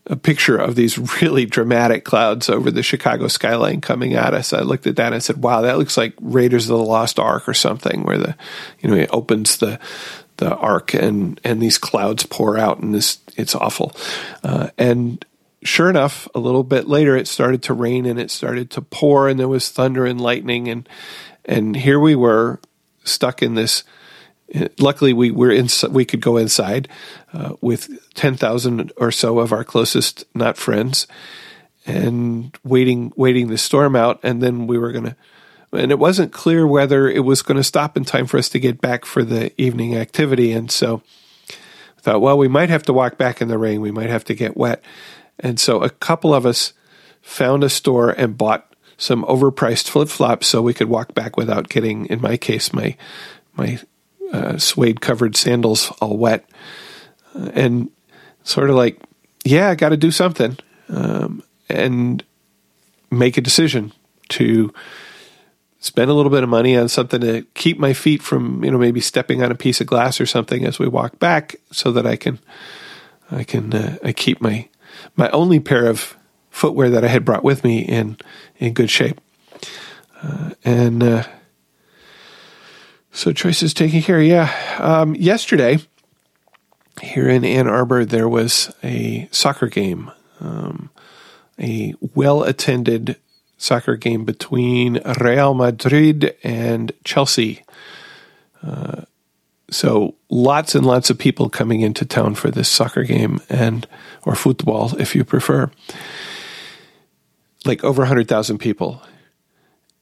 a 0.10 0.16
picture 0.16 0.58
of 0.58 0.76
these 0.76 0.98
really 1.22 1.46
dramatic 1.46 2.06
clouds 2.06 2.50
over 2.50 2.72
the 2.72 2.84
Chicago 2.84 3.28
skyline 3.28 3.82
coming 3.82 4.14
at 4.14 4.34
us. 4.34 4.54
I 4.54 4.62
looked 4.62 4.88
at 4.88 4.96
that 4.96 5.08
and 5.08 5.16
I 5.16 5.20
said, 5.20 5.44
"Wow, 5.44 5.62
that 5.62 5.78
looks 5.78 5.98
like 5.98 6.14
Raiders 6.22 6.70
of 6.70 6.78
the 6.78 6.84
Lost 6.84 7.20
Ark 7.20 7.48
or 7.48 7.54
something." 7.54 8.04
Where 8.04 8.18
the, 8.18 8.36
you 8.80 8.90
know, 8.90 8.96
it 8.96 9.10
opens 9.12 9.58
the 9.58 9.80
the 10.38 10.56
ark 10.56 10.94
and 10.94 11.40
and 11.44 11.62
these 11.62 11.78
clouds 11.78 12.26
pour 12.26 12.58
out 12.58 12.80
and 12.80 12.94
this 12.94 13.20
it's 13.36 13.56
awful. 13.56 13.96
Uh, 14.44 14.70
and 14.78 15.24
sure 15.64 15.90
enough 15.90 16.28
a 16.34 16.40
little 16.40 16.64
bit 16.64 16.88
later 16.88 17.16
it 17.16 17.28
started 17.28 17.62
to 17.64 17.74
rain 17.74 18.06
and 18.06 18.20
it 18.20 18.32
started 18.32 18.70
to 18.72 18.82
pour 18.82 19.28
and 19.28 19.40
there 19.40 19.48
was 19.48 19.70
thunder 19.70 20.06
and 20.06 20.22
lightning 20.22 20.68
and 20.68 20.88
and 21.46 21.76
here 21.76 22.00
we 22.00 22.16
were 22.16 22.60
stuck 23.04 23.42
in 23.42 23.56
this 23.56 23.84
luckily 24.80 25.14
we 25.14 25.32
were 25.32 25.52
in 25.52 25.68
we 25.90 26.06
could 26.06 26.22
go 26.22 26.38
inside 26.38 26.88
uh, 27.34 27.54
with 27.60 27.90
10,000 28.14 28.92
or 28.98 29.12
so 29.12 29.40
of 29.40 29.52
our 29.52 29.64
closest 29.64 30.26
not 30.34 30.58
friends 30.58 31.08
and 31.86 32.58
waiting 32.64 33.12
waiting 33.16 33.48
the 33.48 33.58
storm 33.58 33.96
out 33.96 34.20
and 34.24 34.42
then 34.42 34.68
we 34.68 34.78
were 34.78 34.92
going 34.92 35.06
to 35.06 35.16
and 35.72 35.92
it 35.92 36.00
wasn't 36.00 36.32
clear 36.32 36.66
whether 36.66 37.10
it 37.10 37.26
was 37.26 37.42
going 37.42 37.58
to 37.58 37.64
stop 37.64 37.98
in 37.98 38.06
time 38.06 38.26
for 38.26 38.38
us 38.38 38.50
to 38.50 38.60
get 38.60 38.80
back 38.80 39.06
for 39.06 39.24
the 39.24 39.52
evening 39.62 39.96
activity. 39.96 40.52
And 40.52 40.72
so 40.72 41.02
I 41.50 42.02
thought, 42.02 42.22
well, 42.22 42.38
we 42.38 42.48
might 42.48 42.70
have 42.70 42.84
to 42.84 42.94
walk 42.94 43.18
back 43.18 43.42
in 43.42 43.48
the 43.48 43.58
rain. 43.58 43.82
We 43.82 43.92
might 43.92 44.10
have 44.10 44.24
to 44.26 44.34
get 44.34 44.56
wet. 44.56 44.82
And 45.40 45.60
so 45.60 45.84
a 45.84 45.90
couple 45.90 46.34
of 46.34 46.46
us 46.46 46.74
found 47.22 47.64
a 47.64 47.70
store 47.70 48.12
and 48.12 48.38
bought 48.38 48.74
some 48.98 49.24
overpriced 49.26 49.90
flip 49.90 50.10
flops 50.10 50.48
so 50.48 50.62
we 50.62 50.74
could 50.74 50.90
walk 50.90 51.14
back 51.14 51.38
without 51.38 51.70
getting, 51.70 52.06
in 52.08 52.22
my 52.22 52.38
case, 52.38 52.74
my 52.74 52.96
my 53.56 53.80
uh, 54.32 54.58
suede 54.58 55.02
covered 55.02 55.36
sandals 55.36 55.92
all 56.02 56.18
wet. 56.18 56.50
Uh, 57.36 57.50
and 57.54 57.90
sort 58.44 58.70
of 58.70 58.76
like, 58.76 59.00
yeah, 59.44 59.70
I 59.70 59.76
got 59.76 59.90
to 59.90 59.98
do 59.98 60.12
something 60.12 60.58
um, 60.90 61.44
and 61.70 62.24
make 63.12 63.38
a 63.38 63.42
decision 63.42 63.94
to 64.30 64.74
spend 65.88 66.12
a 66.12 66.14
little 66.14 66.30
bit 66.30 66.44
of 66.44 66.50
money 66.50 66.76
on 66.78 66.90
something 66.90 67.22
to 67.22 67.44
keep 67.54 67.80
my 67.80 67.94
feet 67.94 68.22
from, 68.22 68.64
you 68.64 68.70
know, 68.70 68.78
maybe 68.78 69.00
stepping 69.00 69.42
on 69.42 69.52
a 69.52 69.56
piece 69.56 69.80
of 69.80 69.88
glass 69.88 70.20
or 70.20 70.26
something 70.26 70.66
as 70.66 70.78
we 70.78 70.88
walk 70.88 71.18
back 71.18 71.56
so 71.72 71.92
that 71.94 72.06
I 72.06 72.18
can, 72.18 72.40
I 73.32 73.44
can, 73.44 73.74
uh, 73.74 73.98
I 74.04 74.12
keep 74.12 74.42
my, 74.42 74.68
my 75.16 75.30
only 75.30 75.62
pair 75.62 75.88
of 75.88 76.18
footwear 76.50 76.90
that 76.90 77.06
I 77.06 77.08
had 77.08 77.24
brought 77.24 77.44
with 77.44 77.64
me 77.64 77.80
in, 77.80 78.18
in 78.58 78.74
good 78.74 78.90
shape. 78.90 79.22
Uh, 80.22 80.52
and, 80.66 81.02
uh, 81.02 81.24
so 83.12 83.32
choices 83.32 83.74
taken 83.74 84.02
care. 84.02 84.22
Yeah. 84.22 84.54
Um, 84.78 85.16
yesterday 85.16 85.80
here 87.02 87.30
in 87.30 87.46
Ann 87.46 87.68
Arbor, 87.68 88.06
there 88.06 88.28
was 88.28 88.74
a 88.84 89.28
soccer 89.32 89.68
game, 89.68 90.12
um, 90.40 90.90
a 91.60 91.94
well 92.14 92.44
attended 92.44 93.18
soccer 93.58 93.96
game 93.96 94.24
between 94.24 95.02
Real 95.20 95.54
Madrid 95.54 96.36
and 96.44 96.92
Chelsea. 97.04 97.64
Uh, 98.64 99.02
so 99.70 100.16
lots 100.30 100.76
and 100.76 100.86
lots 100.86 101.10
of 101.10 101.18
people 101.18 101.50
coming 101.50 101.82
into 101.82 102.06
town 102.06 102.36
for 102.36 102.50
this 102.50 102.70
soccer 102.70 103.04
game 103.04 103.42
and 103.50 103.88
or 104.26 104.36
football 104.36 104.96
if 104.98 105.16
you 105.16 105.26
prefer. 105.26 105.70
Like 107.66 107.84
over 107.84 108.04
100,000 108.04 108.60
people. 108.60 109.02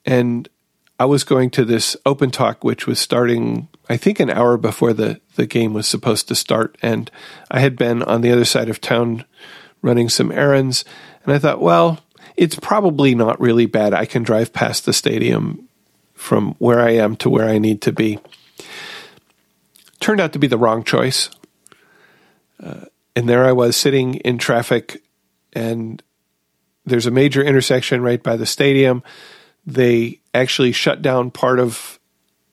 And 0.05 0.47
I 0.99 1.05
was 1.05 1.23
going 1.23 1.49
to 1.51 1.65
this 1.65 1.97
open 2.05 2.29
talk 2.31 2.63
which 2.63 2.85
was 2.85 2.99
starting 2.99 3.67
I 3.89 3.97
think 3.97 4.19
an 4.19 4.29
hour 4.29 4.57
before 4.57 4.93
the 4.93 5.19
the 5.35 5.45
game 5.45 5.73
was 5.73 5.87
supposed 5.87 6.27
to 6.27 6.35
start 6.35 6.77
and 6.81 7.09
I 7.49 7.59
had 7.59 7.75
been 7.75 8.03
on 8.03 8.21
the 8.21 8.31
other 8.31 8.45
side 8.45 8.69
of 8.69 8.81
town 8.81 9.25
running 9.81 10.09
some 10.09 10.31
errands 10.31 10.85
and 11.23 11.33
I 11.33 11.39
thought, 11.39 11.59
well, 11.59 12.04
it's 12.37 12.55
probably 12.55 13.15
not 13.15 13.39
really 13.39 13.65
bad. 13.65 13.93
I 13.93 14.05
can 14.05 14.23
drive 14.23 14.53
past 14.53 14.85
the 14.85 14.93
stadium 14.93 15.67
from 16.13 16.55
where 16.59 16.79
I 16.79 16.91
am 16.91 17.15
to 17.17 17.29
where 17.29 17.47
I 17.47 17.57
need 17.57 17.81
to 17.83 17.91
be. 17.91 18.19
Turned 19.99 20.21
out 20.21 20.33
to 20.33 20.39
be 20.39 20.47
the 20.47 20.57
wrong 20.57 20.83
choice. 20.83 21.29
Uh, 22.61 22.85
and 23.15 23.27
there 23.29 23.45
I 23.45 23.51
was 23.51 23.75
sitting 23.75 24.15
in 24.15 24.37
traffic, 24.37 25.03
and 25.53 26.01
there's 26.85 27.05
a 27.05 27.11
major 27.11 27.41
intersection 27.41 28.01
right 28.01 28.21
by 28.21 28.35
the 28.35 28.45
stadium. 28.45 29.03
They 29.65 30.19
actually 30.33 30.71
shut 30.71 31.01
down 31.01 31.31
part 31.31 31.59
of 31.59 31.99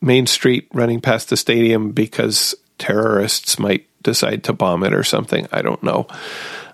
Main 0.00 0.26
Street 0.26 0.68
running 0.72 1.00
past 1.00 1.30
the 1.30 1.36
stadium 1.36 1.92
because 1.92 2.54
terrorists 2.78 3.58
might 3.58 3.86
decide 4.02 4.44
to 4.44 4.52
bomb 4.52 4.82
it 4.82 4.92
or 4.92 5.04
something. 5.04 5.46
I 5.52 5.62
don't 5.62 5.82
know. 5.82 6.06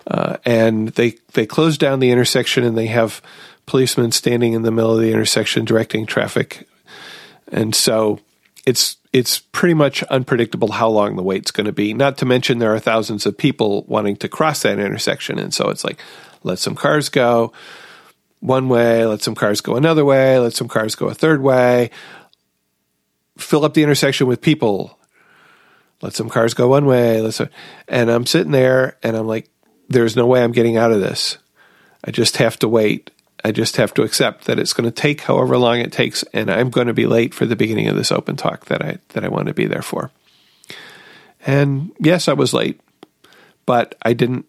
Uh, 0.07 0.37
and 0.45 0.89
they 0.89 1.15
they 1.33 1.45
close 1.45 1.77
down 1.77 1.99
the 1.99 2.11
intersection 2.11 2.63
and 2.63 2.77
they 2.77 2.87
have 2.87 3.21
policemen 3.65 4.11
standing 4.11 4.53
in 4.53 4.63
the 4.63 4.71
middle 4.71 4.95
of 4.95 5.01
the 5.01 5.11
intersection 5.11 5.65
directing 5.65 6.05
traffic. 6.05 6.67
And 7.51 7.75
so 7.75 8.19
it's 8.65 8.97
it's 9.11 9.39
pretty 9.39 9.73
much 9.73 10.03
unpredictable 10.03 10.71
how 10.71 10.89
long 10.89 11.15
the 11.15 11.23
wait's 11.23 11.51
going 11.51 11.65
to 11.65 11.71
be. 11.71 11.93
Not 11.93 12.17
to 12.19 12.25
mention 12.25 12.59
there 12.59 12.73
are 12.73 12.79
thousands 12.79 13.25
of 13.25 13.37
people 13.37 13.83
wanting 13.87 14.15
to 14.17 14.27
cross 14.27 14.61
that 14.63 14.79
intersection, 14.79 15.39
and 15.39 15.53
so 15.53 15.69
it's 15.69 15.83
like 15.83 15.99
let 16.43 16.59
some 16.59 16.75
cars 16.75 17.09
go 17.09 17.51
one 18.39 18.69
way, 18.69 19.05
let 19.05 19.21
some 19.21 19.35
cars 19.35 19.61
go 19.61 19.75
another 19.75 20.05
way, 20.05 20.39
let 20.39 20.53
some 20.53 20.67
cars 20.67 20.95
go 20.95 21.07
a 21.07 21.13
third 21.13 21.41
way, 21.41 21.89
fill 23.37 23.65
up 23.65 23.73
the 23.73 23.83
intersection 23.83 24.27
with 24.27 24.41
people, 24.41 24.97
let 26.01 26.13
some 26.13 26.29
cars 26.29 26.53
go 26.53 26.67
one 26.69 26.85
way, 26.85 27.21
let's 27.21 27.41
and 27.87 28.09
I'm 28.09 28.25
sitting 28.25 28.51
there 28.51 28.97
and 29.03 29.17
I'm 29.17 29.27
like, 29.27 29.49
there's 29.89 30.15
no 30.15 30.25
way 30.25 30.43
I'm 30.43 30.51
getting 30.51 30.77
out 30.77 30.91
of 30.91 31.01
this. 31.01 31.37
I 32.05 32.11
just 32.11 32.37
have 32.37 32.57
to 32.59 32.67
wait. 32.67 33.11
I 33.43 33.51
just 33.51 33.77
have 33.77 33.93
to 33.95 34.03
accept 34.03 34.45
that 34.45 34.59
it's 34.59 34.73
going 34.73 34.89
to 34.89 34.91
take 34.91 35.21
however 35.21 35.57
long 35.57 35.79
it 35.79 35.91
takes, 35.91 36.23
and 36.33 36.49
I'm 36.49 36.69
going 36.69 36.87
to 36.87 36.93
be 36.93 37.07
late 37.07 37.33
for 37.33 37.45
the 37.45 37.55
beginning 37.55 37.87
of 37.87 37.95
this 37.95 38.11
open 38.11 38.35
talk 38.35 38.65
that 38.65 38.81
I 38.81 38.99
that 39.09 39.23
I 39.23 39.29
want 39.29 39.47
to 39.47 39.53
be 39.53 39.65
there 39.65 39.81
for. 39.81 40.11
And 41.45 41.91
yes, 41.99 42.27
I 42.27 42.33
was 42.33 42.53
late, 42.53 42.81
but 43.65 43.95
I 44.01 44.13
didn't 44.13 44.45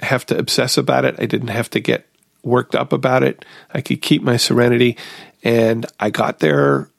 have 0.00 0.26
to 0.26 0.38
obsess 0.38 0.76
about 0.76 1.04
it. 1.04 1.14
I 1.18 1.26
didn't 1.26 1.48
have 1.48 1.70
to 1.70 1.80
get 1.80 2.08
worked 2.42 2.74
up 2.74 2.92
about 2.92 3.22
it. 3.22 3.44
I 3.72 3.80
could 3.80 4.02
keep 4.02 4.22
my 4.22 4.36
serenity, 4.36 4.96
and 5.44 5.86
I 6.00 6.10
got 6.10 6.40
there, 6.40 6.90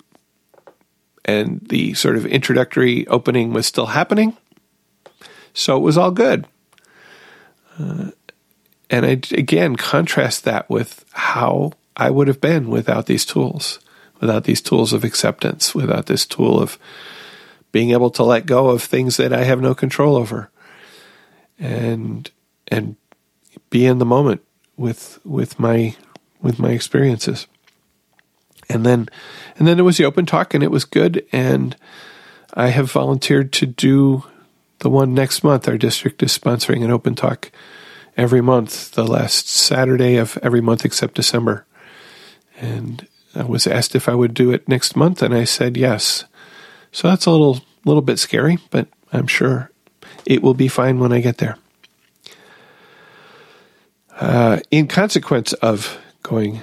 and 1.26 1.60
the 1.68 1.94
sort 1.94 2.16
of 2.16 2.26
introductory 2.26 3.06
opening 3.08 3.52
was 3.52 3.68
still 3.68 3.88
happening, 3.88 4.38
so 5.54 5.76
it 5.76 5.82
was 5.82 5.98
all 5.98 6.12
good. 6.12 6.48
Uh, 7.80 8.12
and 8.90 9.06
I 9.06 9.20
again 9.32 9.76
contrast 9.76 10.44
that 10.44 10.70
with 10.70 11.06
how 11.12 11.74
I 11.96 12.10
would 12.10 12.28
have 12.28 12.42
been 12.42 12.70
without 12.70 13.06
these 13.06 13.26
tools, 13.26 13.80
without 14.20 14.44
these 14.44 14.62
tools 14.62 14.94
of 14.94 15.04
acceptance, 15.04 15.74
without 15.74 16.06
this 16.06 16.26
tool 16.26 16.62
of 16.62 16.78
being 17.72 17.92
able 17.92 18.12
to 18.12 18.24
let 18.24 18.46
go 18.46 18.70
of 18.70 18.84
things 18.84 19.18
that 19.18 19.34
I 19.34 19.44
have 19.44 19.62
no 19.62 19.74
control 19.74 20.16
over, 20.16 20.52
and 21.58 22.30
and 22.68 22.96
be 23.70 23.86
in 23.86 23.98
the 23.98 24.06
moment 24.06 24.42
with 24.78 25.20
with 25.24 25.60
my 25.60 25.96
with 26.42 26.60
my 26.60 26.70
experiences. 26.70 27.48
And 28.70 28.86
then 28.86 29.10
and 29.58 29.68
then 29.68 29.80
it 29.80 29.84
was 29.84 29.98
the 29.98 30.06
open 30.06 30.26
talk 30.26 30.54
and 30.54 30.64
it 30.64 30.72
was 30.72 30.86
good 30.86 31.26
and 31.32 31.76
I 32.54 32.68
have 32.68 32.92
volunteered 32.92 33.52
to 33.54 33.66
do 33.66 34.24
the 34.84 34.90
one 34.90 35.14
next 35.14 35.44
month. 35.44 35.68
Our 35.68 35.78
district 35.78 36.22
is 36.22 36.38
sponsoring 36.38 36.84
an 36.84 36.92
open 36.92 37.16
talk 37.16 37.52
every 38.18 38.42
month, 38.42 38.92
the 38.92 39.06
last 39.06 39.48
Saturday 39.48 40.18
of 40.18 40.38
every 40.44 40.62
month 40.62 40.84
except 40.84 41.16
December. 41.16 41.66
And 42.60 43.08
I 43.34 43.44
was 43.44 43.66
asked 43.66 43.96
if 43.96 44.10
I 44.10 44.14
would 44.14 44.34
do 44.34 44.52
it 44.52 44.68
next 44.68 44.96
month, 44.96 45.22
and 45.22 45.34
I 45.34 45.46
said 45.46 45.78
yes. 45.78 46.26
So 46.92 47.08
that's 47.08 47.26
a 47.26 47.32
little 47.32 47.62
little 47.86 48.02
bit 48.02 48.20
scary, 48.20 48.60
but 48.70 48.88
I'm 49.12 49.28
sure 49.28 49.72
it 50.26 50.44
will 50.44 50.54
be 50.54 50.68
fine 50.68 51.00
when 51.00 51.14
I 51.14 51.22
get 51.22 51.38
there. 51.38 51.58
Uh, 54.20 54.60
in 54.70 54.88
consequence 54.88 55.54
of 55.54 55.98
going 56.24 56.62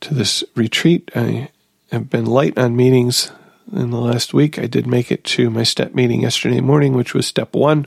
to 0.00 0.14
this 0.14 0.44
retreat, 0.54 1.10
I 1.14 1.48
have 1.90 2.10
been 2.10 2.26
light 2.26 2.58
on 2.58 2.76
meetings 2.76 3.32
in 3.74 3.90
the 3.90 4.00
last 4.00 4.32
week. 4.32 4.58
I 4.58 4.66
did 4.66 4.86
make 4.86 5.10
it 5.10 5.24
to 5.24 5.50
my 5.50 5.62
step 5.62 5.94
meeting 5.94 6.22
yesterday 6.22 6.60
morning, 6.60 6.94
which 6.94 7.14
was 7.14 7.26
step 7.26 7.54
one. 7.54 7.86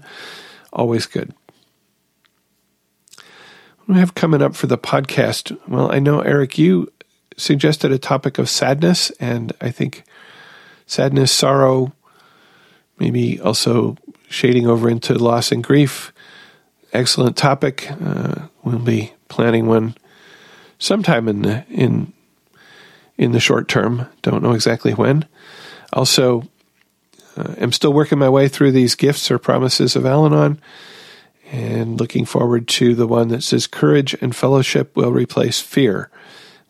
Always 0.72 1.06
good 1.06 1.34
we 3.88 3.96
have 3.96 4.16
coming 4.16 4.42
up 4.42 4.56
for 4.56 4.68
the 4.68 4.78
podcast? 4.78 5.58
Well, 5.68 5.92
I 5.92 6.00
know, 6.00 6.20
Eric, 6.20 6.58
you 6.58 6.92
suggested 7.38 7.92
a 7.92 7.98
topic 7.98 8.38
of 8.38 8.50
sadness, 8.50 9.12
and 9.20 9.54
I 9.62 9.72
think 9.72 10.04
sadness, 10.86 11.32
sorrow, 11.32 11.94
maybe 13.00 13.40
also 13.40 13.96
shading 14.30 14.68
over 14.68 14.90
into 14.90 15.14
loss 15.14 15.52
and 15.52 15.64
grief. 15.64 16.12
Excellent 16.92 17.38
topic. 17.38 17.90
Uh, 17.90 18.48
we'll 18.64 18.80
be 18.80 19.14
planning 19.30 19.68
one 19.68 19.96
sometime 20.80 21.28
in 21.28 21.44
the 21.44 21.66
in 21.70 22.14
in 23.18 23.32
the 23.32 23.40
short 23.40 23.68
term. 23.68 24.08
Don't 24.22 24.44
know 24.44 24.54
exactly 24.54 24.94
when. 24.94 25.26
Also, 25.94 26.44
uh, 27.38 27.56
am 27.58 27.72
still 27.72 27.94
working 27.94 28.20
my 28.20 28.30
way 28.30 28.48
through 28.48 28.72
these 28.72 28.96
gifts 28.96 29.30
or 29.30 29.38
promises 29.38 29.96
of 29.96 30.06
Al-Anon 30.06 30.60
and 31.52 32.00
looking 32.00 32.26
forward 32.26 32.68
to 32.68 32.94
the 32.94 33.08
one 33.08 33.30
that 33.30 33.44
says 33.44 33.68
courage 33.68 34.16
and 34.22 34.36
fellowship 34.36 34.96
will 34.96 35.12
replace 35.12 35.62
fear. 35.62 36.10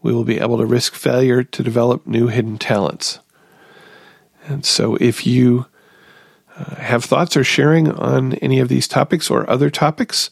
We 0.01 0.13
will 0.13 0.23
be 0.23 0.39
able 0.39 0.57
to 0.57 0.65
risk 0.65 0.93
failure 0.93 1.43
to 1.43 1.63
develop 1.63 2.05
new 2.05 2.27
hidden 2.27 2.57
talents. 2.57 3.19
And 4.45 4.65
so 4.65 4.95
if 4.95 5.25
you 5.25 5.65
uh, 6.55 6.75
have 6.75 7.03
thoughts 7.03 7.35
or 7.35 7.43
sharing 7.43 7.91
on 7.91 8.33
any 8.35 8.59
of 8.59 8.69
these 8.69 8.87
topics 8.87 9.29
or 9.29 9.49
other 9.49 9.69
topics, 9.69 10.29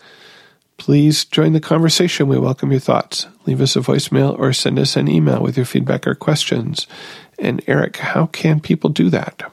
please 0.78 1.26
join 1.26 1.54
the 1.54 1.60
conversation. 1.60 2.28
We 2.28 2.38
welcome 2.38 2.72
your 2.72 2.80
thoughts. 2.80 3.28
Leave 3.46 3.62
us 3.62 3.76
a 3.76 3.80
voicemail 3.80 4.38
or 4.38 4.54
send 4.54 4.78
us 4.78 4.96
an 4.96 5.08
email 5.08 5.42
with 5.42 5.58
your 5.58 5.66
feedback 5.66 6.06
or 6.06 6.16
questions. 6.16 6.88
And 7.40 7.64
Eric, 7.68 7.98
how 7.98 8.28
can 8.28 8.60
people 8.60 8.90
do 8.90 9.10
that? 9.10 9.52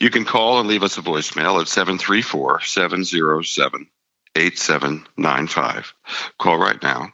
You 0.00 0.10
can 0.10 0.24
call 0.24 0.60
and 0.60 0.68
leave 0.68 0.82
us 0.82 0.98
a 0.98 1.02
voicemail 1.02 1.60
at 1.60 1.68
734 1.68 2.60
707 2.62 3.88
8795. 4.34 5.94
Call 6.38 6.58
right 6.58 6.80
now 6.82 7.12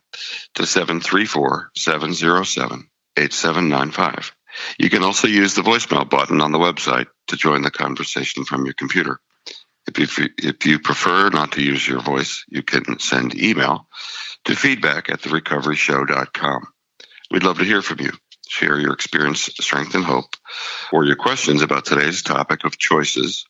to 0.55 0.67
734 0.67 1.71
707 1.77 2.91
8795. 3.17 4.35
You 4.79 4.91
can 4.91 5.03
also 5.03 5.27
use 5.27 5.55
the 5.55 5.63
voicemail 5.63 6.09
button 6.09 6.41
on 6.41 6.53
the 6.53 6.59
website 6.59 7.07
to 7.29 7.37
join 7.37 7.63
the 7.63 7.71
conversation 7.71 8.45
from 8.45 8.65
your 8.65 8.75
computer. 8.75 9.19
If 9.87 10.19
you, 10.19 10.29
if 10.39 10.65
you 10.65 10.79
prefer 10.79 11.31
not 11.31 11.53
to 11.53 11.63
use 11.63 11.87
your 11.87 12.01
voice, 12.01 12.45
you 12.49 12.63
can 12.63 12.99
send 12.99 13.35
email 13.35 13.87
to 14.45 14.55
feedback 14.55 15.11
at 15.11 15.21
therecoveryshow.com. 15.21 16.67
We'd 17.31 17.43
love 17.43 17.59
to 17.59 17.65
hear 17.65 17.83
from 17.83 18.01
you 18.01 18.13
share 18.55 18.79
your 18.79 18.93
experience, 18.93 19.51
strength, 19.61 19.95
and 19.95 20.05
hope, 20.05 20.37
or 20.93 21.05
your 21.05 21.17
questions 21.17 21.61
about 21.61 21.85
today's 21.85 22.23
topic 22.23 22.65
of 22.65 22.79
choices 22.79 23.47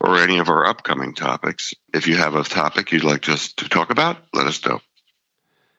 or 0.00 0.18
any 0.18 0.38
of 0.38 0.48
our 0.48 0.66
upcoming 0.66 1.14
topics. 1.14 1.74
If 1.92 2.08
you 2.08 2.16
have 2.16 2.34
a 2.34 2.42
topic 2.42 2.90
you'd 2.90 3.04
like 3.04 3.28
us 3.28 3.52
to 3.54 3.68
talk 3.68 3.90
about, 3.90 4.16
let 4.32 4.46
us 4.46 4.64
know. 4.64 4.80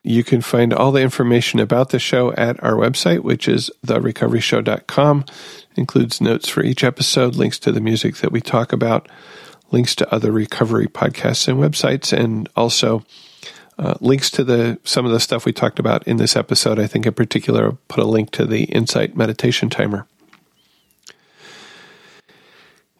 You 0.03 0.23
can 0.23 0.41
find 0.41 0.73
all 0.73 0.91
the 0.91 1.01
information 1.01 1.59
about 1.59 1.89
the 1.89 1.99
show 1.99 2.31
at 2.33 2.63
our 2.63 2.75
website, 2.75 3.21
which 3.21 3.47
is 3.47 3.71
therecoveryshow.com. 3.85 5.25
It 5.27 5.77
includes 5.77 6.21
notes 6.21 6.47
for 6.47 6.63
each 6.63 6.83
episode, 6.83 7.35
links 7.35 7.59
to 7.59 7.71
the 7.71 7.81
music 7.81 8.17
that 8.17 8.31
we 8.31 8.39
talk 8.39 8.71
about, 8.71 9.09
links 9.71 9.95
to 9.95 10.13
other 10.13 10.31
recovery 10.31 10.87
podcasts 10.87 11.47
and 11.47 11.57
websites, 11.57 12.17
and 12.17 12.47
also 12.55 13.03
uh, 13.77 13.95
links 13.99 14.29
to 14.31 14.43
the 14.43 14.79
some 14.83 15.05
of 15.05 15.11
the 15.11 15.19
stuff 15.19 15.45
we 15.45 15.53
talked 15.53 15.79
about 15.79 16.07
in 16.07 16.17
this 16.17 16.35
episode. 16.35 16.79
I 16.79 16.87
think 16.87 17.05
in 17.05 17.13
particular, 17.13 17.65
I'll 17.65 17.79
put 17.87 18.03
a 18.03 18.07
link 18.07 18.31
to 18.31 18.45
the 18.45 18.63
Insight 18.63 19.15
meditation 19.15 19.69
timer. 19.69 20.07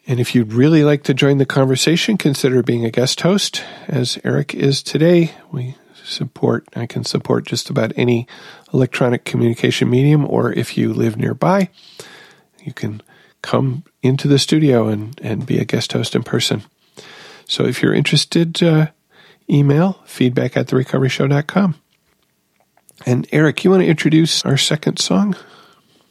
And 0.10 0.22
if 0.22 0.34
you'd 0.34 0.54
really 0.54 0.86
like 0.86 1.04
to 1.04 1.14
join 1.14 1.38
the 1.38 1.46
conversation, 1.46 2.18
consider 2.18 2.64
being 2.64 2.86
a 2.86 2.92
guest 2.92 3.20
host, 3.22 3.64
as 3.90 4.18
Eric 4.24 4.56
is 4.56 4.82
today. 4.82 5.32
We 5.52 5.76
support, 6.06 6.66
I 6.78 6.86
can 6.86 7.04
support 7.04 7.46
just 7.46 7.70
about 7.70 7.92
any 7.98 8.26
electronic 8.74 9.26
communication 9.26 9.90
medium, 9.90 10.26
or 10.26 10.54
if 10.54 10.78
you 10.78 10.94
live 10.94 11.18
nearby, 11.18 11.70
you 12.64 12.72
can 12.72 13.02
come 13.42 13.84
into 14.02 14.30
the 14.30 14.40
studio 14.40 14.88
and, 14.88 15.20
and 15.22 15.46
be 15.46 15.60
a 15.60 15.66
guest 15.66 15.92
host 15.92 16.16
in 16.16 16.24
person. 16.24 16.64
So 17.46 17.66
if 17.66 17.82
you're 17.82 17.94
interested, 17.94 18.64
uh, 18.64 18.88
email 19.50 20.02
feedback 20.06 20.58
at 20.58 20.68
therecoveryshow.com. 20.68 21.76
And 23.06 23.28
Eric, 23.32 23.64
you 23.64 23.72
want 23.72 23.84
to 23.84 23.88
introduce 23.88 24.44
our 24.46 24.58
second 24.58 25.00
song? 25.00 25.36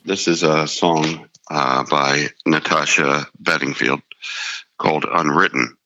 This 0.04 0.28
is 0.28 0.42
a 0.42 0.68
song 0.68 1.28
uh, 1.50 1.84
by 1.84 2.28
Natasha 2.46 3.26
Bedingfield 3.38 4.02
called 4.78 5.04
Unwritten. 5.10 5.76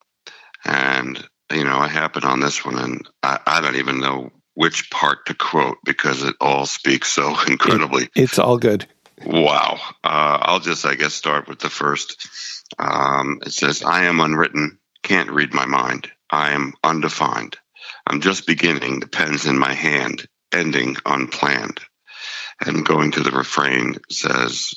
And, 0.65 1.27
you 1.51 1.65
know, 1.65 1.79
I 1.79 1.89
happen 1.89 2.25
on 2.25 2.41
this 2.41 2.65
one, 2.65 2.79
and 2.79 3.09
I, 3.23 3.39
I 3.47 3.61
don't 3.61 3.77
even 3.77 4.01
know 4.01 4.31
which 4.55 4.91
part 4.91 5.27
to 5.27 5.35
quote 5.35 5.79
because 5.85 6.23
it 6.23 6.37
all 6.41 6.67
speaks 6.67 7.09
so 7.09 7.35
incredibly. 7.47 8.05
It, 8.05 8.11
it's 8.15 8.39
all 8.39 8.59
good. 8.59 8.87
Wow. 9.25 9.79
Uh, 10.05 10.39
I'll 10.43 10.61
just, 10.61 10.85
I 10.85 10.95
guess, 10.95 11.15
start 11.15 11.49
with 11.49 11.59
the 11.59 11.71
first. 11.71 12.29
Um, 12.79 13.41
it 13.45 13.53
says, 13.53 13.83
I 13.83 14.05
am 14.05 14.21
unwritten, 14.21 14.79
can't 15.03 15.31
read 15.31 15.53
my 15.55 15.67
mind. 15.67 16.11
I 16.31 16.51
am 16.51 16.75
undefined. 16.85 17.57
I'm 18.07 18.21
just 18.21 18.47
beginning, 18.47 19.01
the 19.01 19.09
pen's 19.09 19.47
in 19.47 19.59
my 19.59 19.75
hand, 19.75 20.27
ending 20.53 20.97
unplanned. 21.07 21.81
And 22.65 22.85
going 22.85 23.13
to 23.13 23.21
the 23.21 23.31
refrain 23.31 23.97
says, 24.11 24.75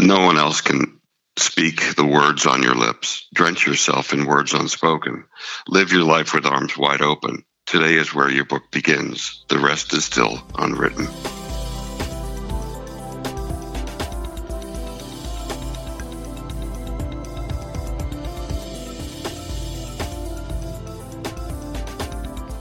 No 0.00 0.20
one 0.20 0.38
else 0.38 0.60
can 0.60 1.00
Speak 1.38 1.94
the 1.96 2.06
words 2.06 2.46
on 2.46 2.62
your 2.62 2.74
lips. 2.74 3.26
Drench 3.34 3.66
yourself 3.66 4.14
in 4.14 4.24
words 4.24 4.54
unspoken. 4.54 5.24
Live 5.68 5.92
your 5.92 6.04
life 6.04 6.32
with 6.32 6.46
arms 6.46 6.78
wide 6.78 7.02
open. 7.02 7.44
Today 7.66 7.94
is 7.94 8.14
where 8.14 8.30
your 8.30 8.46
book 8.46 8.70
begins. 8.70 9.44
The 9.48 9.58
rest 9.58 9.92
is 9.92 10.06
still 10.06 10.42
unwritten. 10.56 11.08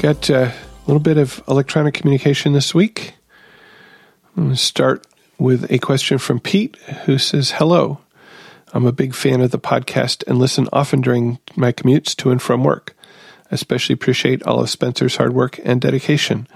Got 0.05 0.29
a 0.29 0.53
little 0.85 0.99
bit 0.99 1.17
of 1.17 1.43
electronic 1.47 1.95
communication 1.95 2.53
this 2.53 2.75
week. 2.75 3.15
I'm 4.37 4.43
going 4.43 4.55
to 4.55 4.55
start 4.55 5.07
with 5.39 5.65
a 5.71 5.79
question 5.79 6.19
from 6.19 6.39
Pete 6.39 6.75
who 7.05 7.17
says, 7.17 7.49
Hello. 7.57 7.97
I'm 8.71 8.85
a 8.85 8.91
big 8.91 9.15
fan 9.15 9.41
of 9.41 9.49
the 9.49 9.57
podcast 9.57 10.23
and 10.27 10.37
listen 10.37 10.69
often 10.71 11.01
during 11.01 11.39
my 11.55 11.71
commutes 11.71 12.15
to 12.17 12.29
and 12.29 12.39
from 12.39 12.63
work. 12.63 12.95
I 13.49 13.55
especially 13.55 13.93
appreciate 13.93 14.43
all 14.43 14.59
of 14.59 14.69
Spencer's 14.69 15.15
hard 15.15 15.33
work 15.33 15.59
and 15.63 15.81
dedication. 15.81 16.47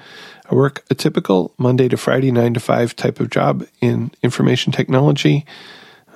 I 0.48 0.54
work 0.54 0.86
a 0.92 0.94
typical 0.94 1.56
Monday 1.58 1.88
to 1.88 1.98
Friday, 1.98 2.32
9 2.32 2.54
to 2.54 2.60
5 2.60 2.96
type 2.96 3.20
of 3.20 3.32
job 3.32 3.66
in 3.82 4.12
information 4.22 4.72
technology 4.72 5.44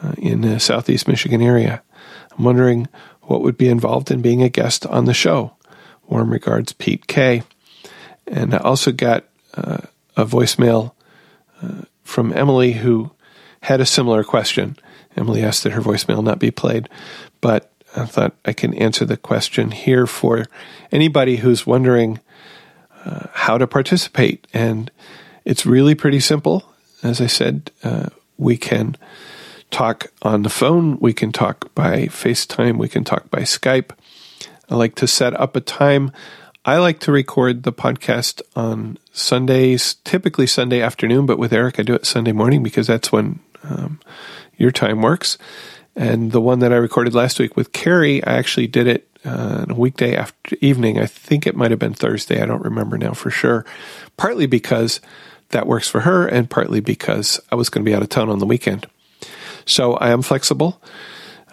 uh, 0.04 0.14
in 0.20 0.42
the 0.42 0.60
Southeast 0.60 1.08
Michigan 1.08 1.42
area. 1.42 1.82
I'm 2.38 2.44
wondering 2.44 2.88
what 3.24 3.42
would 3.42 3.58
be 3.58 3.70
involved 3.70 4.12
in 4.12 4.22
being 4.22 4.44
a 4.44 4.50
guest 4.50 4.86
on 4.86 5.06
the 5.06 5.16
show. 5.16 5.54
Warm 6.14 6.30
regards, 6.30 6.74
Pete 6.74 7.08
K. 7.08 7.42
And 8.28 8.54
I 8.54 8.58
also 8.58 8.92
got 8.92 9.24
uh, 9.56 9.80
a 10.16 10.24
voicemail 10.24 10.92
uh, 11.60 11.86
from 12.04 12.32
Emily 12.34 12.74
who 12.74 13.10
had 13.64 13.82
a 13.82 13.86
similar 13.88 14.24
question. 14.24 14.78
Emily 15.18 15.42
asked 15.42 15.64
that 15.64 15.72
her 15.72 15.82
voicemail 15.82 16.24
not 16.24 16.38
be 16.38 16.52
played, 16.52 16.88
but 17.42 17.72
I 17.96 18.06
thought 18.06 18.36
I 18.46 18.54
can 18.54 18.76
answer 18.76 19.06
the 19.06 19.18
question 19.18 19.72
here 19.72 20.06
for 20.06 20.46
anybody 20.92 21.38
who's 21.38 21.66
wondering 21.66 22.20
uh, 23.04 23.26
how 23.34 23.58
to 23.58 23.66
participate. 23.66 24.46
And 24.54 24.92
it's 25.46 25.66
really 25.66 25.96
pretty 25.96 26.20
simple. 26.20 26.64
As 27.02 27.22
I 27.22 27.28
said, 27.28 27.72
uh, 27.84 28.10
we 28.38 28.56
can 28.56 28.98
talk 29.72 30.12
on 30.22 30.44
the 30.44 30.50
phone, 30.50 31.00
we 31.00 31.12
can 31.12 31.32
talk 31.32 31.74
by 31.74 32.06
FaceTime, 32.06 32.78
we 32.78 32.88
can 32.88 33.04
talk 33.04 33.32
by 33.32 33.40
Skype. 33.40 33.94
I 34.74 34.76
like 34.76 34.96
to 34.96 35.08
set 35.08 35.40
up 35.40 35.56
a 35.56 35.62
time. 35.62 36.12
I 36.66 36.80
like 36.80 37.00
to 37.02 37.12
record 37.12 37.62
the 37.62 37.72
podcast 37.72 38.42
on 38.56 38.98
Sundays, 39.12 39.98
typically 40.04 40.48
Sunday 40.48 40.82
afternoon, 40.82 41.28
but 41.28 41.38
with 41.38 41.54
Eric, 41.54 41.80
I 41.80 41.84
do 41.84 41.94
it 41.94 42.08
Sunday 42.08 42.32
morning 42.32 42.64
because 42.64 42.88
that's 42.88 43.12
when 43.12 43.40
um, 43.64 44.00
your 44.58 44.72
time 44.72 45.04
works. 45.04 45.38
And 45.96 46.32
the 46.32 46.42
one 46.42 46.58
that 46.58 46.74
I 46.74 46.78
recorded 46.78 47.14
last 47.14 47.38
week 47.38 47.56
with 47.56 47.72
Carrie, 47.72 48.24
I 48.24 48.34
actually 48.34 48.66
did 48.66 48.88
it 48.88 49.08
uh, 49.24 49.68
a 49.70 49.76
weekday 49.76 50.16
after 50.16 50.58
evening. 50.60 50.98
I 50.98 51.06
think 51.06 51.46
it 51.46 51.56
might 51.56 51.70
have 51.70 51.80
been 51.80 51.94
Thursday. 51.94 52.42
I 52.42 52.48
don't 52.48 52.64
remember 52.64 52.98
now 52.98 53.14
for 53.14 53.30
sure. 53.30 53.68
Partly 54.18 54.48
because 54.48 55.02
that 55.50 55.68
works 55.68 55.88
for 55.88 56.00
her, 56.00 56.26
and 56.26 56.50
partly 56.50 56.80
because 56.80 57.40
I 57.52 57.56
was 57.56 57.70
going 57.70 57.86
to 57.86 57.92
be 57.92 57.96
out 57.96 58.02
of 58.02 58.10
town 58.10 58.28
on 58.28 58.40
the 58.40 58.48
weekend. 58.48 58.88
So 59.68 59.94
I 59.94 60.10
am 60.10 60.24
flexible. 60.24 60.82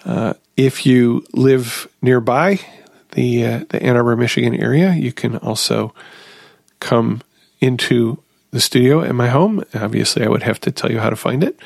Uh, 0.06 0.32
if 0.56 0.86
you 0.86 1.26
live 1.34 1.86
nearby 2.00 2.60
the 3.12 3.44
uh, 3.44 3.64
the 3.68 3.82
Ann 3.82 3.96
Arbor, 3.96 4.16
Michigan 4.16 4.54
area, 4.54 4.92
you 4.94 5.12
can 5.12 5.36
also 5.36 5.94
come 6.80 7.22
into 7.60 8.22
the 8.50 8.60
studio 8.60 9.02
at 9.02 9.14
my 9.14 9.28
home. 9.28 9.64
Obviously, 9.74 10.24
I 10.24 10.28
would 10.28 10.42
have 10.42 10.60
to 10.60 10.70
tell 10.70 10.90
you 10.90 10.98
how 10.98 11.10
to 11.10 11.16
find 11.16 11.44
it 11.44 11.58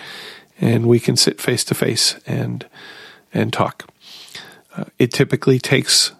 and 0.60 0.86
we 0.86 1.00
can 1.00 1.16
sit 1.16 1.40
face 1.40 1.64
to 1.64 1.74
face 1.74 2.16
and 2.26 2.66
and 3.32 3.52
talk. 3.52 3.90
Uh, 4.76 4.84
it 4.98 5.12
typically 5.12 5.58
takes 5.58 6.12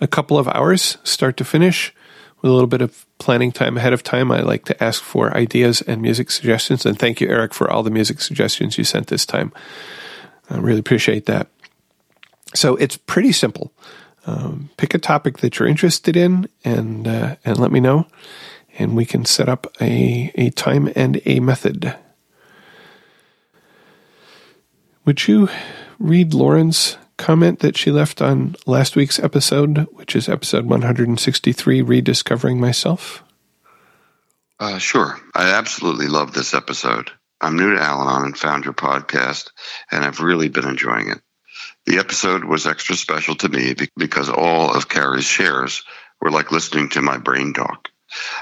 a 0.00 0.06
couple 0.06 0.38
of 0.38 0.48
hours, 0.48 0.98
start 1.02 1.36
to 1.38 1.44
finish, 1.44 1.94
with 2.40 2.50
a 2.50 2.54
little 2.54 2.68
bit 2.68 2.82
of 2.82 3.06
planning 3.18 3.50
time 3.50 3.76
ahead 3.76 3.92
of 3.92 4.02
time. 4.02 4.30
I 4.30 4.40
like 4.40 4.64
to 4.66 4.84
ask 4.84 5.02
for 5.02 5.36
ideas 5.36 5.80
and 5.82 6.02
music 6.02 6.30
suggestions, 6.30 6.86
and 6.86 6.98
thank 6.98 7.20
you, 7.20 7.28
Eric, 7.28 7.54
for 7.54 7.70
all 7.70 7.82
the 7.82 7.90
music 7.90 8.20
suggestions 8.20 8.78
you 8.78 8.84
sent 8.84 9.08
this 9.08 9.26
time. 9.26 9.52
I 10.50 10.58
really 10.58 10.80
appreciate 10.80 11.26
that. 11.26 11.48
So 12.54 12.76
it's 12.76 12.96
pretty 12.96 13.32
simple. 13.32 13.72
Um, 14.28 14.68
pick 14.76 14.92
a 14.92 14.98
topic 14.98 15.38
that 15.38 15.58
you're 15.58 15.68
interested 15.68 16.14
in, 16.14 16.50
and 16.62 17.08
uh, 17.08 17.36
and 17.46 17.58
let 17.58 17.72
me 17.72 17.80
know, 17.80 18.06
and 18.78 18.94
we 18.94 19.06
can 19.06 19.24
set 19.24 19.48
up 19.48 19.66
a 19.80 20.30
a 20.34 20.50
time 20.50 20.92
and 20.94 21.22
a 21.24 21.40
method. 21.40 21.96
Would 25.06 25.26
you 25.26 25.48
read 25.98 26.34
Lauren's 26.34 26.98
comment 27.16 27.60
that 27.60 27.78
she 27.78 27.90
left 27.90 28.20
on 28.20 28.54
last 28.66 28.96
week's 28.96 29.18
episode, 29.18 29.86
which 29.92 30.14
is 30.14 30.28
episode 30.28 30.66
163, 30.66 31.80
Rediscovering 31.80 32.60
Myself? 32.60 33.24
Uh, 34.60 34.76
sure. 34.76 35.18
I 35.34 35.52
absolutely 35.52 36.08
love 36.08 36.34
this 36.34 36.52
episode. 36.52 37.10
I'm 37.40 37.56
new 37.56 37.74
to 37.74 37.80
Al 37.80 38.02
Anon 38.02 38.26
and 38.26 38.36
found 38.36 38.66
your 38.66 38.74
podcast, 38.74 39.52
and 39.90 40.04
I've 40.04 40.20
really 40.20 40.50
been 40.50 40.68
enjoying 40.68 41.08
it. 41.08 41.22
The 41.88 41.98
episode 41.98 42.44
was 42.44 42.66
extra 42.66 42.96
special 42.96 43.34
to 43.36 43.48
me 43.48 43.74
because 43.96 44.28
all 44.28 44.74
of 44.76 44.90
Carrie's 44.90 45.24
shares 45.24 45.82
were 46.20 46.30
like 46.30 46.52
listening 46.52 46.90
to 46.90 47.00
my 47.00 47.16
brain 47.16 47.54
talk. 47.54 47.88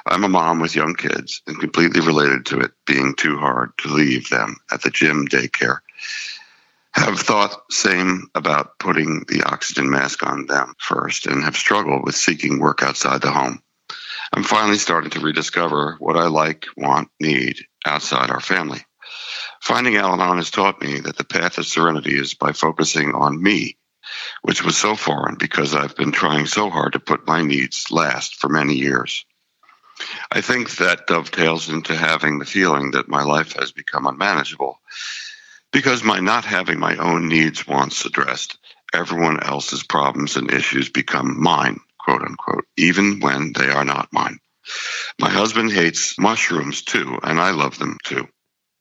I'm 0.04 0.24
a 0.24 0.28
mom 0.28 0.58
with 0.58 0.74
young 0.74 0.96
kids 0.96 1.42
and 1.46 1.60
completely 1.60 2.00
related 2.00 2.46
to 2.46 2.58
it 2.58 2.72
being 2.86 3.14
too 3.14 3.38
hard 3.38 3.70
to 3.78 3.88
leave 3.88 4.28
them 4.30 4.56
at 4.72 4.82
the 4.82 4.90
gym 4.90 5.28
daycare 5.28 5.78
have 6.96 7.20
thought 7.20 7.70
same 7.70 8.26
about 8.34 8.80
putting 8.80 9.24
the 9.28 9.44
oxygen 9.44 9.90
mask 9.90 10.26
on 10.26 10.46
them 10.46 10.74
first 10.78 11.28
and 11.28 11.44
have 11.44 11.56
struggled 11.56 12.04
with 12.04 12.16
seeking 12.16 12.58
work 12.58 12.82
outside 12.82 13.20
the 13.20 13.30
home. 13.30 13.62
I'm 14.32 14.42
finally 14.42 14.78
starting 14.78 15.10
to 15.10 15.20
rediscover 15.20 15.96
what 16.00 16.16
I 16.16 16.26
like, 16.26 16.66
want, 16.76 17.10
need 17.20 17.58
outside 17.86 18.30
our 18.30 18.40
family. 18.40 18.80
Finding 19.66 19.96
Al 19.96 20.12
Anon 20.12 20.36
has 20.36 20.52
taught 20.52 20.80
me 20.80 21.00
that 21.00 21.16
the 21.16 21.24
path 21.24 21.58
of 21.58 21.66
serenity 21.66 22.16
is 22.16 22.34
by 22.34 22.52
focusing 22.52 23.16
on 23.16 23.42
me, 23.42 23.76
which 24.42 24.62
was 24.62 24.76
so 24.76 24.94
foreign 24.94 25.34
because 25.34 25.74
I've 25.74 25.96
been 25.96 26.12
trying 26.12 26.46
so 26.46 26.70
hard 26.70 26.92
to 26.92 27.00
put 27.00 27.26
my 27.26 27.42
needs 27.42 27.90
last 27.90 28.36
for 28.36 28.48
many 28.48 28.74
years. 28.74 29.26
I 30.30 30.40
think 30.40 30.76
that 30.76 31.08
dovetails 31.08 31.68
into 31.68 31.96
having 31.96 32.38
the 32.38 32.44
feeling 32.44 32.92
that 32.92 33.08
my 33.08 33.24
life 33.24 33.54
has 33.54 33.72
become 33.72 34.06
unmanageable 34.06 34.80
because 35.72 36.04
my 36.04 36.20
not 36.20 36.44
having 36.44 36.78
my 36.78 36.94
own 36.98 37.26
needs 37.26 37.66
wants 37.66 38.04
addressed, 38.04 38.58
everyone 38.94 39.42
else's 39.42 39.82
problems 39.82 40.36
and 40.36 40.52
issues 40.52 40.90
become 40.90 41.42
mine, 41.42 41.80
quote 41.98 42.22
unquote, 42.22 42.66
even 42.76 43.18
when 43.18 43.52
they 43.52 43.68
are 43.68 43.84
not 43.84 44.12
mine. 44.12 44.38
My 45.20 45.30
husband 45.30 45.72
hates 45.72 46.16
mushrooms 46.20 46.82
too, 46.82 47.18
and 47.24 47.40
I 47.40 47.50
love 47.50 47.80
them 47.80 47.98
too. 48.04 48.28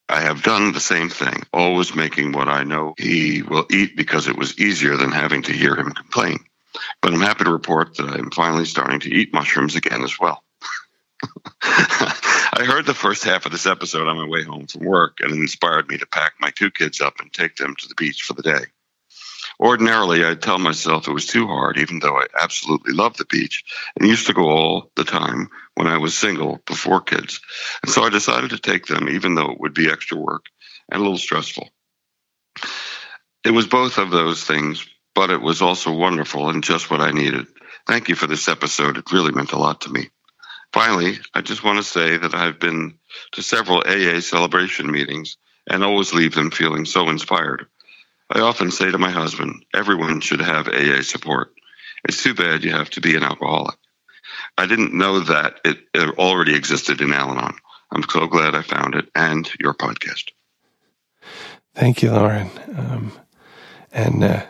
I 0.07 0.21
have 0.21 0.43
done 0.43 0.71
the 0.71 0.79
same 0.79 1.09
thing, 1.09 1.43
always 1.51 1.95
making 1.95 2.31
what 2.31 2.47
I 2.47 2.63
know 2.63 2.93
he 2.97 3.41
will 3.41 3.65
eat 3.71 3.97
because 3.97 4.27
it 4.27 4.37
was 4.37 4.59
easier 4.59 4.97
than 4.97 5.11
having 5.11 5.41
to 5.43 5.53
hear 5.53 5.75
him 5.75 5.91
complain. 5.91 6.39
But 7.01 7.13
I'm 7.13 7.21
happy 7.21 7.45
to 7.45 7.51
report 7.51 7.97
that 7.97 8.09
I'm 8.09 8.31
finally 8.31 8.65
starting 8.65 8.99
to 9.01 9.09
eat 9.09 9.33
mushrooms 9.33 9.75
again 9.75 10.03
as 10.03 10.19
well. 10.19 10.43
I 11.63 12.63
heard 12.67 12.85
the 12.85 12.93
first 12.93 13.23
half 13.23 13.45
of 13.45 13.51
this 13.51 13.65
episode 13.65 14.07
on 14.07 14.17
my 14.17 14.27
way 14.27 14.43
home 14.43 14.67
from 14.67 14.85
work, 14.85 15.17
and 15.21 15.31
it 15.31 15.37
inspired 15.37 15.87
me 15.87 15.97
to 15.97 16.05
pack 16.05 16.33
my 16.39 16.51
two 16.51 16.69
kids 16.69 17.01
up 17.01 17.19
and 17.19 17.31
take 17.33 17.55
them 17.55 17.75
to 17.75 17.87
the 17.87 17.95
beach 17.95 18.23
for 18.23 18.33
the 18.33 18.43
day. 18.43 18.65
Ordinarily, 19.59 20.25
I'd 20.25 20.41
tell 20.41 20.57
myself 20.57 21.07
it 21.07 21.13
was 21.13 21.27
too 21.27 21.47
hard, 21.47 21.77
even 21.77 21.99
though 21.99 22.17
I 22.17 22.25
absolutely 22.41 22.93
love 22.93 23.15
the 23.17 23.25
beach 23.25 23.63
and 23.97 24.07
used 24.07 24.27
to 24.27 24.33
go 24.33 24.49
all 24.49 24.91
the 24.95 25.05
time 25.05 25.49
when 25.75 25.87
I 25.87 25.97
was 25.97 26.17
single 26.17 26.61
before 26.65 27.01
kids. 27.01 27.39
And 27.81 27.91
so 27.91 28.03
I 28.03 28.09
decided 28.09 28.49
to 28.51 28.59
take 28.59 28.85
them, 28.85 29.07
even 29.09 29.35
though 29.35 29.51
it 29.51 29.59
would 29.59 29.73
be 29.73 29.89
extra 29.89 30.17
work 30.17 30.45
and 30.91 30.99
a 30.99 31.03
little 31.03 31.17
stressful. 31.17 31.69
It 33.45 33.51
was 33.51 33.67
both 33.67 33.97
of 33.97 34.11
those 34.11 34.43
things, 34.43 34.85
but 35.13 35.29
it 35.29 35.41
was 35.41 35.61
also 35.61 35.93
wonderful 35.93 36.49
and 36.49 36.63
just 36.63 36.91
what 36.91 37.01
I 37.01 37.11
needed. 37.11 37.47
Thank 37.87 38.09
you 38.09 38.15
for 38.15 38.27
this 38.27 38.47
episode. 38.47 38.97
It 38.97 39.11
really 39.11 39.31
meant 39.31 39.53
a 39.53 39.59
lot 39.59 39.81
to 39.81 39.89
me. 39.89 40.09
Finally, 40.73 41.19
I 41.33 41.41
just 41.41 41.63
want 41.63 41.77
to 41.77 41.83
say 41.83 42.17
that 42.17 42.35
I've 42.35 42.59
been 42.59 42.97
to 43.33 43.41
several 43.41 43.83
AA 43.85 44.19
celebration 44.19 44.91
meetings 44.91 45.37
and 45.67 45.83
always 45.83 46.13
leave 46.13 46.35
them 46.35 46.51
feeling 46.51 46.85
so 46.85 47.09
inspired. 47.09 47.67
I 48.35 48.41
often 48.41 48.69
say 48.69 48.91
to 48.91 48.97
my 48.97 49.11
husband, 49.11 49.63
everyone 49.73 50.19
should 50.19 50.41
have 50.41 50.67
AA 50.67 51.01
support. 51.03 51.53
It's 52.03 52.21
too 52.21 52.33
bad 52.33 52.65
you 52.65 52.71
have 52.71 52.89
to 52.91 53.01
be 53.01 53.15
an 53.15 53.23
alcoholic. 53.23 53.77
I 54.57 54.65
didn't 54.65 54.93
know 54.93 55.21
that 55.21 55.61
it, 55.63 55.77
it 55.93 56.19
already 56.19 56.53
existed 56.53 56.99
in 56.99 57.13
Al 57.13 57.31
Anon. 57.31 57.55
I'm 57.93 58.03
so 58.03 58.27
glad 58.27 58.53
I 58.53 58.61
found 58.61 58.95
it 58.95 59.07
and 59.15 59.49
your 59.57 59.73
podcast. 59.73 60.31
Thank 61.75 62.03
you, 62.03 62.11
Lauren. 62.11 62.49
Um, 62.75 63.13
and 63.93 64.21
uh, 64.21 64.43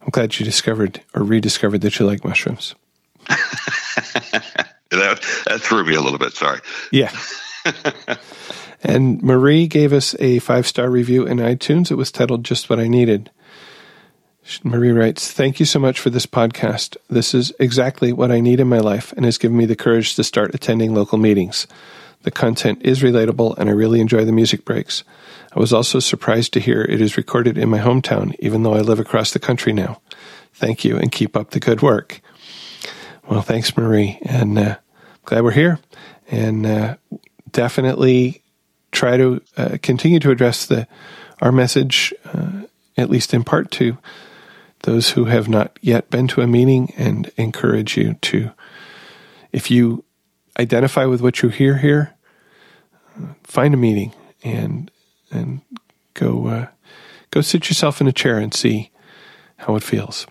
I'm 0.00 0.10
glad 0.10 0.38
you 0.38 0.44
discovered 0.44 1.02
or 1.12 1.24
rediscovered 1.24 1.80
that 1.80 1.98
you 1.98 2.06
like 2.06 2.24
mushrooms. 2.24 2.76
that, 3.28 5.20
that 5.46 5.60
threw 5.60 5.84
me 5.84 5.96
a 5.96 6.00
little 6.00 6.18
bit. 6.20 6.34
Sorry. 6.34 6.60
Yeah. 6.92 7.10
and 8.82 9.22
Marie 9.22 9.66
gave 9.66 9.92
us 9.92 10.14
a 10.18 10.40
five 10.40 10.66
star 10.66 10.90
review 10.90 11.24
in 11.24 11.38
iTunes. 11.38 11.90
It 11.90 11.96
was 11.96 12.10
titled 12.10 12.44
Just 12.44 12.68
What 12.68 12.80
I 12.80 12.88
Needed. 12.88 13.30
Marie 14.64 14.90
writes, 14.90 15.30
Thank 15.30 15.60
you 15.60 15.66
so 15.66 15.78
much 15.78 16.00
for 16.00 16.10
this 16.10 16.26
podcast. 16.26 16.96
This 17.08 17.32
is 17.32 17.52
exactly 17.60 18.12
what 18.12 18.32
I 18.32 18.40
need 18.40 18.58
in 18.58 18.68
my 18.68 18.80
life 18.80 19.12
and 19.12 19.24
has 19.24 19.38
given 19.38 19.56
me 19.56 19.66
the 19.66 19.76
courage 19.76 20.16
to 20.16 20.24
start 20.24 20.54
attending 20.54 20.94
local 20.94 21.16
meetings. 21.16 21.68
The 22.22 22.32
content 22.32 22.82
is 22.82 23.02
relatable 23.02 23.56
and 23.56 23.68
I 23.68 23.72
really 23.72 24.00
enjoy 24.00 24.24
the 24.24 24.32
music 24.32 24.64
breaks. 24.64 25.04
I 25.54 25.60
was 25.60 25.72
also 25.72 26.00
surprised 26.00 26.52
to 26.54 26.60
hear 26.60 26.82
it 26.82 27.00
is 27.00 27.16
recorded 27.16 27.56
in 27.56 27.68
my 27.68 27.78
hometown, 27.78 28.34
even 28.40 28.62
though 28.62 28.74
I 28.74 28.80
live 28.80 28.98
across 28.98 29.32
the 29.32 29.38
country 29.38 29.72
now. 29.72 30.00
Thank 30.54 30.84
you 30.84 30.96
and 30.96 31.12
keep 31.12 31.36
up 31.36 31.50
the 31.50 31.60
good 31.60 31.82
work. 31.82 32.20
Well, 33.28 33.42
thanks, 33.42 33.76
Marie, 33.76 34.18
and 34.22 34.58
uh, 34.58 34.76
glad 35.24 35.44
we're 35.44 35.52
here. 35.52 35.78
And 36.28 36.66
uh, 36.66 36.96
definitely 37.50 38.41
try 38.92 39.16
to 39.16 39.42
uh, 39.56 39.78
continue 39.82 40.20
to 40.20 40.30
address 40.30 40.66
the 40.66 40.86
our 41.40 41.50
message, 41.50 42.14
uh, 42.24 42.62
at 42.96 43.10
least 43.10 43.34
in 43.34 43.42
part, 43.42 43.70
to 43.72 43.98
those 44.82 45.10
who 45.10 45.24
have 45.24 45.48
not 45.48 45.76
yet 45.80 46.08
been 46.10 46.28
to 46.28 46.40
a 46.40 46.46
meeting, 46.46 46.92
and 46.96 47.30
encourage 47.36 47.96
you 47.96 48.14
to, 48.14 48.52
if 49.50 49.70
you 49.70 50.04
identify 50.58 51.04
with 51.04 51.20
what 51.20 51.42
you 51.42 51.48
hear 51.48 51.78
here, 51.78 52.14
find 53.42 53.74
a 53.74 53.76
meeting 53.76 54.12
and 54.42 54.90
and 55.30 55.60
go 56.14 56.46
uh, 56.46 56.66
go 57.30 57.40
sit 57.40 57.68
yourself 57.68 58.00
in 58.00 58.06
a 58.06 58.12
chair 58.12 58.38
and 58.38 58.54
see 58.54 58.90
how 59.56 59.76
it 59.76 59.82
feels. 59.82 60.26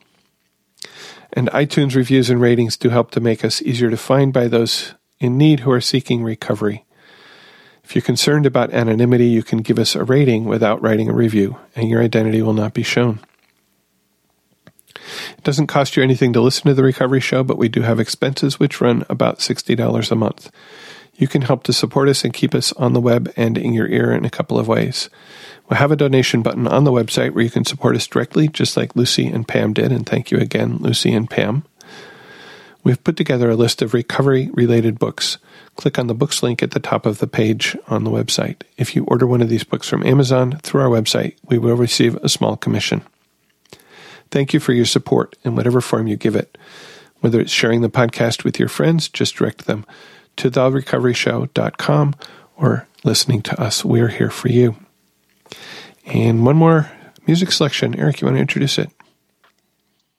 And 1.34 1.50
iTunes 1.50 1.96
reviews 1.96 2.30
and 2.30 2.42
ratings 2.42 2.76
do 2.78 2.90
help 2.90 3.12
to 3.12 3.22
make 3.22 3.46
us 3.46 3.62
easier 3.62 3.90
to 3.90 3.98
find 3.98 4.34
by 4.34 4.48
those 4.48 4.96
in 5.20 5.38
need 5.38 5.62
who 5.62 5.72
are 5.72 5.82
seeking 5.82 6.24
recovery. 6.24 6.86
If 7.84 7.96
you're 7.96 8.02
concerned 8.02 8.46
about 8.46 8.74
anonymity, 8.74 9.28
you 9.28 9.44
can 9.44 9.60
give 9.60 9.80
us 9.80 9.96
a 9.96 10.04
rating 10.04 10.46
without 10.46 10.82
writing 10.82 11.10
a 11.10 11.14
review, 11.14 11.58
and 11.76 11.90
your 11.90 12.02
identity 12.02 12.42
will 12.42 12.54
not 12.54 12.74
be 12.74 12.84
shown. 12.84 13.20
It 15.38 15.44
doesn't 15.44 15.68
cost 15.68 15.98
you 15.98 16.04
anything 16.04 16.34
to 16.34 16.42
listen 16.42 16.68
to 16.68 16.74
the 16.74 16.84
Recovery 16.84 17.20
Show, 17.20 17.44
but 17.44 17.58
we 17.58 17.70
do 17.70 17.82
have 17.82 18.00
expenses 18.00 18.60
which 18.60 18.80
run 18.80 19.04
about 19.10 19.40
$60 19.40 20.12
a 20.12 20.16
month. 20.16 20.52
You 21.16 21.28
can 21.28 21.42
help 21.42 21.64
to 21.64 21.74
support 21.74 22.10
us 22.10 22.24
and 22.24 22.34
keep 22.34 22.56
us 22.56 22.72
on 22.74 22.94
the 22.94 23.02
web 23.02 23.32
and 23.36 23.58
in 23.58 23.74
your 23.74 23.88
ear 23.88 24.12
in 24.12 24.26
a 24.26 24.30
couple 24.30 24.58
of 24.58 24.68
ways. 24.68 25.10
We'll 25.70 25.80
have 25.80 25.92
a 25.92 25.96
donation 25.96 26.42
button 26.42 26.68
on 26.68 26.84
the 26.84 26.92
website 26.92 27.32
where 27.32 27.44
you 27.44 27.50
can 27.50 27.66
support 27.66 27.96
us 27.96 28.08
directly, 28.08 28.48
just 28.48 28.76
like 28.76 28.96
Lucy 28.96 29.28
and 29.28 29.48
Pam 29.48 29.74
did, 29.74 29.92
and 29.92 30.06
thank 30.06 30.32
you 30.32 30.38
again, 30.38 30.78
Lucy 30.78 31.14
and 31.14 31.30
Pam. 31.30 31.64
We've 32.84 33.04
put 33.04 33.16
together 33.16 33.50
a 33.50 33.56
list 33.56 33.82
of 33.82 33.94
recovery 33.94 34.50
related 34.54 34.98
books. 34.98 35.38
Click 35.76 36.00
on 36.00 36.08
the 36.08 36.16
books 36.16 36.42
link 36.42 36.64
at 36.64 36.72
the 36.72 36.80
top 36.80 37.06
of 37.06 37.20
the 37.20 37.28
page 37.28 37.78
on 37.88 38.04
the 38.04 38.10
website. 38.10 38.62
If 38.78 38.96
you 38.96 39.04
order 39.06 39.28
one 39.28 39.42
of 39.42 39.50
these 39.50 39.64
books 39.64 39.88
from 39.88 40.06
Amazon 40.06 40.60
through 40.64 40.82
our 40.82 40.90
website, 40.90 41.36
we 41.46 41.58
will 41.58 41.76
receive 41.76 42.16
a 42.18 42.30
small 42.30 42.58
commission. 42.58 43.04
Thank 44.32 44.54
you 44.54 44.60
for 44.60 44.74
your 44.74 44.86
support 44.86 45.38
in 45.44 45.56
whatever 45.56 45.82
form 45.82 46.08
you 46.08 46.16
give 46.16 46.36
it. 46.36 46.58
Whether 47.20 47.40
it's 47.40 47.52
sharing 47.52 47.82
the 47.82 47.90
podcast 47.90 48.44
with 48.44 48.58
your 48.58 48.70
friends, 48.70 49.08
just 49.10 49.36
direct 49.36 49.68
them 49.68 49.86
to 50.38 50.50
therecoveryshow.com 50.50 52.16
or 52.56 52.88
listening 53.04 53.42
to 53.44 53.62
us. 53.62 53.86
We're 53.86 54.08
here 54.08 54.32
for 54.32 54.48
you. 54.48 54.76
And 56.06 56.46
one 56.46 56.56
more 56.56 56.90
music 57.28 57.52
selection. 57.52 58.00
Eric, 58.00 58.22
you 58.22 58.26
want 58.26 58.38
to 58.38 58.42
introduce 58.42 58.80
it? 58.80 58.90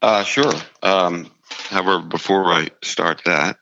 Uh, 0.01 0.23
sure. 0.23 0.53
Um, 0.83 1.32
however, 1.73 2.01
before 2.01 2.53
I 2.53 2.69
start 2.83 3.23
that, 3.25 3.57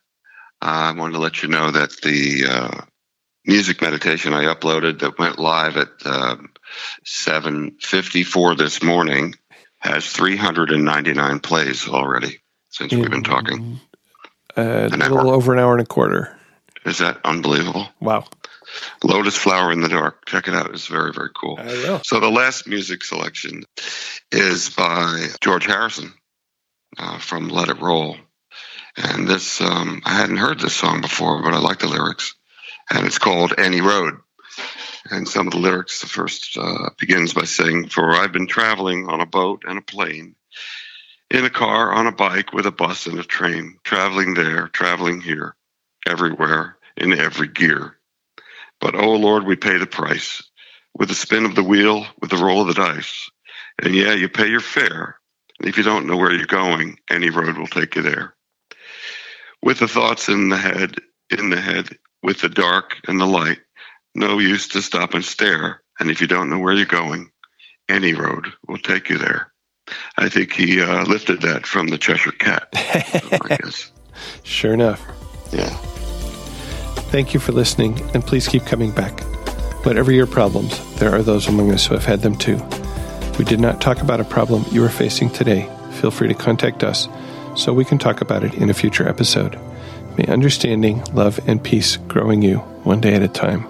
I 0.61 0.93
wanted 0.93 1.15
to 1.15 1.21
let 1.21 1.43
you 1.43 1.49
know 1.49 1.71
that 1.71 1.93
the 2.03 2.45
uh, 2.49 2.81
music 3.47 3.81
meditation 3.81 4.35
I 4.35 4.45
uploaded 4.45 5.01
that 5.01 5.19
went 5.19 5.39
live 5.39 5.77
at 5.77 5.89
um, 6.05 6.53
7:54 7.07 8.59
this 8.59 8.83
morning 8.83 9.35
has 9.79 10.07
399 10.11 11.41
plays 11.41 11.89
already 11.89 12.41
since 12.69 12.93
we've 12.93 13.11
been 13.11 13.23
talking. 13.23 13.81
Uh, 14.57 14.91
a 14.93 14.97
little 14.97 15.31
over 15.31 15.55
an 15.55 15.59
hour 15.59 15.73
and 15.73 15.83
a 15.83 15.87
quarter. 15.87 16.37
Is 16.85 16.99
that 16.99 17.21
unbelievable? 17.25 17.89
Wow. 18.01 18.25
Lotus 19.03 19.37
Flower 19.37 19.73
in 19.73 19.81
the 19.81 19.89
Dark. 19.89 20.27
Check 20.27 20.49
it 20.49 20.55
out. 20.55 20.71
It's 20.71 20.87
very, 20.87 21.13
very 21.13 21.31
cool. 21.35 21.59
I 21.59 21.67
will. 21.67 22.01
So 22.05 22.21
the 22.21 22.31
last 22.31 22.67
music 22.67 23.03
selection 23.03 23.65
is 24.31 24.71
by 24.71 25.29
George 25.41 25.67
Harrison 25.67 26.13
uh, 26.99 27.19
from 27.19 27.49
Let 27.49 27.69
It 27.69 27.81
Roll. 27.81 28.17
And 28.97 29.29
this, 29.29 29.61
um, 29.61 30.03
I 30.05 30.15
hadn't 30.15 30.37
heard 30.37 30.59
this 30.59 30.75
song 30.75 31.01
before, 31.01 31.43
but 31.43 31.55
I 31.55 31.59
like 31.59 31.79
the 31.79 31.89
lyrics. 31.89 32.35
And 32.91 33.07
it's 33.07 33.19
called 33.19 33.55
Any 33.57 33.81
Road. 33.81 34.15
And 35.11 35.29
some 35.29 35.47
of 35.47 35.53
the 35.53 35.59
lyrics, 35.59 36.01
the 36.01 36.09
first 36.09 36.59
uh, 36.59 36.91
begins 36.99 37.33
by 37.33 37.45
saying, 37.45 37.89
For 37.89 38.15
I've 38.15 38.33
been 38.33 38.47
traveling 38.47 39.09
on 39.09 39.21
a 39.21 39.27
boat 39.27 39.63
and 39.67 39.79
a 39.79 39.83
plane, 39.83 40.35
in 41.31 41.45
a 41.45 41.51
car, 41.51 41.93
on 41.93 42.07
a 42.07 42.13
bike, 42.13 42.53
with 42.53 42.67
a 42.67 42.73
bus 42.73 43.07
and 43.07 43.19
a 43.19 43.25
train, 43.25 43.79
traveling 43.85 44.35
there, 44.35 44.69
traveling 44.69 45.21
here, 45.21 45.55
everywhere, 46.07 46.77
in 46.97 47.13
every 47.13 47.49
gear. 47.49 47.97
But 48.81 48.95
oh 48.95 49.15
Lord, 49.15 49.45
we 49.45 49.57
pay 49.57 49.79
the 49.79 49.87
price 49.87 50.43
with 50.95 51.09
the 51.09 51.15
spin 51.15 51.45
of 51.45 51.55
the 51.55 51.63
wheel, 51.63 52.05
with 52.21 52.31
the 52.31 52.37
roll 52.37 52.63
of 52.63 52.69
the 52.69 52.75
dice. 52.75 53.31
And 53.81 53.95
yeah, 53.95 54.13
you 54.13 54.29
pay 54.29 54.49
your 54.49 54.61
fare. 54.61 55.20
If 55.63 55.77
you 55.77 55.83
don't 55.83 56.07
know 56.07 56.17
where 56.17 56.33
you're 56.33 56.47
going, 56.47 56.99
any 57.11 57.31
road 57.31 57.59
will 57.59 57.67
take 57.67 57.95
you 57.97 58.03
there. 58.03 58.35
With 59.63 59.81
the 59.81 59.89
thoughts 59.89 60.29
in 60.29 60.49
the 60.49 60.57
head, 60.57 60.97
in 61.31 61.51
the 61.51 61.61
head, 61.61 61.99
with 62.23 62.41
the 62.41 62.49
dark 62.49 62.97
and 63.07 63.21
the 63.21 63.27
light, 63.27 63.59
no 64.15 64.39
use 64.39 64.69
to 64.69 64.83
stop 64.83 65.15
and 65.15 65.25
stare. 65.25 65.83
And 65.99 66.11
if 66.11 66.21
you 66.21 66.27
don't 66.27 66.49
know 66.49 66.59
where 66.59 66.73
you're 66.73 66.87
going, 66.87 67.31
any 67.89 68.15
road 68.15 68.47
will 68.67 68.79
take 68.79 69.11
you 69.11 69.19
there. 69.19 69.53
I 70.17 70.29
think 70.29 70.53
he 70.53 70.81
uh, 70.81 71.05
lifted 71.05 71.43
that 71.43 71.67
from 71.67 71.89
the 71.89 71.99
Cheshire 71.99 72.33
Cat. 72.33 72.69
I 72.75 73.57
guess. 73.61 73.93
Sure 74.43 74.75
enough. 74.75 75.03
Yeah. 75.51 75.71
Thank 77.11 77.33
you 77.33 77.41
for 77.41 77.53
listening, 77.53 77.99
and 78.13 78.23
please 78.23 78.47
keep 78.47 78.67
coming 78.67 78.91
back. 78.91 79.19
Whatever 79.87 80.13
your 80.13 80.27
problems, 80.27 80.79
there 80.97 81.11
are 81.15 81.23
those 81.23 81.49
among 81.49 81.73
us 81.73 81.87
who 81.87 81.95
have 81.95 82.05
had 82.05 82.21
them 82.21 82.37
too. 82.37 82.61
We 83.39 83.45
did 83.45 83.61
not 83.61 83.81
talk 83.81 84.03
about 84.03 84.21
a 84.21 84.25
problem 84.25 84.65
you 84.71 84.85
are 84.85 84.91
facing 84.91 85.31
today, 85.31 85.69
feel 85.93 86.11
free 86.11 86.29
to 86.29 86.35
contact 86.35 86.85
us 86.85 87.09
so 87.57 87.73
we 87.73 87.85
can 87.85 87.99
talk 87.99 88.21
about 88.21 88.45
it 88.45 88.55
in 88.55 88.71
a 88.71 88.75
future 88.75 89.09
episode. 89.09 89.59
May 90.17 90.27
understanding, 90.27 91.03
love, 91.15 91.41
and 91.49 91.63
peace 91.63 91.97
grow 91.97 92.31
in 92.31 92.43
you 92.43 92.59
one 92.85 93.01
day 93.01 93.15
at 93.15 93.23
a 93.23 93.29
time. 93.29 93.70